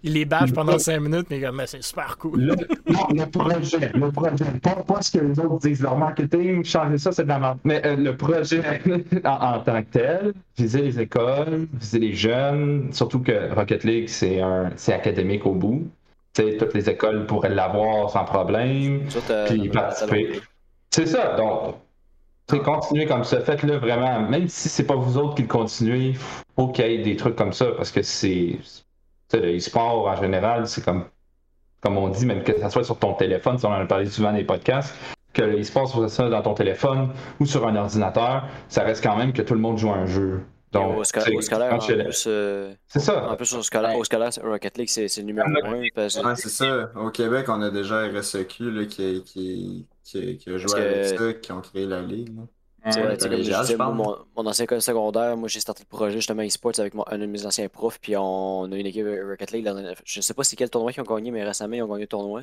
Il 0.03 0.13
les 0.13 0.25
bâche 0.25 0.53
pendant 0.53 0.77
5 0.77 0.99
minutes, 0.99 1.27
mais, 1.29 1.41
mais 1.51 1.67
c'est 1.67 1.83
super 1.83 2.17
cool. 2.17 2.39
Le, 2.39 2.55
non, 2.87 3.07
le 3.11 3.25
projet, 3.25 3.91
le 3.93 4.11
projet. 4.11 4.45
Pas, 4.61 4.75
pas, 4.83 5.01
ce 5.01 5.17
que 5.17 5.23
les 5.23 5.39
autres 5.39 5.59
disent. 5.59 5.81
Leur 5.81 5.97
marketing, 5.97 6.63
changer 6.63 6.97
ça, 6.97 7.11
c'est 7.11 7.23
de 7.23 7.29
la 7.29 7.39
merde. 7.39 7.57
Mais 7.63 7.85
euh, 7.85 7.95
le 7.95 8.15
projet 8.15 8.61
en, 9.23 9.59
tant 9.59 9.81
que 9.81 9.89
tel, 9.91 10.33
viser 10.57 10.81
les 10.81 10.99
écoles, 10.99 11.67
viser 11.73 11.99
les 11.99 12.13
jeunes, 12.13 12.89
surtout 12.91 13.19
que 13.19 13.53
Rocket 13.53 13.83
League, 13.83 14.09
c'est 14.09 14.41
académique 14.93 15.45
au 15.45 15.53
bout. 15.53 15.87
T'sais, 16.33 16.57
toutes 16.57 16.73
les 16.73 16.89
écoles 16.89 17.25
pourraient 17.25 17.53
l'avoir 17.53 18.09
sans 18.09 18.25
problème. 18.25 19.01
Puis 19.47 19.69
participer. 19.69 20.41
C'est 20.89 21.07
ça, 21.07 21.35
donc 21.35 21.75
continuez 22.47 23.05
comme 23.05 23.23
ça, 23.23 23.41
faites-le 23.41 23.77
vraiment. 23.77 24.21
Même 24.21 24.47
si 24.47 24.69
c'est 24.69 24.85
pas 24.85 24.95
vous 24.95 25.17
autres 25.17 25.35
qui 25.35 25.43
le 25.43 25.47
continuez, 25.47 26.13
faut 26.55 26.67
qu'il 26.67 26.85
y 26.85 26.95
ait 26.95 27.03
des 27.03 27.15
trucs 27.15 27.35
comme 27.35 27.53
ça 27.53 27.67
parce 27.77 27.91
que 27.91 28.01
c'est. 28.01 28.57
Le 29.33 29.57
e-sport 29.57 30.07
en 30.07 30.15
général, 30.15 30.67
c'est 30.67 30.83
comme. 30.83 31.05
Comme 31.81 31.97
on 31.97 32.07
dit, 32.07 32.25
même 32.25 32.43
que 32.43 32.57
ça 32.57 32.69
soit 32.69 32.85
sur 32.85 32.97
ton 32.97 33.13
téléphone, 33.13 33.57
si 33.57 33.65
on 33.65 33.69
en 33.69 33.73
a 33.73 33.85
parlé 33.85 34.05
souvent 34.05 34.31
dans 34.31 34.37
les 34.37 34.45
podcasts, 34.45 34.95
que 35.33 35.41
le 35.41 35.59
e-sport 35.59 35.89
soit 36.09 36.29
dans 36.29 36.41
ton 36.41 36.53
téléphone 36.53 37.09
ou 37.41 37.45
sur 37.45 37.67
un 37.67 37.75
ordinateur, 37.75 38.47
ça 38.69 38.83
reste 38.83 39.03
quand 39.03 39.17
même 39.17 39.33
que 39.33 39.41
tout 39.41 39.53
le 39.53 39.59
monde 39.59 39.77
joue 39.77 39.89
à 39.89 39.95
un 39.95 40.05
jeu. 40.05 40.43
Donc, 40.73 40.97
au, 40.97 41.03
scolaire, 41.03 41.73
en 41.73 41.77
plus, 41.77 42.25
euh, 42.25 42.73
c'est 42.87 42.99
ça. 42.99 43.29
En 43.29 43.35
plus, 43.35 43.53
au 43.53 43.61
scolaire, 43.61 43.95
au 43.95 44.03
scolaire 44.03 44.31
Rocket 44.43 44.77
League, 44.77 44.89
c'est 44.89 45.17
le 45.17 45.23
numéro 45.23 45.47
1. 45.47 46.35
c'est 46.35 46.49
ça. 46.49 46.89
Au 46.95 47.11
Québec, 47.11 47.45
on 47.47 47.61
a 47.61 47.69
déjà 47.69 48.07
RSEQ 48.07 48.71
là, 48.71 48.85
qui, 48.85 49.23
qui, 49.23 49.85
qui, 50.03 50.37
qui 50.37 50.49
a 50.49 50.57
joué 50.57 50.79
avec 50.79 51.05
ça, 51.17 51.33
qui 51.33 51.51
ont 51.51 51.61
créé 51.61 51.85
la 51.85 52.01
ligue. 52.01 52.31
mon, 53.93 54.17
mon, 54.35 54.45
ancien 54.49 54.65
école 54.65 54.81
secondaire, 54.81 55.37
moi 55.37 55.47
j'ai 55.47 55.61
starté 55.61 55.83
le 55.83 55.87
projet 55.87 56.17
justement 56.17 56.41
eSports 56.41 56.79
avec 56.79 56.93
mon, 56.93 57.05
un 57.07 57.17
de 57.17 57.25
mes 57.25 57.45
anciens 57.45 57.69
profs, 57.69 57.99
puis 57.99 58.15
on 58.17 58.69
a 58.71 58.75
une 58.77 58.85
équipe 58.85 59.05
Rocket 59.07 59.51
League. 59.51 59.69
je 60.03 60.19
ne 60.19 60.21
sais 60.21 60.33
pas 60.33 60.43
c'est 60.43 60.57
quel 60.57 60.69
tournoi 60.69 60.91
qu'ils 60.91 61.01
ont 61.01 61.15
gagné, 61.15 61.31
mais 61.31 61.43
récemment 61.45 61.75
ils 61.75 61.81
ont 61.83 61.87
gagné 61.87 62.01
le 62.01 62.07
tournoi. 62.07 62.41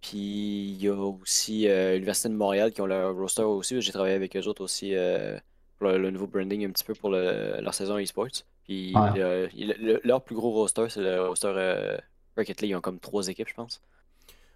Puis 0.00 0.16
il 0.18 0.82
y 0.82 0.88
a 0.88 0.94
aussi 0.94 1.68
euh, 1.68 1.94
l'Université 1.94 2.28
de 2.28 2.34
Montréal 2.34 2.72
qui 2.72 2.80
ont 2.80 2.86
leur 2.86 3.14
roster 3.14 3.42
aussi, 3.42 3.80
j'ai 3.80 3.92
travaillé 3.92 4.14
avec 4.14 4.36
eux 4.36 4.46
autres 4.46 4.62
aussi. 4.62 4.94
Euh, 4.94 5.38
pour 5.78 5.88
le, 5.90 5.98
le 5.98 6.10
nouveau 6.10 6.26
branding 6.26 6.66
un 6.66 6.70
petit 6.70 6.82
peu 6.82 6.94
pour 6.94 7.10
le- 7.10 7.60
leur 7.60 7.72
saison 7.72 7.98
e-sports. 7.98 8.42
Puis 8.64 8.92
Ouais. 8.96 9.48
le- 9.54 10.00
leur 10.02 10.22
plus 10.22 10.34
gros 10.34 10.50
roster, 10.50 10.86
c'est 10.88 11.00
le 11.00 11.22
roster 11.28 11.52
euh, 11.54 11.96
Rocket 12.36 12.60
League. 12.60 12.70
Ils 12.72 12.74
ont 12.74 12.80
comme 12.80 12.98
trois 12.98 13.28
équipes, 13.28 13.48
je 13.48 13.54
pense. 13.54 13.80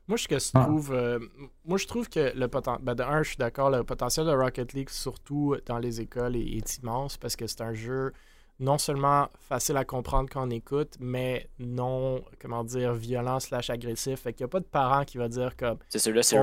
Moi, 0.09 0.17
je, 0.17 0.27
que 0.29 0.39
je 0.39 0.51
Ah. 0.55 0.65
trouve, 0.65 0.93
euh, 0.93 1.19
moi, 1.65 1.79
je 1.79 1.87
trouve 1.87 2.09
que 2.09 2.33
le 2.37 2.49
potentiel. 2.49 2.85
Ben, 2.85 2.95
de 2.95 3.03
un, 3.03 3.23
je 3.23 3.29
suis 3.31 3.37
d'accord, 3.39 3.71
le 3.71 3.85
potentiel 3.85 4.27
de 4.27 4.33
Rocket 4.33 4.73
League, 4.73 4.91
surtout 4.91 5.57
dans 5.67 5.79
les 5.79 6.01
écoles, 6.01 6.37
est, 6.37 6.41
est 6.57 6.79
immense 6.79 7.17
parce 7.17 7.37
que 7.37 7.47
c'est 7.47 7.61
un 7.61 7.73
jeu 7.75 8.13
non 8.59 8.79
seulement 8.79 9.29
facile 9.41 9.77
à 9.77 9.85
comprendre 9.85 10.29
quand 10.31 10.47
on 10.47 10.51
écoute, 10.51 10.95
mais 11.01 11.49
non, 11.59 12.23
comment 12.41 12.63
dire, 12.65 12.93
violent 12.95 13.41
slash 13.41 13.71
agressif. 13.71 14.21
Fait 14.21 14.33
qu'il 14.33 14.45
n'y 14.45 14.49
a 14.49 14.49
pas 14.49 14.61
de 14.61 14.65
parent 14.67 15.05
qui 15.05 15.19
va 15.19 15.29
dire 15.29 15.57
comme 15.57 15.79
C'est 15.89 15.99
celui-là, 15.99 16.23
c'est 16.23 16.39
Oh. 16.39 16.43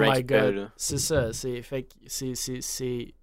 C'est 0.76 0.98
ça. 0.98 1.32
C'est 1.34 1.62
fait 1.62 1.84
que 1.84 1.94
c'est 2.08 2.36
c'est- 2.36 2.62
c'est- 2.62 3.14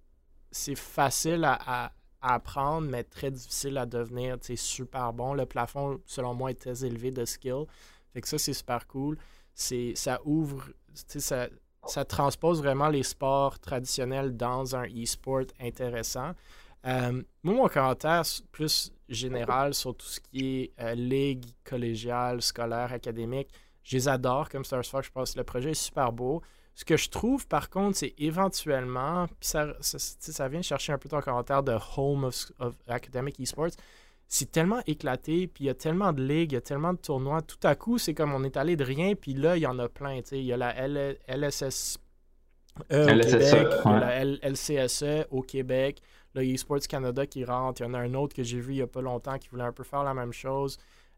c'est 0.51 0.75
facile 0.77 1.43
à, 1.43 1.59
à- 1.65 1.91
à 2.21 2.35
apprendre, 2.35 2.87
mais 2.89 3.03
très 3.03 3.29
difficile 3.29 3.77
à 3.77 3.85
devenir 3.85 4.37
sais, 4.47 4.55
super 4.55 5.13
bon. 5.13 5.33
Le 5.33 5.45
plafond, 5.45 5.99
selon 6.05 6.33
moi, 6.33 6.49
est 6.51 6.59
très 6.59 6.83
élevé 6.85 7.11
de 7.11 7.25
skill. 7.25 7.65
Fait 8.13 8.21
que 8.21 8.27
ça, 8.27 8.37
c'est 8.39 8.53
super 8.53 8.87
cool. 8.87 9.17
C'est 9.59 9.93
ça 9.95 10.19
ouvre, 10.23 10.69
ça, 10.93 11.47
ça 11.87 12.05
transpose 12.05 12.61
vraiment 12.61 12.89
les 12.89 13.01
sports 13.01 13.57
traditionnels 13.57 14.37
dans 14.37 14.75
un 14.75 14.85
e-sport 14.85 15.45
intéressant. 15.59 16.33
Euh, 16.85 17.23
moi, 17.41 17.55
mon 17.55 17.67
commentaire 17.67 18.21
plus 18.51 18.91
général 19.09 19.73
sur 19.73 19.95
tout 19.95 20.05
ce 20.05 20.19
qui 20.19 20.61
est 20.61 20.71
euh, 20.79 20.93
ligue 20.93 21.43
collégiale, 21.63 22.43
scolaire, 22.43 22.93
académique, 22.93 23.49
je 23.81 23.97
les 23.97 24.07
adore 24.07 24.47
comme 24.47 24.63
Star 24.63 24.85
Fox. 24.85 25.07
Je 25.07 25.11
pense 25.11 25.33
que 25.33 25.39
le 25.39 25.43
projet 25.43 25.71
est 25.71 25.85
super 25.85 26.11
beau. 26.11 26.43
Ce 26.75 26.85
que 26.85 26.95
je 26.95 27.09
trouve, 27.09 27.47
par 27.47 27.71
contre, 27.71 27.97
c'est 27.97 28.13
éventuellement, 28.19 29.25
puis 29.25 29.49
ça, 29.49 29.73
ça, 29.81 29.97
ça 29.97 30.47
vient 30.47 30.61
chercher 30.61 30.93
un 30.93 30.99
peu 30.99 31.09
ton 31.09 31.19
commentaire 31.21 31.63
de 31.63 31.75
Home 31.95 32.25
of, 32.25 32.51
of 32.59 32.75
Academic 32.87 33.39
Esports, 33.39 33.71
c'est 34.27 34.51
tellement 34.51 34.81
éclaté, 34.87 35.47
puis 35.47 35.65
il 35.65 35.67
y 35.67 35.69
a 35.69 35.73
tellement 35.73 36.11
de 36.11 36.21
ligues, 36.21 36.51
il 36.51 36.55
y 36.55 36.57
a 36.57 36.61
tellement 36.61 36.93
de 36.93 36.99
tournois. 36.99 37.41
Tout 37.41 37.59
à 37.63 37.75
coup, 37.75 37.97
c'est 37.97 38.13
comme 38.13 38.33
on 38.33 38.43
est 38.43 38.57
allé 38.57 38.75
de 38.75 38.83
rien, 38.83 39.15
puis 39.15 39.33
là, 39.33 39.55
il 39.57 39.61
y 39.61 39.67
en 39.67 39.79
a 39.79 39.87
plein. 39.87 40.19
Il 40.31 40.43
y 40.43 40.51
a 40.53 40.57
la 40.57 40.75
L- 40.75 41.17
LSS 41.27 41.97
au 42.91 42.93
LSSE, 42.93 43.31
Québec, 43.31 43.51
il 43.51 43.89
y 43.89 43.89
a 43.89 43.93
ouais. 43.93 43.99
la 43.99 44.15
L- 44.21 44.39
LCSE 44.43 45.27
au 45.31 45.41
Québec, 45.41 46.01
le 46.35 46.43
eSports 46.43 46.87
Canada 46.87 47.25
qui 47.25 47.45
rentre. 47.45 47.81
Il 47.81 47.85
y 47.85 47.87
en 47.87 47.93
a 47.93 47.99
un 47.99 48.13
autre 48.13 48.35
que 48.35 48.43
j'ai 48.43 48.59
vu 48.59 48.73
il 48.73 48.77
n'y 48.77 48.81
a 48.81 48.87
pas 48.87 49.01
longtemps 49.01 49.37
qui 49.37 49.47
voulait 49.49 49.63
un 49.63 49.71
peu 49.71 49.83
faire 49.83 50.03
la 50.03 50.13
même 50.13 50.33
chose. 50.33 50.77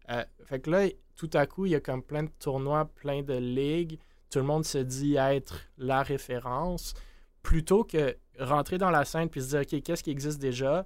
Euh, 0.09 0.23
fait 0.45 0.59
que 0.59 0.69
là, 0.69 0.87
tout 1.15 1.29
à 1.33 1.45
coup, 1.45 1.65
il 1.65 1.71
y 1.71 1.75
a 1.75 1.79
comme 1.79 2.01
plein 2.01 2.23
de 2.23 2.31
tournois, 2.39 2.85
plein 2.85 3.21
de 3.23 3.33
ligues. 3.33 3.99
Tout 4.29 4.39
le 4.39 4.45
monde 4.45 4.63
se 4.65 4.77
dit 4.77 5.15
être 5.15 5.61
la 5.77 6.03
référence. 6.03 6.93
Plutôt 7.41 7.83
que 7.83 8.15
rentrer 8.39 8.77
dans 8.77 8.91
la 8.91 9.03
scène 9.03 9.29
puis 9.29 9.41
se 9.41 9.49
dire, 9.49 9.61
OK, 9.61 9.81
qu'est-ce 9.81 10.03
qui 10.03 10.11
existe 10.11 10.39
déjà? 10.39 10.85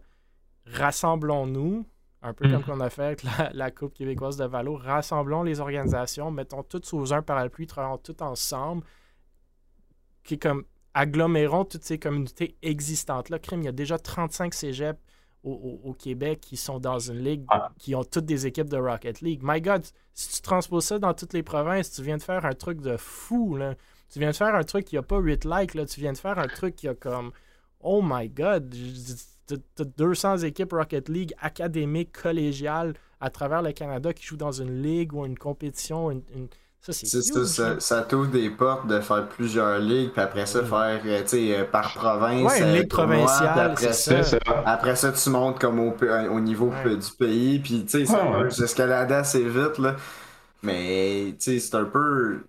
Rassemblons-nous, 0.65 1.85
un 2.23 2.33
peu 2.33 2.47
Mm. 2.47 2.51
comme 2.53 2.63
qu'on 2.63 2.79
a 2.79 2.89
fait 2.89 3.03
avec 3.03 3.23
la, 3.23 3.51
la 3.53 3.69
Coupe 3.69 3.93
québécoise 3.93 4.37
de 4.37 4.45
Valo. 4.45 4.75
Rassemblons 4.77 5.43
les 5.43 5.59
organisations, 5.59 6.31
mettons 6.31 6.63
toutes 6.63 6.85
sous 6.85 7.13
un 7.13 7.21
parapluie, 7.21 7.67
travaillons 7.67 7.97
toutes 7.97 8.21
ensemble, 8.21 8.83
qui 10.23 10.39
comme 10.39 10.63
agglomérons 10.93 11.65
toutes 11.65 11.83
ces 11.83 11.99
communautés 11.99 12.55
existantes-là. 12.61 13.39
Crime, 13.39 13.61
il 13.61 13.65
y 13.65 13.69
a 13.69 13.71
déjà 13.73 13.97
35 13.97 14.53
cégeps 14.53 14.99
au, 15.43 15.51
au- 15.51 15.89
au 15.89 15.93
Québec 15.93 16.39
qui 16.39 16.55
sont 16.55 16.79
dans 16.79 16.99
une 16.99 17.17
ligue 17.19 17.43
Ah. 17.49 17.71
qui 17.77 17.95
ont 17.95 18.03
toutes 18.03 18.25
des 18.25 18.45
équipes 18.47 18.69
de 18.69 18.77
Rocket 18.77 19.19
League. 19.21 19.41
My 19.43 19.59
God, 19.59 19.83
si 20.13 20.29
tu 20.35 20.41
transposes 20.41 20.85
ça 20.85 20.99
dans 20.99 21.13
toutes 21.13 21.33
les 21.33 21.43
provinces, 21.43 21.91
tu 21.91 22.03
viens 22.03 22.17
de 22.17 22.21
faire 22.21 22.45
un 22.45 22.53
truc 22.53 22.79
de 22.79 22.95
fou. 22.95 23.55
Là. 23.57 23.75
Tu 24.09 24.19
viens 24.19 24.29
de 24.31 24.35
faire 24.35 24.55
un 24.55 24.63
truc 24.63 24.85
qui 24.85 24.95
a 24.97 25.01
pas 25.01 25.19
8 25.19 25.43
likes. 25.45 25.73
Là. 25.73 25.85
Tu 25.85 25.99
viens 25.99 26.13
de 26.13 26.17
faire 26.17 26.37
un 26.39 26.47
truc 26.47 26.75
qui 26.75 26.87
a 26.87 26.93
comme 26.95 27.31
Oh 27.81 28.01
my 28.01 28.29
God, 28.29 28.73
t'as 29.47 29.55
t'as 29.75 29.83
200 29.97 30.37
équipes 30.39 30.73
Rocket 30.73 31.09
League 31.09 31.33
académiques, 31.41 32.11
collégiales 32.21 32.93
à 33.19 33.29
travers 33.29 33.61
le 33.61 33.71
Canada 33.71 34.13
qui 34.13 34.23
jouent 34.25 34.37
dans 34.37 34.51
une 34.51 34.81
ligue 34.81 35.13
ou 35.13 35.25
une 35.25 35.37
compétition. 35.37 36.11
une- 36.11 36.23
une- 36.35 36.47
Ça, 36.85 36.91
c'est 36.91 37.05
C'est 37.05 37.21
ça, 37.21 37.39
huge, 37.39 37.45
ça, 37.47 37.69
là. 37.75 37.79
ça 37.79 38.01
t'ouvre 38.01 38.27
des 38.29 38.49
portes 38.49 38.87
de 38.87 38.99
faire 38.99 39.29
plusieurs 39.29 39.79
ligues, 39.79 40.11
puis 40.11 40.21
après 40.21 40.45
ça, 40.45 40.61
faire, 40.65 41.01
euh, 41.05 41.23
tu 41.25 41.53
euh, 41.53 41.63
par 41.63 41.93
province. 41.93 42.43
Ouais, 42.51 42.59
une 42.59 42.65
euh, 42.65 42.79
ligue 42.79 42.89
provinciale, 42.89 43.71
après 43.71 43.93
c'est 43.93 44.21
ça. 44.23 44.37
Après 44.65 44.97
ça, 44.97 45.13
tu 45.13 45.29
montes 45.29 45.59
comme 45.59 45.79
au, 45.79 45.95
au 46.29 46.39
niveau 46.41 46.67
Ouais. 46.83 46.97
du 46.97 47.09
pays, 47.17 47.59
puis 47.59 47.85
tu 47.85 47.99
sais, 47.99 48.05
ça 48.05 48.21
Ouais, 48.25 48.31
peut 48.39 48.43
ouais. 48.45 48.51
s'escalader 48.51 49.13
assez 49.13 49.47
vite, 49.47 49.77
là. 49.77 49.95
Mais, 50.61 51.35
tu 51.39 51.57
sais, 51.57 51.59
c'est 51.59 51.75
un 51.75 51.85
peu. 51.85 52.43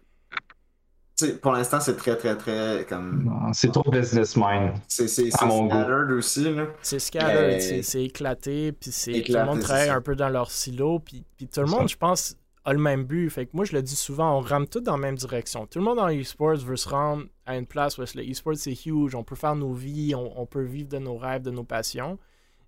Pour 1.42 1.52
l'instant, 1.52 1.78
c'est 1.80 1.96
très, 1.96 2.16
très, 2.16 2.36
très. 2.36 2.84
comme 2.88 3.50
C'est 3.52 3.70
trop 3.72 3.88
business 3.90 4.36
mind. 4.36 4.72
C'est 4.88 5.06
mon 5.46 5.64
goût. 5.66 5.70
scattered 5.70 6.10
aussi. 6.10 6.46
C'est 6.82 6.98
scattered, 6.98 7.46
Mais- 7.48 7.60
c'est- 7.60 7.82
c'est 7.82 8.02
éclaté, 8.04 8.72
puis 8.72 8.90
c'est 8.90 9.22
tout 9.22 9.32
le 9.32 9.44
monde 9.44 9.60
travaille 9.60 9.88
un 9.90 10.00
peu 10.00 10.16
dans 10.16 10.28
leur 10.28 10.50
silo, 10.50 10.98
puis, 10.98 11.24
puis 11.36 11.46
tout 11.46 11.60
le 11.60 11.66
monde, 11.66 11.88
je 11.88 11.96
pense, 11.96 12.36
a 12.64 12.72
le 12.72 12.78
même 12.80 13.04
but. 13.04 13.28
Fait 13.30 13.46
que 13.46 13.50
moi, 13.52 13.64
je 13.64 13.72
le 13.74 13.82
dis 13.82 13.94
souvent, 13.94 14.38
on 14.38 14.40
rame 14.40 14.66
tout 14.66 14.80
dans 14.80 14.92
la 14.96 14.98
même 14.98 15.14
direction. 15.16 15.66
Tout 15.66 15.78
le 15.78 15.84
monde 15.84 15.98
dans 15.98 16.08
l'e-sports 16.08 16.56
veut 16.56 16.76
se 16.76 16.88
rendre 16.88 17.24
à 17.46 17.56
une 17.56 17.66
place 17.66 17.96
où 17.98 18.02
est-ce 18.02 18.14
que 18.14 18.18
le 18.18 18.30
e-sport 18.30 18.54
c'est 18.56 18.72
huge, 18.86 19.14
on 19.14 19.22
peut 19.22 19.36
faire 19.36 19.54
nos 19.54 19.72
vies, 19.72 20.14
on, 20.14 20.40
on 20.40 20.46
peut 20.46 20.62
vivre 20.62 20.88
de 20.88 20.98
nos 20.98 21.16
rêves, 21.16 21.42
de 21.42 21.50
nos 21.50 21.62
passions, 21.64 22.18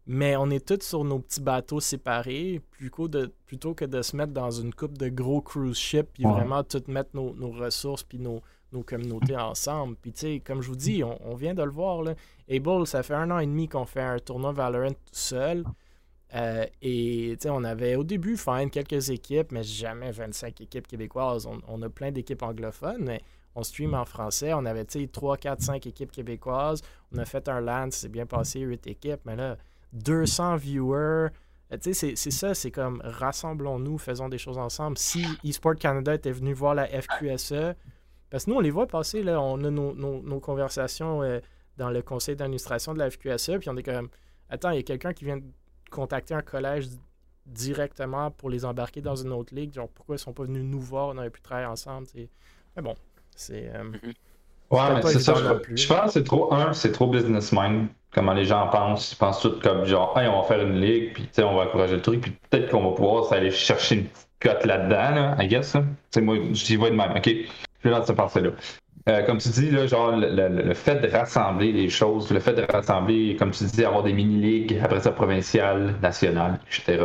mais 0.07 0.36
on 0.36 0.50
est 0.50 0.64
tous 0.66 0.84
sur 0.86 1.04
nos 1.04 1.18
petits 1.18 1.40
bateaux 1.40 1.80
séparés, 1.80 2.61
plutôt, 2.70 3.09
de, 3.09 3.32
plutôt 3.46 3.74
que 3.74 3.84
de 3.84 4.02
se 4.02 4.14
mettre 4.16 4.32
dans 4.32 4.50
une 4.50 4.72
coupe 4.72 4.96
de 4.98 5.09
gros 5.09 5.40
cruise 5.40 5.76
ship, 5.76 6.09
puis 6.14 6.24
Ouais. 6.24 6.32
vraiment 6.32 6.62
tout 6.62 6.82
mettre 6.88 7.11
nos, 7.14 7.34
nos 7.34 7.50
ressources, 7.50 8.02
puis 8.04 8.18
nos, 8.18 8.40
nos 8.72 8.82
communautés 8.82 9.36
ensemble. 9.36 9.96
Puis 10.00 10.12
tu 10.12 10.20
sais, 10.20 10.40
comme 10.40 10.62
je 10.62 10.68
vous 10.68 10.76
dis, 10.76 11.02
on, 11.02 11.18
on 11.28 11.34
vient 11.34 11.54
de 11.54 11.62
le 11.62 11.70
voir, 11.70 12.02
là. 12.02 12.14
Able, 12.48 12.86
ça 12.86 13.02
fait 13.02 13.14
un 13.14 13.30
an 13.32 13.38
et 13.40 13.46
demi 13.46 13.68
qu'on 13.68 13.84
fait 13.86 14.00
un 14.02 14.18
tournoi 14.20 14.52
Valorant 14.52 14.90
tout 14.92 14.96
seul. 15.12 15.64
Euh, 16.34 16.66
et 16.82 17.36
tu 17.40 17.42
sais, 17.44 17.50
on 17.50 17.64
avait 17.64 17.96
au 17.96 18.04
début 18.04 18.36
fine 18.36 18.68
quelques 18.70 19.11
équipes, 19.11 19.52
mais 19.52 19.62
jamais 19.62 20.11
25 20.12 20.61
équipes 20.61 20.86
québécoises. 20.86 21.46
On, 21.46 21.59
on 21.68 21.82
a 21.82 21.88
plein 21.88 22.11
d'équipes 22.12 22.42
anglophones, 22.42 23.04
mais 23.04 23.20
on 23.54 23.62
stream 23.62 23.94
en 23.94 24.04
français. 24.04 24.52
On 24.54 24.64
avait 24.66 24.84
tu 24.84 25.00
sais, 25.00 25.07
3, 25.09 25.36
4, 25.36 25.62
5 25.62 25.86
équipes 25.86 26.12
québécoises. 26.12 26.82
On 27.12 27.18
a 27.18 27.24
fait 27.24 27.48
un 27.48 27.61
LAN, 27.61 27.88
c'est 27.90 28.09
bien 28.09 28.26
passé, 28.26 28.61
8 28.61 28.86
équipes, 28.88 29.20
mais 29.24 29.36
là, 29.36 29.57
200 29.97 30.57
viewers. 30.57 31.30
Euh, 31.72 31.78
Tu 31.80 31.92
sais, 31.94 32.14
c'est- 32.14 32.30
ça, 32.30 32.55
c'est 32.55 32.70
comme 32.70 33.01
rassemblons-nous, 33.05 33.99
faisons 33.99 34.28
des 34.28 34.38
choses 34.38 34.59
ensemble. 34.59 34.97
Si 34.99 35.24
eSport 35.44 35.74
Canada 35.76 36.14
était 36.14 36.30
venu 36.30 36.53
voir 36.53 36.74
la 36.74 36.86
FQSE, 36.86 37.74
parce 38.30 38.44
que 38.44 38.51
nous, 38.51 38.57
on 38.57 38.61
les 38.61 38.70
voit 38.70 38.86
passer, 38.86 39.22
là, 39.22 39.40
on 39.40 39.62
a 39.64 39.70
nos, 39.70 39.92
nos- 39.94 40.40
conversations 40.40 41.22
euh, 41.22 41.40
dans 41.76 41.90
le 41.90 42.03
conseil 42.03 42.36
d'administration 42.36 42.94
de 42.94 42.99
la 43.01 43.11
FQSE, 43.11 43.59
puis 43.59 43.68
on 43.68 43.76
est 43.76 43.82
comme, 43.82 44.09
attends, 44.49 44.70
il 44.70 44.76
y 44.76 44.80
a 44.80 44.82
quelqu'un 44.84 45.12
qui 45.12 45.24
vient 45.24 45.38
de 45.38 45.44
contacter 45.90 46.34
un 46.34 46.42
collège 46.42 46.88
di- 46.88 47.01
directement 47.47 48.30
pour 48.30 48.49
les 48.51 48.64
embarquer 48.64 49.01
dans 49.01 49.16
une 49.16 49.32
autre 49.32 49.55
ligue. 49.55 49.72
Genre, 49.72 49.88
pourquoi 49.88 50.16
ils 50.16 50.18
sont 50.20 50.32
pas 50.32 50.44
venus 50.44 50.62
nous 50.64 50.80
voir, 50.80 51.09
on 51.09 51.18
aurait 51.18 51.30
pu 51.30 51.40
travailler 51.40 51.66
ensemble. 51.68 52.07
Mais 52.14 52.82
bon, 52.82 52.94
c'est... 53.34 53.70
euh, 53.74 53.90
Ouais, 54.71 54.95
mais 54.95 55.03
c'est 55.03 55.21
ça. 55.21 55.35
Je, 55.75 55.87
pense 55.87 56.01
que 56.07 56.11
c'est 56.11 56.25
trop, 56.25 56.53
un, 56.53 56.73
c'est 56.73 56.93
trop 56.93 57.07
business 57.07 57.53
mind. 57.53 57.89
Comment 58.12 58.33
les 58.33 58.45
gens 58.45 58.69
pensent. 58.69 59.12
Ils 59.12 59.17
pensent 59.17 59.41
tout 59.41 59.61
comme 59.62 59.85
genre, 59.85 60.19
hey, 60.19 60.27
on 60.29 60.41
va 60.41 60.49
faire 60.49 60.61
une 60.62 60.81
ligue, 60.81 61.12
puis 61.12 61.25
tu 61.25 61.29
sais, 61.33 61.43
on 61.45 61.55
va 61.55 61.64
encourager 61.64 61.97
le 61.97 62.03
truc, 62.03 62.21
puis 62.23 62.33
peut-être 62.51 62.71
qu'on 62.71 62.83
va 62.91 62.95
pouvoir 62.97 63.33
aller 63.33 63.51
chercher 63.51 63.97
une 63.97 64.05
petite 64.05 64.29
cote 64.41 64.64
là-dedans, 64.64 65.14
là, 65.14 65.37
I 65.39 65.49
guess. 65.49 65.77
sais, 66.11 66.21
moi, 66.21 66.37
j'y 66.53 66.77
vois 66.77 66.91
de 66.91 66.97
même, 66.97 67.12
ok? 67.17 67.27
Je 67.29 67.89
vais 67.89 67.91
dans 67.91 68.05
cette 68.05 68.17
pensée-là. 68.17 68.51
Euh, 69.09 69.23
comme 69.23 69.39
tu 69.39 69.51
dis, 69.51 69.71
là, 69.71 69.87
genre, 69.87 70.17
le, 70.17 70.29
le- 70.31 70.62
le 70.62 70.75
fait 70.75 70.97
de 70.97 71.09
rassembler 71.09 71.71
les 71.73 71.89
choses, 71.89 72.31
le 72.33 72.41
fait 72.41 72.55
de 72.55 72.62
rassembler, 72.62 73.37
comme 73.39 73.53
tu 73.53 73.64
dis, 73.64 73.85
avoir 73.85 74.03
des 74.03 74.12
mini-ligues, 74.12 74.81
après 74.83 75.01
ça, 75.01 75.12
provinciales, 75.12 75.95
nationales, 76.03 76.59
etc. 76.67 77.05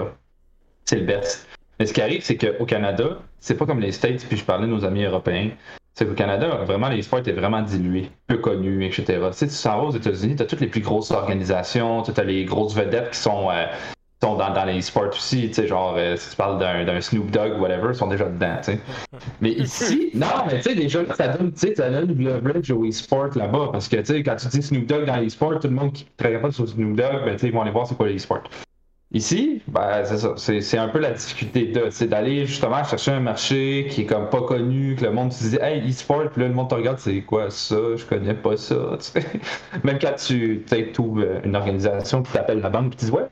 C'est 0.86 0.97
le 0.97 1.05
best. 1.05 1.47
Mais 1.80 1.86
ce 1.86 1.93
qui 1.93 2.01
arrive, 2.01 2.22
c'est 2.24 2.38
qu'au 2.38 2.66
Canada, 2.66 3.20
c'est 3.39 3.55
pas 3.55 3.66
comme 3.66 3.80
les 3.80 3.91
States, 3.91 4.26
puis 4.28 4.38
je 4.38 4.43
parlais 4.45 4.66
de 4.68 4.72
nos 4.72 4.84
amis 4.86 5.03
européens. 5.03 5.51
C'est 6.01 6.15
Canada, 6.15 6.47
vraiment, 6.65 6.89
les 6.89 7.03
sports 7.03 7.19
étaient 7.19 7.31
vraiment 7.31 7.61
dilués, 7.61 8.09
peu 8.25 8.37
connus, 8.37 8.83
etc. 8.83 9.03
Tu 9.05 9.33
sais, 9.33 9.47
tu 9.47 9.53
s'en 9.53 9.77
vas 9.77 9.83
aux 9.83 9.91
États-Unis, 9.91 10.35
tu 10.35 10.41
as 10.41 10.47
toutes 10.47 10.61
les 10.61 10.67
plus 10.67 10.81
grosses 10.81 11.11
organisations, 11.11 12.01
tu 12.01 12.19
as 12.19 12.23
les 12.23 12.43
grosses 12.43 12.73
vedettes 12.73 13.11
qui 13.11 13.19
sont, 13.19 13.51
euh, 13.51 13.67
sont 14.19 14.35
dans, 14.35 14.51
dans 14.51 14.65
les 14.65 14.81
sports 14.81 15.09
aussi, 15.09 15.49
tu 15.49 15.53
sais, 15.53 15.67
genre, 15.67 15.93
euh, 15.99 16.15
si 16.15 16.31
tu 16.31 16.35
parles 16.35 16.57
d'un 16.57 16.85
d'un 16.85 16.99
Snoop 16.99 17.29
Dogg, 17.29 17.61
whatever, 17.61 17.89
ils 17.89 17.95
sont 17.95 18.07
déjà 18.07 18.25
dedans, 18.25 18.55
tu 18.63 18.71
sais. 18.71 18.79
Mais 19.41 19.51
ici, 19.51 20.09
non, 20.15 20.25
mais 20.47 20.57
tu 20.57 20.69
sais, 20.69 20.75
déjà, 20.75 21.01
ça 21.13 21.27
donne, 21.27 21.51
tu 21.53 21.67
sais, 21.67 21.75
ça 21.75 21.91
donne 21.91 22.07
du 22.07 22.23
leverage 22.23 22.71
au 22.71 22.83
e-sport 22.83 23.37
là-bas, 23.37 23.69
parce 23.71 23.87
que, 23.87 23.97
tu 23.97 24.05
sais, 24.05 24.23
quand 24.23 24.37
tu 24.37 24.47
dis 24.47 24.63
Snoop 24.63 24.87
Dogg 24.87 25.05
dans 25.05 25.17
l'e-sport, 25.17 25.59
tout 25.59 25.67
le 25.67 25.75
monde 25.75 25.93
qui 25.93 26.05
ne 26.05 26.09
travaille 26.17 26.41
pas 26.41 26.51
sur 26.51 26.67
Snoop 26.67 26.95
Dogg, 26.95 27.25
ben, 27.25 27.33
tu 27.33 27.41
sais, 27.41 27.47
ils 27.49 27.53
vont 27.53 27.61
aller 27.61 27.69
voir 27.69 27.85
c'est 27.85 27.95
quoi 27.95 28.09
l'e-sport. 28.09 28.41
Ici, 29.14 29.62
ben, 29.68 30.05
c'est 30.05 30.18
ça. 30.20 30.34
C'est, 30.38 30.78
un 30.78 30.88
peu 30.88 30.99
la 30.99 31.12
difficulté 31.12 31.66
de, 31.68 31.89
c'est 31.89 32.07
d'aller 32.07 32.45
justement 32.45 32.82
chercher 32.86 33.12
un 33.12 33.20
marché 33.20 33.88
qui 33.89 34.01
est 34.01 34.05
comme 34.05 34.30
pas 34.30 34.41
connu, 34.41 34.95
que 34.95 35.03
le 35.03 35.12
monde 35.12 35.34
se 35.34 35.49
dit, 35.49 35.57
hey, 35.62 35.89
e-sport, 35.89 36.30
puis 36.32 36.41
là, 36.41 36.47
le 36.47 36.53
monde 36.53 36.70
te 36.70 36.76
regarde, 36.76 36.97
c'est 36.97 37.22
quoi 37.22 37.49
ça? 37.49 37.76
Je 37.97 38.05
connais 38.05 38.34
pas 38.34 38.55
ça, 38.55 38.97
tu. 39.14 39.22
Même 39.84 39.99
quand 39.99 40.16
tu, 40.16 40.64
tu 40.66 40.91
trouves 40.93 41.28
une 41.43 41.55
organisation 41.57 42.24
qui 42.24 42.32
t'appelle 42.32 42.62
la 42.62 42.70
banque, 42.70 42.91
qui 42.91 42.97
te 42.99 43.05
dit, 43.05 43.12
ouais, 43.12 43.28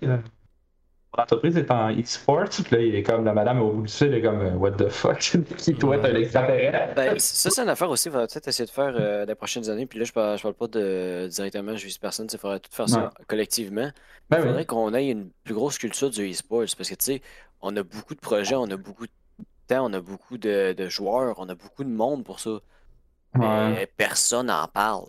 l'entreprise 1.18 1.58
est 1.58 1.72
en 1.72 1.92
e-sport, 1.92 2.50
puis 2.50 2.64
là, 2.72 2.82
il 2.82 2.96
est 2.96 3.04
comme, 3.04 3.26
la 3.26 3.34
madame 3.34 3.62
au 3.62 3.72
bout 3.72 3.82
du 3.82 3.92
fil, 3.92 4.08
elle 4.08 4.16
est 4.16 4.22
comme, 4.22 4.42
euh, 4.42 4.52
what 4.52 4.72
the 4.72 4.90
fuck, 4.90 5.18
qui 5.58 5.74
toi, 5.76 5.98
t'es 5.98 6.12
un 6.12 6.16
extraterrestre? 6.16 6.96
Ben, 6.96 7.20
ça, 7.20 7.50
c'est 7.50 7.62
une 7.62 7.70
affaire 7.70 7.90
aussi. 7.90 8.10
Il 8.10 8.12
faudrait 8.12 8.28
peut-être 8.28 8.48
essayer 8.48 8.66
de 8.66 8.72
faire 8.72 8.94
euh, 8.96 9.26
les 9.26 9.36
prochaines 9.36 9.70
années. 9.70 9.86
Puis 9.86 10.00
là, 10.00 10.06
je 10.06 10.14
parle, 10.14 10.38
je 10.38 10.44
parle 10.44 10.54
pas 10.54 10.68
de 10.68 11.28
directement, 11.30 11.76
je 11.76 11.86
vise 11.86 11.98
personne. 11.98 12.28
Il 12.32 12.38
faudrait 12.38 12.60
tout 12.60 12.72
faire 12.72 12.88
ça 12.90 13.12
collectivement. 13.28 13.90
Ben 14.30 14.38
Il 14.38 14.44
faudrait 14.44 14.60
oui. 14.60 14.66
qu'on 14.66 14.94
ait 14.94 15.10
une 15.10 15.32
plus 15.44 15.56
grosse 15.56 15.78
culture 15.78 16.10
du 16.10 16.30
e-sport. 16.30 16.66
Parce 16.78 16.90
que, 16.90 16.96
tu 16.96 17.06
sais, 17.06 17.22
on 17.62 17.76
a 17.76 17.84
beaucoup 17.84 18.14
de 18.14 18.20
projets, 18.20 18.56
on 18.56 18.70
a 18.70 18.78
beaucoup 18.78 19.08
de 19.08 19.12
temps, 19.68 19.90
on 19.90 19.94
a 19.94 20.02
beaucoup 20.02 20.38
de, 20.38 20.74
de 20.74 20.90
joueurs, 20.90 21.36
on 21.40 21.50
a 21.50 21.56
beaucoup 21.56 21.84
de 21.84 21.90
monde 21.90 22.24
pour 22.24 22.40
ça. 22.40 22.60
Mais 23.36 23.88
personne 23.98 24.48
n'en 24.48 24.68
parle. 24.68 25.06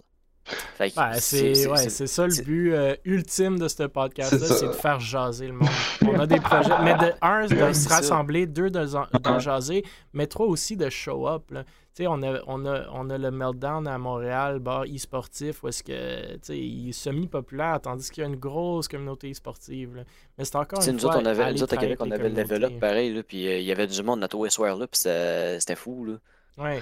Ben, 0.78 1.12
c'est 1.14 1.66
ouais, 1.68 1.88
c'est 1.88 2.06
ça 2.06 2.26
le 2.26 2.42
but 2.42 2.72
euh, 2.72 2.94
ultime 3.04 3.58
de 3.58 3.68
ce 3.68 3.82
podcast-là, 3.84 4.46
C'est 4.46 4.66
de 4.68 4.72
faire 4.72 5.00
jaser 5.00 5.48
le 5.48 5.52
monde. 5.54 5.68
On 6.02 6.18
a 6.18 6.26
des 6.26 6.40
projets, 6.40 6.70
mais 6.84 6.94
de 6.94 7.12
un, 7.22 7.46
de 7.46 7.54
Ouais, 7.54 7.74
se 7.74 7.88
ça. 7.88 7.96
rassembler, 7.96 8.46
deux, 8.46 8.70
de 8.70 8.86
d'en 9.18 9.38
jaser, 9.38 9.84
mais 10.12 10.26
trois 10.26 10.46
aussi 10.46 10.76
de 10.76 10.88
show 10.88 11.28
up. 11.28 11.50
là. 11.50 11.64
Tu 11.92 12.04
sais, 12.04 12.06
on 12.06 12.22
a, 12.22 12.40
on, 12.46 12.64
a, 12.66 12.86
on 12.92 13.10
a 13.10 13.18
le 13.18 13.30
Meltdown 13.32 13.86
à 13.88 13.98
Montréal, 13.98 14.60
bar 14.60 14.84
e-sportif, 14.84 15.64
où 15.64 15.68
est-ce 15.68 15.82
que, 15.82 16.34
tu 16.34 16.38
sais, 16.42 16.58
il 16.58 16.90
est 16.90 16.92
semi-populaire, 16.92 17.80
tandis 17.82 18.10
qu'il 18.10 18.22
y 18.22 18.26
a 18.26 18.28
une 18.28 18.36
grosse 18.36 18.86
communauté 18.86 19.28
e-sportive. 19.30 20.04
Mais 20.38 20.44
c'est 20.44 20.54
encore 20.56 20.82
une 20.86 20.92
nous 20.92 20.98
fois, 21.00 21.10
autres, 21.16 21.20
on 21.22 21.26
avait, 21.26 21.42
aller 21.42 21.54
nous 21.54 21.62
autres, 21.64 21.74
à 21.74 21.78
Québec, 21.78 21.98
on 22.00 22.04
les 22.04 22.12
avait 22.12 22.28
le 22.28 22.34
level 22.42 22.64
up 22.64 22.78
pareil, 22.80 23.22
puis 23.24 23.48
euh, 23.48 23.58
il 23.58 23.64
y 23.64 23.72
avait 23.72 23.88
du 23.88 24.02
monde 24.04 24.20
notre 24.20 24.48
soir 24.48 24.76
là, 24.76 24.86
puis 24.86 24.98
c'était 25.00 25.58
c'était 25.58 25.74
fou, 25.76 26.04
là. 26.04 26.14
Ouais. 26.58 26.80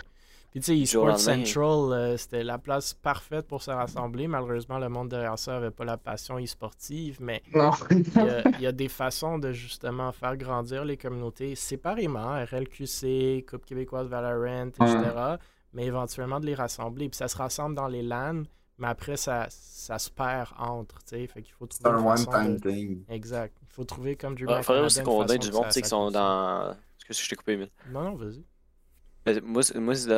Puis 0.51 0.61
tu 0.61 0.67
sais, 0.67 0.79
eSports. 0.79 1.19
Central, 1.21 1.93
euh, 1.93 2.17
c'était 2.17 2.43
la 2.43 2.57
place 2.59 2.95
parfaite 2.95 3.47
pour 3.47 3.63
se 3.63 3.71
rassembler. 3.71 4.27
Malheureusement, 4.29 4.79
le 4.79 4.89
monde 4.89 5.09
derrière 5.11 5.39
ça 5.39 5.53
n'avait 5.53 5.71
pas 5.71 5.85
la 5.85 5.99
passion 5.99 6.39
e-sportive, 6.39 7.19
mais 7.21 7.43
il 7.53 7.57
y, 7.59 8.19
a, 8.19 8.43
il 8.57 8.61
y 8.63 8.67
a 8.67 8.73
des 8.73 8.89
façons 8.89 9.39
de 9.39 9.53
justement 9.53 10.11
faire 10.13 10.37
grandir 10.39 10.85
les 10.87 10.97
communautés 10.97 11.55
séparément, 11.55 12.43
RLQC, 12.51 13.45
Coupe 13.49 13.67
québécoise 13.67 14.09
Valorant, 14.09 14.69
etc. 14.69 15.37
Mais 15.75 15.85
éventuellement 15.85 16.41
de 16.41 16.47
les 16.47 16.55
rassembler. 16.55 17.09
Puis 17.11 17.19
ça 17.19 17.29
se 17.29 17.37
rassemble 17.37 17.75
dans 17.77 17.89
les 17.89 18.03
LAN, 18.03 18.45
mais 18.79 18.89
après 18.89 19.19
ça, 19.19 19.47
ça 19.51 19.99
se 19.99 20.11
perd 20.11 20.49
entre, 20.59 20.99
tu 21.01 21.17
sais. 21.17 21.27
Fait 21.27 21.43
qu'il 21.43 21.53
faut 21.53 21.67
C'est 21.71 21.83
trouver 21.83 21.99
un 21.99 22.05
one-time 22.15 22.57
de- 22.57 22.71
thing. 22.71 23.05
Exact. 23.11 23.55
Il 23.63 23.69
faut 23.75 23.85
trouver 23.85 24.17
comme 24.17 24.35
Dream 24.35 24.49
Il 24.57 24.63
faudrait 24.65 24.83
aussi 24.85 25.03
qu'on 25.03 25.27
ait 25.27 25.39
du 25.39 25.51
monde, 25.53 25.65
tu 25.67 25.73
sais, 25.73 25.83
qui 25.83 25.89
sont 25.89 26.11
dans. 26.11 26.75
Excuse, 26.97 27.21
je 27.25 27.29
t'ai 27.29 27.37
coupé, 27.37 27.53
Emile. 27.53 27.71
Non, 27.91 28.03
non, 28.03 28.15
vas-y. 28.17 28.43
Mais 29.27 29.41
moi, 29.41 29.63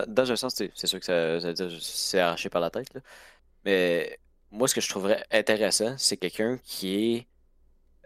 dans 0.08 0.30
un 0.32 0.36
sens, 0.36 0.54
c'est 0.56 0.86
sûr 0.86 1.00
que 1.00 1.04
ça, 1.06 1.40
ça- 1.40 1.68
c'est 1.80 2.20
arraché 2.20 2.48
par 2.50 2.60
la 2.60 2.70
tête. 2.70 2.92
Là. 2.94 3.00
Mais 3.64 4.18
moi, 4.50 4.68
ce 4.68 4.74
que 4.74 4.80
je 4.82 4.88
trouverais 4.88 5.24
intéressant, 5.32 5.96
c'est 5.98 6.16
quelqu'un 6.16 6.58
qui 6.64 7.16
est. 7.16 7.28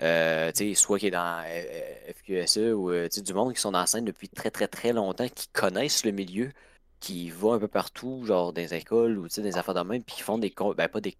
euh, 0.03 0.53
soit 0.75 0.99
qui 0.99 1.07
est 1.09 1.11
dans 1.11 1.45
euh, 1.47 2.13
FQSE 2.15 2.75
ou 2.75 2.91
euh, 2.91 3.09
du 3.09 3.35
monde 3.35 3.55
qui 3.55 3.61
sont 3.61 3.73
dans 3.73 3.81
la 3.81 3.87
scène 3.87 4.05
depuis 4.05 4.29
très 4.29 4.51
très 4.51 4.69
très 4.69 4.93
longtemps, 4.93 5.29
qui 5.29 5.49
connaissent 5.49 6.05
le 6.05 6.13
milieu, 6.13 6.53
qui 7.01 7.31
vont 7.31 7.53
un 7.55 7.59
peu 7.61 7.69
partout, 7.69 8.25
genre 8.27 8.53
dans 8.53 8.61
les 8.61 8.75
écoles 8.75 9.19
ou 9.19 9.29
des 9.29 9.57
affaires 9.59 9.75
de 9.75 9.81
même, 9.83 10.03
puis 10.05 10.17
qui 10.17 10.23
font 10.23 10.39
des. 10.39 10.53
Ben, 10.77 10.89
pas 10.89 11.01
des 11.01 11.17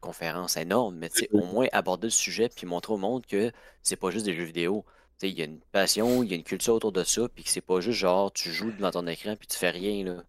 conférences 0.00 0.56
énormes, 0.56 0.96
mais 0.96 1.10
au 1.32 1.44
moins 1.44 1.66
aborder 1.72 2.06
le 2.08 2.10
sujet 2.12 2.48
puis 2.48 2.66
montrer 2.66 2.92
au 2.92 2.98
monde 2.98 3.26
que 3.26 3.52
c'est 3.82 3.96
pas 3.96 4.10
juste 4.10 4.26
des 4.26 4.34
jeux 4.34 4.44
vidéo. 4.44 4.84
Il 5.22 5.36
y 5.36 5.42
a 5.42 5.46
une 5.46 5.60
passion, 5.72 6.22
il 6.22 6.30
y 6.30 6.32
a 6.32 6.36
une 6.36 6.44
culture 6.44 6.74
autour 6.74 6.92
de 6.92 7.02
ça, 7.02 7.28
puis 7.28 7.42
que 7.44 7.50
c'est 7.50 7.60
pas 7.60 7.80
juste 7.80 7.98
genre 7.98 8.32
tu 8.32 8.52
joues 8.52 8.70
devant 8.70 8.90
ton 8.90 9.06
écran 9.06 9.34
puis 9.36 9.48
tu 9.48 9.56
fais 9.56 9.70
rien. 9.70 10.04
là. 10.04 10.22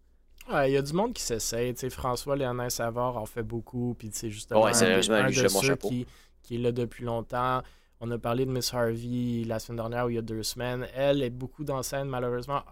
Ouais, 0.52 0.70
il 0.70 0.74
y 0.74 0.76
a 0.76 0.82
du 0.82 0.92
monde 0.92 1.12
qui 1.12 1.22
sais, 1.22 1.90
François 1.90 2.34
Léonard 2.34 2.72
Savard 2.72 3.16
en 3.16 3.26
fait 3.26 3.42
beaucoup. 3.44 3.94
Puis, 3.96 4.10
tu 4.10 4.18
sais, 4.18 4.30
justement, 4.30 4.62
Ouais, 4.62 4.70
un, 4.70 4.74
sérieusement, 4.74 5.16
un 5.16 5.28
je 5.28 5.42
de 5.42 5.48
ceux 5.48 5.76
qui, 5.76 6.06
qui 6.42 6.56
est 6.56 6.58
là 6.58 6.72
depuis 6.72 7.04
longtemps. 7.04 7.62
On 8.00 8.10
a 8.10 8.18
parlé 8.18 8.46
de 8.46 8.50
Miss 8.50 8.72
Harvey 8.74 9.44
la 9.46 9.58
semaine 9.58 9.76
dernière 9.76 10.06
ou 10.06 10.10
il 10.10 10.16
y 10.16 10.18
a 10.18 10.22
deux 10.22 10.42
semaines. 10.42 10.88
Elle 10.94 11.22
est 11.22 11.30
beaucoup 11.30 11.64
dans 11.64 11.82
scène, 11.82 12.08
malheureusement. 12.08 12.62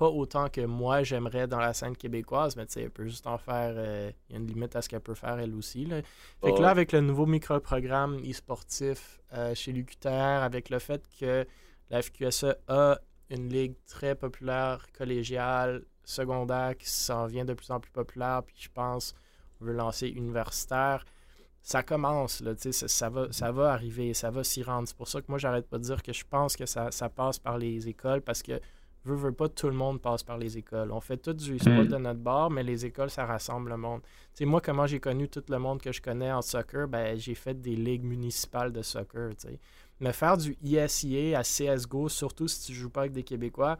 Pas 0.00 0.08
autant 0.08 0.48
que 0.48 0.62
moi 0.62 1.02
j'aimerais 1.02 1.46
dans 1.46 1.60
la 1.60 1.74
scène 1.74 1.94
québécoise, 1.94 2.56
mais 2.56 2.64
tu 2.64 2.72
sais, 2.72 2.82
elle 2.84 2.90
peut 2.90 3.04
juste 3.06 3.26
en 3.26 3.36
faire. 3.36 3.74
euh, 3.76 4.10
Il 4.28 4.32
y 4.32 4.36
a 4.36 4.40
une 4.40 4.46
limite 4.46 4.74
à 4.74 4.80
ce 4.80 4.88
qu'elle 4.88 5.02
peut 5.02 5.14
faire 5.14 5.38
elle 5.38 5.54
aussi. 5.54 5.84
Là. 5.84 6.00
Fait 6.42 6.54
que 6.54 6.60
là, 6.62 6.70
avec 6.70 6.92
le 6.92 7.02
nouveau 7.02 7.26
micro-programme 7.26 8.18
e-sportif 8.24 9.20
euh, 9.34 9.54
chez 9.54 9.72
l'UQTR, 9.72 10.08
avec 10.42 10.70
le 10.70 10.78
fait 10.78 11.02
que 11.20 11.46
la 11.90 12.00
FQSE 12.00 12.46
a 12.68 12.98
une 13.28 13.50
ligue 13.50 13.74
très 13.86 14.14
populaire, 14.14 14.86
collégiale, 14.96 15.84
secondaire, 16.02 16.78
qui 16.78 16.88
s'en 16.88 17.26
vient 17.26 17.44
de 17.44 17.52
plus 17.52 17.70
en 17.70 17.78
plus 17.78 17.92
populaire, 17.92 18.42
puis 18.42 18.56
je 18.58 18.70
pense 18.72 19.14
on 19.60 19.66
veut 19.66 19.74
lancer 19.74 20.08
universitaire, 20.08 21.04
ça 21.62 21.82
commence, 21.82 22.40
là, 22.40 22.54
tu 22.54 22.62
sais, 22.62 22.72
ça, 22.72 22.88
ça 22.88 23.10
va, 23.10 23.30
ça 23.32 23.52
va 23.52 23.70
arriver, 23.74 24.14
ça 24.14 24.30
va 24.30 24.42
s'y 24.44 24.62
rendre. 24.62 24.88
C'est 24.88 24.96
pour 24.96 25.08
ça 25.08 25.20
que 25.20 25.26
moi, 25.28 25.38
j'arrête 25.38 25.68
pas 25.68 25.76
de 25.76 25.82
dire 25.82 26.02
que 26.02 26.14
je 26.14 26.24
pense 26.24 26.56
que 26.56 26.64
ça, 26.64 26.90
ça 26.90 27.10
passe 27.10 27.38
par 27.38 27.58
les 27.58 27.86
écoles, 27.86 28.22
parce 28.22 28.42
que 28.42 28.58
veux, 29.04 29.14
veux 29.16 29.32
pas, 29.32 29.48
tout 29.48 29.68
le 29.68 29.74
monde 29.74 30.00
passe 30.00 30.22
par 30.22 30.36
les 30.38 30.58
écoles. 30.58 30.92
On 30.92 31.00
fait 31.00 31.16
tout 31.16 31.32
du 31.32 31.56
e-sport 31.56 31.84
Mm. 31.84 31.88
de 31.88 31.96
notre 31.96 32.20
bord, 32.20 32.50
mais 32.50 32.62
les 32.62 32.84
écoles, 32.86 33.10
ça 33.10 33.24
rassemble 33.26 33.70
le 33.70 33.76
monde. 33.76 34.00
Tu 34.02 34.08
sais, 34.38 34.44
moi, 34.44 34.60
comment 34.60 34.86
j'ai 34.86 35.00
connu 35.00 35.28
tout 35.28 35.42
le 35.48 35.58
monde 35.58 35.80
que 35.80 35.92
je 35.92 36.00
connais 36.02 36.30
en 36.32 36.42
soccer, 36.42 36.86
ben, 36.88 37.16
j'ai 37.18 37.34
fait 37.34 37.54
des 37.60 37.76
ligues 37.76 38.04
municipales 38.04 38.72
de 38.72 38.82
soccer, 38.82 39.30
tu 39.36 39.48
sais. 39.48 39.58
Mais 40.00 40.12
faire 40.12 40.36
du 40.36 40.56
ISIA 40.62 41.38
à 41.38 41.42
CSGO, 41.42 42.08
surtout 42.08 42.48
si 42.48 42.66
tu 42.66 42.74
joues 42.74 42.90
pas 42.90 43.00
avec 43.02 43.12
des 43.12 43.22
Québécois, 43.24 43.78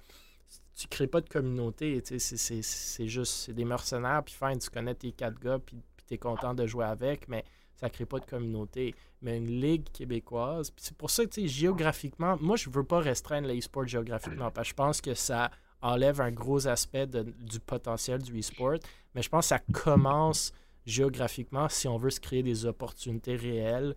tu 0.76 0.88
crées 0.88 1.06
pas 1.06 1.20
de 1.20 1.28
communauté, 1.28 2.02
c'est- 2.04 3.06
juste, 3.08 3.32
c'est 3.46 3.52
des 3.52 3.64
mercenaires, 3.64 4.22
puis 4.24 4.34
fine, 4.34 4.58
tu 4.58 4.70
connais 4.70 4.94
tes 4.94 5.12
quatre 5.12 5.38
gars, 5.38 5.58
puis 5.58 5.76
tu 6.06 6.14
es 6.14 6.18
content 6.18 6.54
de 6.54 6.66
jouer 6.66 6.84
avec, 6.86 7.28
mais 7.28 7.44
ça 7.80 7.88
crée 7.88 8.04
pas 8.04 8.18
de 8.18 8.26
communauté. 8.26 8.94
Mais 9.22 9.38
une 9.38 9.60
ligue 9.60 9.90
québécoise, 9.90 10.70
c'est 10.76 10.96
pour 10.96 11.10
ça 11.10 11.24
que, 11.24 11.46
géographiquement, 11.46 12.36
moi, 12.40 12.56
je 12.56 12.68
veux 12.68 12.84
pas 12.84 13.00
restreindre 13.00 13.48
l'e-sport 13.48 13.86
géographiquement, 13.86 14.50
parce 14.50 14.68
que 14.68 14.70
je 14.70 14.74
pense 14.74 15.00
que 15.00 15.14
ça 15.14 15.50
enlève 15.80 16.20
un 16.20 16.30
gros 16.30 16.68
aspect 16.68 17.06
du 17.06 17.58
potentiel 17.60 18.22
du 18.22 18.38
e-sport, 18.38 18.76
mais 19.14 19.22
je 19.22 19.30
pense 19.30 19.46
que 19.46 19.48
ça 19.48 19.58
commence 19.72 20.52
géographiquement 20.84 21.68
si 21.70 21.88
on 21.88 21.96
veut 21.96 22.10
se 22.10 22.20
créer 22.20 22.42
des 22.42 22.66
opportunités 22.66 23.36
réelles 23.36 23.94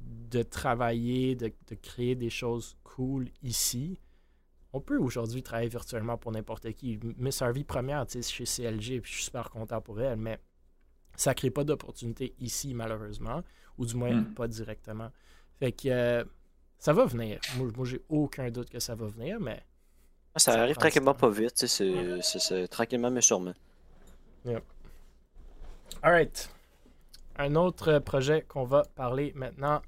de 0.00 0.42
travailler, 0.42 1.36
de, 1.36 1.52
créer 1.80 2.16
des 2.16 2.30
choses 2.30 2.76
cool 2.82 3.28
ici. 3.42 4.00
On 4.72 4.80
peut 4.80 4.98
aujourd'hui 4.98 5.42
travailler 5.42 5.68
virtuellement 5.68 6.18
pour 6.18 6.32
n'importe 6.32 6.72
qui. 6.72 6.98
Miss 7.16 7.42
Harvey 7.42 7.64
première, 7.64 8.06
chez 8.08 8.44
CLG, 8.44 9.00
puis 9.00 9.10
je 9.10 9.16
suis 9.16 9.24
super 9.24 9.50
content 9.50 9.80
pour 9.80 10.00
elle, 10.00 10.18
mais 10.18 10.38
ça 11.18 11.34
crée 11.34 11.50
pas 11.50 11.64
d'opportunités 11.64 12.34
ici, 12.40 12.72
malheureusement, 12.72 13.42
ou 13.76 13.84
du 13.84 13.94
moins 13.94 14.14
Mm. 14.14 14.34
pas 14.34 14.48
directement. 14.48 15.10
Fait 15.58 15.72
que 15.72 15.88
euh, 15.88 16.24
ça 16.78 16.92
va 16.92 17.04
venir. 17.04 17.40
Moi, 17.56 17.68
moi 17.76 17.84
j'ai 17.86 18.00
aucun 18.08 18.50
doute 18.50 18.70
que 18.70 18.78
ça 18.80 18.94
va 18.94 19.06
venir, 19.06 19.38
mais 19.40 19.62
Ça, 20.36 20.52
Ça 20.52 20.62
arrive 20.62 20.76
tranquillement 20.76 21.14
pas 21.14 21.28
vite, 21.30 21.56
c'est- 21.66 22.20
c'est 22.22 22.38
c'est 22.38 22.68
tranquillement 22.68 23.10
mais 23.10 23.20
sûrement. 23.22 23.54
Alright. 26.02 26.48
Un 27.36 27.54
autre 27.56 27.98
projet 27.98 28.42
qu'on 28.42 28.64
va 28.64 28.82
parler 28.94 29.32
maintenant, 29.34 29.82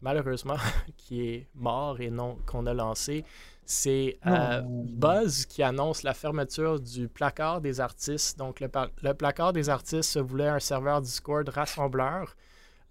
malheureusement, 0.00 0.56
qui 0.96 1.26
est 1.28 1.46
mort 1.54 2.00
et 2.00 2.10
non 2.10 2.38
qu'on 2.46 2.66
a 2.66 2.74
lancé, 2.74 3.24
c'est 3.64 4.18
euh, 4.26 4.60
Buzz 4.64 5.46
qui 5.46 5.62
annonce 5.62 6.02
la 6.02 6.14
fermeture 6.14 6.80
du 6.80 7.08
placard 7.08 7.60
des 7.60 7.80
artistes. 7.80 8.38
Donc, 8.38 8.60
le, 8.60 9.14
placard 9.14 9.52
des 9.52 9.68
artistes 9.68 10.10
se 10.10 10.18
voulait 10.18 10.48
un 10.48 10.58
serveur 10.60 11.00
Discord 11.00 11.48
rassembleur 11.48 12.36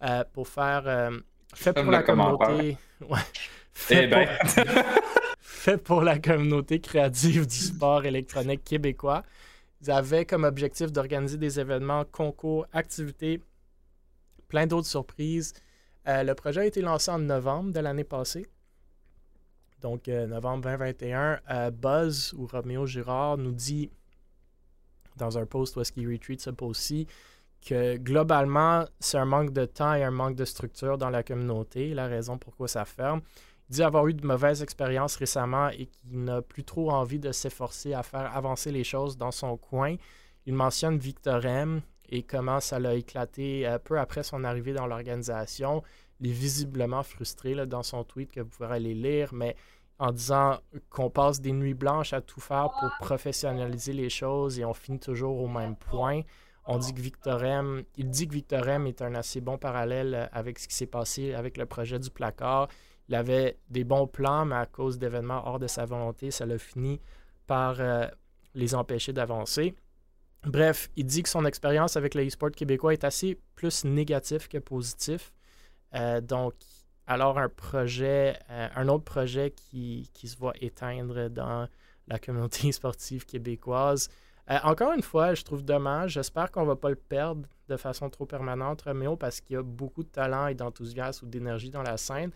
euh, 0.03 0.23
pour 0.33 0.47
faire. 0.47 0.83
euh, 0.87 1.11
fait 1.53 1.73
pour 1.73 1.91
la 1.91 2.03
communauté. 2.03 2.77
Ouais. 3.09 3.17
Fait 3.73 4.03
Eh 4.03 4.07
ben. 4.07 4.27
pour- 4.43 4.63
fait 5.41 5.77
pour 5.77 6.01
la 6.01 6.19
communauté 6.19 6.79
créative 6.79 7.47
du 7.47 7.55
sport 7.55 8.05
électronique 8.05 8.63
québécois. 8.63 9.23
Ils 9.81 9.89
avaient 9.91 10.25
comme 10.25 10.43
objectif 10.43 10.91
d'organiser 10.91 11.37
des 11.37 11.59
événements, 11.59 12.05
concours, 12.05 12.67
activités, 12.73 13.41
plein 14.47 14.67
d'autres 14.67 14.87
surprises. 14.87 15.53
Euh, 16.07 16.23
le 16.23 16.35
projet 16.35 16.61
a 16.61 16.65
été 16.65 16.81
lancé 16.81 17.09
en 17.09 17.17
novembre 17.19 17.71
de 17.71 17.79
l'année 17.79 18.03
passée. 18.03 18.45
Donc, 19.81 20.07
euh, 20.07 20.27
novembre 20.27 20.63
2021, 20.63 21.39
euh, 21.49 21.71
Buzz 21.71 22.33
ou 22.37 22.45
Roméo 22.45 22.85
Girard 22.85 23.37
nous 23.37 23.51
dit 23.51 23.89
dans 25.17 25.37
un 25.37 25.45
post 25.45 25.75
où 25.75 25.81
est-ce 25.81 25.91
qu'il 25.91 26.07
retweet 26.07 26.41
ce 26.41 26.51
post-ci 26.51 27.07
que 27.67 27.97
globalement, 27.97 28.85
c'est 28.99 29.17
un 29.17 29.25
manque 29.25 29.51
de 29.51 29.65
temps 29.65 29.93
et 29.93 30.03
un 30.03 30.11
manque 30.11 30.35
de 30.35 30.45
structure 30.45 30.97
dans 30.97 31.09
la 31.09 31.23
communauté, 31.23 31.93
la 31.93 32.07
raison 32.07 32.37
pourquoi 32.37 32.67
ça 32.67 32.85
ferme. 32.85 33.21
Il 33.69 33.75
dit 33.75 33.83
avoir 33.83 34.07
eu 34.07 34.13
de 34.13 34.25
mauvaises 34.25 34.63
expériences 34.63 35.15
récemment 35.15 35.69
et 35.69 35.85
qu'il 35.85 36.23
n'a 36.23 36.41
plus 36.41 36.63
trop 36.63 36.91
envie 36.91 37.19
de 37.19 37.31
s'efforcer 37.31 37.93
à 37.93 38.03
faire 38.03 38.35
avancer 38.35 38.71
les 38.71 38.83
choses 38.83 39.15
dans 39.15 39.31
son 39.31 39.57
coin. 39.57 39.95
Il 40.45 40.53
mentionne 40.53 40.97
Victor 40.97 41.45
M 41.45 41.81
et 42.09 42.23
comment 42.23 42.59
ça 42.59 42.79
l'a 42.79 42.95
éclaté 42.95 43.65
euh, 43.67 43.77
peu 43.79 43.99
après 43.99 44.23
son 44.23 44.43
arrivée 44.43 44.73
dans 44.73 44.87
l'organisation. 44.87 45.83
Il 46.21 46.29
est 46.29 46.33
visiblement 46.33 47.03
frustré 47.03 47.55
dans 47.65 47.83
son 47.83 48.03
tweet 48.03 48.31
que 48.31 48.41
vous 48.41 48.49
pourrez 48.49 48.75
aller 48.75 48.93
lire, 48.93 49.33
mais 49.33 49.55
en 49.97 50.11
disant 50.11 50.59
qu'on 50.89 51.09
passe 51.09 51.41
des 51.41 51.51
nuits 51.51 51.73
blanches 51.73 52.13
à 52.13 52.21
tout 52.21 52.39
faire 52.39 52.69
pour 52.79 52.89
professionnaliser 52.99 53.93
les 53.93 54.09
choses 54.09 54.59
et 54.59 54.65
on 54.65 54.73
finit 54.73 54.99
toujours 54.99 55.39
au 55.41 55.47
même 55.47 55.75
point. 55.75 56.21
On 56.65 56.77
dit 56.77 56.93
que 56.93 57.01
Victor 57.01 57.43
M, 57.43 57.83
il 57.97 58.09
dit 58.09 58.27
que 58.27 58.33
Victor 58.33 58.67
M 58.67 58.87
est 58.87 59.01
un 59.01 59.15
assez 59.15 59.41
bon 59.41 59.57
parallèle 59.57 60.29
avec 60.31 60.59
ce 60.59 60.67
qui 60.67 60.75
s'est 60.75 60.85
passé 60.85 61.33
avec 61.33 61.57
le 61.57 61.65
projet 61.65 61.99
du 61.99 62.09
placard. 62.09 62.67
il 63.09 63.15
avait 63.15 63.57
des 63.69 63.83
bons 63.83 64.07
plans, 64.07 64.45
mais 64.45 64.55
à 64.55 64.65
cause 64.65 64.99
d'événements 64.99 65.47
hors 65.47 65.59
de 65.59 65.67
sa 65.67 65.85
volonté, 65.85 66.31
ça 66.31 66.45
l'a 66.45 66.57
fini 66.57 66.99
par 67.47 67.79
euh, 67.79 68.07
les 68.53 68.75
empêcher 68.75 69.11
d'avancer. 69.11 69.75
Bref, 70.45 70.89
il 70.95 71.05
dit 71.05 71.23
que 71.23 71.29
son 71.29 71.45
expérience 71.45 71.97
avec 71.97 72.15
le 72.15 72.25
e-sport 72.25 72.51
québécois 72.51 72.93
est 72.93 73.03
assez 73.03 73.37
plus 73.55 73.85
négatif 73.85 74.47
que 74.47 74.57
positif. 74.57 75.31
Euh, 75.95 76.21
donc, 76.21 76.53
alors 77.07 77.37
un 77.37 77.49
projet, 77.49 78.37
euh, 78.49 78.67
un 78.75 78.87
autre 78.87 79.03
projet 79.03 79.51
qui, 79.51 80.09
qui, 80.13 80.27
se 80.27 80.37
voit 80.37 80.53
éteindre 80.61 81.29
dans 81.29 81.67
la 82.07 82.19
communauté 82.19 82.71
sportive 82.71 83.25
québécoise. 83.25 84.09
Euh, 84.49 84.57
encore 84.63 84.93
une 84.93 85.01
fois, 85.03 85.33
je 85.33 85.43
trouve 85.43 85.63
dommage. 85.63 86.13
J'espère 86.13 86.51
qu'on 86.51 86.61
ne 86.61 86.67
va 86.67 86.75
pas 86.75 86.89
le 86.89 86.95
perdre 86.95 87.47
de 87.67 87.77
façon 87.77 88.09
trop 88.09 88.25
permanente, 88.25 88.81
Romeo, 88.81 89.15
parce 89.15 89.39
qu'il 89.39 89.55
y 89.55 89.57
a 89.57 89.63
beaucoup 89.63 90.03
de 90.03 90.09
talent 90.09 90.47
et 90.47 90.55
d'enthousiasme 90.55 91.25
ou 91.25 91.29
d'énergie 91.29 91.69
dans 91.69 91.83
la 91.83 91.97
scène. 91.97 92.31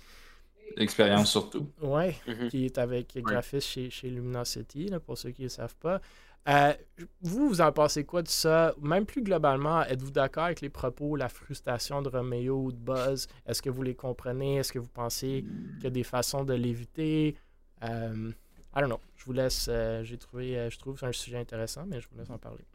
L'expérience 0.77 1.29
surtout. 1.29 1.69
Oui, 1.81 2.15
Mhm. 2.27 2.49
qui 2.49 2.65
est 2.65 2.77
avec 2.77 3.17
graphiste 3.17 3.67
chez, 3.67 3.89
chez 3.89 4.09
Luminosity, 4.09 4.87
là, 4.87 4.99
pour 4.99 5.17
ceux 5.17 5.31
qui 5.31 5.41
ne 5.41 5.45
le 5.45 5.49
savent 5.49 5.75
pas. 5.75 6.01
Euh, 6.47 6.73
vous, 7.21 7.49
vous 7.49 7.61
en 7.61 7.71
pensez 7.71 8.03
quoi 8.05 8.21
de 8.21 8.27
ça? 8.27 8.75
Même 8.81 9.05
plus 9.05 9.23
globalement, 9.23 9.81
êtes-vous 9.83 10.11
d'accord 10.11 10.43
avec 10.45 10.61
les 10.61 10.69
propos, 10.69 11.15
la 11.15 11.29
frustration 11.29 12.01
de 12.01 12.09
Romeo 12.09 12.65
ou 12.65 12.71
de 12.71 12.77
Buzz? 12.77 13.27
Est-ce 13.47 13.61
que 13.61 13.69
vous 13.69 13.81
les 13.81 13.95
comprenez? 13.95 14.57
Est-ce 14.57 14.71
que 14.71 14.79
vous 14.79 14.87
pensez 14.87 15.43
qu'il 15.75 15.83
y 15.83 15.87
a 15.87 15.89
des 15.89 16.03
façons 16.03 16.43
de 16.43 16.53
l'éviter? 16.53 17.35
Euh, 17.83 18.31
I 18.75 18.79
don't 18.79 18.87
know. 18.87 18.99
Je 19.15 19.25
vous 19.25 19.33
laisse. 19.33 19.67
euh, 19.69 20.03
J'ai 20.03 20.17
trouvé, 20.17 20.57
euh, 20.57 20.69
je 20.69 20.77
trouve 20.77 20.99
c'est 20.99 21.07
un 21.07 21.11
sujet 21.11 21.37
intéressant, 21.37 21.85
mais 21.87 21.99
je 21.99 22.07
vous 22.11 22.17
laisse 22.17 22.29
en 22.29 22.37
parler. 22.37 22.65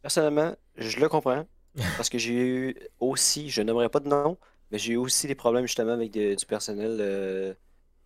Personnellement, 0.00 0.54
je 0.76 1.00
le 1.00 1.08
comprends. 1.08 1.44
Parce 1.96 2.10
que 2.10 2.18
j'ai 2.18 2.34
eu 2.34 2.76
aussi, 3.00 3.48
je 3.48 3.62
n'aimerais 3.62 3.88
pas 3.88 4.00
de 4.00 4.08
nom, 4.08 4.36
mais 4.70 4.78
j'ai 4.78 4.92
eu 4.92 4.96
aussi 4.96 5.26
des 5.26 5.34
problèmes 5.34 5.64
justement 5.64 5.92
avec 5.92 6.12
du 6.12 6.46
personnel 6.46 6.98
euh, 7.00 7.54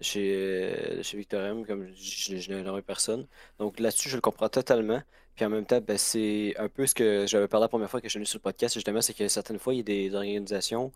chez, 0.01 0.35
euh, 0.35 1.03
chez 1.03 1.17
Victorium, 1.17 1.65
comme 1.67 1.87
je, 1.95 2.35
je, 2.35 2.37
je 2.37 2.53
n'aimerais 2.53 2.83
personne. 2.83 3.27
Donc 3.59 3.81
là-dessus, 3.81 4.09
je 4.09 4.17
le 4.17 4.21
comprends 4.21 4.49
totalement. 4.49 5.03
Puis 5.37 5.45
en 5.45 5.51
même 5.51 5.67
temps, 5.67 5.81
ben, 5.81 5.99
c'est 5.99 6.55
un 6.59 6.69
peu 6.69 6.87
ce 6.87 6.95
que 6.95 7.27
j'avais 7.27 7.49
parlé 7.49 7.65
la 7.65 7.69
première 7.69 7.91
fois 7.91 8.01
que 8.01 8.09
je 8.09 8.11
suis 8.11 8.19
venu 8.19 8.27
sur 8.27 8.39
le 8.39 8.43
podcast, 8.43 8.75
justement, 8.75 9.03
c'est 9.03 9.15
que 9.15 9.29
certaines 9.29 9.59
fois, 9.59 9.75
il 9.75 9.79
y 9.79 9.81
a 9.81 9.83
des 9.83 10.15
organisations 10.15 10.93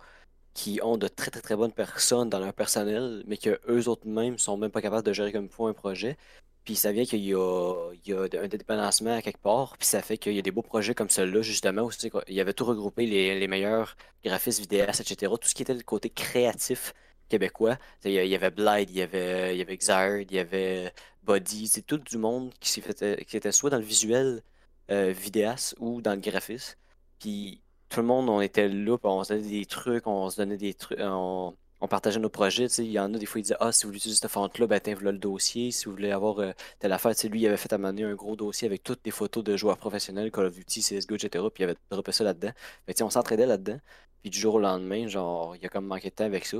qui 0.54 0.80
ont 0.82 0.96
de 0.96 1.08
très 1.08 1.30
très 1.30 1.40
très 1.42 1.56
bonnes 1.56 1.72
personnes 1.72 2.28
dans 2.30 2.40
leur 2.40 2.54
personnel, 2.54 3.22
mais 3.26 3.36
que 3.36 3.60
eux 3.68 3.88
autres 3.88 4.06
mêmes 4.06 4.38
sont 4.38 4.56
même 4.56 4.70
pas 4.70 4.82
capables 4.82 5.06
de 5.06 5.12
gérer 5.12 5.32
comme 5.32 5.48
il 5.58 5.64
un 5.66 5.72
projet. 5.74 6.16
Puis 6.64 6.76
ça 6.76 6.92
vient 6.92 7.04
qu'il 7.04 7.24
y 7.24 7.34
a, 7.34 7.90
un 8.14 8.48
dédépendance 8.48 9.02
à 9.02 9.22
quelque 9.22 9.40
part, 9.40 9.76
puis 9.78 9.86
ça 9.86 10.02
fait 10.02 10.18
qu'il 10.18 10.34
y 10.34 10.38
a 10.38 10.42
des 10.42 10.50
beaux 10.50 10.62
projets 10.62 10.94
comme 10.94 11.08
celui-là, 11.10 11.42
justement, 11.42 11.82
où 11.82 11.90
il 12.28 12.34
y 12.34 12.40
avait 12.40 12.52
tout 12.52 12.64
regroupé, 12.64 13.06
les, 13.06 13.38
les 13.38 13.48
meilleurs 13.48 13.96
graphistes, 14.24 14.60
vidéastes, 14.60 15.00
etc. 15.00 15.32
Tout 15.40 15.48
ce 15.48 15.54
qui 15.54 15.62
était 15.62 15.74
le 15.74 15.82
côté 15.82 16.10
créatif 16.10 16.94
québécois. 17.30 17.78
Il 18.04 18.12
y 18.12 18.34
avait 18.34 18.50
Blade, 18.50 18.90
il 18.90 18.96
y 18.96 19.02
avait, 19.02 19.54
il 19.54 19.58
y 19.58 19.62
avait 19.62 19.76
Xard, 19.76 20.18
il 20.20 20.32
y 20.32 20.38
avait 20.38 20.92
Body, 21.22 21.68
c'est 21.68 21.82
tout 21.82 21.98
du 21.98 22.18
monde 22.18 22.52
qui, 22.60 22.80
fait, 22.80 23.24
qui 23.24 23.36
était 23.36 23.52
soit 23.52 23.70
dans 23.70 23.78
le 23.78 23.84
visuel 23.84 24.42
euh, 24.90 25.12
vidéaste 25.12 25.76
ou 25.78 26.02
dans 26.02 26.14
le 26.14 26.20
graphisme. 26.20 26.76
Puis 27.20 27.60
tout 27.88 28.00
le 28.00 28.06
monde, 28.06 28.28
on 28.28 28.40
était 28.40 28.68
là, 28.68 28.96
puis 28.98 29.08
on 29.08 29.22
se 29.24 29.32
donnait 29.34 29.48
des 29.48 29.66
trucs, 29.66 30.06
on 30.06 30.30
se 30.30 30.36
donnait 30.36 30.56
des 30.56 30.74
trucs, 30.74 30.98
on, 31.00 31.54
partageait 31.88 32.20
nos 32.20 32.28
projets. 32.28 32.66
Il 32.78 32.90
y 32.90 32.98
en 32.98 33.12
a 33.14 33.18
des 33.18 33.26
fois, 33.26 33.40
ils 33.40 33.44
disaient 33.44 33.56
Ah, 33.60 33.72
si 33.72 33.84
vous 33.84 33.90
voulez 33.90 33.98
utiliser 33.98 34.20
cette 34.20 34.30
fente-là, 34.30 34.66
ben, 34.66 34.80
voilà 34.94 35.12
le 35.12 35.18
dossier. 35.18 35.70
Si 35.70 35.86
vous 35.86 35.92
voulez 35.92 36.10
avoir 36.10 36.40
euh, 36.40 36.52
telle 36.78 36.92
affaire, 36.92 37.12
lui, 37.30 37.40
il 37.40 37.46
avait 37.46 37.56
fait 37.56 37.72
amener 37.72 38.04
un 38.04 38.14
gros 38.14 38.36
dossier 38.36 38.66
avec 38.66 38.82
toutes 38.82 39.00
les 39.04 39.10
photos 39.10 39.44
de 39.44 39.56
joueurs 39.56 39.78
professionnels, 39.78 40.30
Call 40.30 40.46
of 40.46 40.54
Duty, 40.54 40.80
CSGO, 40.80 41.16
etc. 41.16 41.44
Puis 41.54 41.62
il 41.62 41.64
avait 41.64 41.76
droppé 41.90 42.12
ça 42.12 42.24
là-dedans. 42.24 42.52
Sais, 42.88 43.02
on 43.02 43.10
s'entraidait 43.10 43.46
là-dedans. 43.46 43.78
Puis 44.22 44.30
du 44.30 44.38
jour 44.38 44.56
au 44.56 44.60
lendemain, 44.60 45.06
genre, 45.08 45.56
il 45.56 45.64
a 45.64 45.68
comme 45.68 45.86
manqué 45.86 46.10
de 46.10 46.14
temps 46.14 46.24
avec 46.24 46.44
ça. 46.46 46.58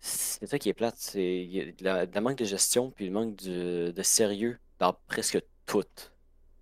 C'est 0.00 0.46
ça 0.46 0.58
qui 0.58 0.68
est 0.68 0.74
plate. 0.74 0.96
C'est 0.98 1.42
il 1.44 1.50
y 1.52 1.60
a 1.60 1.72
de 1.72 1.84
la, 1.84 2.06
de 2.06 2.14
la 2.14 2.20
manque 2.20 2.38
de 2.38 2.44
gestion, 2.44 2.90
puis 2.90 3.06
le 3.06 3.12
manque 3.12 3.36
de, 3.36 3.92
de 3.94 4.02
sérieux 4.02 4.58
dans 4.78 4.94
presque 5.08 5.40
tout. 5.66 5.84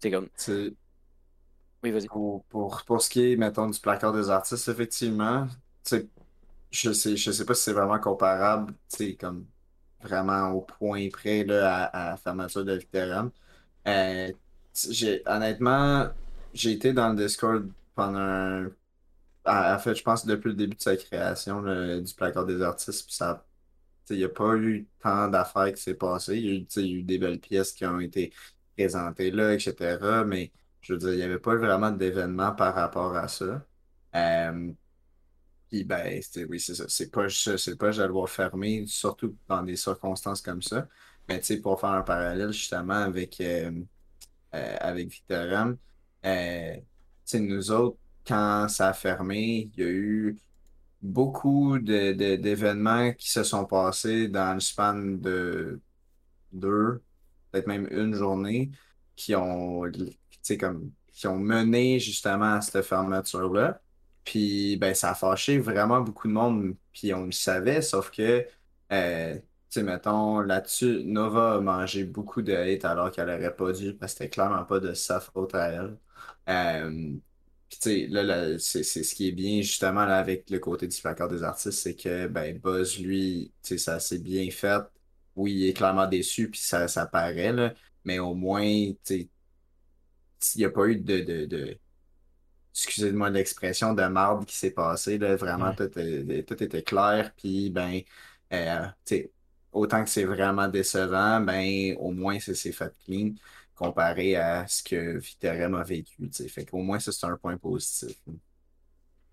C'est 0.00 0.10
comme. 0.10 0.28
C'est- 0.36 0.76
Oui, 1.82 1.90
vas-y. 1.92 2.08
Pour, 2.08 2.44
pour, 2.46 2.84
pour 2.84 3.02
ce 3.02 3.10
qui 3.10 3.32
est, 3.32 3.36
mettons, 3.36 3.68
du 3.68 3.80
placard 3.80 4.12
des 4.12 4.30
artistes, 4.30 4.68
effectivement, 4.68 5.46
tu 5.48 5.56
sais, 5.98 6.08
je 6.70 6.92
sais, 6.92 7.16
je 7.16 7.30
sais 7.32 7.44
pas 7.46 7.54
si 7.54 7.64
c'est 7.64 7.72
vraiment 7.72 7.98
comparable, 8.00 8.74
tu 8.90 8.98
sais, 8.98 9.16
comme 9.16 9.46
vraiment 10.02 10.50
au 10.52 10.62
point 10.62 11.08
près 11.10 11.44
là, 11.44 11.86
à, 11.86 12.08
à 12.08 12.10
la 12.12 12.16
fermeture 12.18 12.64
de 12.64 12.74
Victorium. 12.74 13.32
Euh, 13.88 14.28
t- 14.74 14.92
j'ai, 14.94 15.22
honnêtement, 15.26 16.08
j'ai 16.54 16.72
été 16.72 16.92
dans 16.94 17.10
le 17.10 17.16
Discord 17.16 17.70
pendant 17.94 18.18
un... 18.20 18.70
En 19.47 19.74
en 19.74 19.78
fait, 19.78 19.94
je 19.94 20.02
pense 20.02 20.27
depuis 20.27 20.48
le 20.51 20.55
début 20.55 20.77
de 20.77 20.82
sa 20.82 20.97
création 20.97 21.62
du 22.01 22.14
placard 22.14 22.47
des 22.47 22.62
artistes, 22.62 23.06
puis 23.06 23.14
ça, 23.14 23.47
il 24.10 24.18
n'y 24.18 24.24
a 24.24 24.28
pas 24.28 24.55
eu 24.56 24.89
tant 25.01 25.28
d'affaires 25.28 25.73
qui 25.73 25.82
s'est 25.82 25.94
passé. 25.94 26.36
Il 26.39 26.44
y 26.47 26.78
a 26.78 26.82
eu, 26.82 27.02
des 27.02 27.18
belles 27.18 27.40
pièces 27.40 27.73
qui 27.73 27.85
ont 27.86 28.01
été 28.01 28.32
présentées 28.77 29.31
là, 29.31 29.55
etc. 29.55 29.98
Mais 30.27 30.52
je 30.81 30.93
veux 30.94 30.98
dire, 30.98 31.12
il 31.12 31.16
n'y 31.16 31.23
avait 31.23 31.39
pas 31.39 31.56
vraiment 31.56 31.90
d'événement 31.90 32.52
par 32.52 32.74
rapport 32.74 33.16
à 33.16 33.28
ça. 33.28 33.64
Euh, 34.14 34.73
puis 35.68 35.85
ben, 35.85 36.20
oui, 36.48 36.60
c'est 36.60 36.74
ça. 36.74 36.85
C'est 36.89 37.10
pas 37.10 37.28
c'est 37.28 37.77
pas 37.77 37.90
de 37.90 38.02
le 38.02 38.27
fermer, 38.27 38.86
surtout 38.86 39.36
dans 39.48 39.62
des 39.62 39.77
circonstances 39.77 40.40
comme 40.40 40.62
ça. 40.62 40.89
Mais 41.28 41.40
pour 41.62 41.81
faire 41.81 41.90
un 41.90 42.02
parallèle 42.02 42.52
justement 42.52 42.94
avec, 42.94 43.40
euh, 43.40 43.70
euh, 44.55 44.77
avec 44.81 45.24
euh, 46.24 46.77
nous 47.35 47.70
autres, 47.70 47.98
quand 48.27 48.69
ça 48.69 48.89
a 48.89 48.93
fermé, 48.94 49.70
il 49.77 49.81
y 49.81 49.86
a 49.86 49.90
eu 49.90 50.39
beaucoup 51.03 51.78
d'événements 51.78 53.12
qui 53.15 53.31
se 53.31 53.44
sont 53.44 53.65
passés 53.66 54.28
dans 54.28 54.55
le 54.55 54.61
span 54.61 54.94
de 54.94 55.81
deux, 56.53 57.03
peut-être 57.51 57.66
même 57.66 57.89
une 57.90 58.15
journée, 58.15 58.70
qui 59.16 59.35
ont, 59.35 59.82
comme, 60.61 60.93
qui 61.12 61.27
ont 61.27 61.39
mené 61.39 61.98
justement 62.01 62.55
à 62.55 62.61
cette 62.61 62.85
fermeture-là. 62.85 63.81
Puis, 64.24 64.77
ben, 64.78 64.94
ça 64.94 65.11
a 65.12 65.15
fâché 65.15 65.59
vraiment 65.59 66.01
beaucoup 66.01 66.28
de 66.28 66.32
monde, 66.32 66.77
puis 66.93 67.15
on 67.15 67.27
le 67.27 67.32
savait, 67.32 67.82
sauf 67.82 68.11
que, 68.11 68.47
euh, 68.93 69.39
mettons, 69.77 70.40
là-dessus, 70.40 71.05
Nova 71.05 71.55
a 71.57 71.61
mangé 71.61 72.05
beaucoup 72.05 72.43
de 72.43 72.53
hate 72.53 72.85
alors 72.85 73.11
qu'elle 73.11 73.28
aurait 73.31 73.55
pas 73.55 73.73
dû, 73.73 73.94
parce 73.94 74.15
que 74.15 74.19
c'était 74.19 74.31
clairement 74.31 74.65
pas 74.65 74.81
de 74.81 74.94
sa 74.94 75.20
faute 75.20 75.55
à 75.55 75.69
elle. 75.69 75.98
Euh, 76.48 77.16
puis, 77.68 77.78
tu 77.80 77.90
sais, 77.90 78.06
là, 78.09 78.22
là, 78.22 78.59
c'est 78.59 78.82
c'est 78.84 79.02
ce 79.02 79.14
qui 79.14 79.28
est 79.28 79.32
bien, 79.32 79.60
justement, 79.62 80.05
là, 80.06 80.18
avec 80.18 80.51
le 80.51 80.59
côté 80.59 80.86
du 80.88 81.01
placard 81.01 81.28
des 81.28 81.43
artistes, 81.43 81.78
c'est 81.80 81.97
que, 81.97 82.26
ben, 82.28 82.59
Buzz, 82.59 82.98
lui, 83.01 83.52
tu 83.62 83.70
sais, 83.70 83.78
ça 83.78 84.01
s'est 84.01 84.18
bien 84.18 84.51
fait. 84.51 84.82
Oui, 85.34 85.52
il 85.55 85.66
est 85.68 85.72
clairement 85.74 86.06
déçu, 86.06 86.51
puis 86.51 86.60
ça, 86.60 86.88
ça 86.88 87.06
paraît, 87.06 87.52
là, 87.52 87.74
mais 88.05 88.18
au 88.18 88.34
moins, 88.34 88.62
tu 88.64 88.98
sais, 89.05 89.30
il 90.55 90.59
n'y 90.59 90.64
a 90.64 90.70
pas 90.70 90.86
eu 90.86 90.97
de, 90.97 91.20
de, 91.20 91.47
de 91.47 91.78
excusez-moi 92.74 93.30
l'expression, 93.30 93.94
de 93.94 94.05
marde 94.05 94.47
qui 94.47 94.56
s'est 94.56 94.70
passée, 94.72 95.18
là, 95.18 95.36
vraiment, 95.36 95.72
Ouais. 95.72 95.74
tout, 95.74 95.90
est- 95.98 96.44
tout 96.48 96.62
était 96.62 96.82
clair, 96.82 97.32
puis, 97.36 97.70
ben, 97.70 98.01
euh, 98.52 98.86
tu 99.06 99.16
sais, 99.16 99.32
autant 99.72 100.05
que 100.05 100.10
c'est 100.10 100.24
vraiment 100.24 100.68
décevant, 100.68 101.40
ben, 101.40 101.97
au 101.98 102.12
moins, 102.12 102.38
ça 102.40 102.55
s'est 102.55 102.72
fait 102.72 102.93
clean, 103.06 103.34
comparé 103.77 104.36
à 104.36 104.66
ce 104.66 104.82
que 104.82 105.19
Victorium 105.19 105.74
a 105.74 105.85
vécu, 105.85 106.28
tu 106.28 106.32
sais, 106.32 106.48
fait 106.48 106.65
qu'au 106.65 106.78
moins, 106.78 106.98
ça, 106.98 107.12
c'est 107.12 107.27
un 107.27 107.36
point 107.36 107.57
positif. 107.57 108.16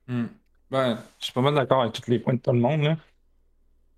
Hmm. 0.08 0.26
Ben, 0.70 1.00
je 1.20 1.26
suis 1.26 1.34
pas 1.34 1.42
mal 1.42 1.56
d'accord 1.56 1.82
avec 1.82 1.94
tous 1.94 2.10
les 2.10 2.20
points 2.20 2.34
de 2.34 2.40
tout 2.40 2.52
le 2.52 2.60
monde. 2.60 2.82
Là. 2.82 2.98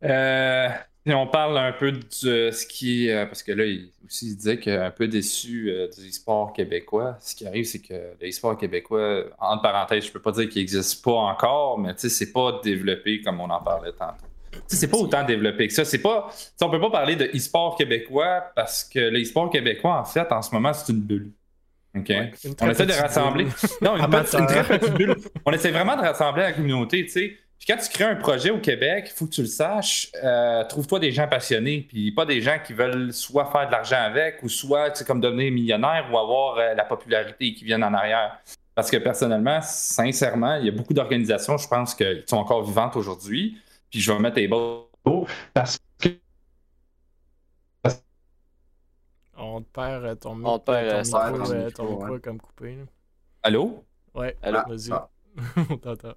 Euh, 0.04 0.70
on 1.14 1.28
parle 1.28 1.58
un 1.58 1.72
peu 1.72 1.92
de 1.92 2.02
ce 2.10 2.66
qui. 2.66 3.10
parce 3.10 3.44
que 3.44 3.52
là, 3.52 3.66
il, 3.66 3.92
aussi, 4.06 4.28
il 4.28 4.36
disait 4.36 4.60
qu'il 4.60 4.74
est 4.74 4.78
un 4.78 4.92
peu 4.92 5.08
déçu 5.08 5.70
euh, 5.70 5.88
du 5.88 6.10
e-sport 6.10 6.54
québécois. 6.54 7.18
Ce 7.20 7.36
qui 7.36 7.48
arrive, 7.48 7.66
c'est 7.66 7.82
que 7.82 7.94
le 8.20 8.30
e-sport 8.30 8.58
québécois, 8.58 9.26
entre 9.40 9.64
parenthèses, 9.64 10.06
je 10.06 10.12
peux 10.12 10.22
pas 10.22 10.32
dire 10.32 10.50
qu'il 10.50 10.62
n'existe 10.62 11.04
pas 11.04 11.12
encore, 11.12 11.80
mais 11.80 11.94
c'est 11.98 12.32
pas 12.32 12.60
développé 12.64 13.22
comme 13.22 13.40
on 13.40 13.50
en 13.50 13.62
parlait 13.62 13.94
tantôt. 13.94 14.26
C'est 14.68 14.88
pas 14.90 14.98
autant 14.98 15.24
développé 15.24 15.68
que 15.68 15.74
ça. 15.74 15.86
C'est 15.86 16.02
pas, 16.02 16.30
on 16.62 16.70
peut 16.70 16.80
pas 16.80 16.90
parler 16.92 17.16
de 17.16 17.26
e-sport 17.36 17.76
québécois 17.78 18.44
parce 18.56 18.84
que 18.84 19.00
le 19.00 19.22
e-sport 19.22 19.50
québécois, 19.50 20.00
en 20.00 20.06
fait, 20.06 20.32
en 20.32 20.42
ce 20.42 20.54
moment, 20.54 20.74
c'est 20.74 20.92
une 20.92 21.02
bulle. 21.02 21.32
OK? 21.98 22.10
Une 22.10 22.54
On 22.62 22.70
essaie 22.70 22.86
de 22.86 22.94
rassembler. 22.94 23.48
Non, 23.82 23.96
une, 23.96 24.04
Amateur. 24.04 24.24
petite- 24.26 24.40
une 24.40 24.48
très 24.48 24.80
petite 24.80 24.94
bulle. 24.96 25.16
On 25.46 25.52
essaie 25.52 25.72
vraiment 25.72 25.96
de 25.96 26.02
rassembler 26.02 26.44
la 26.44 26.52
communauté, 26.54 27.06
tu 27.06 27.12
sais. 27.12 27.38
Puis 27.58 27.68
quand 27.70 27.78
tu 27.82 27.90
crées 27.90 28.04
un 28.04 28.16
projet 28.18 28.50
au 28.50 28.60
Québec, 28.60 29.06
il 29.08 29.14
faut 29.18 29.26
que 29.28 29.32
tu 29.32 29.42
le 29.42 29.48
saches, 29.48 30.10
euh, 30.22 30.66
trouve-toi 30.66 31.00
des 31.00 31.14
gens 31.14 31.26
passionnés, 31.28 31.86
puis 31.88 32.12
pas 32.12 32.26
des 32.26 32.42
gens 32.42 32.58
qui 32.64 32.74
veulent 32.74 33.14
soit 33.14 33.46
faire 33.50 33.68
de 33.68 33.72
l'argent 33.72 34.02
avec, 34.02 34.44
ou 34.44 34.50
soit, 34.50 34.92
tu 34.92 34.98
sais, 35.00 35.06
comme 35.06 35.22
devenir 35.22 35.54
millionnaire 35.54 36.06
ou 36.12 36.18
avoir 36.18 36.58
euh, 36.58 36.74
la 36.74 36.84
popularité 36.84 37.54
qui 37.54 37.64
viennent 37.64 37.84
en 37.84 37.94
arrière. 37.94 38.38
Parce 38.76 38.92
que 38.92 38.98
personnellement, 38.98 39.62
sincèrement, 39.62 40.56
il 40.56 40.66
y 40.66 40.70
a 40.70 40.72
beaucoup 40.74 40.94
d'organisations, 40.94 41.58
je 41.58 41.68
pense, 41.68 41.96
qui 41.96 42.04
sont 42.28 42.36
encore 42.36 42.62
vivantes 42.64 42.98
aujourd'hui. 42.98 43.58
Puis 43.96 44.02
je 44.02 44.12
vais 44.12 44.20
mettre 44.20 44.36
les 44.36 44.50
balles. 44.50 44.82
Parce 45.54 45.80
que 46.00 46.10
On 49.38 49.62
te 49.62 49.70
perd 49.72 50.04
euh, 50.04 50.16
ton, 50.16 50.44
On 50.44 50.60
te 50.60 50.66
perd, 50.66 51.10
ton 51.10 51.18
euh, 51.18 51.32
micro, 51.32 51.46
ton 51.46 51.54
euh, 51.54 51.66
micro, 51.66 51.72
ton 51.72 51.90
micro 51.92 52.06
ouais. 52.12 52.18
est 52.18 52.20
comme 52.20 52.42
coupé. 52.42 52.76
là. 52.76 52.84
Allô? 53.44 53.86
Ouais, 54.14 54.36
Allô? 54.42 54.60
Vas-y. 54.68 54.92
ah. 54.92 55.10
on 55.70 55.78
t'entend. 55.78 56.14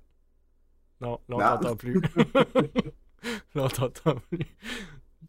Non, 1.01 1.21
là, 1.29 1.37
on 1.37 1.39
Non. 1.39 1.39
t'entend 1.39 1.77
plus. 1.77 2.01
Là, 3.55 3.63
on 3.63 3.69
t'entend 3.69 4.17
plus. 4.29 4.41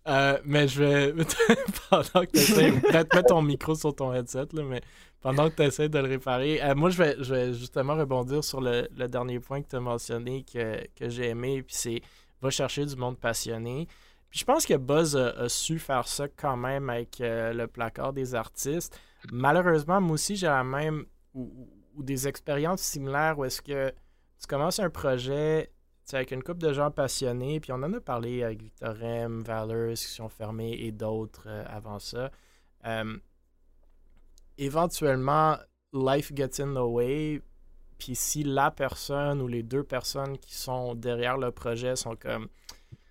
Euh, 0.08 0.40
mais 0.44 0.68
je 0.68 0.84
vais. 0.84 1.14
pendant 1.92 2.26
que 2.26 2.32
tu. 2.32 2.82
Peut-être 2.82 3.14
mettre 3.14 3.28
ton 3.28 3.44
micro 3.44 3.76
sur 3.76 3.96
ton 3.96 4.12
headset, 4.12 4.48
là, 4.54 4.64
mais 4.64 4.82
pendant 5.22 5.52
que 5.52 5.56
tu 5.56 5.62
essaies 5.62 5.90
de 5.90 6.00
le 6.00 6.08
réparer. 6.08 6.64
euh, 6.64 6.74
moi, 6.74 6.90
je 6.90 6.98
vais, 6.98 7.16
je 7.20 7.32
vais 7.36 7.54
justement 7.54 7.94
rebondir 7.96 8.44
sur 8.44 8.60
le, 8.60 8.88
le 8.98 9.08
dernier 9.08 9.40
point 9.40 9.62
que 9.62 9.68
tu 9.70 9.76
as 9.76 9.80
mentionné 9.80 10.44
que, 10.52 10.84
que 10.96 11.10
j'ai 11.10 11.28
aimé. 11.30 11.62
Puis 11.62 11.76
c'est 11.76 12.02
va 12.41 12.49
chercher 12.49 12.86
du 12.86 12.95
monde 12.95 13.18
passionné. 13.18 13.88
Puis 14.30 14.40
je 14.40 14.45
pense 14.45 14.66
que 14.66 14.76
Buzz 14.76 15.16
a, 15.16 15.49
su 15.49 15.80
faire 15.80 16.07
ça 16.07 16.28
quand 16.28 16.57
même 16.57 16.90
avec 16.90 17.20
euh, 17.22 17.52
le 17.53 17.68
placard 17.68 18.14
des 18.14 18.36
artistes. 18.36 18.99
Malheureusement, 19.32 19.99
moi 19.99 20.14
aussi, 20.14 20.36
j'ai 20.36 20.48
la 20.48 20.64
même. 20.64 21.06
Ou, 21.34 21.68
des 21.98 22.30
expériences 22.30 22.80
similaires 22.80 23.38
où 23.38 23.44
est-ce 23.44 23.61
que 23.61 23.90
tu 24.40 24.48
commences 24.48 24.80
un 24.80 24.90
projet 24.90 25.70
avec 26.14 26.32
une 26.32 26.44
couple 26.44 26.60
de 26.60 26.74
gens 26.74 26.91
passionnés, 26.91 27.60
puis 27.60 27.72
on 27.72 27.76
en 27.76 27.94
a 27.94 27.99
parlé 27.99 28.44
avec 28.44 28.61
Victor 28.61 29.02
M, 29.02 29.41
Valors, 29.41 29.94
qui 29.94 30.06
sont 30.06 30.30
fermés 30.30 30.74
et 30.80 30.91
d'autres 30.91 31.44
euh, 31.48 31.64
avant 31.68 31.99
ça. 31.99 32.32
Euh, 32.86 33.18
éventuellement, 34.57 35.57
life 35.94 36.32
gets 36.36 36.61
in 36.61 36.74
the 36.74 36.86
way, 36.86 37.41
puis 38.00 38.16
si 38.16 38.44
la 38.44 38.72
personne 38.72 39.42
ou 39.42 39.48
les 39.48 39.62
deux 39.62 39.84
personnes 39.84 40.38
qui 40.40 40.56
sont 40.56 40.96
derrière 40.96 41.38
le 41.38 41.52
projet 41.52 41.96
sont 41.96 42.16
comme 42.16 42.48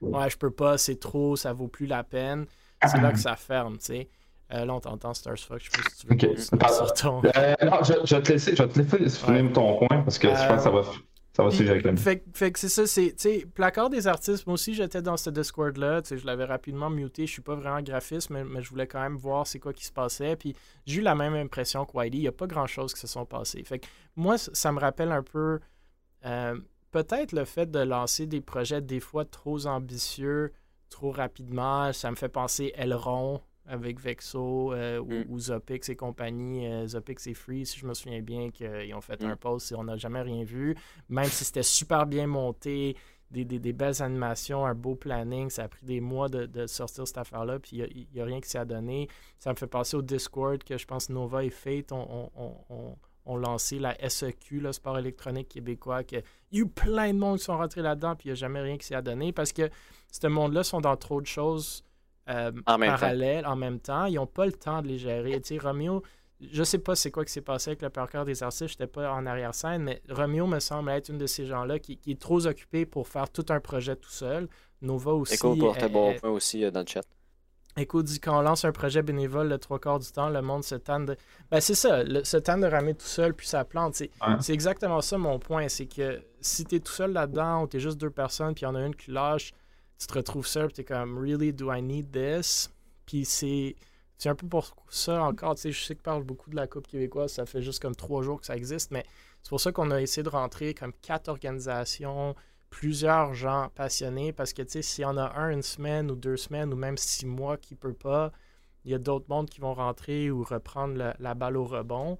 Ouais, 0.01 0.31
je 0.31 0.37
peux 0.37 0.51
pas, 0.51 0.79
c'est 0.79 0.99
trop, 0.99 1.37
ça 1.37 1.53
vaut 1.53 1.67
plus 1.69 1.87
la 1.87 2.05
peine, 2.05 2.47
c'est 2.87 3.01
là 3.01 3.13
que 3.13 3.19
ça 3.19 3.37
ferme, 3.37 3.79
tu 3.79 3.87
sais. 3.87 4.09
Euh, 4.53 4.65
là, 4.65 4.75
on 4.75 4.81
t'entend, 4.81 5.13
Starsfuck, 5.13 5.61
je 5.61 5.71
sais 5.71 5.83
pas 5.83 5.91
si 5.91 5.97
tu 5.99 6.07
veux 6.07 6.15
Ok. 6.15 6.21
continuer 6.21 6.59
Pardon. 6.59 6.77
sur 6.87 6.93
ton... 6.95 7.23
Euh, 7.37 7.55
non, 7.65 7.79
je, 7.83 7.93
je 8.05 8.15
vais 8.17 8.23
te 8.23 8.33
laisser, 8.33 8.57
je 8.57 8.63
vais 8.63 8.69
te 8.69 8.79
laisser 8.97 9.27
finir 9.27 9.53
ton 9.53 9.77
point 9.79 10.03
parce 10.03 10.19
que 10.19 10.29
je 10.29 10.35
pense 10.35 10.57
que 10.57 10.63
ça 10.63 10.71
va, 10.71 10.83
ça 11.35 11.43
va 11.45 11.51
suivre 11.51 11.71
avec 11.73 11.85
la 11.85 11.97
Fait, 11.97 12.25
fait 12.33 12.51
que 12.51 12.59
c'est 12.59 12.69
ça, 12.71 12.87
c'est, 12.87 13.47
placard 13.55 13.91
des 13.91 14.07
artistes, 14.07 14.47
moi 14.47 14.55
aussi 14.55 14.73
j'étais 14.73 15.03
dans 15.03 15.19
ce 15.19 15.29
Discord-là, 15.29 16.01
je 16.11 16.25
l'avais 16.25 16.47
rapidement 16.47 16.89
muté, 16.89 17.27
je 17.27 17.33
suis 17.33 17.43
pas 17.43 17.57
vraiment 17.57 17.83
graphiste, 17.83 18.31
mais, 18.31 18.43
mais 18.43 18.63
je 18.63 18.71
voulais 18.71 18.87
quand 18.87 19.01
même 19.03 19.17
voir 19.17 19.47
c'est 19.47 19.59
quoi 19.59 19.75
qui 19.75 19.85
se 19.85 19.93
passait, 19.93 20.35
puis 20.37 20.57
j'ai 20.87 21.01
eu 21.01 21.03
la 21.03 21.15
même 21.15 21.35
impression 21.35 21.85
que 21.85 21.95
Wiley, 21.97 22.19
il 22.19 22.23
y 22.23 22.29
a 22.29 22.33
pas 22.33 22.47
grand-chose 22.47 22.95
qui 22.95 23.01
se 23.01 23.07
sont 23.07 23.27
passés. 23.27 23.63
Fait 23.65 23.81
que 23.81 23.87
moi, 24.19 24.37
ça 24.39 24.73
me 24.73 24.81
rappelle 24.81 25.13
un 25.13 25.23
peu, 25.23 25.61
euh, 26.27 26.59
peut-être 26.91 27.33
le 27.33 27.45
fait 27.45 27.71
de 27.71 27.79
lancer 27.79 28.27
des 28.27 28.41
projets 28.41 28.81
des 28.83 29.01
fois 29.01 29.25
trop 29.25 29.67
ambitieux, 29.67 30.53
trop 30.91 31.11
rapidement, 31.11 31.93
ça 31.93 32.11
me 32.11 32.17
fait 32.17 32.29
penser 32.29 32.73
Elrond 32.75 33.41
avec 33.67 34.01
Vexo 34.01 34.73
euh, 34.73 34.99
ou, 34.99 35.13
Mm. 35.13 35.25
ou 35.29 35.39
Zopix 35.39 35.89
et 35.91 35.97
compagnie. 35.97 36.67
Euh, 36.67 36.87
Zopix 36.87 37.27
et 37.27 37.35
Free, 37.35 37.67
si 37.67 37.79
je 37.79 37.87
me 37.87 37.93
souviens 37.95 38.23
bien, 38.23 38.51
qu'ils 38.51 38.95
ont 38.95 39.01
fait 39.03 39.23
Mm. 39.23 39.27
un 39.27 39.37
post 39.37 39.71
et 39.73 39.75
on 39.75 39.85
n'a 39.85 39.97
jamais 39.97 40.23
rien 40.23 40.43
vu. 40.43 40.75
Même 41.11 41.27
si 41.27 41.45
c'était 41.45 41.63
super 41.63 42.07
bien 42.07 42.27
monté, 42.27 42.97
des, 43.31 43.45
des- 43.45 43.59
des 43.59 43.75
belles 43.75 44.03
animations, 44.03 44.65
un 44.65 44.75
beau 44.75 44.95
planning, 44.95 45.51
ça 45.51 45.65
a 45.65 45.69
pris 45.69 45.85
des 45.85 46.01
mois 46.01 46.31
de, 46.31 46.47
de 46.47 46.67
sortir 46.67 47.07
cette 47.07 47.19
affaire-là, 47.19 47.59
puis 47.59 47.77
il 47.77 48.07
n'y 48.15 48.21
a, 48.23 48.25
rien 48.25 48.41
qui 48.41 48.49
s'est 48.49 48.65
donné. 48.65 49.07
Ça 49.39 49.51
me 49.51 49.57
fait 49.57 49.67
penser 49.67 49.99
au 49.99 50.03
Discord 50.03 50.65
que 50.65 50.79
je 50.79 50.87
pense 50.87 51.11
Nova 51.11 51.45
et 51.45 51.51
Fate 51.51 51.93
ont, 51.93 52.31
ont- 52.35 52.57
ont- 52.71 52.97
ont- 53.29 53.37
lancé 53.37 53.79
la 53.79 53.95
SEQ, 54.09 54.61
le 54.61 54.73
sport 54.73 54.99
électronique 54.99 55.49
québécois, 55.49 56.03
que 56.05 56.17
il 56.51 56.59
y 56.59 56.61
a 56.61 56.65
eu 56.65 56.69
plein 56.69 57.13
de 57.13 57.19
monde 57.19 57.39
qui 57.39 57.45
sont 57.45 57.57
rentrés 57.57 57.83
là-dedans, 57.83 58.17
puis 58.17 58.29
il 58.29 58.33
n'y 58.33 58.33
a 58.33 58.35
jamais 58.37 58.61
rien 58.61 58.77
qui 58.79 58.87
s'est 58.87 59.01
donné 59.03 59.33
parce 59.33 59.53
que 59.53 59.69
ce 60.11 60.27
monde-là 60.27 60.65
sont 60.65 60.81
dans 60.81 60.97
trop 60.97 61.21
de 61.21 61.27
choses 61.27 61.85
euh, 62.31 62.51
En 62.67 62.79
parallèles 62.91 63.47
en 63.47 63.57
même 63.57 63.79
temps. 63.81 64.05
Ils 64.07 64.15
n'ont 64.17 64.27
pas 64.27 64.47
le 64.47 64.53
temps 64.53 64.83
de 64.83 64.89
les 64.89 64.99
gérer. 64.99 65.41
Tu 65.41 65.49
sais, 65.55 65.59
Romeo, 65.59 66.03
je 66.41 66.63
sais 66.63 66.79
pas 66.79 66.95
c'est 66.95 67.11
quoi 67.11 67.25
qui 67.25 67.33
s'est 67.33 67.41
passé 67.41 67.71
avec 67.71 67.83
le 67.83 67.91
parcours 67.91 68.25
des 68.25 68.43
artistes, 68.43 68.69
j'étais 68.69 68.87
pas 68.87 69.11
en 69.13 69.25
arrière-scène, 69.27 69.83
mais 69.83 70.03
Romeo 70.11 70.47
me 70.47 70.61
semble 70.61 70.91
être 70.91 71.09
une 71.11 71.19
de 71.19 71.27
ces 71.27 71.47
gens-là 71.47 71.79
qui, 71.79 71.97
qui 71.97 72.13
est 72.13 72.21
trop 72.21 72.47
occupé 72.47 72.87
pour 72.87 73.09
faire 73.09 73.29
tout 73.31 73.47
un 73.49 73.61
projet 73.61 73.97
tout 73.97 74.11
seul. 74.11 74.49
Nova 74.83 75.13
aussi. 75.13 75.35
Echo 75.35 75.57
portait 75.57 75.87
elle- 75.87 75.93
bon 75.93 76.11
elle- 76.13 76.21
point 76.21 76.31
aussi 76.31 76.65
euh, 76.65 76.71
dans 76.71 76.81
le 76.81 76.87
chat. 76.87 77.03
Écoute, 77.79 78.07
dit 78.07 78.19
quand 78.21 78.39
on 78.39 78.43
lance 78.43 78.65
un 78.65 78.73
projet 78.73 79.03
bénévole 79.03 79.49
le 79.49 79.59
trois 79.59 79.79
quarts 79.79 79.99
du 80.01 80.11
temps, 80.11 80.29
le 80.29 80.43
monde 80.43 80.65
se 80.65 80.75
tanne 80.75 81.07
de. 81.07 81.17
Ben, 81.51 81.61
c'est 81.61 81.75
ça, 81.75 82.03
le- 82.03 82.25
se 82.25 82.37
tanne 82.37 82.61
de 82.63 82.67
ramer 82.67 82.95
tout 82.95 83.07
seul, 83.07 83.35
puis 83.35 83.47
ça 83.47 83.65
plante. 83.65 83.95
C'est, 83.95 84.11
c'est 84.41 84.53
exactement 84.53 85.01
ça 85.01 85.17
mon 85.19 85.39
point. 85.39 85.69
C'est 85.69 85.87
que 85.87 86.21
si 86.41 86.65
t'es 86.65 86.81
tout 86.81 86.93
seul 86.93 87.13
là-dedans, 87.13 87.63
ou 87.63 87.67
t'es 87.67 87.81
juste 87.81 87.99
deux 87.99 88.11
personnes, 88.11 88.55
puis 88.55 88.63
il 88.63 88.65
y 88.65 88.69
en 88.69 88.75
a 88.75 88.81
une 88.85 88.95
qui 88.97 89.11
lâche, 89.11 89.53
tu 89.99 90.07
te 90.07 90.15
retrouves 90.15 90.47
seul, 90.47 90.67
puis 90.67 90.75
t'es 90.75 90.85
comme, 90.85 91.19
really, 91.19 91.53
do 91.53 91.73
I 91.73 91.81
need 91.83 92.11
this? 92.11 92.71
Puis 93.07 93.25
c'est. 93.25 93.77
C'est 94.21 94.29
un 94.31 94.35
peu 94.35 94.49
pour 94.49 94.75
ça 94.89 95.23
encore, 95.23 95.55
tu 95.55 95.61
sais, 95.61 95.71
je 95.71 95.85
sais 95.85 95.95
que 95.95 96.03
parle 96.03 96.25
beaucoup 96.25 96.51
de 96.51 96.57
la 96.57 96.67
Coupe 96.67 96.89
québécoise, 96.89 97.31
ça 97.33 97.47
fait 97.47 97.63
juste 97.63 97.81
comme 97.81 97.95
trois 97.95 98.21
jours 98.25 98.41
que 98.41 98.47
ça 98.47 98.57
existe, 98.57 98.91
mais 98.91 99.05
c'est 99.45 99.49
pour 99.51 99.61
ça 99.61 99.71
qu'on 99.71 99.93
a 99.93 100.01
essayé 100.03 100.25
de 100.25 100.29
rentrer 100.29 100.75
comme 100.75 100.93
quatre 100.93 101.29
organisations, 101.29 102.35
plusieurs 102.71 103.35
gens 103.35 103.71
passionnés, 103.75 104.33
parce 104.33 104.53
que, 104.53 104.63
tu 104.63 104.73
sais, 104.73 104.83
s'il 104.83 105.03
y 105.03 105.07
en 105.07 105.17
a 105.17 105.39
un 105.39 105.51
une 105.51 105.63
semaine 105.63 106.11
ou 106.11 106.17
deux 106.17 106.37
semaines 106.37 106.73
ou 106.73 106.77
même 106.77 106.97
six 106.97 107.27
mois 107.27 107.57
qui 107.57 107.75
peut 107.75 107.95
pas, 107.95 108.33
il 108.85 108.91
y 108.91 108.95
a 108.95 108.99
d'autres 108.99 109.27
mondes 109.29 109.51
qui 109.51 109.61
vont 109.61 109.75
rentrer 109.75 110.31
ou 110.31 110.43
reprendre 110.45 110.97
la, 110.97 111.17
la 111.19 111.35
balle 111.35 111.57
au 111.57 111.65
rebond. 111.65 112.19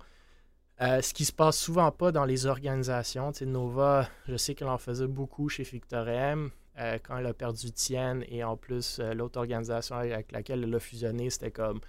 Euh, 0.81 1.03
ce 1.03 1.13
qui 1.13 1.25
se 1.25 1.33
passe 1.33 1.59
souvent 1.59 1.91
pas 1.91 2.13
dans 2.13 2.25
les 2.25 2.47
organisations. 2.47 3.33
Tu 3.33 3.41
sais, 3.41 3.47
Nova, 3.47 4.09
je 4.29 4.37
sais 4.37 4.55
qu'elle 4.55 4.69
en 4.69 4.79
faisait 4.79 5.09
beaucoup 5.09 5.49
chez 5.49 5.65
Victorem 5.65 6.51
euh, 6.79 6.99
quand 7.03 7.17
elle 7.17 7.27
a 7.27 7.35
perdu 7.35 7.73
Tienne 7.73 8.25
et 8.29 8.45
en 8.45 8.57
plus 8.57 9.01
euh, 9.01 9.13
l'autre 9.13 9.41
organisation 9.41 9.97
avec 9.97 10.31
laquelle 10.31 10.63
elle 10.63 10.75
a 10.75 10.79
fusionné, 10.79 11.31
c'était 11.31 11.51
comme 11.51 11.81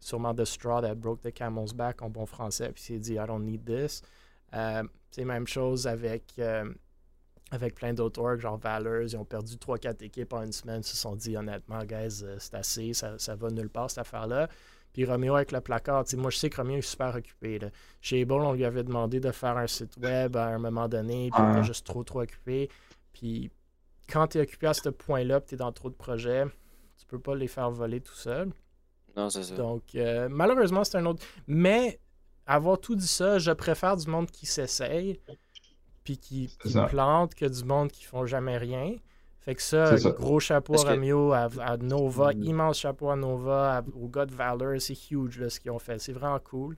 sûrement 0.00 0.34
The 0.34 0.46
Straw 0.46 0.80
that 0.80 0.94
broke 0.94 1.20
the 1.20 1.32
camel's 1.32 1.74
back 1.74 2.00
en 2.00 2.08
bon 2.08 2.24
français, 2.24 2.70
puis 2.72 2.82
s'est 2.82 2.98
dit 2.98 3.14
I 3.14 3.26
don't 3.26 3.44
need 3.44 3.64
this. 3.66 4.02
C'est 5.10 5.24
même 5.24 5.46
chose 5.46 5.86
avec, 5.86 6.40
avec 7.50 7.74
plein 7.74 7.94
d'autres 7.94 8.20
orgs, 8.20 8.40
genre 8.40 8.58
Valors, 8.58 9.02
ils 9.02 9.16
ont 9.16 9.24
perdu 9.24 9.54
3-4 9.56 10.04
équipes 10.04 10.32
en 10.32 10.42
une 10.42 10.52
semaine, 10.52 10.80
ils 10.80 10.86
se 10.86 10.96
sont 10.96 11.16
dit 11.16 11.36
honnêtement, 11.36 11.82
guys, 11.84 12.22
euh, 12.22 12.36
c'est 12.38 12.54
assez, 12.54 12.92
ça, 12.92 13.18
ça 13.18 13.34
va 13.34 13.50
nulle 13.50 13.70
part 13.70 13.90
cette 13.90 13.98
affaire-là. 13.98 14.48
Puis 14.92 15.04
Romeo 15.04 15.34
avec 15.34 15.52
le 15.52 15.60
placard, 15.60 16.04
tu 16.04 16.12
sais, 16.12 16.16
moi 16.16 16.30
je 16.30 16.38
sais 16.38 16.50
que 16.50 16.56
Romeo 16.56 16.78
est 16.78 16.82
super 16.82 17.14
occupé. 17.14 17.58
Là. 17.58 17.68
Chez 18.00 18.22
Able, 18.22 18.32
on 18.32 18.52
lui 18.52 18.64
avait 18.64 18.82
demandé 18.82 19.20
de 19.20 19.30
faire 19.30 19.56
un 19.56 19.66
site 19.66 19.96
web 19.98 20.36
à 20.36 20.46
un 20.48 20.58
moment 20.58 20.88
donné, 20.88 21.30
puis 21.32 21.42
il 21.42 21.50
était 21.52 21.64
juste 21.64 21.86
trop 21.86 22.04
trop 22.04 22.22
occupé. 22.22 22.68
Puis 23.12 23.50
quand 24.10 24.28
tu 24.28 24.38
es 24.38 24.40
occupé 24.42 24.66
à 24.66 24.74
ce 24.74 24.88
point-là, 24.88 25.40
puis 25.40 25.50
tu 25.50 25.54
es 25.54 25.58
dans 25.58 25.72
trop 25.72 25.90
de 25.90 25.94
projets, 25.94 26.44
tu 26.98 27.06
peux 27.06 27.18
pas 27.18 27.34
les 27.34 27.48
faire 27.48 27.70
voler 27.70 28.00
tout 28.00 28.14
seul. 28.14 28.50
Non, 29.16 29.30
c'est 29.30 29.42
ça. 29.42 29.54
Donc, 29.54 29.82
euh, 29.94 30.28
malheureusement, 30.30 30.84
c'est 30.84 30.98
un 30.98 31.06
autre. 31.06 31.24
Mais, 31.46 32.00
avoir 32.46 32.78
tout 32.80 32.94
dit 32.94 33.06
ça, 33.06 33.38
je 33.38 33.50
préfère 33.50 33.96
du 33.96 34.08
monde 34.08 34.30
qui 34.30 34.46
s'essaye, 34.46 35.20
puis 36.08 36.16
qui, 36.16 36.56
qui 36.62 36.72
plante, 36.88 37.34
que 37.34 37.44
du 37.44 37.64
monde 37.64 37.90
qui 37.92 38.04
font 38.04 38.24
jamais 38.24 38.56
rien. 38.56 38.94
Fait 39.40 39.54
que 39.54 39.60
ça, 39.62 39.94
gros 40.12 40.40
chapeau 40.40 40.74
à 40.80 40.82
que- 40.84 40.88
Romeo, 40.90 41.32
à, 41.32 41.48
à 41.60 41.76
Nova, 41.76 42.32
Mm. 42.32 42.44
immense 42.44 42.78
chapeau 42.78 43.10
à 43.10 43.16
Nova, 43.16 43.78
à- 43.78 43.82
au 44.00 44.08
gars 44.08 44.24
de 44.24 44.34
Valor, 44.34 44.80
c'est 44.80 44.96
huge 45.10 45.38
là, 45.38 45.50
ce 45.50 45.60
qu'ils 45.60 45.70
ont 45.70 45.78
fait. 45.78 45.98
C'est 45.98 46.12
vraiment 46.12 46.38
cool. 46.38 46.76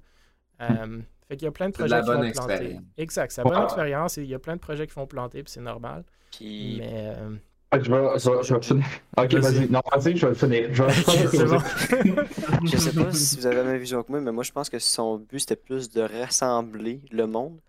Euh, 0.60 0.98
fait 1.28 1.36
qu'il 1.36 1.44
y 1.44 1.48
a 1.48 1.52
plein 1.52 1.68
de 1.68 1.74
projets 1.74 1.88
la 1.94 2.00
qui 2.00 2.06
bonne 2.08 2.26
vont 2.26 2.32
planter. 2.32 2.78
Exact, 2.98 3.30
c'est 3.30 3.44
la 3.44 3.50
bonne 3.50 3.62
expérience 3.64 4.16
il 4.16 4.24
y 4.26 4.34
a 4.34 4.38
plein 4.40 4.56
de 4.56 4.60
projets 4.60 4.86
qui 4.88 4.94
vont 4.94 5.06
planter, 5.06 5.42
puis 5.44 5.52
c'est 5.52 5.60
normal. 5.60 6.02
Mais. 6.40 6.80
euh, 7.16 7.30
Ouais, 7.72 7.84
je 7.84 7.88
vais, 7.92 8.18
je 8.18 8.30
vais- 8.30 8.42
je 8.42 8.54
vais 8.54 8.62
finir. 8.62 8.84
Ok, 9.16 9.32
Vas-y. 9.34 9.70
Non, 9.70 9.80
vas-y, 9.94 10.16
je 10.16 10.26
vais 10.26 10.32
le 10.32 10.34
finir. 10.34 10.68
Je 10.74 10.82
vais 10.82 10.92
je 12.66 12.76
sais 12.76 12.92
pas 12.92 13.12
si 13.12 13.36
vous 13.36 13.46
avez 13.46 13.56
la 13.56 13.62
même 13.64 13.76
vision 13.78 14.02
que 14.02 14.10
moi, 14.10 14.20
mais 14.20 14.32
moi 14.32 14.42
je 14.42 14.50
pense 14.52 14.68
que 14.68 14.78
son 14.80 15.18
but 15.18 15.38
c'était 15.38 15.54
plus 15.54 15.88
de 15.88 16.00
rassembler 16.00 17.00
le 17.12 17.26
monde. 17.28 17.60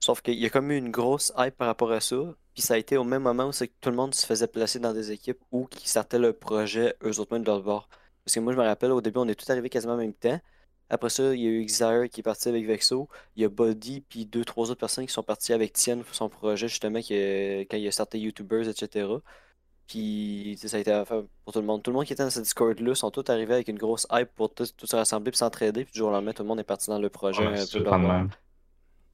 Sauf 0.00 0.22
qu'il 0.22 0.38
y 0.38 0.46
a 0.46 0.50
comme 0.50 0.70
eu 0.70 0.76
une 0.76 0.90
grosse 0.90 1.32
hype 1.36 1.56
par 1.56 1.66
rapport 1.66 1.92
à 1.92 2.00
ça. 2.00 2.16
Puis 2.54 2.62
ça 2.62 2.74
a 2.74 2.78
été 2.78 2.96
au 2.96 3.04
même 3.04 3.22
moment 3.22 3.48
où 3.48 3.52
c'est 3.52 3.68
que 3.68 3.74
tout 3.80 3.90
le 3.90 3.96
monde 3.96 4.14
se 4.14 4.26
faisait 4.26 4.46
placer 4.46 4.78
dans 4.78 4.92
des 4.94 5.12
équipes 5.12 5.40
ou 5.52 5.66
qui 5.66 5.88
sortaient 5.88 6.18
le 6.18 6.32
projet 6.32 6.96
eux 7.04 7.20
autres 7.20 7.32
mêmes 7.32 7.42
de 7.42 7.48
leur 7.50 7.62
bord. 7.62 7.88
Parce 8.24 8.34
que 8.34 8.40
moi 8.40 8.52
je 8.52 8.58
me 8.58 8.64
rappelle 8.64 8.92
au 8.92 9.00
début 9.00 9.18
on 9.18 9.28
est 9.28 9.34
tous 9.34 9.50
arrivés 9.50 9.68
quasiment 9.70 9.94
en 9.94 9.98
même 9.98 10.14
temps. 10.14 10.40
Après 10.90 11.10
ça, 11.10 11.34
il 11.34 11.40
y 11.40 11.46
a 11.46 11.50
eu 11.50 11.64
Xire 11.64 12.08
qui 12.10 12.20
est 12.20 12.22
parti 12.24 12.48
avec 12.48 12.66
Vexo. 12.66 13.08
Il 13.36 13.42
y 13.42 13.44
a 13.44 13.48
Buddy 13.48 14.00
puis 14.00 14.26
deux, 14.26 14.44
trois 14.44 14.70
autres 14.70 14.80
personnes 14.80 15.06
qui 15.06 15.12
sont 15.12 15.22
parties 15.22 15.52
avec 15.52 15.72
Tienne 15.72 16.02
pour 16.02 16.14
son 16.14 16.28
projet 16.28 16.66
justement 16.68 17.00
qui, 17.00 17.14
quand 17.70 17.76
il 17.76 17.86
a 17.86 17.92
sorti 17.92 18.18
YouTubers, 18.18 18.68
etc. 18.68 19.08
Puis 19.86 20.56
ça 20.60 20.76
a 20.76 20.80
été 20.80 20.92
affaire 20.92 21.22
pour 21.44 21.52
tout 21.52 21.60
le 21.60 21.66
monde. 21.66 21.82
Tout 21.82 21.90
le 21.90 21.96
monde 21.96 22.06
qui 22.06 22.12
était 22.12 22.24
dans 22.24 22.30
ce 22.30 22.40
Discord-là 22.40 22.94
sont 22.94 23.10
tous 23.10 23.30
arrivés 23.30 23.54
avec 23.54 23.68
une 23.68 23.78
grosse 23.78 24.06
hype 24.12 24.30
pour 24.34 24.52
tous 24.52 24.74
se 24.82 24.96
rassembler 24.96 25.30
puis 25.30 25.38
s'entraider. 25.38 25.84
Puis 25.84 25.92
du 25.92 25.98
jour 25.98 26.08
au 26.08 26.12
lendemain, 26.12 26.32
tout 26.32 26.42
le 26.42 26.48
monde 26.48 26.60
est 26.60 26.64
parti 26.64 26.88
dans 26.88 26.98
le 26.98 27.08
projet 27.08 27.44
un 27.44 27.66
peu 27.66 27.84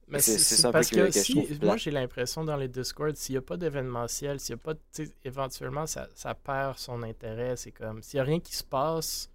Mais 0.09 0.19
C'est- 0.19 0.37
ça 0.55 0.71
parce 0.71 0.89
que- 0.89 1.11
si, 1.11 1.33
moi 1.65 1.77
j'ai 1.77 1.91
l'impression 1.91 2.43
dans 2.45 2.55
les 2.55 2.67
Discord, 2.69 3.15
s'il 3.15 3.33
n'y 3.33 3.37
a 3.39 3.41
pas 3.41 3.57
d'événementiel, 3.57 4.39
s'il 4.39 4.51
y 4.51 4.53
a 4.53 4.57
pas, 4.57 4.73
de- 4.73 4.79
éventuellement 5.25 5.85
ça, 5.85 6.07
ça 6.15 6.33
perd 6.33 6.77
son 6.77 7.03
intérêt. 7.03 7.57
C'est 7.57 7.71
comme 7.73 8.01
s'il 8.01 8.17
n'y 8.17 8.21
a 8.21 8.23
rien 8.23 8.39
qui 8.39 8.55
se 8.55 8.63
passe, 8.63 9.29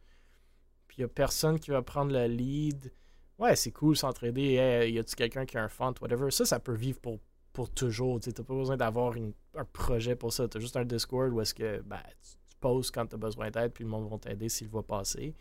puis 0.89 0.99
il 0.99 1.01
n'y 1.03 1.05
a 1.05 1.09
personne 1.09 1.59
qui 1.61 1.71
va 1.71 1.83
prendre 1.83 2.13
le 2.13 2.27
lead. 2.27 2.91
Ouais, 3.39 3.55
c'est 3.57 3.71
cool 3.73 3.97
s'entraider. 3.97 4.55
Hey, 4.55 4.93
y 4.95 4.99
a-tu 4.99 5.15
quelqu'un 5.15 5.45
qui 5.45 5.59
a 5.59 5.63
un 5.65 5.69
font, 5.69 5.93
whatever. 6.01 6.31
Ça, 6.31 6.45
ça 6.47 6.59
peut 6.61 6.75
vivre 6.75 7.01
pour, 7.01 7.19
pour 7.53 7.69
toujours. 7.71 8.21
Tu 8.21 8.31
n'as 8.31 8.35
pas 8.45 8.55
besoin 8.55 8.77
d'avoir 8.77 9.13
un 9.57 9.65
projet 9.73 10.17
pour 10.17 10.33
ça. 10.33 10.49
Tu 10.49 10.57
as 10.57 10.61
juste 10.61 10.77
un 10.77 10.85
Discord 10.85 11.33
où 11.33 11.41
est-ce 11.41 11.53
que 11.55 11.81
ben, 11.83 12.01
tu, 12.23 12.31
tu 12.49 12.57
poses 12.61 12.91
quand 12.91 13.07
tu 13.07 13.15
as 13.15 13.19
besoin 13.19 13.51
d'aide, 13.51 13.73
puis 13.73 13.85
le 13.85 13.91
monde 13.91 14.09
va 14.11 14.17
t'aider 14.19 14.49
s'il 14.49 14.69
va 14.69 14.83
passer. 14.83 15.35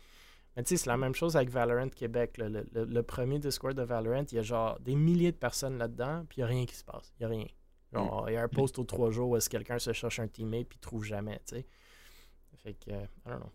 Mais 0.56 0.62
tu 0.62 0.70
sais, 0.76 0.84
c'est 0.84 0.90
la 0.90 0.96
même 0.98 1.14
chose 1.14 1.36
avec 1.36 1.48
Valorant 1.50 1.88
Québec. 1.88 2.36
Le, 2.38 2.48
le- 2.48 2.84
le 2.84 3.02
premier 3.02 3.38
Discord 3.38 3.74
de 3.74 3.82
Valorant, 3.82 4.24
il 4.30 4.36
y 4.36 4.38
a 4.38 4.42
genre 4.42 4.78
des 4.80 4.94
milliers 4.94 5.32
de 5.32 5.36
personnes 5.36 5.78
là-dedans, 5.78 6.24
puis 6.28 6.38
il 6.38 6.40
n'y 6.40 6.44
a 6.44 6.46
rien 6.48 6.66
qui 6.66 6.74
se 6.76 6.84
passe. 6.84 7.12
Il 7.18 7.26
n'y 7.26 7.32
a 7.32 7.36
rien. 7.36 7.46
Genre, 7.92 8.24
il 8.28 8.34
y 8.34 8.36
a 8.36 8.42
un 8.42 8.48
post 8.48 8.78
aux 8.78 8.84
trois 8.84 9.10
jours 9.10 9.30
où 9.30 9.36
est-ce 9.36 9.48
que 9.50 9.56
quelqu'un 9.56 9.78
se 9.78 9.92
cherche 9.92 10.18
un 10.18 10.26
teammate 10.28 10.66
puis 10.68 10.78
trouve 10.78 11.04
jamais, 11.04 11.40
tu 11.46 11.56
sais. 11.56 11.66
Fait 12.62 12.74
que, 12.74 12.90
euh, 12.90 13.02
I 13.26 13.28
don't 13.30 13.38
know. 13.40 13.52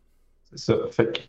C'est 0.50 0.60
ça. 0.60 0.76
Fait 0.92 1.12
que 1.16 1.22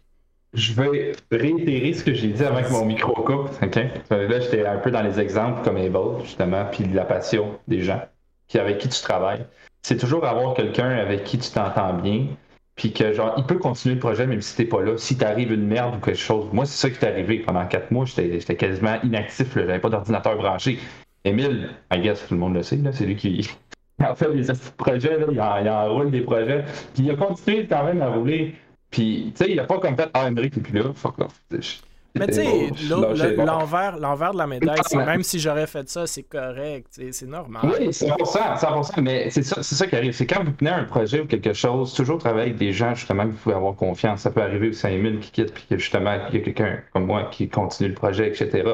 je 0.54 0.72
vais 0.72 1.12
réitérer 1.30 1.92
ce 1.92 2.02
que 2.04 2.12
j'ai 2.14 2.28
dit 2.28 2.42
que 2.42 2.72
mon 2.72 2.84
micro 2.84 3.12
coupe. 3.22 3.50
ok? 3.62 3.76
Là, 4.10 4.40
j'étais 4.40 4.64
un 4.66 4.78
peu 4.78 4.90
dans 4.90 5.02
les 5.02 5.20
exemples 5.20 5.62
comme 5.62 5.76
Able, 5.76 6.22
justement, 6.22 6.64
puis 6.70 6.84
la 6.84 7.04
passion 7.04 7.58
des 7.68 7.82
gens 7.82 8.02
qui, 8.46 8.58
avec 8.58 8.78
qui 8.78 8.88
tu 8.88 9.00
travailles. 9.02 9.46
C'est 9.82 9.96
toujours 9.98 10.24
avoir 10.26 10.54
quelqu'un 10.54 10.90
avec 10.90 11.24
qui 11.24 11.38
tu 11.38 11.50
t'entends 11.50 11.94
bien, 11.94 12.26
puis 12.78 12.92
que, 12.92 13.12
genre, 13.12 13.34
il 13.36 13.44
peut 13.44 13.58
continuer 13.58 13.96
le 13.96 14.00
projet 14.00 14.26
même 14.26 14.40
si 14.40 14.56
t'es 14.56 14.64
pas 14.64 14.80
là. 14.80 14.96
Si 14.96 15.18
t'arrive 15.18 15.52
une 15.52 15.66
merde 15.66 15.96
ou 15.96 15.98
quelque 15.98 16.16
chose. 16.16 16.46
Moi, 16.52 16.64
c'est 16.64 16.78
ça 16.78 16.90
qui 16.90 16.98
t'est 16.98 17.08
arrivé. 17.08 17.40
Pendant 17.40 17.66
quatre 17.66 17.90
mois, 17.90 18.06
j'étais 18.06 18.56
quasiment 18.56 18.98
inactif, 19.02 19.52
j'avais 19.54 19.80
pas 19.80 19.90
d'ordinateur 19.90 20.36
branché. 20.36 20.78
Émile, 21.24 21.70
I 21.92 22.00
guess 22.00 22.26
tout 22.26 22.34
le 22.34 22.40
monde 22.40 22.54
le 22.54 22.62
sait, 22.62 22.78
c'est 22.92 23.04
lui 23.04 23.16
qui 23.16 23.50
a 23.98 24.14
fait 24.14 24.32
des 24.32 24.52
projets, 24.76 25.18
là, 25.18 25.26
il, 25.30 25.40
en, 25.40 25.56
il 25.58 25.68
enroule 25.68 26.10
des 26.12 26.20
projets. 26.20 26.64
Puis 26.94 27.02
il 27.02 27.10
a 27.10 27.16
continué 27.16 27.66
quand 27.66 27.84
même 27.84 28.00
à 28.00 28.10
rouler. 28.10 28.54
Puis, 28.90 29.32
tu 29.36 29.44
sais, 29.44 29.50
il 29.50 29.58
a 29.58 29.64
pas 29.64 29.80
comme 29.80 29.96
fait 29.96 30.08
Ah, 30.14 30.28
Emmerich, 30.28 30.62
plus 30.62 30.72
là, 30.72 30.92
fuck 30.94 31.18
off. 31.18 31.42
Mais 32.14 32.26
tu 32.26 32.34
sais, 32.34 32.70
bon. 32.88 33.44
l'envers 33.44 33.98
l'envers 33.98 34.32
de 34.32 34.38
la 34.38 34.46
médaille, 34.46 34.80
c'est 34.86 34.96
même 34.96 35.22
si 35.22 35.38
j'aurais 35.38 35.66
fait 35.66 35.88
ça, 35.88 36.06
c'est 36.06 36.22
correct, 36.22 37.00
c'est 37.10 37.26
normal. 37.26 37.62
Oui, 37.64 37.88
100%, 37.88 38.58
100%, 38.58 39.00
mais 39.02 39.30
c'est 39.30 39.42
ça, 39.42 39.62
c'est 39.62 39.74
ça 39.74 39.86
qui 39.86 39.96
arrive. 39.96 40.12
C'est 40.12 40.26
quand 40.26 40.42
vous 40.42 40.52
tenez 40.52 40.70
un 40.70 40.84
projet 40.84 41.20
ou 41.20 41.26
quelque 41.26 41.52
chose, 41.52 41.92
toujours 41.94 42.18
travailler 42.18 42.46
avec 42.46 42.56
des 42.56 42.72
gens, 42.72 42.94
justement, 42.94 43.24
que 43.24 43.32
vous 43.32 43.36
pouvez 43.36 43.54
avoir 43.54 43.74
confiance. 43.74 44.20
Ça 44.20 44.30
peut 44.30 44.42
arriver 44.42 44.68
aussi 44.68 44.86
à 44.86 44.90
Emile 44.90 45.20
qui 45.20 45.30
quitte, 45.30 45.52
puis 45.52 45.64
que 45.68 45.76
justement, 45.78 46.18
il 46.30 46.38
y 46.38 46.40
a 46.40 46.44
quelqu'un 46.44 46.78
comme 46.92 47.06
moi 47.06 47.28
qui 47.30 47.48
continue 47.48 47.90
le 47.90 47.94
projet, 47.94 48.28
etc. 48.28 48.64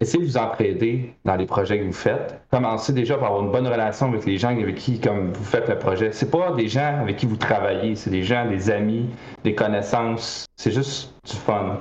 Essayez 0.00 0.24
de 0.24 0.28
vous 0.28 0.36
entraider 0.36 1.14
dans 1.24 1.36
les 1.36 1.46
projets 1.46 1.78
que 1.78 1.84
vous 1.84 1.92
faites. 1.92 2.42
Commencez 2.50 2.92
déjà 2.92 3.16
par 3.16 3.28
avoir 3.28 3.44
une 3.44 3.52
bonne 3.52 3.68
relation 3.68 4.08
avec 4.08 4.26
les 4.26 4.36
gens 4.36 4.48
avec 4.48 4.74
qui 4.74 4.98
comme 4.98 5.32
vous 5.32 5.44
faites 5.44 5.68
le 5.68 5.78
projet. 5.78 6.10
C'est 6.10 6.30
pas 6.30 6.50
des 6.52 6.66
gens 6.66 6.98
avec 7.00 7.18
qui 7.18 7.26
vous 7.26 7.36
travaillez, 7.36 7.94
c'est 7.94 8.10
des 8.10 8.24
gens, 8.24 8.48
des 8.48 8.68
amis, 8.68 9.08
des 9.44 9.54
connaissances. 9.54 10.44
C'est 10.56 10.72
juste 10.72 11.14
du 11.24 11.36
fun. 11.36 11.78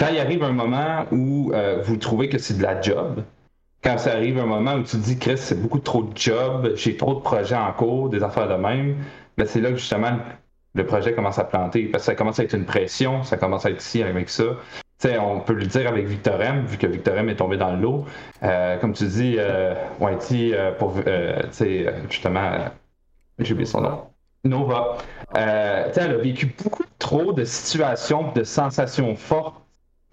Quand 0.00 0.08
il 0.10 0.18
arrive 0.18 0.42
un 0.42 0.52
moment 0.52 1.04
où 1.12 1.52
euh, 1.52 1.82
vous 1.82 1.98
trouvez 1.98 2.30
que 2.30 2.38
c'est 2.38 2.56
de 2.56 2.62
la 2.62 2.80
job, 2.80 3.22
quand 3.84 3.98
ça 3.98 4.12
arrive 4.12 4.38
un 4.38 4.46
moment 4.46 4.72
où 4.76 4.82
tu 4.82 4.96
te 4.96 5.02
dis, 5.02 5.18
Chris, 5.18 5.36
c'est 5.36 5.60
beaucoup 5.60 5.78
trop 5.78 6.02
de 6.02 6.16
job, 6.16 6.72
j'ai 6.74 6.96
trop 6.96 7.14
de 7.14 7.20
projets 7.20 7.54
en 7.54 7.70
cours, 7.72 8.08
des 8.08 8.22
affaires 8.22 8.48
de 8.48 8.54
même, 8.54 8.96
ben 9.36 9.46
c'est 9.46 9.60
là 9.60 9.68
que 9.70 9.76
justement 9.76 10.16
le 10.74 10.86
projet 10.86 11.12
commence 11.12 11.38
à 11.38 11.44
planter. 11.44 11.84
Parce 11.84 12.04
que 12.04 12.06
ça 12.06 12.14
commence 12.14 12.40
à 12.40 12.44
être 12.44 12.54
une 12.54 12.64
pression, 12.64 13.24
ça 13.24 13.36
commence 13.36 13.66
à 13.66 13.70
être 13.70 13.82
ici 13.82 14.02
avec 14.02 14.30
ça. 14.30 14.44
On 15.20 15.40
peut 15.40 15.52
le 15.52 15.66
dire 15.66 15.86
avec 15.86 16.06
Victor 16.06 16.40
M, 16.40 16.64
vu 16.64 16.78
que 16.78 16.86
Victor 16.86 17.16
M 17.18 17.28
est 17.28 17.36
tombé 17.36 17.58
dans 17.58 17.72
le 17.72 17.80
lot. 17.80 18.06
Euh, 18.42 18.78
comme 18.78 18.94
tu 18.94 19.06
dis, 19.06 19.36
euh, 19.38 19.74
euh, 20.00 21.42
euh, 21.60 21.90
justement, 22.08 22.50
j'ai 23.38 23.52
oublié 23.52 23.66
son 23.66 23.82
nom. 23.82 24.06
Nova. 24.44 24.96
Elle 25.34 25.98
a 25.98 26.16
vécu 26.16 26.46
beaucoup 26.46 26.84
trop 26.98 27.34
de 27.34 27.44
situations, 27.44 28.32
de 28.32 28.44
sensations 28.44 29.14
fortes, 29.14 29.59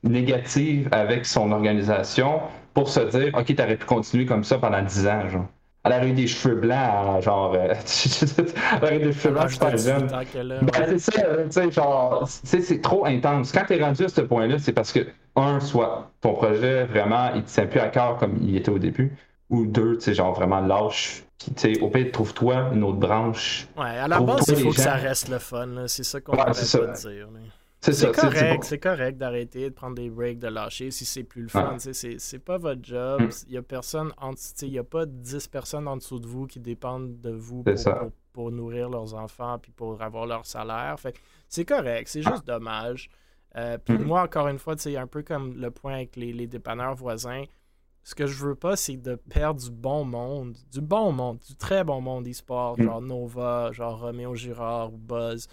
négatives 0.04 0.88
avec 0.92 1.26
son 1.26 1.52
organisation 1.52 2.42
pour 2.74 2.90
se 2.90 3.00
dire, 3.02 3.32
OK, 3.38 3.56
t'aurais 3.56 3.78
pu 3.78 3.86
continuer 3.86 4.26
comme 4.26 4.44
ça 4.44 4.58
pendant 4.58 4.82
10 4.82 5.08
ans, 5.08 5.30
genre. 5.30 5.46
Elle 5.84 5.94
aurait 5.94 6.10
eu 6.10 6.14
des 6.14 6.28
cheveux 6.28 6.56
blancs, 6.56 6.78
à, 6.78 7.22
genre. 7.22 7.54
euh, 7.54 7.74
elle 8.74 8.84
aurait 8.84 8.98
eu 8.98 9.04
des 9.06 9.14
cheveux 9.14 9.34
blancs 9.34 9.50
super 9.52 9.72
18 9.72 9.94
jeunes. 9.94 10.08
Ben, 10.62 10.86
c'est 10.88 11.00
ça, 11.00 11.12
tu 11.22 11.52
sais, 11.52 11.72
genre, 11.72 12.28
c'est 12.28 12.82
trop 12.82 13.06
intense. 13.06 13.52
Quand 13.54 13.64
t'es 13.66 13.82
rendu 13.82 14.04
à 14.04 14.10
ce 14.10 14.22
point-là, 14.22 14.60
c'est 14.60 14.74
parce 14.74 14.92
que, 14.92 15.08
un, 15.38 15.60
soit 15.62 16.12
ton 16.20 16.34
projet, 16.34 16.84
vraiment, 16.86 17.30
il 17.36 17.44
te 17.44 17.50
tient 17.50 17.68
plus 17.68 17.80
à 17.80 17.88
cœur 17.88 18.18
comme 18.18 18.38
il 18.42 18.58
était 18.58 18.72
au 18.72 18.80
début, 18.80 19.16
ou 19.50 19.66
deux, 19.66 19.96
tu 19.96 20.02
sais, 20.06 20.14
genre, 20.14 20.34
vraiment 20.34 20.60
lâche. 20.60 21.24
Puis, 21.40 21.54
tu 21.54 21.76
sais, 21.76 21.80
au 21.82 21.90
pire, 21.90 22.12
trouve-toi 22.12 22.72
une 22.74 22.84
autre 22.84 22.98
branche. 22.98 23.68
Ouais, 23.78 23.86
à 23.86 24.08
la 24.10 24.20
base, 24.20 24.46
il 24.50 24.56
faut 24.58 24.72
que 24.72 24.76
ça 24.82 24.96
reste 24.96 25.30
le 25.30 25.40
fun. 25.40 25.68
C'est 25.86 26.04
ça 26.04 26.20
qu'on 26.20 26.34
Ouais, 26.34 26.44
de 26.46 26.54
dire. 27.00 27.28
là. 27.32 27.40
C'est 27.94 27.94
C'est 27.94 28.06
c'est 28.14 28.22
correct, 28.22 28.64
c'est 28.64 28.80
correct 28.80 29.18
d'arrêter, 29.18 29.70
de 29.70 29.74
prendre 29.74 29.96
des 29.96 30.10
breaks, 30.10 30.40
de 30.40 30.48
lâcher 30.48 30.92
si 30.92 31.06
c'est 31.06 31.24
plus 31.24 31.44
le 31.44 31.48
fun. 31.48 31.80
Sais, 31.80 31.94
C'est 31.94 32.20
c'est 32.20 32.40
pas 32.40 32.58
votre 32.58 32.84
job. 32.84 33.22
Mm. 33.22 33.30
Il 33.48 33.54
y 33.54 33.58
a 33.58 33.62
personne 33.64 34.12
en 34.18 34.34
il 34.62 34.78
a 34.80 34.84
pas 34.84 35.06
10 35.06 35.48
personnes 35.48 35.88
en 35.88 35.98
dessous 35.98 36.20
de 36.20 36.28
vous 36.28 36.48
qui 36.48 36.60
dépendent 36.60 37.20
de 37.22 37.32
vous 37.32 37.64
C'est 37.66 37.74
pour, 37.74 37.80
ça. 37.82 37.94
pour- 37.96 38.12
pour 38.34 38.52
nourrir 38.52 38.90
leurs 38.90 39.16
enfants 39.16 39.58
puis 39.60 39.72
pour 39.72 40.02
avoir 40.02 40.26
leur 40.28 40.46
salaire. 40.46 41.00
Fait 41.00 41.16
c'est 41.50 41.66
correct, 41.66 42.08
c'est 42.08 42.22
juste 42.22 42.46
dommage. 42.46 43.10
Euh, 43.56 43.78
puis 43.78 43.98
Mm. 43.98 44.04
moi, 44.04 44.22
encore 44.24 44.48
une 44.50 44.60
fois, 44.60 44.78
sais, 44.78 44.96
un 44.98 45.08
peu 45.08 45.24
comme 45.24 45.56
le 45.56 45.72
point 45.72 45.94
avec 45.96 46.16
les, 46.16 46.32
les 46.34 46.46
dépanneurs 46.48 46.94
voisins, 46.96 47.44
ce 48.04 48.14
que 48.16 48.28
je 48.28 48.46
veux 48.46 48.56
pas, 48.56 48.76
c'est 48.76 48.98
de 48.98 49.16
perdre 49.16 49.60
du 49.62 49.72
bon 49.72 50.06
monde, 50.06 50.56
du 50.72 50.80
bon 50.82 51.12
monde, 51.12 51.40
du 51.48 51.56
très 51.56 51.84
bon 51.84 52.00
monde 52.00 52.28
e-sport, 52.28 52.78
Mm. 52.80 52.84
genre 52.84 53.02
Nova, 53.02 53.72
genre 53.72 54.00
Roméo 54.00 54.36
Girard 54.36 54.94
ou 54.94 54.98
Buzz, 54.98 55.48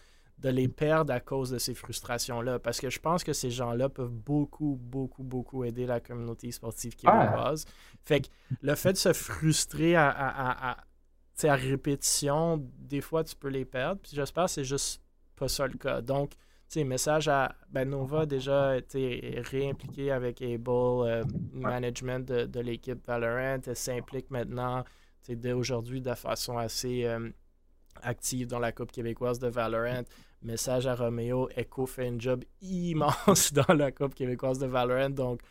de 0.45 0.51
les 0.51 0.69
perdre 0.69 1.11
à 1.13 1.21
cause 1.21 1.51
de 1.51 1.59
ces 1.59 1.73
frustrations-là. 1.75 2.59
Parce 2.59 2.79
que 2.79 2.91
je 2.91 3.01
pense 3.01 3.25
que 3.25 3.33
ces 3.33 3.51
gens-là 3.51 3.89
peuvent 3.89 4.13
beaucoup, 4.13 4.79
beaucoup, 4.81 5.23
beaucoup 5.25 5.65
aider 5.65 5.87
la 5.87 6.01
communauté 6.01 6.53
sportive 6.53 6.95
québécoise. 6.95 7.65
Fait 8.05 8.21
que 8.21 8.29
le 8.61 8.75
fait 8.75 8.93
de 8.93 8.99
se 8.99 9.15
frustrer 9.15 9.97
à, 9.97 10.11
à, 10.11 10.51
à- 10.51 10.73
à- 10.73 11.55
répétition, 11.57 12.63
des 12.79 13.01
fois, 13.01 13.25
tu 13.25 13.35
peux 13.35 13.49
les 13.49 13.65
perdre. 13.65 14.01
Puis 14.03 14.13
j'espère 14.15 14.45
que 14.45 14.51
c'est 14.51 14.65
juste 14.65 15.01
pas 15.35 15.49
ça 15.49 15.67
le 15.67 15.79
cas. 15.79 16.03
Donc, 16.03 16.31
tu 16.33 16.37
sais, 16.69 16.85
message 16.85 17.27
à 17.29 17.55
ben, 17.71 17.89
Nova 17.89 18.21
a 18.21 18.27
déjà 18.27 18.77
été 18.77 19.41
réimpliqué 19.51 20.11
avec 20.11 20.43
Able, 20.43 20.69
euh, 20.69 21.25
management 21.53 22.27
de, 22.29 22.45
de 22.45 22.61
l'équipe 22.61 23.05
Valorant. 23.07 23.61
Elle 23.67 23.77
s'implique 23.77 24.31
maintenant, 24.31 24.83
tu 24.83 24.91
sais, 25.33 25.37
dès 25.37 25.53
aujourd'hui, 25.53 26.01
de 26.03 26.15
façon 26.15 26.59
assez 26.59 27.05
euh, 27.05 27.31
active 28.03 28.47
dans 28.47 28.59
la 28.59 28.73
Coupe 28.73 28.93
québécoise 28.93 29.39
de 29.39 29.49
Valorant. 29.49 30.03
Message 30.45 30.87
à 30.87 30.95
Roméo, 30.95 31.49
Echo 31.57 31.87
fait 31.87 32.07
un 32.09 32.19
job 32.19 32.45
immense 32.61 33.53
dans 33.55 33.75
la 33.75 33.91
Coupe 33.91 34.15
québécoise 34.15 34.59
de 34.59 34.67
Valorant. 34.67 35.11
Donc, 35.11 35.41
tu 35.41 35.49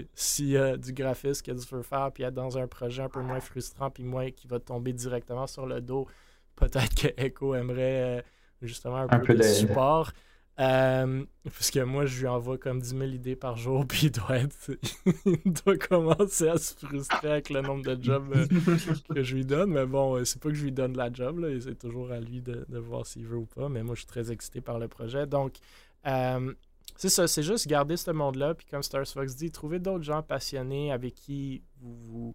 sais, 0.00 0.06
s'il 0.14 0.48
y 0.48 0.56
a 0.56 0.76
du 0.76 0.92
graphisme 0.92 1.44
que 1.44 1.50
tu 1.50 1.74
veux 1.74 1.82
faire, 1.82 2.10
puis 2.12 2.22
être 2.22 2.34
dans 2.34 2.56
un 2.56 2.68
projet 2.68 3.02
un 3.02 3.08
peu 3.08 3.20
moins 3.20 3.40
frustrant, 3.40 3.90
puis 3.90 4.04
moins 4.04 4.30
qui 4.30 4.46
va 4.46 4.60
tomber 4.60 4.92
directement 4.92 5.46
sur 5.46 5.66
le 5.66 5.80
dos, 5.80 6.06
peut-être 6.54 6.94
que 6.94 7.08
Echo 7.16 7.54
aimerait 7.54 8.18
euh, 8.18 8.22
justement 8.62 8.96
un, 8.96 9.08
Un 9.10 9.18
peu, 9.18 9.26
peu 9.26 9.34
de 9.34 9.42
support. 9.42 10.12
Euh, 10.58 11.24
parce 11.44 11.70
que 11.70 11.80
moi, 11.80 12.06
je 12.06 12.20
lui 12.20 12.26
envoie 12.26 12.56
comme 12.56 12.80
10 12.80 12.88
000 12.88 13.02
idées 13.04 13.36
par 13.36 13.56
jour, 13.56 13.84
puis 13.88 14.06
il 14.06 14.10
doit, 14.10 14.38
être, 14.38 14.70
il 15.26 15.52
doit 15.52 15.76
commencer 15.76 16.48
à 16.48 16.58
se 16.58 16.74
frustrer 16.74 17.30
avec 17.30 17.50
le 17.50 17.60
nombre 17.60 17.84
de 17.84 18.02
jobs 18.02 18.32
euh, 18.34 18.46
que 19.14 19.22
je 19.22 19.34
lui 19.34 19.44
donne. 19.44 19.70
Mais 19.70 19.86
bon, 19.86 20.16
euh, 20.16 20.24
c'est 20.24 20.40
pas 20.40 20.48
que 20.48 20.54
je 20.54 20.64
lui 20.64 20.72
donne 20.72 20.96
la 20.96 21.12
job, 21.12 21.44
c'est 21.60 21.78
toujours 21.78 22.10
à 22.10 22.20
lui 22.20 22.40
de, 22.40 22.64
voir 22.78 23.06
s'il 23.06 23.26
veut 23.26 23.36
ou 23.36 23.46
pas. 23.46 23.68
Mais 23.68 23.82
moi, 23.82 23.94
je 23.94 24.00
suis 24.00 24.06
très 24.06 24.32
excité 24.32 24.60
par 24.60 24.78
le 24.78 24.88
projet. 24.88 25.26
Donc, 25.26 25.54
c'est 26.96 27.10
ça, 27.10 27.26
c'est 27.26 27.42
juste 27.42 27.66
garder 27.66 27.96
ce 27.96 28.10
monde-là, 28.10 28.54
puis 28.54 28.66
comme 28.70 28.82
Stars 28.82 29.06
Fox 29.06 29.34
dit, 29.34 29.50
trouver 29.50 29.78
d'autres 29.78 30.04
gens 30.04 30.22
passionnés 30.22 30.92
avec 30.92 31.14
qui 31.14 31.62
vous 31.80 31.94
vous, 32.06 32.34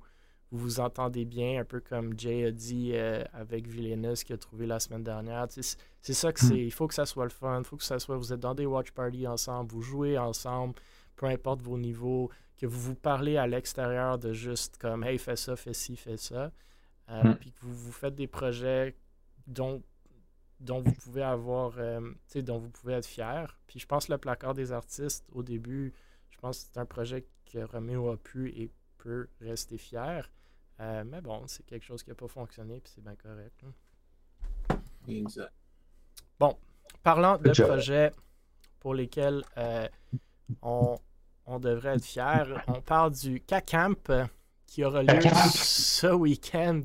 vous 0.52 0.60
vous 0.60 0.80
entendez 0.80 1.24
bien, 1.24 1.62
un 1.62 1.64
peu 1.64 1.80
comme 1.80 2.18
Jay 2.20 2.46
a 2.46 2.52
dit 2.52 2.92
euh, 2.94 3.24
avec 3.34 3.68
Villeneuve 3.68 4.22
qui 4.24 4.34
a 4.34 4.38
trouvé 4.38 4.66
la 4.66 4.80
semaine 4.80 5.04
dernière. 5.04 5.48
C'est 5.50 6.14
ça 6.14 6.34
que 6.34 6.40
c'est. 6.42 6.60
Il 6.60 6.72
faut 6.72 6.88
que 6.88 6.94
ça 6.94 7.06
soit 7.06 7.24
le 7.24 7.30
fun, 7.30 7.60
il 7.60 7.64
faut 7.66 7.78
que 7.78 7.84
ça 7.84 8.00
soit. 8.00 8.18
Vous 8.18 8.34
êtes 8.34 8.40
dans 8.40 8.56
des 8.56 8.66
watch 8.66 8.92
parties 8.92 9.28
ensemble, 9.28 9.72
vous 9.72 9.82
jouez 9.82 10.18
ensemble, 10.18 10.76
peu 11.16 11.28
importe 11.28 11.62
vos 11.62 11.78
niveaux, 11.78 12.30
que 12.58 12.66
vous 12.66 12.80
vous 12.80 12.96
parlez 12.96 13.38
à 13.38 13.48
l'extérieur 13.48 14.18
de 14.18 14.34
juste 14.34 14.78
comme 14.78 15.04
Hey, 15.04 15.18
fais 15.18 15.38
ça, 15.38 15.56
fais 15.56 15.74
ci, 15.74 15.96
fais 15.96 16.18
ça. 16.18 16.52
Euh, 17.10 17.24
Mm. 17.24 17.36
Puis 17.36 17.52
que 17.52 17.60
vous, 17.62 17.74
vous 17.74 17.92
faites 17.92 18.16
des 18.16 18.28
projets 18.28 18.96
dont 19.48 19.82
dont 20.60 20.80
vous 20.80 20.94
pouvez 20.94 21.24
avoir, 21.24 21.74
euh, 21.80 22.00
dont 22.36 22.60
vous 22.60 22.70
pouvez 22.70 22.94
être 22.94 23.08
fier. 23.08 23.58
Puis 23.66 23.80
je 23.80 23.88
pense 23.88 24.06
que 24.06 24.12
le 24.12 24.20
placard 24.20 24.54
des 24.54 24.72
artistes, 24.72 25.26
au 25.32 25.42
début, 25.42 25.92
je 26.30 26.38
pense 26.38 26.60
que 26.60 26.70
c'est 26.72 26.80
un 26.80 26.86
projet 26.86 27.26
que 27.52 27.60
Roméo 27.60 28.10
a 28.10 28.18
pu 28.18 28.50
et 28.50 28.70
peut 29.00 29.28
rester 29.40 29.80
fier. 29.80 30.30
Euh, 30.82 31.04
mais 31.06 31.22
bon, 31.22 31.44
c'est 31.48 31.66
quelque 31.66 31.86
chose 31.86 32.04
qui 32.04 32.10
n'a 32.10 32.16
pas 32.16 32.28
fonctionné, 32.28 32.80
puis 32.80 32.92
c'est 32.96 33.04
bien 33.04 33.16
correct. 33.16 33.62
là. 33.62 34.78
Exact. 35.08 35.52
Parlant 37.04 37.38
de 37.38 37.52
projets 37.52 38.12
pour 38.80 38.94
lesquels 38.94 39.44
euh, 39.58 39.88
on, 40.62 40.98
on 41.46 41.60
devrait 41.60 41.96
être 41.96 42.06
fier, 42.06 42.64
on 42.68 42.82
parle 42.82 43.12
du 43.12 43.42
CACAMP 43.42 44.10
euh, 44.10 44.26
qui 44.68 44.84
aura 44.84 45.02
lieu 45.02 45.20
ce 45.54 46.08
week-end. 46.08 46.84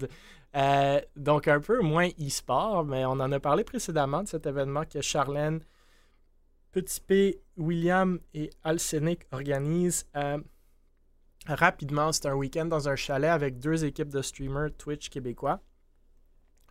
Euh, 0.54 1.00
donc 1.16 1.48
un 1.48 1.60
peu 1.60 1.82
moins 1.82 2.08
e-sport, 2.18 2.84
mais 2.84 3.04
on 3.04 3.12
en 3.12 3.30
a 3.30 3.40
parlé 3.40 3.62
précédemment 3.62 4.22
de 4.22 4.28
cet 4.28 4.46
événement 4.46 4.84
que 4.84 5.02
Charlène, 5.02 5.60
Petit 6.72 7.00
P, 7.00 7.40
William 7.58 8.18
et 8.32 8.50
Alcenic 8.64 9.26
organisent. 9.32 10.06
Rapidement, 11.48 12.12
c'est 12.12 12.26
un 12.26 12.34
week-end 12.34 12.66
dans 12.66 12.88
un 12.88 12.96
chalet 12.96 13.30
avec 13.30 13.58
deux 13.58 13.84
équipes 13.84 14.08
de 14.08 14.20
streamers 14.22 14.70
Twitch 14.76 15.08
québécois. 15.08 15.60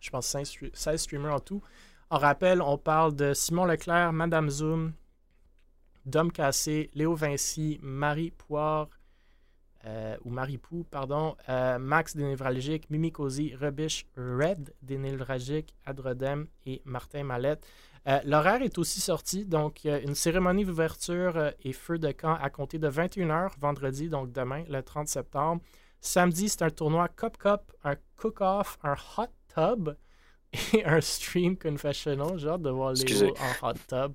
Je 0.00 0.10
pense 0.10 0.26
16 0.26 0.48
stre- 0.50 0.70
16 0.74 1.00
streamers 1.00 1.34
en 1.34 1.40
tout. 1.40 1.62
En 2.10 2.18
rappel, 2.18 2.60
on 2.60 2.76
parle 2.78 3.14
de 3.16 3.32
Simon 3.32 3.64
Leclerc, 3.64 4.12
Madame 4.12 4.50
Zoom, 4.50 4.92
Dom 6.04 6.30
Cassé, 6.30 6.90
Léo 6.94 7.14
Vinci, 7.14 7.78
Marie 7.82 8.30
Poire, 8.30 8.88
euh, 9.86 10.16
ou 10.24 10.30
Maripou, 10.30 10.84
pardon, 10.90 11.36
euh, 11.48 11.78
Max 11.78 12.14
des 12.16 12.24
névralgiques, 12.24 12.90
Mimi 12.90 13.10
Cozy, 13.12 13.54
Red 13.54 14.74
des 14.82 14.98
névralgiques, 14.98 15.74
Adrodem 15.84 16.46
et 16.66 16.82
Martin 16.84 17.24
Mallette. 17.24 17.66
Euh, 18.08 18.20
L'horaire 18.24 18.62
est 18.62 18.78
aussi 18.78 19.00
sorti, 19.00 19.44
donc 19.44 19.80
euh, 19.84 20.00
une 20.02 20.14
cérémonie 20.14 20.64
d'ouverture 20.64 21.36
euh, 21.36 21.50
et 21.64 21.72
feu 21.72 21.98
de 21.98 22.12
camp 22.12 22.38
à 22.40 22.50
compter 22.50 22.78
de 22.78 22.88
21h 22.88 23.50
vendredi, 23.58 24.08
donc 24.08 24.30
demain, 24.32 24.62
le 24.68 24.80
30 24.80 25.08
septembre. 25.08 25.62
Samedi, 26.00 26.48
c'est 26.48 26.62
un 26.62 26.70
tournoi 26.70 27.08
Cup 27.08 27.36
Cup, 27.36 27.72
un 27.82 27.96
cook-off, 28.16 28.78
un 28.84 28.94
hot 29.16 29.26
tub 29.52 29.96
et 30.74 30.84
un 30.84 31.00
stream 31.00 31.56
confessional. 31.56 32.38
J'ai 32.38 32.48
hâte 32.48 32.62
de 32.62 32.70
voir. 32.70 32.92
Léo 32.92 33.34
en 33.40 33.68
hot 33.68 33.74
tub. 33.88 34.12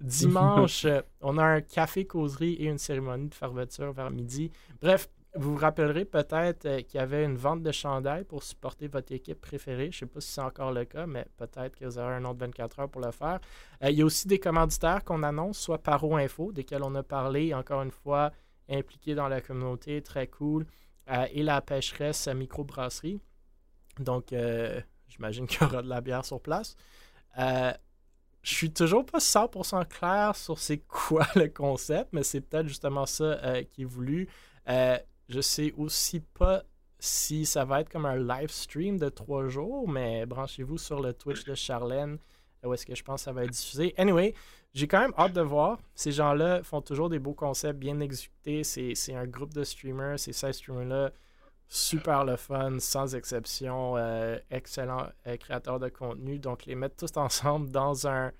Dimanche, 0.00 0.86
on 1.22 1.38
a 1.38 1.44
un 1.44 1.60
café 1.62 2.06
causerie 2.06 2.54
et 2.54 2.66
une 2.66 2.78
cérémonie 2.78 3.28
de 3.28 3.34
fermeture 3.34 3.92
vers 3.92 4.10
midi. 4.10 4.50
Bref, 4.82 5.08
vous 5.38 5.52
vous 5.52 5.60
rappellerez 5.60 6.04
peut-être 6.04 6.66
euh, 6.66 6.82
qu'il 6.82 6.98
y 6.98 7.02
avait 7.02 7.24
une 7.24 7.36
vente 7.36 7.62
de 7.62 7.72
chandail 7.72 8.24
pour 8.24 8.42
supporter 8.42 8.88
votre 8.88 9.12
équipe 9.12 9.40
préférée. 9.40 9.90
Je 9.90 9.96
ne 9.96 10.00
sais 10.00 10.06
pas 10.06 10.20
si 10.20 10.32
c'est 10.32 10.40
encore 10.40 10.72
le 10.72 10.84
cas, 10.84 11.06
mais 11.06 11.26
peut-être 11.36 11.76
que 11.76 11.84
vous 11.84 11.98
aurez 11.98 12.14
un 12.14 12.24
autre 12.24 12.40
24 12.40 12.80
heures 12.80 12.88
pour 12.88 13.02
le 13.02 13.10
faire. 13.10 13.40
Euh, 13.82 13.90
il 13.90 13.98
y 13.98 14.02
a 14.02 14.04
aussi 14.04 14.26
des 14.26 14.38
commanditaires 14.38 15.04
qu'on 15.04 15.22
annonce, 15.22 15.58
soit 15.58 15.78
Paro 15.78 16.16
Info, 16.16 16.52
desquels 16.52 16.82
on 16.82 16.94
a 16.94 17.02
parlé, 17.02 17.54
encore 17.54 17.82
une 17.82 17.90
fois, 17.90 18.32
impliqués 18.68 19.14
dans 19.14 19.28
la 19.28 19.40
communauté, 19.40 20.02
très 20.02 20.26
cool, 20.26 20.66
euh, 21.10 21.26
et 21.32 21.42
la 21.42 21.60
pêcheresse 21.60 22.28
microbrasserie. 22.28 23.20
Donc, 23.98 24.34
j'imagine 25.08 25.46
qu'il 25.46 25.62
y 25.62 25.64
aura 25.64 25.82
de 25.82 25.88
la 25.88 26.00
bière 26.02 26.24
sur 26.24 26.40
place. 26.40 26.76
Euh, 27.38 27.72
je 28.42 28.54
suis 28.54 28.70
toujours 28.70 29.06
pas 29.06 29.18
100% 29.18 29.86
clair 29.86 30.36
sur 30.36 30.58
c'est 30.58 30.78
quoi 30.78 31.26
le 31.34 31.48
concept, 31.48 32.10
mais 32.12 32.22
c'est 32.22 32.42
peut-être 32.42 32.68
justement 32.68 33.06
ça 33.06 33.62
qui 33.72 33.82
est 33.82 33.86
voulu. 33.86 34.28
Je 35.28 35.40
sais 35.40 35.72
aussi 35.76 36.20
pas 36.20 36.64
si 36.98 37.44
ça 37.44 37.64
va 37.64 37.80
être 37.80 37.90
comme 37.90 38.06
un 38.06 38.16
live 38.16 38.50
stream 38.50 38.98
de 38.98 39.08
trois 39.08 39.48
jours, 39.48 39.88
mais 39.88 40.26
branchez-vous 40.26 40.78
sur 40.78 41.00
le 41.00 41.12
Twitch 41.12 41.44
de 41.44 41.54
Charlène, 41.54 42.18
où 42.64 42.72
est-ce 42.72 42.86
que 42.86 42.94
je 42.94 43.04
pense 43.04 43.20
que 43.20 43.24
ça 43.24 43.32
va 43.32 43.44
être 43.44 43.50
diffusé. 43.50 43.94
Anyway, 43.96 44.34
j'ai 44.74 44.88
quand 44.88 45.00
même 45.00 45.14
hâte 45.16 45.32
de 45.32 45.40
voir. 45.40 45.78
Ces 45.94 46.12
gens-là 46.12 46.62
font 46.62 46.80
toujours 46.80 47.08
des 47.08 47.18
beaux 47.18 47.34
concepts 47.34 47.78
bien 47.78 48.00
exécutés. 48.00 48.64
C'est 48.64 49.14
un 49.14 49.26
groupe 49.26 49.54
de 49.54 49.64
streamers, 49.64 50.18
ces 50.18 50.32
16 50.32 50.56
streamers-là, 50.56 51.12
super 51.68 52.24
le 52.24 52.36
fun, 52.36 52.78
sans 52.78 53.14
exception, 53.14 53.96
euh, 53.96 54.38
excellents 54.50 55.06
euh, 55.26 55.36
créateurs 55.36 55.78
de 55.78 55.88
contenu. 55.88 56.38
Donc, 56.38 56.66
les 56.66 56.74
mettre 56.74 56.96
tous 56.96 57.18
ensemble 57.18 57.70
dans 57.70 58.06
un, 58.06 58.32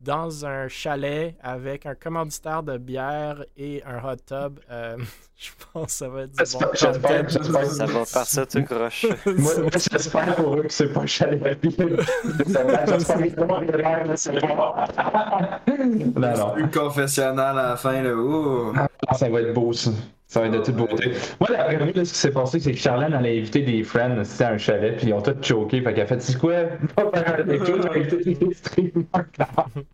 dans 0.00 0.44
un 0.46 0.68
chalet 0.68 1.34
avec 1.42 1.86
un 1.86 1.94
commanditaire 1.94 2.62
de 2.62 2.76
bière 2.78 3.44
et 3.56 3.82
un 3.84 3.98
hot 3.98 4.16
tub, 4.26 4.58
euh, 4.70 4.96
je 5.36 5.50
pense 5.72 5.86
que 5.86 5.90
ça 5.92 6.08
va 6.08 6.22
être 6.22 6.30
du 6.32 6.36
bon 6.36 6.60
J'espère- 6.74 7.28
j'espère-. 7.28 7.66
Ça 7.66 7.86
va 7.86 8.04
partir 8.12 8.46
tout 8.46 8.62
croche. 8.64 9.06
Moi, 9.26 9.52
moi, 9.60 9.70
j'espère 9.72 10.34
pour 10.36 10.54
eux 10.56 10.62
que 10.62 10.72
c'est 10.72 10.92
pas 10.92 11.06
chalet 11.06 11.42
la 11.42 11.54
vie. 11.54 11.74
J'espère 12.38 12.66
vraiment 12.66 13.60
que 13.60 13.76
l'air, 13.76 14.06
c'est 14.16 14.40
pas. 14.40 15.60
Confessionnal 16.72 17.58
à 17.58 17.68
la 17.70 17.76
fin, 17.76 18.02
là. 18.02 18.14
Ouh. 18.14 18.72
Ah, 19.08 19.14
ça 19.14 19.28
va 19.28 19.40
être 19.40 19.54
beau, 19.54 19.72
ça. 19.72 19.90
Ça 20.36 20.40
va 20.42 20.48
être 20.48 20.52
de 20.52 20.58
toute 20.58 20.76
beauté. 20.76 21.12
Moi, 21.40 21.48
la 21.50 21.64
première 21.64 21.86
là, 21.96 22.04
ce 22.04 22.12
qui 22.12 22.18
s'est 22.18 22.30
passé, 22.30 22.60
c'est 22.60 22.72
que 22.72 22.78
Charlène, 22.78 23.16
elle 23.18 23.24
a 23.24 23.28
invité 23.30 23.62
des 23.62 23.82
friends, 23.82 24.22
c'était 24.24 24.44
un 24.44 24.58
chalet, 24.58 24.94
puis 24.98 25.06
ils 25.06 25.14
ont 25.14 25.22
tous 25.22 25.42
choqué. 25.42 25.80
Fait 25.80 25.94
qu'elle 25.94 26.02
a 26.02 26.06
fait, 26.06 26.20
c'est 26.20 26.38
quoi? 26.38 26.52
Pas 26.94 27.10
faire 27.10 27.34
avec 27.40 27.64
tout, 27.64 27.72
j'ai 27.82 28.00
invité 28.00 28.34
des 28.34 28.54
streamers. 28.54 29.04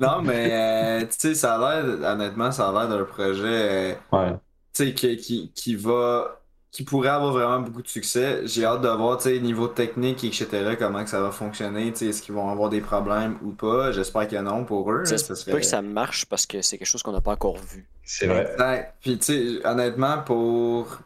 Non, 0.01 0.21
mais 0.23 0.49
euh, 0.51 1.01
tu 1.03 1.07
sais, 1.17 1.35
ça 1.37 1.55
a 1.55 1.81
l'air, 1.83 2.13
honnêtement, 2.13 2.51
ça 2.51 2.69
a 2.69 2.73
l'air 2.73 2.89
d'un 2.89 3.05
projet, 3.05 3.45
euh, 3.45 3.95
Ouais. 4.11 4.33
tu 4.75 4.85
sais, 4.87 4.95
qui, 4.95 5.17
qui, 5.17 5.53
qui 5.55 5.77
va, 5.77 6.42
qui 6.73 6.85
pourrait 6.85 7.11
avoir 7.11 7.33
vraiment 7.33 7.61
beaucoup 7.61 7.83
de 7.83 7.89
succès. 7.89 8.41
J'ai 8.47 8.65
hâte 8.65 8.81
de 8.81 8.89
voir, 8.89 9.19
tu 9.19 9.25
sais, 9.25 9.39
niveau 9.41 9.69
technique, 9.69 10.25
etc., 10.25 10.75
comment 10.79 11.05
que 11.05 11.11
ça 11.11 11.21
va 11.21 11.31
fonctionner, 11.31 11.93
tu 11.93 11.99
sais, 11.99 12.07
est-ce 12.07 12.23
qu'ils 12.23 12.35
vont 12.35 12.49
avoir 12.49 12.71
des 12.71 12.81
problèmes 12.81 13.37
ou 13.43 13.51
pas? 13.51 13.93
J'espère 13.93 14.27
que 14.27 14.37
non 14.37 14.65
pour 14.65 14.91
eux. 14.91 15.05
Ça 15.05 15.17
peut 15.17 15.35
serait... 15.35 15.61
que 15.61 15.67
ça 15.67 15.83
marche 15.83 16.25
parce 16.25 16.47
que 16.47 16.63
c'est 16.63 16.79
quelque 16.79 16.89
chose 16.89 17.03
qu'on 17.03 17.13
n'a 17.13 17.21
pas 17.21 17.33
encore 17.33 17.59
vu. 17.59 17.87
C'est 18.05 18.27
vrai. 18.27 18.51
Exact. 18.53 18.95
Puis, 19.03 19.19
tu 19.19 19.25
sais, 19.25 19.67
honnêtement, 19.67 20.23
pour. 20.23 20.97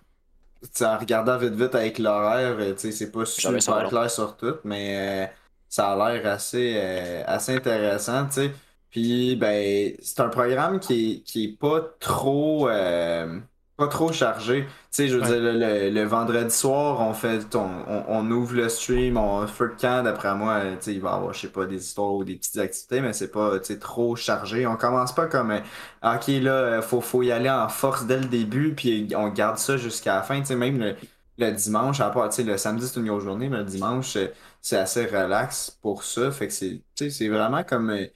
tu 0.62 0.68
sais, 0.72 0.86
en 0.86 0.98
regardant 0.98 1.36
vite 1.36 1.54
vite 1.54 1.74
avec 1.74 1.98
l'horaire, 1.98 2.56
tu 2.56 2.78
sais, 2.78 2.92
c'est 2.92 3.10
pas 3.10 3.24
super 3.24 3.82
long. 3.82 3.88
clair 3.88 4.08
sur 4.08 4.36
tout, 4.36 4.54
mais 4.62 5.26
euh, 5.26 5.32
ça 5.68 5.90
a 5.90 6.12
l'air 6.12 6.26
assez, 6.32 6.74
euh, 6.76 7.24
assez 7.26 7.56
intéressant, 7.56 8.26
tu 8.26 8.34
sais. 8.34 8.52
Puis, 8.88 9.34
ben, 9.34 9.94
c'est 10.00 10.20
un 10.20 10.28
programme 10.28 10.78
qui 10.78 11.10
est, 11.10 11.20
qui 11.24 11.44
est 11.46 11.58
pas 11.58 11.80
trop. 11.98 12.68
euh, 12.68 13.40
pas 13.76 13.88
trop 13.88 14.12
chargé. 14.12 14.64
Tu 14.66 14.72
sais, 14.90 15.08
je 15.08 15.16
veux 15.16 15.22
Ouais. 15.22 15.36
dire, 15.38 15.40
le, 15.40 15.52
le- 15.52 15.90
le 15.90 16.02
vendredi 16.04 16.54
soir, 16.54 17.00
on 17.00 17.12
fait, 17.12 17.54
on, 17.54 17.60
on, 17.86 18.04
on 18.08 18.30
ouvre 18.30 18.54
le 18.54 18.68
stream, 18.68 19.16
on 19.18 19.46
fait 19.46 19.64
le 19.64 19.70
camp, 19.76 20.02
d'après 20.04 20.34
moi, 20.34 20.54
euh, 20.54 20.76
tu 20.76 20.82
sais, 20.84 20.94
il 20.94 21.00
va 21.00 21.10
y 21.10 21.14
avoir, 21.14 21.32
je 21.34 21.40
sais 21.40 21.48
pas, 21.52 21.66
des 21.66 21.76
histoires 21.84 22.14
ou 22.14 22.24
des 22.24 22.36
petites 22.36 22.56
activités, 22.58 23.00
mais 23.02 23.12
c'est 23.12 23.30
pas, 23.30 23.58
tu 23.60 23.66
sais, 23.66 23.78
trop 23.78 24.16
chargé. 24.16 24.66
On 24.66 24.76
commence 24.76 25.14
pas 25.14 25.26
comme, 25.26 25.50
euh, 25.50 25.60
ok, 26.02 26.26
là, 26.42 26.52
euh, 26.52 26.82
faut, 26.82 27.00
faut 27.00 27.22
y 27.22 27.32
aller 27.32 27.50
en 27.50 27.68
force 27.68 28.06
dès 28.06 28.18
le 28.18 28.26
début, 28.26 28.74
puis 28.74 29.08
on 29.16 29.28
garde 29.28 29.58
ça 29.58 29.76
jusqu'à 29.76 30.16
la 30.16 30.22
fin, 30.22 30.40
tu 30.40 30.46
sais, 30.46 30.56
même 30.56 30.78
le, 30.78 30.96
le 31.38 31.50
dimanche, 31.52 32.00
à 32.00 32.10
part, 32.10 32.28
tu 32.30 32.36
sais, 32.36 32.42
le 32.44 32.56
samedi, 32.56 32.86
c'est 32.88 33.00
une 33.00 33.06
grosse 33.06 33.24
journée, 33.24 33.48
mais 33.48 33.58
le 33.58 33.64
dimanche, 33.64 34.16
c'est 34.60 34.76
assez 34.78 35.06
relax 35.06 35.70
pour 35.82 36.02
ça, 36.04 36.30
fait 36.30 36.48
que 36.48 36.52
c'est, 36.52 36.82
tu 36.94 37.04
sais, 37.04 37.10
c'est 37.10 37.28
vraiment 37.28 37.62
comme 37.64 37.90
euh, 37.90 38.06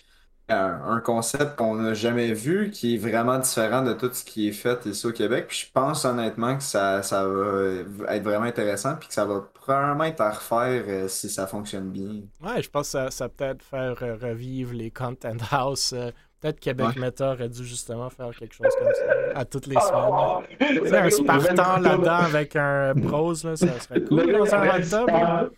un, 0.50 0.82
un 0.84 1.00
concept 1.00 1.56
qu'on 1.56 1.74
n'a 1.76 1.94
jamais 1.94 2.32
vu, 2.32 2.70
qui 2.70 2.94
est 2.94 2.98
vraiment 2.98 3.38
différent 3.38 3.82
de 3.82 3.92
tout 3.92 4.10
ce 4.12 4.24
qui 4.24 4.48
est 4.48 4.52
fait 4.52 4.84
ici 4.86 5.06
au 5.06 5.12
Québec. 5.12 5.46
Puis 5.48 5.66
je 5.66 5.72
pense 5.72 6.04
honnêtement 6.04 6.56
que 6.56 6.62
ça, 6.62 7.02
ça 7.02 7.26
va 7.26 8.14
être 8.14 8.22
vraiment 8.22 8.46
intéressant, 8.46 8.96
puis 8.96 9.08
que 9.08 9.14
ça 9.14 9.24
va 9.24 9.40
probablement 9.54 10.04
être 10.04 10.20
à 10.20 10.30
refaire 10.30 10.84
euh, 10.88 11.08
si 11.08 11.28
ça 11.28 11.46
fonctionne 11.46 11.90
bien. 11.90 12.22
Ouais, 12.42 12.62
je 12.62 12.70
pense 12.70 12.86
que 12.88 12.92
ça, 12.92 13.10
ça 13.10 13.28
peut-être 13.28 13.62
faire 13.62 13.96
euh, 14.02 14.16
revivre 14.16 14.72
les 14.72 14.90
Content 14.90 15.36
House. 15.50 15.92
euh, 15.92 16.10
peut-être 16.40 16.58
Québec 16.60 16.86
Ouais. 16.96 17.00
Meta 17.02 17.32
aurait 17.32 17.48
dû 17.50 17.64
justement 17.66 18.08
faire 18.10 18.30
quelque 18.38 18.54
chose 18.54 18.68
comme 18.78 18.88
ça 18.94 19.38
à 19.38 19.44
toutes 19.44 19.66
les 19.66 19.76
semaines. 19.78 20.46
Tu 20.58 20.88
sais, 20.88 20.96
un 20.96 21.10
Spartan 21.10 21.80
là-dedans 21.80 22.10
avec 22.12 22.56
un 22.56 22.94
prose, 22.94 23.44
là, 23.44 23.56
ça 23.56 23.78
serait 23.80 24.02
cool 24.04 24.32
dans 24.32 24.54
un. 24.54 25.50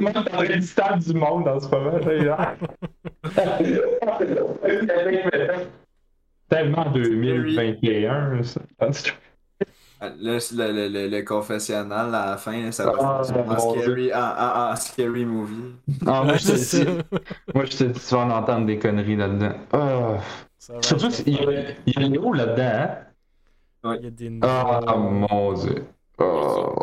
Moi, 0.00 0.10
je 0.14 0.20
parlerais 0.30 0.56
du 0.56 0.62
stade 0.66 0.98
du 1.00 1.14
monde 1.14 1.48
en 1.48 1.58
ce 1.60 1.68
moment. 1.68 1.98
Tellement 6.48 6.90
2021, 6.90 8.42
ça. 8.42 8.60
Euh, 8.80 10.10
Le, 10.20 10.38
le, 10.56 10.72
le, 10.72 10.88
le- 10.88 11.08
le 11.08 11.22
confessionnal 11.22 12.14
à 12.14 12.26
la 12.30 12.36
fin, 12.36 12.70
ça 12.72 12.84
va 12.84 12.92
Ah, 13.00 13.22
faire 13.24 13.48
en 13.50 13.58
scary, 13.58 14.12
en, 14.12 14.18
en- 14.18 14.72
en 14.72 14.76
scary 14.76 15.24
movie. 15.24 15.74
Ah, 16.06 16.22
moi, 16.22 16.32
Ouais, 16.32 16.38
je 16.38 16.52
te 16.52 16.56
c'est 16.56 16.84
dis, 16.84 16.84
ça. 16.84 16.90
moi, 17.54 17.64
je 17.64 17.76
te 17.76 17.84
dis, 17.84 18.00
tu 18.00 18.14
vas 18.14 18.20
en 18.20 18.30
entendre 18.30 18.66
des 18.66 18.78
conneries 18.78 19.16
là-dedans. 19.16 19.52
Ah. 19.72 19.78
Va 20.68 20.82
Surtout, 20.82 21.06
être- 21.06 21.22
il 21.26 21.34
y 21.34 21.38
a, 21.38 21.70
il 21.86 21.92
y 21.94 22.04
a 22.04 22.08
Léo 22.08 22.32
là-dedans. 22.32 22.94
Hein? 23.84 23.96
Il 24.00 24.04
y 24.04 24.06
a 24.06 24.10
des 24.10 24.38
Ah, 24.42 24.80
mon 24.96 25.52
dieu. 25.54 25.84
Oh. 26.18 26.74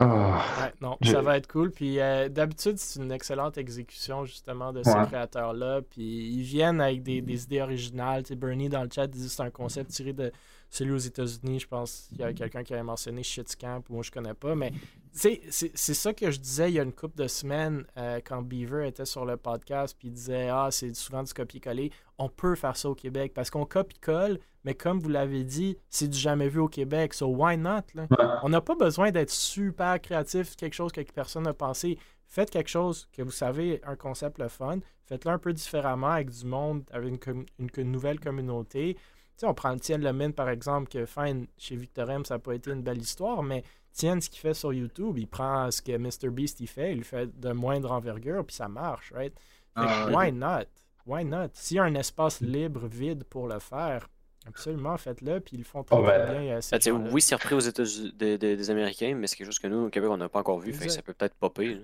Ah. 0.00 0.44
Ouais, 0.60 0.72
non, 0.80 0.96
ça 1.02 1.20
va 1.22 1.36
être 1.36 1.48
cool. 1.48 1.70
Puis 1.72 1.98
euh, 1.98 2.28
d'habitude, 2.28 2.78
c'est 2.78 3.00
une 3.02 3.10
excellente 3.10 3.58
exécution 3.58 4.24
justement 4.24 4.72
de 4.72 4.82
ces 4.84 4.90
Ouais. 4.92 5.06
créateurs-là. 5.06 5.80
Puis 5.82 6.02
ils 6.02 6.42
viennent 6.42 6.80
avec 6.80 7.02
des, 7.02 7.20
des 7.20 7.44
idées 7.44 7.60
originales. 7.62 8.22
Tu 8.22 8.28
sais, 8.28 8.34
Bernie 8.36 8.68
dans 8.68 8.82
le 8.84 8.88
chat 8.94 9.06
dit 9.08 9.24
que 9.24 9.28
c'est 9.30 9.42
un 9.42 9.50
concept 9.50 9.90
tiré 9.90 10.12
de 10.12 10.30
celui 10.70 10.92
aux 10.92 10.98
États-Unis. 10.98 11.60
Je 11.60 11.66
pense 11.68 12.06
qu'il 12.08 12.18
y 12.18 12.22
a 12.24 12.32
quelqu'un 12.32 12.62
qui 12.62 12.74
avait 12.74 12.82
mentionné 12.82 13.22
Shitscamp, 13.22 13.82
ou 13.88 13.94
moi 13.94 14.02
je 14.02 14.10
connais 14.10 14.34
pas. 14.34 14.54
Mais 14.54 14.70
tu 14.70 14.78
sais, 15.12 15.40
c'est 15.50 15.70
c'est 15.74 15.94
ça 15.94 16.12
que 16.12 16.30
je 16.30 16.38
disais 16.38 16.70
il 16.70 16.74
y 16.74 16.80
a 16.80 16.82
une 16.82 16.92
couple 16.92 17.16
de 17.22 17.26
semaines 17.28 17.84
euh, 17.96 18.20
quand 18.24 18.42
Beaver 18.42 18.86
était 18.86 19.04
sur 19.06 19.24
le 19.24 19.36
podcast. 19.36 19.96
Puis 19.98 20.08
il 20.08 20.12
disait 20.14 20.48
Ah, 20.48 20.68
c'est 20.70 20.94
souvent 20.94 21.22
du 21.22 21.32
copier-coller. 21.32 21.90
On 22.18 22.28
peut 22.28 22.54
faire 22.56 22.76
ça 22.76 22.90
au 22.90 22.94
Québec 22.94 23.32
parce 23.34 23.50
qu'on 23.50 23.64
copie-colle. 23.64 24.38
Mais 24.64 24.74
comme 24.74 24.98
vous 25.00 25.08
l'avez 25.08 25.44
dit, 25.44 25.78
c'est 25.88 26.08
du 26.08 26.18
jamais 26.18 26.48
vu 26.48 26.58
au 26.58 26.68
Québec. 26.68 27.14
So 27.14 27.26
why 27.28 27.56
not? 27.56 27.82
Là? 27.94 28.06
On 28.42 28.48
n'a 28.50 28.60
pas 28.60 28.74
besoin 28.74 29.10
d'être 29.10 29.30
super 29.30 29.98
créatif, 30.00 30.56
quelque 30.56 30.74
chose 30.74 30.92
que 30.92 31.00
personne 31.00 31.44
n'a 31.44 31.54
pensé. 31.54 31.96
Faites 32.26 32.50
quelque 32.50 32.68
chose 32.68 33.08
que 33.12 33.22
vous 33.22 33.30
savez, 33.30 33.80
un 33.86 33.96
concept 33.96 34.38
le 34.38 34.48
fun. 34.48 34.80
Faites-le 35.06 35.30
un 35.30 35.38
peu 35.38 35.54
différemment 35.54 36.08
avec 36.10 36.28
du 36.28 36.44
monde, 36.44 36.82
avec 36.90 37.26
une- 37.28 37.46
une 37.78 37.90
nouvelle 37.92 38.20
communauté. 38.20 38.98
Tu 39.38 39.42
sais, 39.42 39.46
on 39.46 39.54
prend 39.54 39.72
le 39.72 39.78
Tienne 39.78 40.02
Lemine, 40.02 40.32
par 40.32 40.48
exemple, 40.48 40.88
que 40.88 41.06
fine, 41.06 41.46
chez 41.56 41.76
Victorem, 41.76 42.24
ça 42.24 42.34
n'a 42.34 42.38
pas 42.40 42.54
été 42.54 42.72
une 42.72 42.82
belle 42.82 42.98
histoire, 42.98 43.42
mais 43.42 43.62
Tienne, 43.92 44.20
ce 44.20 44.28
qu'il 44.28 44.40
fait 44.40 44.52
sur 44.54 44.72
YouTube, 44.72 45.16
il 45.16 45.28
prend 45.28 45.70
ce 45.70 45.80
que 45.80 45.96
MrBeast 45.96 46.58
il 46.60 46.66
fait, 46.66 46.90
il 46.92 46.98
le 46.98 47.04
fait 47.04 47.38
de 47.38 47.52
moindre 47.52 47.92
envergure, 47.92 48.44
puis 48.44 48.56
ça 48.56 48.66
marche, 48.68 49.12
right? 49.12 49.32
Fait 49.32 49.86
que 49.86 49.86
Ah, 49.86 50.06
why 50.10 50.32
not? 50.32 50.64
Why 51.06 51.24
not? 51.24 51.50
S'il 51.52 51.76
y 51.76 51.80
a 51.80 51.84
un 51.84 51.94
espace 51.94 52.40
libre, 52.40 52.86
vide 52.88 53.22
pour 53.24 53.46
le 53.46 53.60
faire, 53.60 54.08
absolument, 54.46 54.96
faites-le, 54.96 55.38
puis 55.40 55.54
ils 55.56 55.60
le 55.60 55.64
font 55.64 55.84
très, 55.84 55.96
Oh, 55.96 56.02
ben, 56.02 56.24
très 56.26 56.32
bien. 56.40 56.56
euh, 56.56 56.60
ces 56.60 56.90
Ben, 56.90 57.08
oui, 57.12 57.20
c'est 57.22 57.34
repris 57.36 57.54
aux 57.54 57.60
États-Unis 57.60 58.12
des, 58.14 58.38
des- 58.38 58.56
des 58.56 58.70
Américains, 58.70 59.14
mais 59.14 59.26
c'est 59.28 59.36
quelque 59.36 59.46
chose 59.46 59.58
que 59.60 59.68
nous, 59.68 59.86
au 59.86 59.88
Québec, 59.90 60.10
on 60.10 60.16
n'a 60.16 60.28
pas 60.28 60.40
encore 60.40 60.58
vu. 60.58 60.72
Fait 60.72 60.88
ça 60.88 61.02
peut 61.02 61.14
peut-être 61.14 61.34
popper. 61.36 61.74
là. 61.74 61.80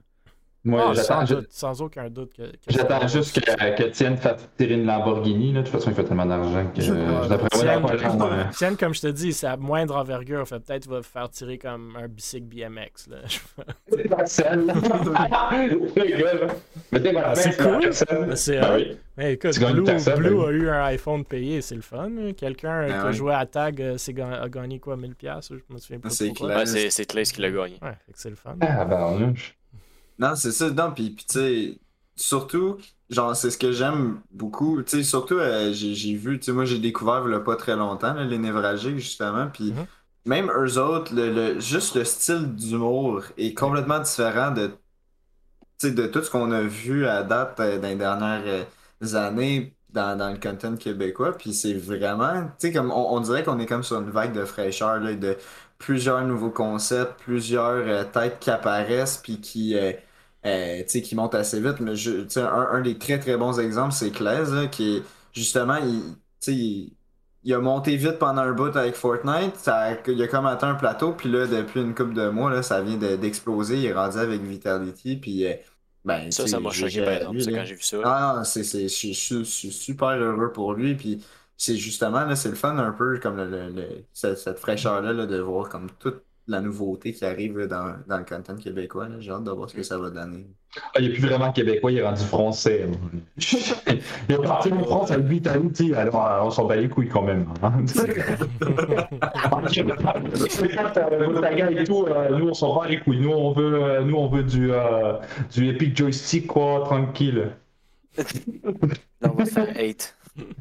Moi, 0.67 0.83
Ah, 0.83 0.93
j'attends 0.95 1.27
sans, 1.27 1.35
doute, 1.35 1.47
sans 1.51 1.83
aucun 1.83 2.09
doute 2.09 2.33
que. 2.35 2.43
que 2.43 2.57
j'attends 2.69 3.07
juste 3.07 3.39
que, 3.39 3.77
que 3.77 3.83
Tienne 3.91 4.17
fasse 4.17 4.49
tirer 4.57 4.73
une 4.75 4.87
Lamborghini. 4.87 5.53
Là. 5.53 5.61
De 5.61 5.67
toute 5.67 5.75
façon, 5.75 5.91
il 5.91 5.95
fait 5.97 6.05
tellement 6.05 6.25
d'argent 6.25 6.67
que. 6.75 6.81
Ouais, 6.81 7.29
d'après 7.29 7.59
moi, 8.17 8.31
Tienne- 8.57 8.73
euh, 8.73 8.77
comme 8.77 8.95
je 8.95 9.03
te 9.03 9.07
dis, 9.09 9.35
c'est 9.35 9.47
à 9.47 9.59
moindre 9.59 9.95
envergure. 9.97 10.49
Fait 10.49 10.61
peut-être 10.61 10.85
qu'il 10.85 10.91
va 10.93 11.03
faire 11.03 11.29
tirer 11.29 11.59
comme 11.59 11.95
un 11.97 12.09
bicycle 12.09 12.47
BMX. 12.47 13.09
Là. 13.11 13.17
C'est 13.89 14.09
pas 14.09 14.17
Ah, 14.17 14.27
c'est 17.35 17.59
ben, 17.59 17.59
cool. 17.59 17.81
Mais 18.29 18.37
c'est, 18.37 18.61
Ben 18.61 18.71
euh, 18.71 18.77
oui. 18.77 18.97
Mais 19.17 19.33
écoute, 19.35 19.53
Tu 19.53 19.61
gagnes 19.61 19.81
Blue, 19.83 19.99
scène, 19.99 20.17
Blue 20.17 20.37
ben 20.37 20.45
a 20.47 20.51
eu 20.51 20.69
un 20.71 20.85
iPhone 20.87 21.25
payé, 21.25 21.61
c'est 21.61 21.75
le 21.75 21.83
fun. 21.83 22.11
hein. 22.19 22.33
Quelqu'un 22.37 22.83
euh, 22.83 22.89
Ben 22.89 23.01
qui 23.03 23.07
a 23.07 23.13
joué 23.13 23.35
à 23.35 23.47
Tag 23.47 23.81
euh, 23.81 23.97
a 24.43 24.49
gagné 24.49 24.79
quoi, 24.81 24.97
1000$, 24.97 25.15
piastres, 25.15 25.55
je 25.57 25.73
me 25.75 25.79
souviens 25.79 26.01
pas. 26.01 26.11
C'est 26.11 26.33
Clay 27.07 27.23
qui 27.25 27.41
l'a 27.41 27.51
gagné. 27.51 27.79
Ouais, 27.83 27.97
c'est 28.15 28.31
le 28.31 28.37
fun. 28.37 28.57
Ah, 28.61 28.85
ben, 28.85 29.35
Non, 30.19 30.37
c'est 30.37 30.53
ça. 30.53 30.71
Non, 30.71 30.93
puis, 30.93 31.11
puis 31.11 31.25
tu 31.27 31.35
sais, 31.35 31.81
surtout, 32.17 32.79
genre, 33.11 33.35
c'est 33.35 33.51
ce 33.51 33.59
que 33.59 33.73
j'aime 33.73 34.23
beaucoup. 34.31 34.83
Tu 34.83 34.99
sais, 34.99 35.03
surtout, 35.03 35.35
euh, 35.39 35.73
j'ai 35.73 35.95
j'ai 35.95 36.15
vu, 36.15 36.39
tu 36.39 36.47
sais, 36.47 36.53
moi, 36.53 36.65
j'ai 36.65 36.79
découvert 36.79 37.25
il 37.29 37.43
pas 37.43 37.57
très 37.57 37.77
longtemps, 37.77 38.15
là, 38.15 38.25
les 38.25 38.39
névralgiques, 38.39 38.99
justement. 38.99 39.49
Puis, 39.51 39.73
Mhm. 39.73 39.87
même 40.27 40.51
eux 40.51 40.79
autres, 40.79 41.13
le, 41.15 41.33
le- 41.33 41.61
juste 41.61 41.97
le 41.97 42.05
style 42.05 42.55
d'humour 42.55 43.25
est 43.37 43.55
complètement 43.55 43.99
différent 44.01 44.53
de, 44.53 44.69
tu 45.79 45.89
sais, 45.89 45.93
de 45.93 46.07
tout 46.07 46.23
ce 46.23 46.31
qu'on 46.31 46.51
a 46.53 46.63
vu 46.63 47.07
à 47.07 47.23
date 47.23 47.59
euh, 47.61 47.79
dans 47.79 47.89
les 47.89 47.97
dernières 47.97 48.43
euh, 48.47 49.15
années 49.17 49.77
dans, 49.91 50.17
dans 50.19 50.31
le 50.33 50.39
content 50.39 50.77
québécois. 50.77 51.37
Puis, 51.37 51.55
c'est 51.55 51.75
vraiment, 51.75 52.45
tu 52.59 52.69
sais, 52.69 52.73
comme 52.73 52.91
on, 52.91 53.15
on 53.15 53.21
dirait 53.21 53.45
qu'on 53.45 53.59
est 53.59 53.67
comme 53.67 53.83
sur 53.83 54.01
une 54.01 54.11
vague 54.11 54.33
de 54.33 54.45
fraîcheur, 54.45 55.01
là, 55.01 55.15
de 55.15 55.37
plusieurs 55.79 56.25
nouveaux 56.25 56.51
concepts, 56.51 57.21
plusieurs 57.21 58.11
têtes 58.13 58.39
qui 58.41 58.51
apparaissent, 58.51 59.19
puis 59.19 59.41
qui. 59.41 59.77
Euh, 60.47 60.83
qui 60.85 61.15
monte 61.17 61.35
assez 61.35 61.61
vite. 61.61 61.81
Mais 61.81 61.97
je, 61.97 62.27
un, 62.41 62.69
un 62.73 62.81
des 62.83 62.99
très 62.99 63.19
très 63.19 63.37
bons 63.37 63.59
exemples, 63.61 63.93
c'est 63.95 64.11
Claise, 64.11 64.53
là, 64.53 64.67
qui 64.67 64.97
est 64.99 65.03
justement, 65.33 65.77
il, 65.77 66.17
il, 66.53 66.93
il 67.43 67.55
a 67.55 67.59
monté 67.61 67.97
vite 67.97 68.19
pendant 68.19 68.43
un 68.43 68.53
bout 68.53 68.75
avec 68.77 68.95
Fortnite. 68.97 69.57
Ça, 69.57 69.93
il 70.07 70.23
a 70.23 70.29
comme 70.29 70.47
atteint 70.47 70.71
un 70.71 70.75
plateau, 70.75 71.13
puis 71.13 71.31
là, 71.31 71.47
depuis 71.47 71.81
une 71.83 71.95
couple 71.95 72.15
de 72.15 72.29
mois, 72.29 72.51
là, 72.51 72.63
ça 72.63 72.83
vient 72.83 72.97
de- 72.97 73.17
d'exploser. 73.17 73.77
Il 73.79 73.87
est 73.87 73.93
rendu 73.95 74.19
avec 74.19 74.43
Vitality, 74.43 75.17
puis 75.17 75.47
euh, 75.47 75.55
ben, 76.05 76.31
Ça, 76.31 76.47
ça 76.47 76.61
m'a 76.61 76.71
choqué, 76.71 77.03
par 77.03 77.15
exemple, 77.15 77.37
lui, 77.39 77.49
quand 77.55 77.65
j'ai 77.65 77.75
vu 77.75 77.83
ça. 77.83 77.99
Ah, 78.05 78.43
c'est, 78.45 78.63
je, 78.65 78.89
suis- 78.89 79.45
super 79.73 80.09
heureux 80.19 80.53
pour 80.53 80.75
lui. 80.75 80.95
Puis 80.95 81.25
c'est 81.57 81.77
justement, 81.77 82.25
là, 82.25 82.37
c'est 82.37 82.49
le 82.51 82.55
fun 82.57 82.77
un 82.79 82.93
peu, 82.93 83.19
comme 83.21 83.37
le, 83.37 83.49
le- 83.49 83.69
le- 83.71 84.05
cette, 84.13 84.39
cette 84.39 84.59
fraîcheur-là, 84.59 85.13
là, 85.13 85.27
de 85.27 85.39
voir 85.41 85.69
comme 85.69 85.91
toute 85.99 86.23
la 86.47 86.61
nouveauté 86.61 87.13
qui 87.13 87.25
arrive 87.25 87.67
dans, 87.67 87.97
dans 88.07 88.19
le 88.19 88.25
content 88.25 88.57
québécois. 88.57 89.09
J'ai 89.19 89.31
hâte 89.31 89.45
de 89.45 89.51
voir 89.51 89.71
ce 89.71 89.75
que 89.75 89.83
ça 89.83 89.99
va 89.99 90.11
donner. 90.11 90.47
Ah, 90.95 91.01
il 91.01 91.07
est 91.07 91.13
plus 91.13 91.23
vraiment 91.23 91.53
québécois, 91.53 91.93
il 91.93 91.99
est 91.99 92.03
rendu 92.03 92.23
français. 92.23 92.87
il 93.39 94.35
est 94.35 94.43
parti 94.43 94.73
en 94.73 94.83
France 94.83 95.11
avec 95.11 95.27
Vitality, 95.27 95.95
alors 95.95 96.27
euh, 96.27 96.41
on 96.43 96.51
s'en 96.51 96.67
bat 96.67 96.77
les 96.77 96.89
couilles 96.89 97.09
quand 97.09 97.23
même. 97.23 97.47
Hein. 97.63 97.85
Et 101.71 101.85
tout, 101.85 102.07
euh, 102.07 102.39
nous 102.39 102.49
on 102.49 102.55
s'en 102.55 102.77
bat 102.77 102.89
les 102.89 102.99
couilles. 103.01 103.21
Nous 103.21 103.31
on 103.31 103.53
veut, 103.53 103.83
euh, 103.83 104.03
nous, 104.03 104.17
on 104.17 104.29
veut 104.29 104.43
du, 104.43 104.73
euh, 104.73 105.15
du 105.53 105.69
Epic 105.69 105.97
Joystick, 105.97 106.47
quoi, 106.47 106.83
tranquille. 106.85 107.53
Là, 108.17 108.25
on 109.33 109.35
va 109.35 109.45
faire 109.45 109.69
hate. 109.77 110.17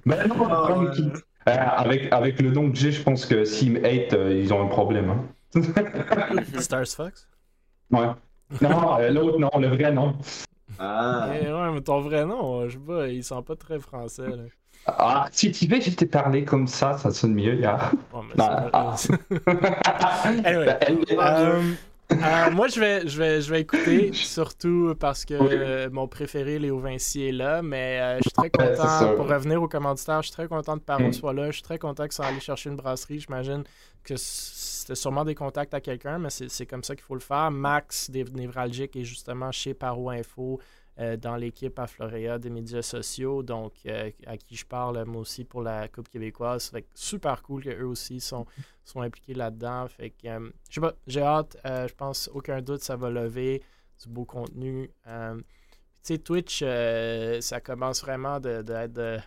Mais 0.05 0.27
non, 0.27 0.35
tranquille. 0.35 1.13
Avec, 1.45 2.11
avec 2.11 2.41
le 2.41 2.51
nom 2.51 2.71
que 2.71 2.77
j'ai, 2.77 2.91
je 2.91 3.01
pense 3.01 3.25
que 3.25 3.43
s'ils 3.43 3.73
me 3.73 3.85
hate, 3.85 4.13
euh, 4.13 4.39
ils 4.41 4.53
ont 4.53 4.61
un 4.63 4.67
problème. 4.67 5.09
Hein. 5.09 5.25
Stars 6.59 6.87
Fox? 6.95 7.27
Ouais. 7.91 8.07
Non, 8.61 8.99
euh, 8.99 9.09
l'autre 9.11 9.39
non, 9.39 9.49
le 9.59 9.67
vrai 9.67 9.91
non. 9.91 10.15
Ah, 10.79 11.29
Eh 11.33 11.51
ouais, 11.51 11.71
mais 11.71 11.81
ton 11.81 12.01
vrai 12.01 12.25
nom, 12.25 12.61
euh, 12.61 12.67
je 12.69 12.73
sais 12.73 12.79
pas, 12.85 13.07
il 13.07 13.23
sent 13.23 13.35
pas 13.45 13.55
très 13.55 13.79
français. 13.79 14.27
Là. 14.27 14.43
Ah, 14.87 15.27
si 15.31 15.51
tu 15.51 15.67
veux, 15.67 15.79
je 15.79 15.91
t'ai 15.91 16.05
parlé 16.07 16.43
comme 16.43 16.67
ça, 16.67 16.97
ça 16.97 17.11
sonne 17.11 17.35
mieux, 17.35 17.55
gars. 17.55 17.91
Bon, 18.11 18.23
mais 18.23 18.33
Non, 18.37 18.95
c'est- 18.97 19.13
ah. 19.85 20.23
Anyway. 20.45 20.77
Elle- 20.81 20.97
Euh, 21.11 21.61
euh, 22.11 22.51
moi, 22.51 22.67
je 22.67 22.79
vais, 22.79 23.07
je, 23.07 23.17
vais, 23.17 23.41
je 23.41 23.49
vais 23.49 23.61
écouter, 23.61 24.11
surtout 24.13 24.93
parce 24.99 25.23
que 25.25 25.87
mon 25.89 26.07
préféré, 26.07 26.59
Léo 26.59 26.79
Vinci, 26.79 27.27
est 27.27 27.31
là. 27.31 27.61
Mais 27.61 27.99
euh, 28.01 28.17
je 28.17 28.23
suis 28.23 28.31
très 28.31 28.43
Ouais, 28.43 28.75
c'est 28.75 28.81
content, 28.81 28.99
ça. 28.99 29.13
pour 29.15 29.27
revenir 29.29 29.61
aux 29.63 29.67
commanditaires, 29.69 30.21
je 30.21 30.27
suis 30.27 30.33
très 30.35 30.47
content 30.47 30.75
de 30.75 30.81
Paro 30.81 31.03
Mm. 31.07 31.13
soit 31.13 31.33
là. 31.33 31.47
Je 31.47 31.53
suis 31.53 31.63
très 31.63 31.79
content 31.79 32.03
qu'ils 32.03 32.11
soient 32.13 32.25
allés 32.25 32.39
chercher 32.39 32.69
une 32.71 32.75
brasserie. 32.75 33.19
J'imagine 33.19 33.63
que 34.03 34.15
c'était 34.83 34.95
sûrement 34.95 35.25
des 35.25 35.35
contacts 35.35 35.73
à 35.73 35.81
quelqu'un, 35.81 36.19
mais 36.19 36.29
c'est 36.29 36.65
comme 36.65 36.83
ça 36.83 36.95
qu'il 36.95 37.03
faut 37.03 37.15
le 37.15 37.21
faire. 37.21 37.49
Max, 37.51 38.09
des 38.09 38.23
est 38.23 39.03
justement 39.03 39.51
chez 39.51 39.73
Paro 39.73 40.09
Info. 40.09 40.59
euh, 40.99 41.17
dans 41.17 41.35
l'équipe 41.35 41.79
à 41.79 41.87
Floréa 41.87 42.37
des 42.37 42.51
médias 42.51 42.83
sociaux, 42.83 43.41
donc 43.41 43.73
euh, 43.87 44.11
à 44.27 44.37
qui 44.37 44.55
je 44.55 44.63
parle 44.63 45.03
moi 45.05 45.21
aussi 45.21 45.43
pour 45.43 45.63
la 45.63 45.87
Coupe 45.87 46.07
québécoise. 46.07 46.69
Fait 46.69 46.85
super 46.93 47.41
cool 47.41 47.63
qu'eux 47.63 47.83
aussi 47.87 48.19
sont, 48.19 48.45
sont 48.83 49.01
impliqués 49.01 49.33
là-dedans. 49.33 49.87
Fait 49.87 50.11
que 50.11 50.27
euh, 50.27 50.49
je 50.69 50.75
sais 50.75 50.81
pas, 50.81 50.93
j'ai 51.07 51.23
hâte. 51.23 51.57
euh, 51.65 51.87
je 51.87 51.95
pense 51.95 52.29
aucun 52.33 52.61
doute 52.61 52.83
ça 52.83 52.95
va 52.95 53.09
lever 53.09 53.63
du 54.03 54.07
beau 54.09 54.23
contenu. 54.25 54.91
Euh, 55.07 55.35
tu 55.37 55.43
sais, 56.03 56.17
Twitch, 56.19 56.61
euh, 56.63 57.41
ça 57.41 57.59
commence 57.59 58.01
vraiment 58.03 58.39
de, 58.39 58.61
de 58.61 58.73
être 58.73 58.93
de- 58.93 59.17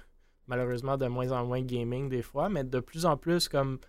malheureusement 0.46 0.96
de 0.96 1.06
moins 1.08 1.32
en 1.32 1.44
moins 1.46 1.62
gaming 1.62 2.08
des 2.08 2.22
fois, 2.22 2.48
mais 2.48 2.62
de 2.62 2.78
plus 2.78 3.06
en 3.06 3.16
plus 3.16 3.48
comme 3.48 3.80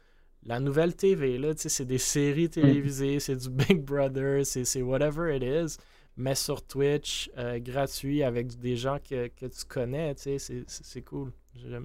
la 0.48 0.60
nouvelle 0.60 0.96
TV, 0.96 1.38
là, 1.38 1.54
tu 1.54 1.62
sais, 1.64 1.70
c'est 1.70 1.86
des 1.86 1.98
séries 2.00 2.50
télévisées, 2.50 3.20
c'est 3.20 3.36
du 3.36 3.50
Big 3.52 3.82
Brother, 3.84 4.46
c'est 4.46 4.66
c'est 4.66 4.82
whatever 4.82 5.36
it 5.36 5.44
is, 5.44 5.78
mais 6.18 6.36
sur 6.36 6.66
Twitch, 6.66 7.30
euh, 7.38 7.60
gratuit, 7.60 8.24
avec 8.24 8.58
des 8.60 8.76
gens 8.78 8.98
que, 9.00 9.28
que 9.28 9.46
tu 9.48 9.66
connais, 9.68 10.16
tu 10.16 10.40
sais, 10.40 10.64
c'est- 10.68 11.02
cool. 11.02 11.32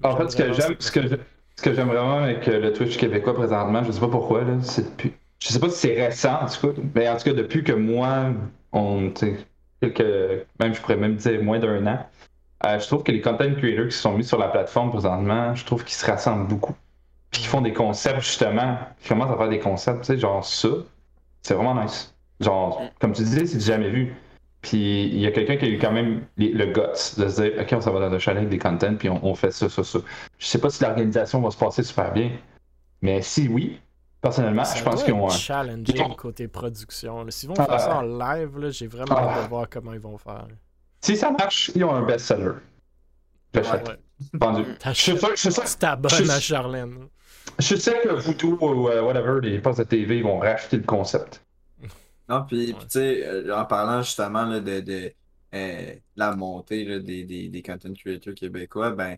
En 0.03 0.17
fait, 0.17 0.29
ce 0.31 0.35
que 0.35 0.53
j'aime, 0.53 0.75
ce 0.79 0.91
que 0.91 1.07
je- 1.07 1.15
ce 1.55 1.61
que 1.61 1.73
j'aime 1.73 1.87
vraiment 1.87 2.19
avec 2.19 2.47
euh, 2.47 2.59
le 2.59 2.73
Twitch 2.73 2.97
québécois 2.97 3.33
présentement, 3.35 3.83
je 3.83 3.91
sais 3.91 3.99
pas 3.99 4.07
pourquoi, 4.07 4.43
là, 4.43 4.57
c'est 4.61 4.89
depuis. 4.91 5.13
Je 5.39 5.49
sais 5.49 5.59
pas 5.59 5.69
si 5.69 5.77
c'est 5.79 6.05
récent, 6.07 6.39
en 6.41 6.47
tout 6.47 6.73
cas, 6.73 6.81
mais 6.95 7.09
en 7.09 7.17
tout 7.17 7.25
cas, 7.25 7.33
depuis 7.33 7.63
que 7.63 7.73
moi, 7.73 8.33
on, 8.71 9.11
tu 9.11 9.19
sais, 9.27 9.37
quelques, 9.81 10.47
même 10.59 10.73
je 10.73 10.81
pourrais 10.81 10.95
même 10.97 11.15
dire 11.15 11.43
moins 11.43 11.59
d'un 11.59 11.85
an, 11.87 12.05
euh, 12.65 12.79
je 12.79 12.87
trouve 12.87 13.03
que 13.03 13.11
les 13.11 13.21
content 13.21 13.53
creators 13.55 13.87
qui 13.87 13.97
sont 13.97 14.17
mis 14.17 14.23
sur 14.23 14.39
la 14.39 14.47
plateforme 14.49 14.89
présentement, 14.91 15.53
je 15.55 15.65
trouve 15.65 15.83
qu'ils 15.83 15.95
se 15.95 16.05
rassemblent 16.05 16.47
beaucoup. 16.47 16.75
Puis 17.33 17.41
qu'ils 17.41 17.49
font 17.49 17.61
des 17.61 17.73
concepts, 17.73 18.21
justement, 18.21 18.77
qui 19.01 19.09
commencent 19.09 19.31
à 19.33 19.37
faire 19.37 19.49
des 19.49 19.59
concepts, 19.59 20.01
tu 20.01 20.05
sais, 20.13 20.17
genre 20.17 20.45
ça, 20.45 20.69
c'est 21.41 21.53
vraiment 21.55 21.83
nice. 21.83 22.15
Genre, 22.39 22.81
comme 22.99 23.11
tu 23.11 23.23
disais, 23.23 23.45
c'est 23.45 23.57
du 23.57 23.63
jamais 23.65 23.89
vu. 23.89 24.15
Puis 24.61 25.05
il 25.07 25.19
y 25.19 25.27
a 25.27 25.31
quelqu'un 25.31 25.57
qui 25.57 25.65
a 25.65 25.67
eu 25.67 25.77
quand 25.77 25.91
même 25.91 26.25
les- 26.37 26.51
le 26.53 26.67
guts 26.67 26.81
de 27.17 27.27
se 27.27 27.41
dire, 27.41 27.51
OK, 27.59 27.67
on 27.73 27.81
s'en 27.81 27.91
va 27.91 28.07
dans 28.07 28.15
un 28.15 28.19
chalet 28.19 28.37
avec 28.37 28.49
des 28.49 28.57
contents, 28.59 28.95
puis 28.95 29.09
on, 29.09 29.19
on 29.25 29.35
fait 29.35 29.51
ça, 29.51 29.67
ça, 29.67 29.83
ça. 29.83 29.99
Je 30.39 30.45
sais 30.45 30.57
pas 30.59 30.69
si 30.69 30.81
l'organisation 30.83 31.41
va 31.41 31.51
se 31.51 31.57
passer 31.57 31.83
super 31.83 32.13
bien, 32.13 32.31
mais 33.01 33.21
si 33.21 33.49
oui, 33.49 33.81
personnellement, 34.21 34.63
Ça 34.63 34.77
je 34.77 34.83
pense 34.83 35.03
qu'ils 35.03 35.13
ont 35.13 35.27
challenging 35.27 35.95
ils 35.97 36.01
ont- 36.01 36.09
côté 36.15 36.47
production. 36.47 37.25
S'ils 37.29 37.49
vont 37.49 37.55
Ah, 37.57 37.65
faire 37.65 37.79
ça 37.81 37.97
en 37.97 38.01
live, 38.03 38.69
j'ai 38.69 38.87
vraiment 38.87 39.15
Ah. 39.17 39.31
hâte 39.37 39.43
de 39.43 39.49
voir 39.49 39.67
comment 39.69 39.91
ils 39.93 39.99
vont 39.99 40.17
faire. 40.17 40.47
Si 41.01 41.17
ça 41.17 41.31
marche, 41.31 41.71
ils 41.75 41.83
ont 41.83 41.93
un 41.93 42.03
best-seller. 42.03 42.53
J'achète. 43.53 43.87
Ouais. 43.87 43.95
Vendu. 44.39 44.63
Je 44.85 44.91
suis 44.93 45.17
sûr, 45.17 45.29
je 45.31 45.35
suis 45.35 45.51
sûr- 45.51 45.63
Tu 45.65 45.75
t'abonnes 45.75 46.29
à 46.31 46.39
Charlène. 46.39 47.07
Je 47.59 47.75
sais 47.75 47.99
que 48.03 48.09
Voodoo 48.09 48.57
ou 48.61 48.89
euh, 48.89 49.01
whatever, 49.01 49.39
les 49.41 49.59
postes 49.59 49.79
de 49.79 49.83
TV, 49.85 50.17
ils 50.17 50.23
vont 50.23 50.39
racheter 50.39 50.77
le 50.77 50.83
concept. 50.83 51.45
Non, 52.29 52.45
puis, 52.45 52.73
Ouais. 52.73 52.79
tu 52.81 52.87
sais, 52.89 53.25
euh, 53.27 53.55
en 53.55 53.65
parlant 53.65 54.01
justement 54.01 54.45
là, 54.45 54.59
de, 54.61 54.79
de 54.79 55.13
euh, 55.53 55.95
la 56.15 56.35
montée 56.35 56.85
là, 56.85 56.99
des, 56.99 57.25
des, 57.25 57.49
des 57.49 57.61
content 57.61 57.93
creators 57.93 58.33
québécois, 58.33 58.91
ben, 58.91 59.17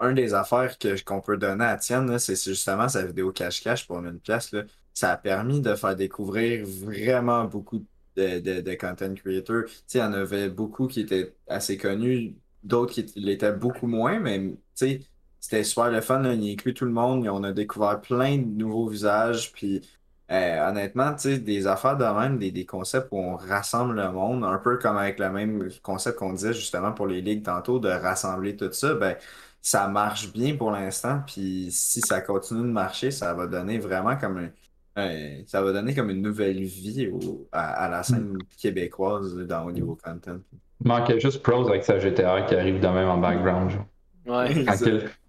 un 0.00 0.12
des 0.14 0.34
affaires 0.34 0.78
que, 0.78 1.02
qu'on 1.04 1.20
peut 1.22 1.38
donner 1.38 1.64
à 1.64 1.76
Tienne, 1.78 2.18
c'est 2.18 2.36
c'est 2.36 2.50
justement 2.52 2.88
sa 2.88 3.06
vidéo 3.06 3.32
cache-cache 3.32 3.86
pour 3.86 3.98
une 4.04 4.20
pièce. 4.20 4.52
Là. 4.52 4.64
Ça 4.94 5.12
a 5.12 5.16
permis 5.18 5.60
de 5.60 5.74
faire 5.76 5.96
découvrir 5.96 6.66
vraiment 6.66 7.44
beaucoup 7.46 7.86
de, 8.16 8.40
de, 8.40 8.60
de 8.62 8.74
content 8.74 9.14
creators. 9.14 9.64
Tu 9.66 9.72
sais, 9.86 9.98
il 9.98 10.02
y 10.02 10.04
en 10.04 10.12
avait 10.14 10.50
beaucoup 10.50 10.88
qui 10.88 11.00
étaient 11.02 11.36
assez 11.48 11.78
connus, 11.78 12.36
d'autres 12.62 12.92
qui 12.94 13.04
l'étaient 13.16 13.52
beaucoup 13.52 13.86
moins, 13.88 14.20
mais 14.20 14.40
tu 14.40 14.56
sais, 14.74 15.00
c'était 15.42 15.64
super 15.64 15.90
le 15.90 16.00
fun. 16.00 16.20
Là. 16.20 16.32
Il 16.34 16.52
inclut 16.52 16.72
tout 16.72 16.86
le 16.86 16.92
monde. 16.92 17.26
et 17.26 17.28
On 17.28 17.42
a 17.44 17.52
découvert 17.52 18.00
plein 18.00 18.38
de 18.38 18.44
nouveaux 18.46 18.86
visages. 18.88 19.52
Puis 19.52 19.82
euh, 20.30 20.68
honnêtement, 20.70 21.12
tu 21.14 21.22
sais, 21.34 21.38
des 21.38 21.66
affaires 21.66 21.96
de 21.98 22.04
même, 22.04 22.38
des, 22.38 22.50
des 22.52 22.64
concepts 22.64 23.08
où 23.10 23.18
on 23.18 23.36
rassemble 23.36 23.96
le 23.96 24.10
monde, 24.10 24.44
un 24.44 24.56
peu 24.58 24.78
comme 24.78 24.96
avec 24.96 25.18
le 25.18 25.28
même 25.30 25.68
concept 25.82 26.18
qu'on 26.18 26.32
disait 26.32 26.54
justement 26.54 26.92
pour 26.92 27.06
les 27.08 27.20
ligues 27.20 27.42
tantôt, 27.44 27.78
de 27.80 27.88
rassembler 27.90 28.56
tout 28.56 28.72
ça, 28.72 28.94
ben 28.94 29.16
ça 29.60 29.88
marche 29.88 30.32
bien 30.32 30.56
pour 30.56 30.70
l'instant. 30.70 31.20
Puis 31.26 31.68
si 31.70 32.00
ça 32.00 32.20
continue 32.22 32.62
de 32.62 32.72
marcher, 32.72 33.10
ça 33.10 33.34
va 33.34 33.46
donner 33.46 33.78
vraiment 33.78 34.16
comme 34.16 34.48
un, 34.96 35.42
ça 35.46 35.60
va 35.62 35.72
donner 35.72 35.94
comme 35.94 36.10
une 36.10 36.22
nouvelle 36.22 36.62
vie 36.62 37.08
au- 37.08 37.46
à, 37.52 37.84
à 37.84 37.88
la 37.88 38.02
scène 38.02 38.38
québécoise 38.58 39.36
là, 39.36 39.44
dans 39.44 39.64
au 39.66 39.72
niveau 39.72 39.98
content. 40.02 40.38
Il 40.84 40.88
manquait 40.88 41.20
juste 41.20 41.42
Pros 41.42 41.68
avec 41.68 41.84
sa 41.84 41.98
GTR 41.98 42.46
qui 42.46 42.54
arrive 42.54 42.80
de 42.80 42.88
même 42.88 43.08
en 43.08 43.18
background. 43.18 43.70
Genre. 43.70 43.86
Ouais. 44.26 44.64
Pro. 44.64 45.21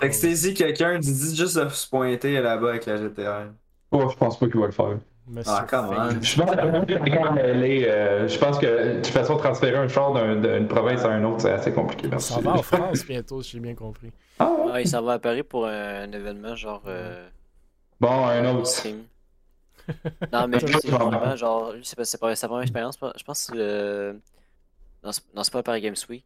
Fait 0.00 0.08
que 0.10 0.14
si 0.14 0.54
quelqu'un 0.54 0.98
dit, 0.98 1.12
dit 1.12 1.36
juste 1.36 1.58
de 1.58 1.68
se 1.68 1.88
pointer 1.88 2.40
là-bas 2.40 2.70
avec 2.70 2.86
la 2.86 2.96
GTR. 2.96 3.50
Oh, 3.90 4.08
je 4.10 4.16
pense 4.16 4.38
pas 4.38 4.46
qu'il 4.46 4.60
va 4.60 4.66
le 4.66 4.72
faire. 4.72 4.98
Monsieur 5.26 5.52
Ah, 5.56 5.66
comment? 5.68 6.10
Je 6.20 6.36
pense 6.36 6.50
que 6.50 7.88
euh, 7.88 8.28
je 8.28 8.38
pense 8.38 8.58
que 8.58 8.66
de 8.66 8.94
toute 8.96 9.06
façon, 9.06 9.36
transférer 9.38 9.76
un 9.78 9.88
char 9.88 10.12
d'un- 10.12 10.36
d'une 10.36 10.68
province 10.68 11.02
à 11.04 11.16
une 11.16 11.24
autre, 11.24 11.40
c'est 11.40 11.52
assez 11.52 11.72
compliqué. 11.72 12.08
Merci. 12.08 12.34
s'en 12.34 12.40
va 12.42 12.52
en 12.52 12.62
France 12.62 13.06
bientôt, 13.06 13.42
si 13.42 13.52
j'ai 13.52 13.60
bien 13.60 13.74
compris. 13.74 14.12
Ah, 14.38 14.50
ouais. 14.50 14.70
Ah, 14.74 14.80
il 14.82 14.88
s'en 14.88 15.00
va 15.02 15.14
à 15.14 15.18
Paris 15.18 15.42
pour 15.42 15.66
un, 15.66 16.10
événement 16.12 16.54
genre. 16.56 16.82
euh, 16.86 17.26
Bon, 18.00 18.26
un 18.26 18.54
autre. 18.54 18.70
Non, 20.32 20.46
mais 20.48 20.58
lui, 20.58 20.74
c'est 20.82 20.88
vraiment 20.90 21.36
genre. 21.36 21.72
Lui, 21.72 21.84
c'est 21.84 21.96
pas, 21.96 22.04
c'est 22.04 22.18
pas 22.20 22.34
sa 22.36 22.48
première 22.48 22.62
expérience. 22.64 22.98
Je 23.16 23.24
pense 23.24 23.46
que 23.46 23.52
c'est 23.52 23.56
le. 23.56 24.20
Non, 25.02 25.42
c'est 25.42 25.52
pas 25.52 25.62
Paris 25.62 25.80
Games 25.80 25.94
Week. 26.10 26.24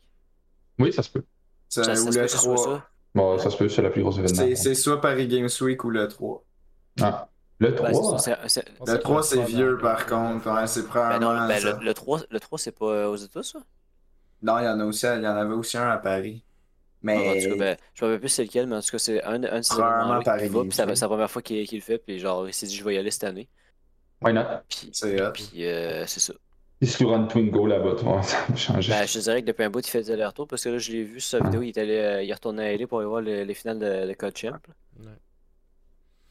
Oui, 0.78 0.92
ça 0.92 1.02
se 1.02 1.10
peut. 1.10 1.24
C'est- 1.68 1.84
Ça, 1.84 1.94
ça 1.94 2.02
ou 2.02 2.12
se 2.12 2.18
le 2.18 2.22
peut 2.22 2.26
que 2.26 2.32
ce 2.32 2.38
soit 2.38 2.54
3. 2.54 2.82
Bon, 3.14 3.38
ça 3.38 3.50
se 3.50 3.56
peut, 3.56 3.68
c'est 3.68 3.82
le 3.82 3.90
plus 3.90 4.02
gros 4.02 4.12
événement. 4.12 4.54
C'est 4.56 4.74
soit 4.74 5.00
Paris 5.00 5.26
Games 5.26 5.48
Week 5.60 5.82
ou 5.84 5.90
le 5.90 6.08
3. 6.08 6.44
Ah, 7.00 7.28
le 7.58 7.70
Ouais, 7.70 7.76
c'est 7.76 7.92
3. 7.92 8.18
ça, 8.18 8.38
c'est- 8.42 8.48
c'est- 8.48 8.64
On 8.80 8.84
Le 8.84 8.92
sait 8.92 8.98
3, 9.00 9.16
pas 9.16 9.22
c'est 9.22 9.44
vieux 9.44 9.78
par 9.78 10.06
contre. 10.06 10.50
Ouais, 10.50 10.66
c'est 10.66 10.82
Ben 10.92 11.18
non, 11.18 11.46
ben, 11.48 11.62
le, 11.62 11.84
le 11.84 11.94
3, 11.94 12.20
le 12.30 12.40
3 12.40 12.58
c'est 12.58 12.72
pas 12.72 12.86
euh, 12.86 13.08
aux 13.08 13.16
États, 13.16 13.42
ça? 13.42 13.58
Non, 14.42 14.58
il 14.60 14.64
y 14.64 14.68
en 14.68 14.78
a 14.80 14.84
aussi, 14.84 15.06
il 15.06 15.22
y 15.22 15.26
en 15.28 15.36
avait 15.36 15.54
aussi 15.54 15.76
un 15.78 15.90
à 15.90 15.98
Paris. 15.98 16.44
Ah, 17.06 17.12
en 17.12 17.16
tout 17.16 17.24
Mais 17.38 17.48
cas, 17.48 17.56
ben, 17.56 17.76
je 17.94 18.04
me 18.04 18.08
rappelle 18.08 18.20
plus 18.20 18.28
c'est 18.28 18.44
lequel, 18.44 18.66
mais 18.66 18.76
en 18.76 18.80
tout 18.82 18.90
cas, 18.90 18.98
c'est 18.98 19.22
un, 19.24 19.42
un 19.44 19.58
de 19.60 19.62
ces 19.62 19.74
événements-là 19.74 20.20
Paris 20.22 20.48
puis 20.48 20.72
c'est 20.72 20.86
la 20.86 21.08
première 21.08 21.30
fois 21.30 21.42
qu'il 21.42 21.66
le 21.72 21.80
fait, 21.80 21.98
puis 21.98 22.18
genre, 22.18 22.46
il 22.48 22.54
s'est 22.54 22.66
dit, 22.66 22.76
je 22.76 22.84
vais 22.84 22.94
y 22.94 22.98
aller 22.98 23.10
cette 23.10 23.24
année. 23.24 23.48
Why 24.20 24.32
not? 24.32 24.42
Puis, 24.68 24.90
c'est 24.92 25.20
euh, 25.20 26.04
c'est 26.06 26.20
ça. 26.20 26.34
Il 26.80 26.88
se 26.88 27.04
run 27.04 27.26
Twingo 27.28 27.66
là-bas, 27.68 27.94
toi, 27.96 28.20
ça 28.24 28.44
va 28.48 28.56
changer. 28.56 28.92
Ben, 28.92 29.06
je 29.06 29.12
te 29.14 29.18
dirais 29.18 29.42
que 29.42 29.46
depuis 29.46 29.64
un 29.64 29.70
bout, 29.70 29.86
il 29.86 29.90
fait 29.90 30.00
des 30.02 30.10
allers-retours, 30.12 30.48
parce 30.48 30.64
que 30.64 30.70
là, 30.70 30.78
je 30.78 30.90
l'ai 30.92 31.04
vu 31.04 31.20
sur 31.20 31.30
sa 31.38 31.40
vidéo, 31.40 31.62
il 31.62 31.68
est 31.68 31.78
allé, 31.78 31.96
euh, 31.98 32.22
il 32.22 32.30
est 32.30 32.32
retourné 32.34 32.62
à 32.64 32.72
LA 32.72 32.86
pour 32.86 32.98
aller 33.00 33.08
voir 33.08 33.20
le- 33.20 33.44
les 33.44 33.54
finales 33.54 33.78
de, 33.78 34.06
de 34.08 34.12
Code 34.14 34.36
Champ. 34.36 34.58
Ouais. 34.98 35.18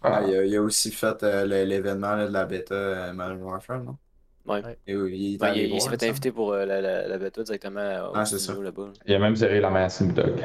Ah, 0.02 0.22
il, 0.24 0.36
a, 0.36 0.46
il 0.46 0.56
a 0.56 0.62
aussi 0.62 0.92
fait 0.92 1.24
euh, 1.24 1.46
l'événement 1.66 2.18
de 2.18 2.32
la 2.32 2.46
bêta 2.46 2.74
euh, 2.76 3.14
Modern 3.14 3.42
Warfare, 3.42 3.84
non? 3.84 3.98
Ouais. 4.46 4.64
Et 4.88 4.96
oui, 4.96 5.18
il, 5.18 5.36
est 5.36 5.44
Ouais, 5.44 5.48
allé 5.48 5.68
il 5.68 5.74
il 5.76 5.82
voir, 5.82 5.82
s'est 5.82 5.90
fait 5.90 6.04
ça. 6.04 6.08
inviter 6.10 6.32
pour 6.32 6.54
euh, 6.54 6.66
la, 6.66 6.82
la, 6.82 7.08
la 7.08 7.18
bêta 7.18 7.44
directement 7.44 8.12
au 8.12 8.14
Ah, 8.14 8.26
c'est 8.26 8.40
ça. 8.40 8.54
là-bas. 8.64 8.92
Il 9.06 9.14
a 9.16 9.20
même 9.20 9.36
serré 9.36 9.60
la 9.62 9.70
main 9.70 9.86
à 9.86 9.90
Snoop 9.90 10.14
Dogg. 10.14 10.44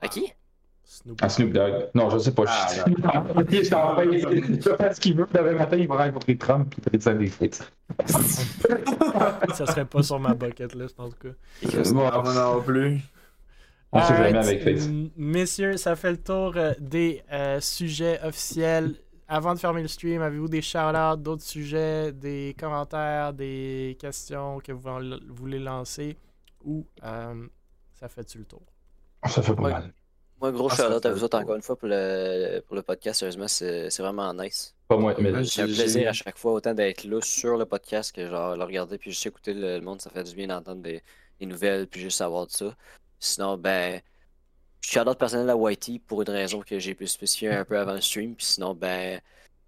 À 0.00 0.08
qui? 0.08 0.32
Snoop. 0.84 1.22
À 1.22 1.28
Snoop 1.28 1.52
Dogg. 1.52 1.88
Non, 1.94 2.10
je 2.10 2.18
sais 2.18 2.32
pas. 2.32 2.44
Ah, 2.46 2.68
je 3.50 3.62
s'en 3.64 3.94
va, 3.94 4.04
il 4.04 4.20
ce 4.22 5.00
qu'il 5.00 5.16
veut. 5.16 5.26
Demain 5.32 5.52
matin, 5.54 5.76
il 5.76 5.88
va 5.88 5.96
rencontrer 6.04 6.36
Trump 6.36 6.68
puis 6.70 6.82
il 6.92 6.98
va 7.00 7.14
des 7.14 7.26
frites. 7.28 7.62
ça 8.06 9.66
serait 9.66 9.84
pas 9.84 10.02
sur 10.02 10.18
ma 10.20 10.34
bucket 10.34 10.74
list 10.74 10.98
en 11.00 11.08
tout 11.08 11.16
cas. 11.20 11.72
Bon, 11.92 12.08
Ah, 12.12 12.20
moi 12.22 12.34
non 12.34 12.62
plus. 12.62 13.00
on 13.92 14.02
sait 14.02 14.16
jamais 14.16 14.38
avec 14.38 14.62
Face. 14.62 14.88
Messieurs, 15.16 15.76
ça 15.76 15.96
fait 15.96 16.10
le 16.12 16.16
tour 16.22 16.52
euh, 16.56 16.72
des 16.78 17.22
euh, 17.32 17.60
sujets 17.60 18.20
officiels. 18.22 18.94
Avant 19.26 19.54
de 19.54 19.58
fermer 19.58 19.80
le 19.82 19.88
stream, 19.88 20.20
avez-vous 20.20 20.48
des 20.48 20.60
shout-outs, 20.60 21.16
d'autres 21.16 21.42
sujets, 21.42 22.12
des 22.12 22.54
commentaires, 22.58 23.32
des 23.32 23.96
questions 23.98 24.58
que 24.60 24.70
vous 24.72 24.86
en- 24.86 25.00
voulez 25.30 25.58
lancer? 25.58 26.18
Ou 26.62 26.86
euh, 27.02 27.46
ça 27.94 28.08
fait-tu 28.08 28.38
le 28.38 28.44
tour? 28.44 28.62
Ça 29.26 29.40
fait 29.42 29.54
pas 29.54 29.62
Ouais. 29.62 29.72
mal. 29.72 29.92
Moi, 30.40 30.52
gros 30.52 30.68
Ah, 30.70 30.74
shout-out 30.76 31.06
à 31.06 31.12
vous 31.12 31.24
autres 31.24 31.38
encore 31.38 31.56
une 31.56 31.62
fois 31.62 31.76
pour 31.76 31.88
le, 31.88 32.60
pour 32.66 32.76
le 32.76 32.82
podcast. 32.82 33.20
Sérieusement, 33.20 33.48
c'est 33.48 33.88
c'est 33.90 34.02
vraiment 34.02 34.32
nice. 34.34 34.74
Pas 34.88 34.96
moi, 34.96 35.14
mais 35.18 35.30
C'est 35.44 35.62
un 35.62 35.66
J'ai- 35.66 35.74
plaisir 35.74 36.02
j'ai- 36.02 36.08
à 36.08 36.12
chaque 36.12 36.36
fois 36.38 36.52
autant 36.52 36.74
d'être 36.74 37.04
là 37.04 37.20
sur 37.22 37.56
le 37.56 37.64
podcast 37.64 38.14
que 38.14 38.28
genre 38.28 38.56
le 38.56 38.64
regarder 38.64 38.98
puis 38.98 39.10
juste 39.10 39.24
écouter 39.26 39.54
le, 39.54 39.78
le 39.78 39.80
monde. 39.80 40.00
Ça 40.02 40.10
fait 40.10 40.24
du 40.24 40.34
bien 40.34 40.48
d'entendre 40.48 40.82
des, 40.82 41.02
des 41.40 41.46
nouvelles 41.46 41.86
puis 41.86 42.00
juste 42.00 42.18
savoir 42.18 42.46
de 42.46 42.52
ça. 42.52 42.74
Sinon, 43.20 43.56
ben, 43.56 44.00
shout-out 44.82 45.16
personnel 45.18 45.48
à 45.48 45.56
Whitey 45.56 45.98
pour 46.06 46.20
une 46.22 46.30
raison 46.30 46.60
que 46.60 46.78
j'ai 46.78 46.94
pu 46.94 47.06
spécifier 47.06 47.50
un 47.50 47.64
peu 47.64 47.78
avant 47.78 47.94
le 47.94 48.00
stream. 48.02 48.34
Puis 48.34 48.44
sinon, 48.44 48.74
ben, 48.74 49.14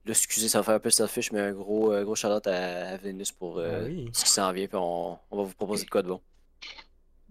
là, 0.05 0.11
excusez, 0.11 0.49
ça 0.49 0.59
va 0.59 0.65
faire 0.65 0.75
un 0.75 0.81
peu 0.81 0.91
selfish, 0.91 1.33
mais 1.33 1.41
un 1.41 1.53
gros, 1.53 1.93
euh, 1.93 2.05
gros 2.05 2.15
shout-out 2.17 2.47
à, 2.49 2.89
à 2.91 2.97
Vénus 2.99 3.33
pour 3.33 3.59
euh, 3.59 3.81
Ah 3.81 3.85
oui. 3.85 4.11
ce 4.13 4.25
qui 4.25 4.31
s'en 4.31 4.53
vient. 4.53 4.67
Puis 4.67 4.77
on, 4.77 5.17
on 5.31 5.37
va 5.39 5.43
vous 5.45 5.55
proposer 5.55 5.85
de 5.87 5.91
quoi 5.91 6.03
de 6.03 6.09
bon. 6.09 6.21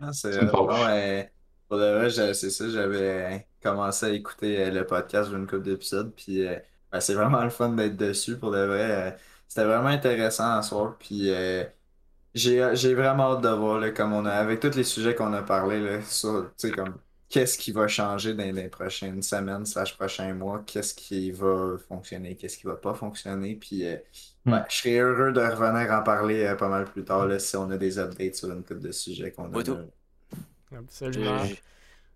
Ah, 0.02 0.12
c'est 0.14 0.32
C'est 0.34 1.32
pour 1.68 1.78
de 1.78 1.84
vrai, 1.84 2.10
c'est 2.34 2.50
ça, 2.50 2.70
j'avais 2.70 3.48
commencé 3.62 4.06
à 4.06 4.10
écouter 4.10 4.66
euh, 4.66 4.72
le 4.72 4.86
podcast 4.86 5.30
d'une 5.32 5.46
couple 5.48 5.64
d'épisodes, 5.64 6.14
puis 6.16 6.46
euh, 6.48 6.60
ben, 6.92 7.00
c'est 7.00 7.14
vraiment 7.16 7.44
le 7.44 7.50
fun 7.50 7.70
d'être 7.70 7.98
dessus, 7.98 8.38
pour 8.38 8.52
de 8.52 8.60
vrai. 8.66 9.12
euh, 9.14 9.18
C'était 9.48 9.66
vraiment 9.66 9.88
intéressant 9.90 10.58
à 10.58 10.62
soir, 10.62 10.98
puis 11.00 11.30
euh, 11.32 11.64
j'ai 12.34 12.76
j'ai 12.76 12.96
vraiment 12.96 13.34
hâte 13.36 13.42
de 13.44 13.50
voir, 13.50 13.80
là, 13.80 13.92
comme 13.92 14.14
on 14.14 14.26
a, 14.26 14.32
avec 14.34 14.60
tous 14.62 14.76
les 14.76 14.84
sujets 14.84 15.16
qu'on 15.16 15.34
a 15.34 15.44
parlé, 15.44 15.82
là, 15.82 16.02
sur, 16.04 16.48
tu 16.58 16.70
sais, 16.70 16.72
comme, 16.72 17.00
qu'est-ce 17.30 17.58
qui 17.58 17.72
va 17.72 17.88
changer 17.88 18.34
dans 18.36 18.44
les 18.56 18.70
prochaines 18.70 19.22
semaines, 19.24 19.66
slash 19.66 19.96
prochains 19.98 20.34
mois, 20.34 20.64
qu'est-ce 20.66 20.96
qui 20.96 21.32
va 21.32 21.78
fonctionner, 21.88 22.36
qu'est-ce 22.38 22.58
qui 22.58 22.68
va 22.68 22.76
pas 22.78 22.94
fonctionner, 22.96 23.56
puis 23.56 23.86
euh, 23.88 23.98
Hmm. 24.46 24.52
ouais, 24.54 24.66
je 24.70 24.76
serais 24.78 24.98
heureux 25.00 25.32
de 25.32 25.40
revenir 25.42 25.92
en 25.92 26.04
parler 26.04 26.44
euh, 26.46 26.56
pas 26.56 26.70
mal 26.70 26.86
plus 26.86 27.04
tard, 27.06 27.28
là, 27.28 27.40
si 27.40 27.56
on 27.58 27.70
a 27.72 27.78
des 27.78 28.00
updates 28.00 28.36
sur 28.36 28.52
une 28.52 28.64
couple 28.64 28.82
de 28.82 28.92
sujets 28.92 29.32
qu'on 29.32 29.54
a. 29.56 29.62
Absolument. 30.78 31.42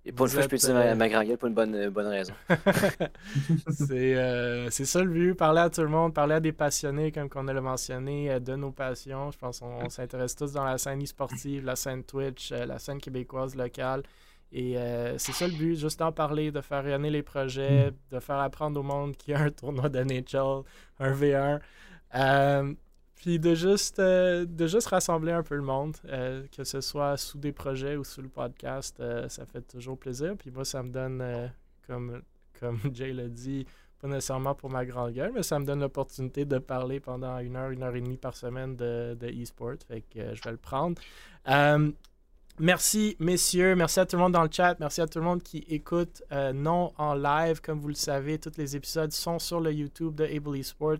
Et 0.06 0.11
pour 0.11 0.27
une 0.27 0.31
fois, 0.31 0.41
je 0.44 0.48
peux 0.48 0.56
utiliser 0.56 0.73
ma, 0.73 0.86
euh, 0.86 0.95
ma 0.95 1.10
grand 1.10 1.23
gueule 1.23 1.38
pour 1.38 1.49
une 1.49 1.53
bonne, 1.53 1.76
une 1.76 1.90
bonne 1.90 2.07
raison. 2.07 2.34
c'est 3.69 4.15
euh, 4.15 4.69
c'est 4.69 4.86
ça 4.86 5.03
le 5.03 5.10
but, 5.10 5.34
parler 5.36 5.60
à 5.60 5.69
tout 5.69 5.81
le 5.81 5.90
monde, 5.90 6.14
parler 6.14 6.36
à 6.36 6.40
des 6.40 6.53
passionnés, 6.53 7.11
comme 7.11 7.30
qu'on 7.30 7.48
a 7.48 7.53
le 7.53 7.61
mentionné, 7.61 8.31
euh, 8.31 8.40
de 8.40 8.56
nos 8.56 8.72
passions. 8.72 9.30
Je 9.31 9.38
pense 9.38 9.60
qu'on 9.60 9.86
on 9.86 9.90
s'intéresse 9.90 10.36
tous 10.36 10.53
dans 10.53 10.64
la 10.64 10.77
scène 10.77 11.03
e-sportive, 11.03 11.65
la 11.65 11.76
scène 11.76 12.03
Twitch, 12.03 12.52
euh, 12.52 12.65
la 12.65 12.80
scène 12.80 12.99
québécoise 12.99 13.56
locale. 13.56 14.03
Et 14.52 14.77
euh, 14.77 15.18
c'est 15.18 15.34
ça 15.34 15.48
le 15.48 15.53
but, 15.53 15.76
juste 15.76 15.99
d'en 15.99 16.11
parler, 16.11 16.52
de 16.52 16.61
faire 16.61 16.84
rayonner 16.84 17.11
les 17.11 17.22
projets, 17.22 17.91
de 18.11 18.19
faire 18.19 18.38
apprendre 18.38 18.80
au 18.80 18.84
monde 18.84 19.15
qu'il 19.15 19.34
y 19.34 19.38
a 19.38 19.41
un 19.41 19.52
tournoi 19.52 19.90
de 19.90 19.99
NHL, 19.99 20.64
un 20.99 21.11
V1. 21.11 21.60
Euh, 22.15 22.73
puis 23.20 23.38
de 23.38 23.54
juste, 23.54 24.00
euh, 24.00 24.46
de 24.46 24.66
juste 24.66 24.88
rassembler 24.88 25.34
un 25.34 25.44
peu 25.44 25.56
le 25.56 25.62
monde, 25.62 25.98
euh, 26.06 26.46
que 26.56 26.64
ce 26.64 26.80
soit 26.80 27.18
sous 27.18 27.38
des 27.38 27.52
projets 27.52 27.98
ou 27.98 28.06
sous 28.06 28.22
le 28.22 28.30
podcast, 28.30 28.96
euh, 29.02 29.28
ça 29.28 29.46
fait 29.46 29.62
toujours 29.62 30.00
plaisir. 30.00 30.36
Puis 30.38 30.52
moi, 30.52 30.64
ça 30.64 30.82
me 30.82 30.90
donne, 30.90 31.52
comme, 31.86 32.22
comme 32.58 32.80
Jay 32.94 33.12
l'a 33.12 33.28
dit, 33.28 33.66
pas 34.02 34.08
nécessairement 34.08 34.56
pour 34.56 34.70
ma 34.70 34.86
grande 34.86 35.12
gueule, 35.12 35.34
mais 35.36 35.44
ça 35.44 35.60
me 35.60 35.66
donne 35.66 35.82
l'opportunité 35.82 36.46
de 36.46 36.60
parler 36.60 37.02
pendant 37.02 37.38
une 37.40 37.58
heure, 37.58 37.72
une 37.72 37.84
heure 37.84 37.94
et 37.94 38.00
demie 38.00 38.16
par 38.16 38.38
semaine 38.38 38.78
de, 38.78 39.18
e-sport. 39.22 39.76
Fait 39.86 40.00
que 40.00 40.34
je 40.34 40.41
vais 40.41 40.52
le 40.52 40.58
prendre. 40.58 40.96
Merci, 42.58 43.18
messieurs. 43.20 43.76
Merci 43.76 44.00
à 44.00 44.06
tout 44.06 44.16
le 44.16 44.22
monde 44.22 44.34
dans 44.34 44.44
le 44.44 44.50
chat. 44.52 44.78
Merci 44.80 45.02
à 45.02 45.08
tout 45.08 45.20
le 45.20 45.26
monde 45.26 45.44
qui 45.44 45.66
écoute 45.68 46.24
non 46.54 46.94
en 46.98 47.16
live. 47.16 47.60
Comme 47.60 47.82
vous 47.82 47.90
le 47.90 47.96
savez, 47.96 48.38
tous 48.38 48.58
les 48.58 48.78
épisodes 48.78 49.12
sont 49.12 49.40
sur 49.40 49.60
le 49.60 49.74
YouTube 49.74 50.16
de 50.16 50.24
Able 50.24 50.58
Esport, 50.58 51.00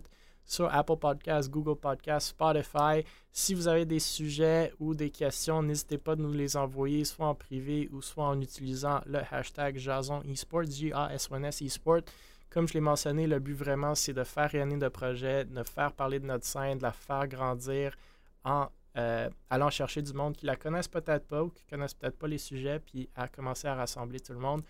sur 0.50 0.68
Apple 0.74 0.96
Podcasts, 0.96 1.48
Google 1.48 1.76
Podcasts, 1.76 2.30
Spotify. 2.30 3.04
Si 3.30 3.54
vous 3.54 3.68
avez 3.68 3.84
des 3.84 4.00
sujets 4.00 4.72
ou 4.80 4.96
des 4.96 5.10
questions, 5.10 5.62
n'hésitez 5.62 5.96
pas 5.96 6.16
de 6.16 6.22
nous 6.22 6.32
les 6.32 6.56
envoyer, 6.56 7.04
soit 7.04 7.28
en 7.28 7.36
privé 7.36 7.88
ou 7.92 8.02
soit 8.02 8.24
en 8.24 8.40
utilisant 8.40 9.00
le 9.06 9.20
hashtag 9.30 9.78
Jason 9.78 10.22
Esport, 10.22 10.64
J-A-S-O-N-S 10.64 11.62
Esport. 11.62 12.00
Comme 12.50 12.66
je 12.66 12.74
l'ai 12.74 12.80
mentionné, 12.80 13.28
le 13.28 13.38
but 13.38 13.54
vraiment, 13.54 13.94
c'est 13.94 14.12
de 14.12 14.24
faire 14.24 14.50
rayonner 14.50 14.76
de 14.76 14.88
projets, 14.88 15.44
de 15.44 15.62
faire 15.62 15.92
parler 15.92 16.18
de 16.18 16.26
notre 16.26 16.44
scène, 16.44 16.78
de 16.78 16.82
la 16.82 16.90
faire 16.90 17.28
grandir 17.28 17.96
en 18.44 18.66
euh, 18.96 19.30
allant 19.50 19.70
chercher 19.70 20.02
du 20.02 20.12
monde 20.12 20.36
qui 20.36 20.46
la 20.46 20.56
connaissent 20.56 20.88
peut-être 20.88 21.28
pas 21.28 21.44
ou 21.44 21.50
qui 21.50 21.64
connaissent 21.66 21.94
peut-être 21.94 22.18
pas 22.18 22.26
les 22.26 22.38
sujets, 22.38 22.80
puis 22.80 23.08
à 23.14 23.28
commencer 23.28 23.68
à 23.68 23.76
rassembler 23.76 24.18
tout 24.18 24.32
le 24.32 24.40
monde. 24.40 24.62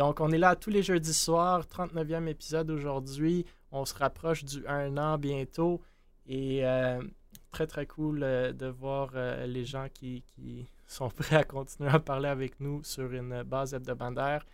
Donc, 0.00 0.20
on 0.20 0.30
est 0.30 0.38
là 0.38 0.56
tous 0.56 0.70
les 0.70 0.82
jeudis 0.82 1.12
soirs, 1.12 1.66
39e 1.66 2.26
épisode 2.26 2.70
aujourd'hui. 2.70 3.44
On 3.70 3.84
se 3.84 3.92
rapproche 3.92 4.44
du 4.44 4.66
1 4.66 4.96
an 4.96 5.18
bientôt. 5.18 5.82
Et 6.26 6.66
euh, 6.66 7.02
très, 7.50 7.66
très 7.66 7.84
cool 7.84 8.22
euh, 8.22 8.50
de 8.54 8.64
voir 8.64 9.10
euh, 9.14 9.44
les 9.44 9.66
gens 9.66 9.88
qui, 9.92 10.22
qui 10.22 10.66
sont 10.86 11.10
prêts 11.14 11.36
à 11.36 11.44
continuer 11.44 11.90
à 11.90 11.98
parler 11.98 12.30
avec 12.30 12.60
nous 12.60 12.82
sur 12.82 13.12
une 13.12 13.42
base 13.42 13.74
hebdomadaire. 13.74 14.46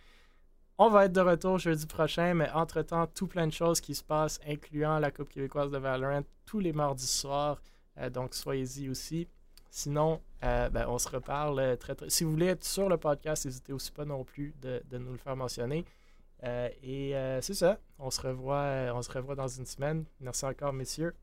On 0.77 0.89
va 0.89 1.05
être 1.05 1.13
de 1.13 1.21
retour 1.21 1.59
jeudi 1.59 1.87
prochain, 1.87 2.33
mais 2.33 2.51
entre-temps, 2.51 3.07
tout 3.07 3.27
plein 3.27 3.47
de 3.47 3.53
choses 3.53 3.79
qui 3.79 3.95
se 3.95 4.03
passent, 4.03 4.41
incluant 4.45 4.99
la 4.99 5.11
Coupe 5.11 5.29
québécoise 5.29 5.71
de 5.71 5.77
Valorant 5.77 6.23
tous 6.45 6.59
les 6.59 6.73
mardis 6.73 7.07
soirs. 7.07 7.61
Donc, 8.11 8.33
soyez-y 8.33 8.89
aussi. 8.89 9.29
Sinon, 9.69 10.21
euh, 10.43 10.69
ben, 10.69 10.85
on 10.87 10.97
se 10.97 11.09
reparle 11.09 11.59
euh, 11.59 11.75
très, 11.75 11.95
très. 11.95 12.09
Si 12.09 12.23
vous 12.23 12.31
voulez 12.31 12.47
être 12.47 12.63
sur 12.63 12.89
le 12.89 12.97
podcast, 12.97 13.45
n'hésitez 13.45 13.73
aussi 13.73 13.91
pas 13.91 14.05
non 14.05 14.23
plus 14.23 14.53
de, 14.61 14.81
de 14.89 14.97
nous 14.97 15.11
le 15.11 15.17
faire 15.17 15.35
mentionner. 15.35 15.85
Euh, 16.43 16.69
et 16.83 17.15
euh, 17.15 17.41
c'est 17.41 17.53
ça. 17.53 17.79
On 17.99 18.11
se, 18.11 18.21
revoit, 18.21 18.91
on 18.93 19.01
se 19.01 19.11
revoit 19.11 19.35
dans 19.35 19.47
une 19.47 19.65
semaine. 19.65 20.05
Merci 20.19 20.45
encore, 20.45 20.73
messieurs. 20.73 21.13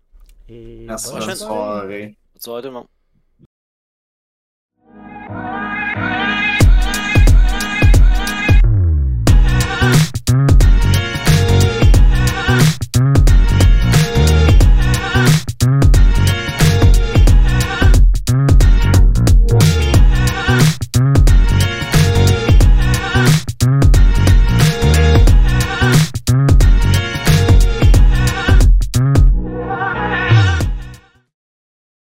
Et 0.49 0.85
Merci, 0.87 1.13
bonne 1.13 1.35
soirée. 1.35 2.07
Bonne 2.07 2.41
soirée 2.41 2.63
tout 2.63 2.69
le 2.69 2.75
monde. 2.75 2.87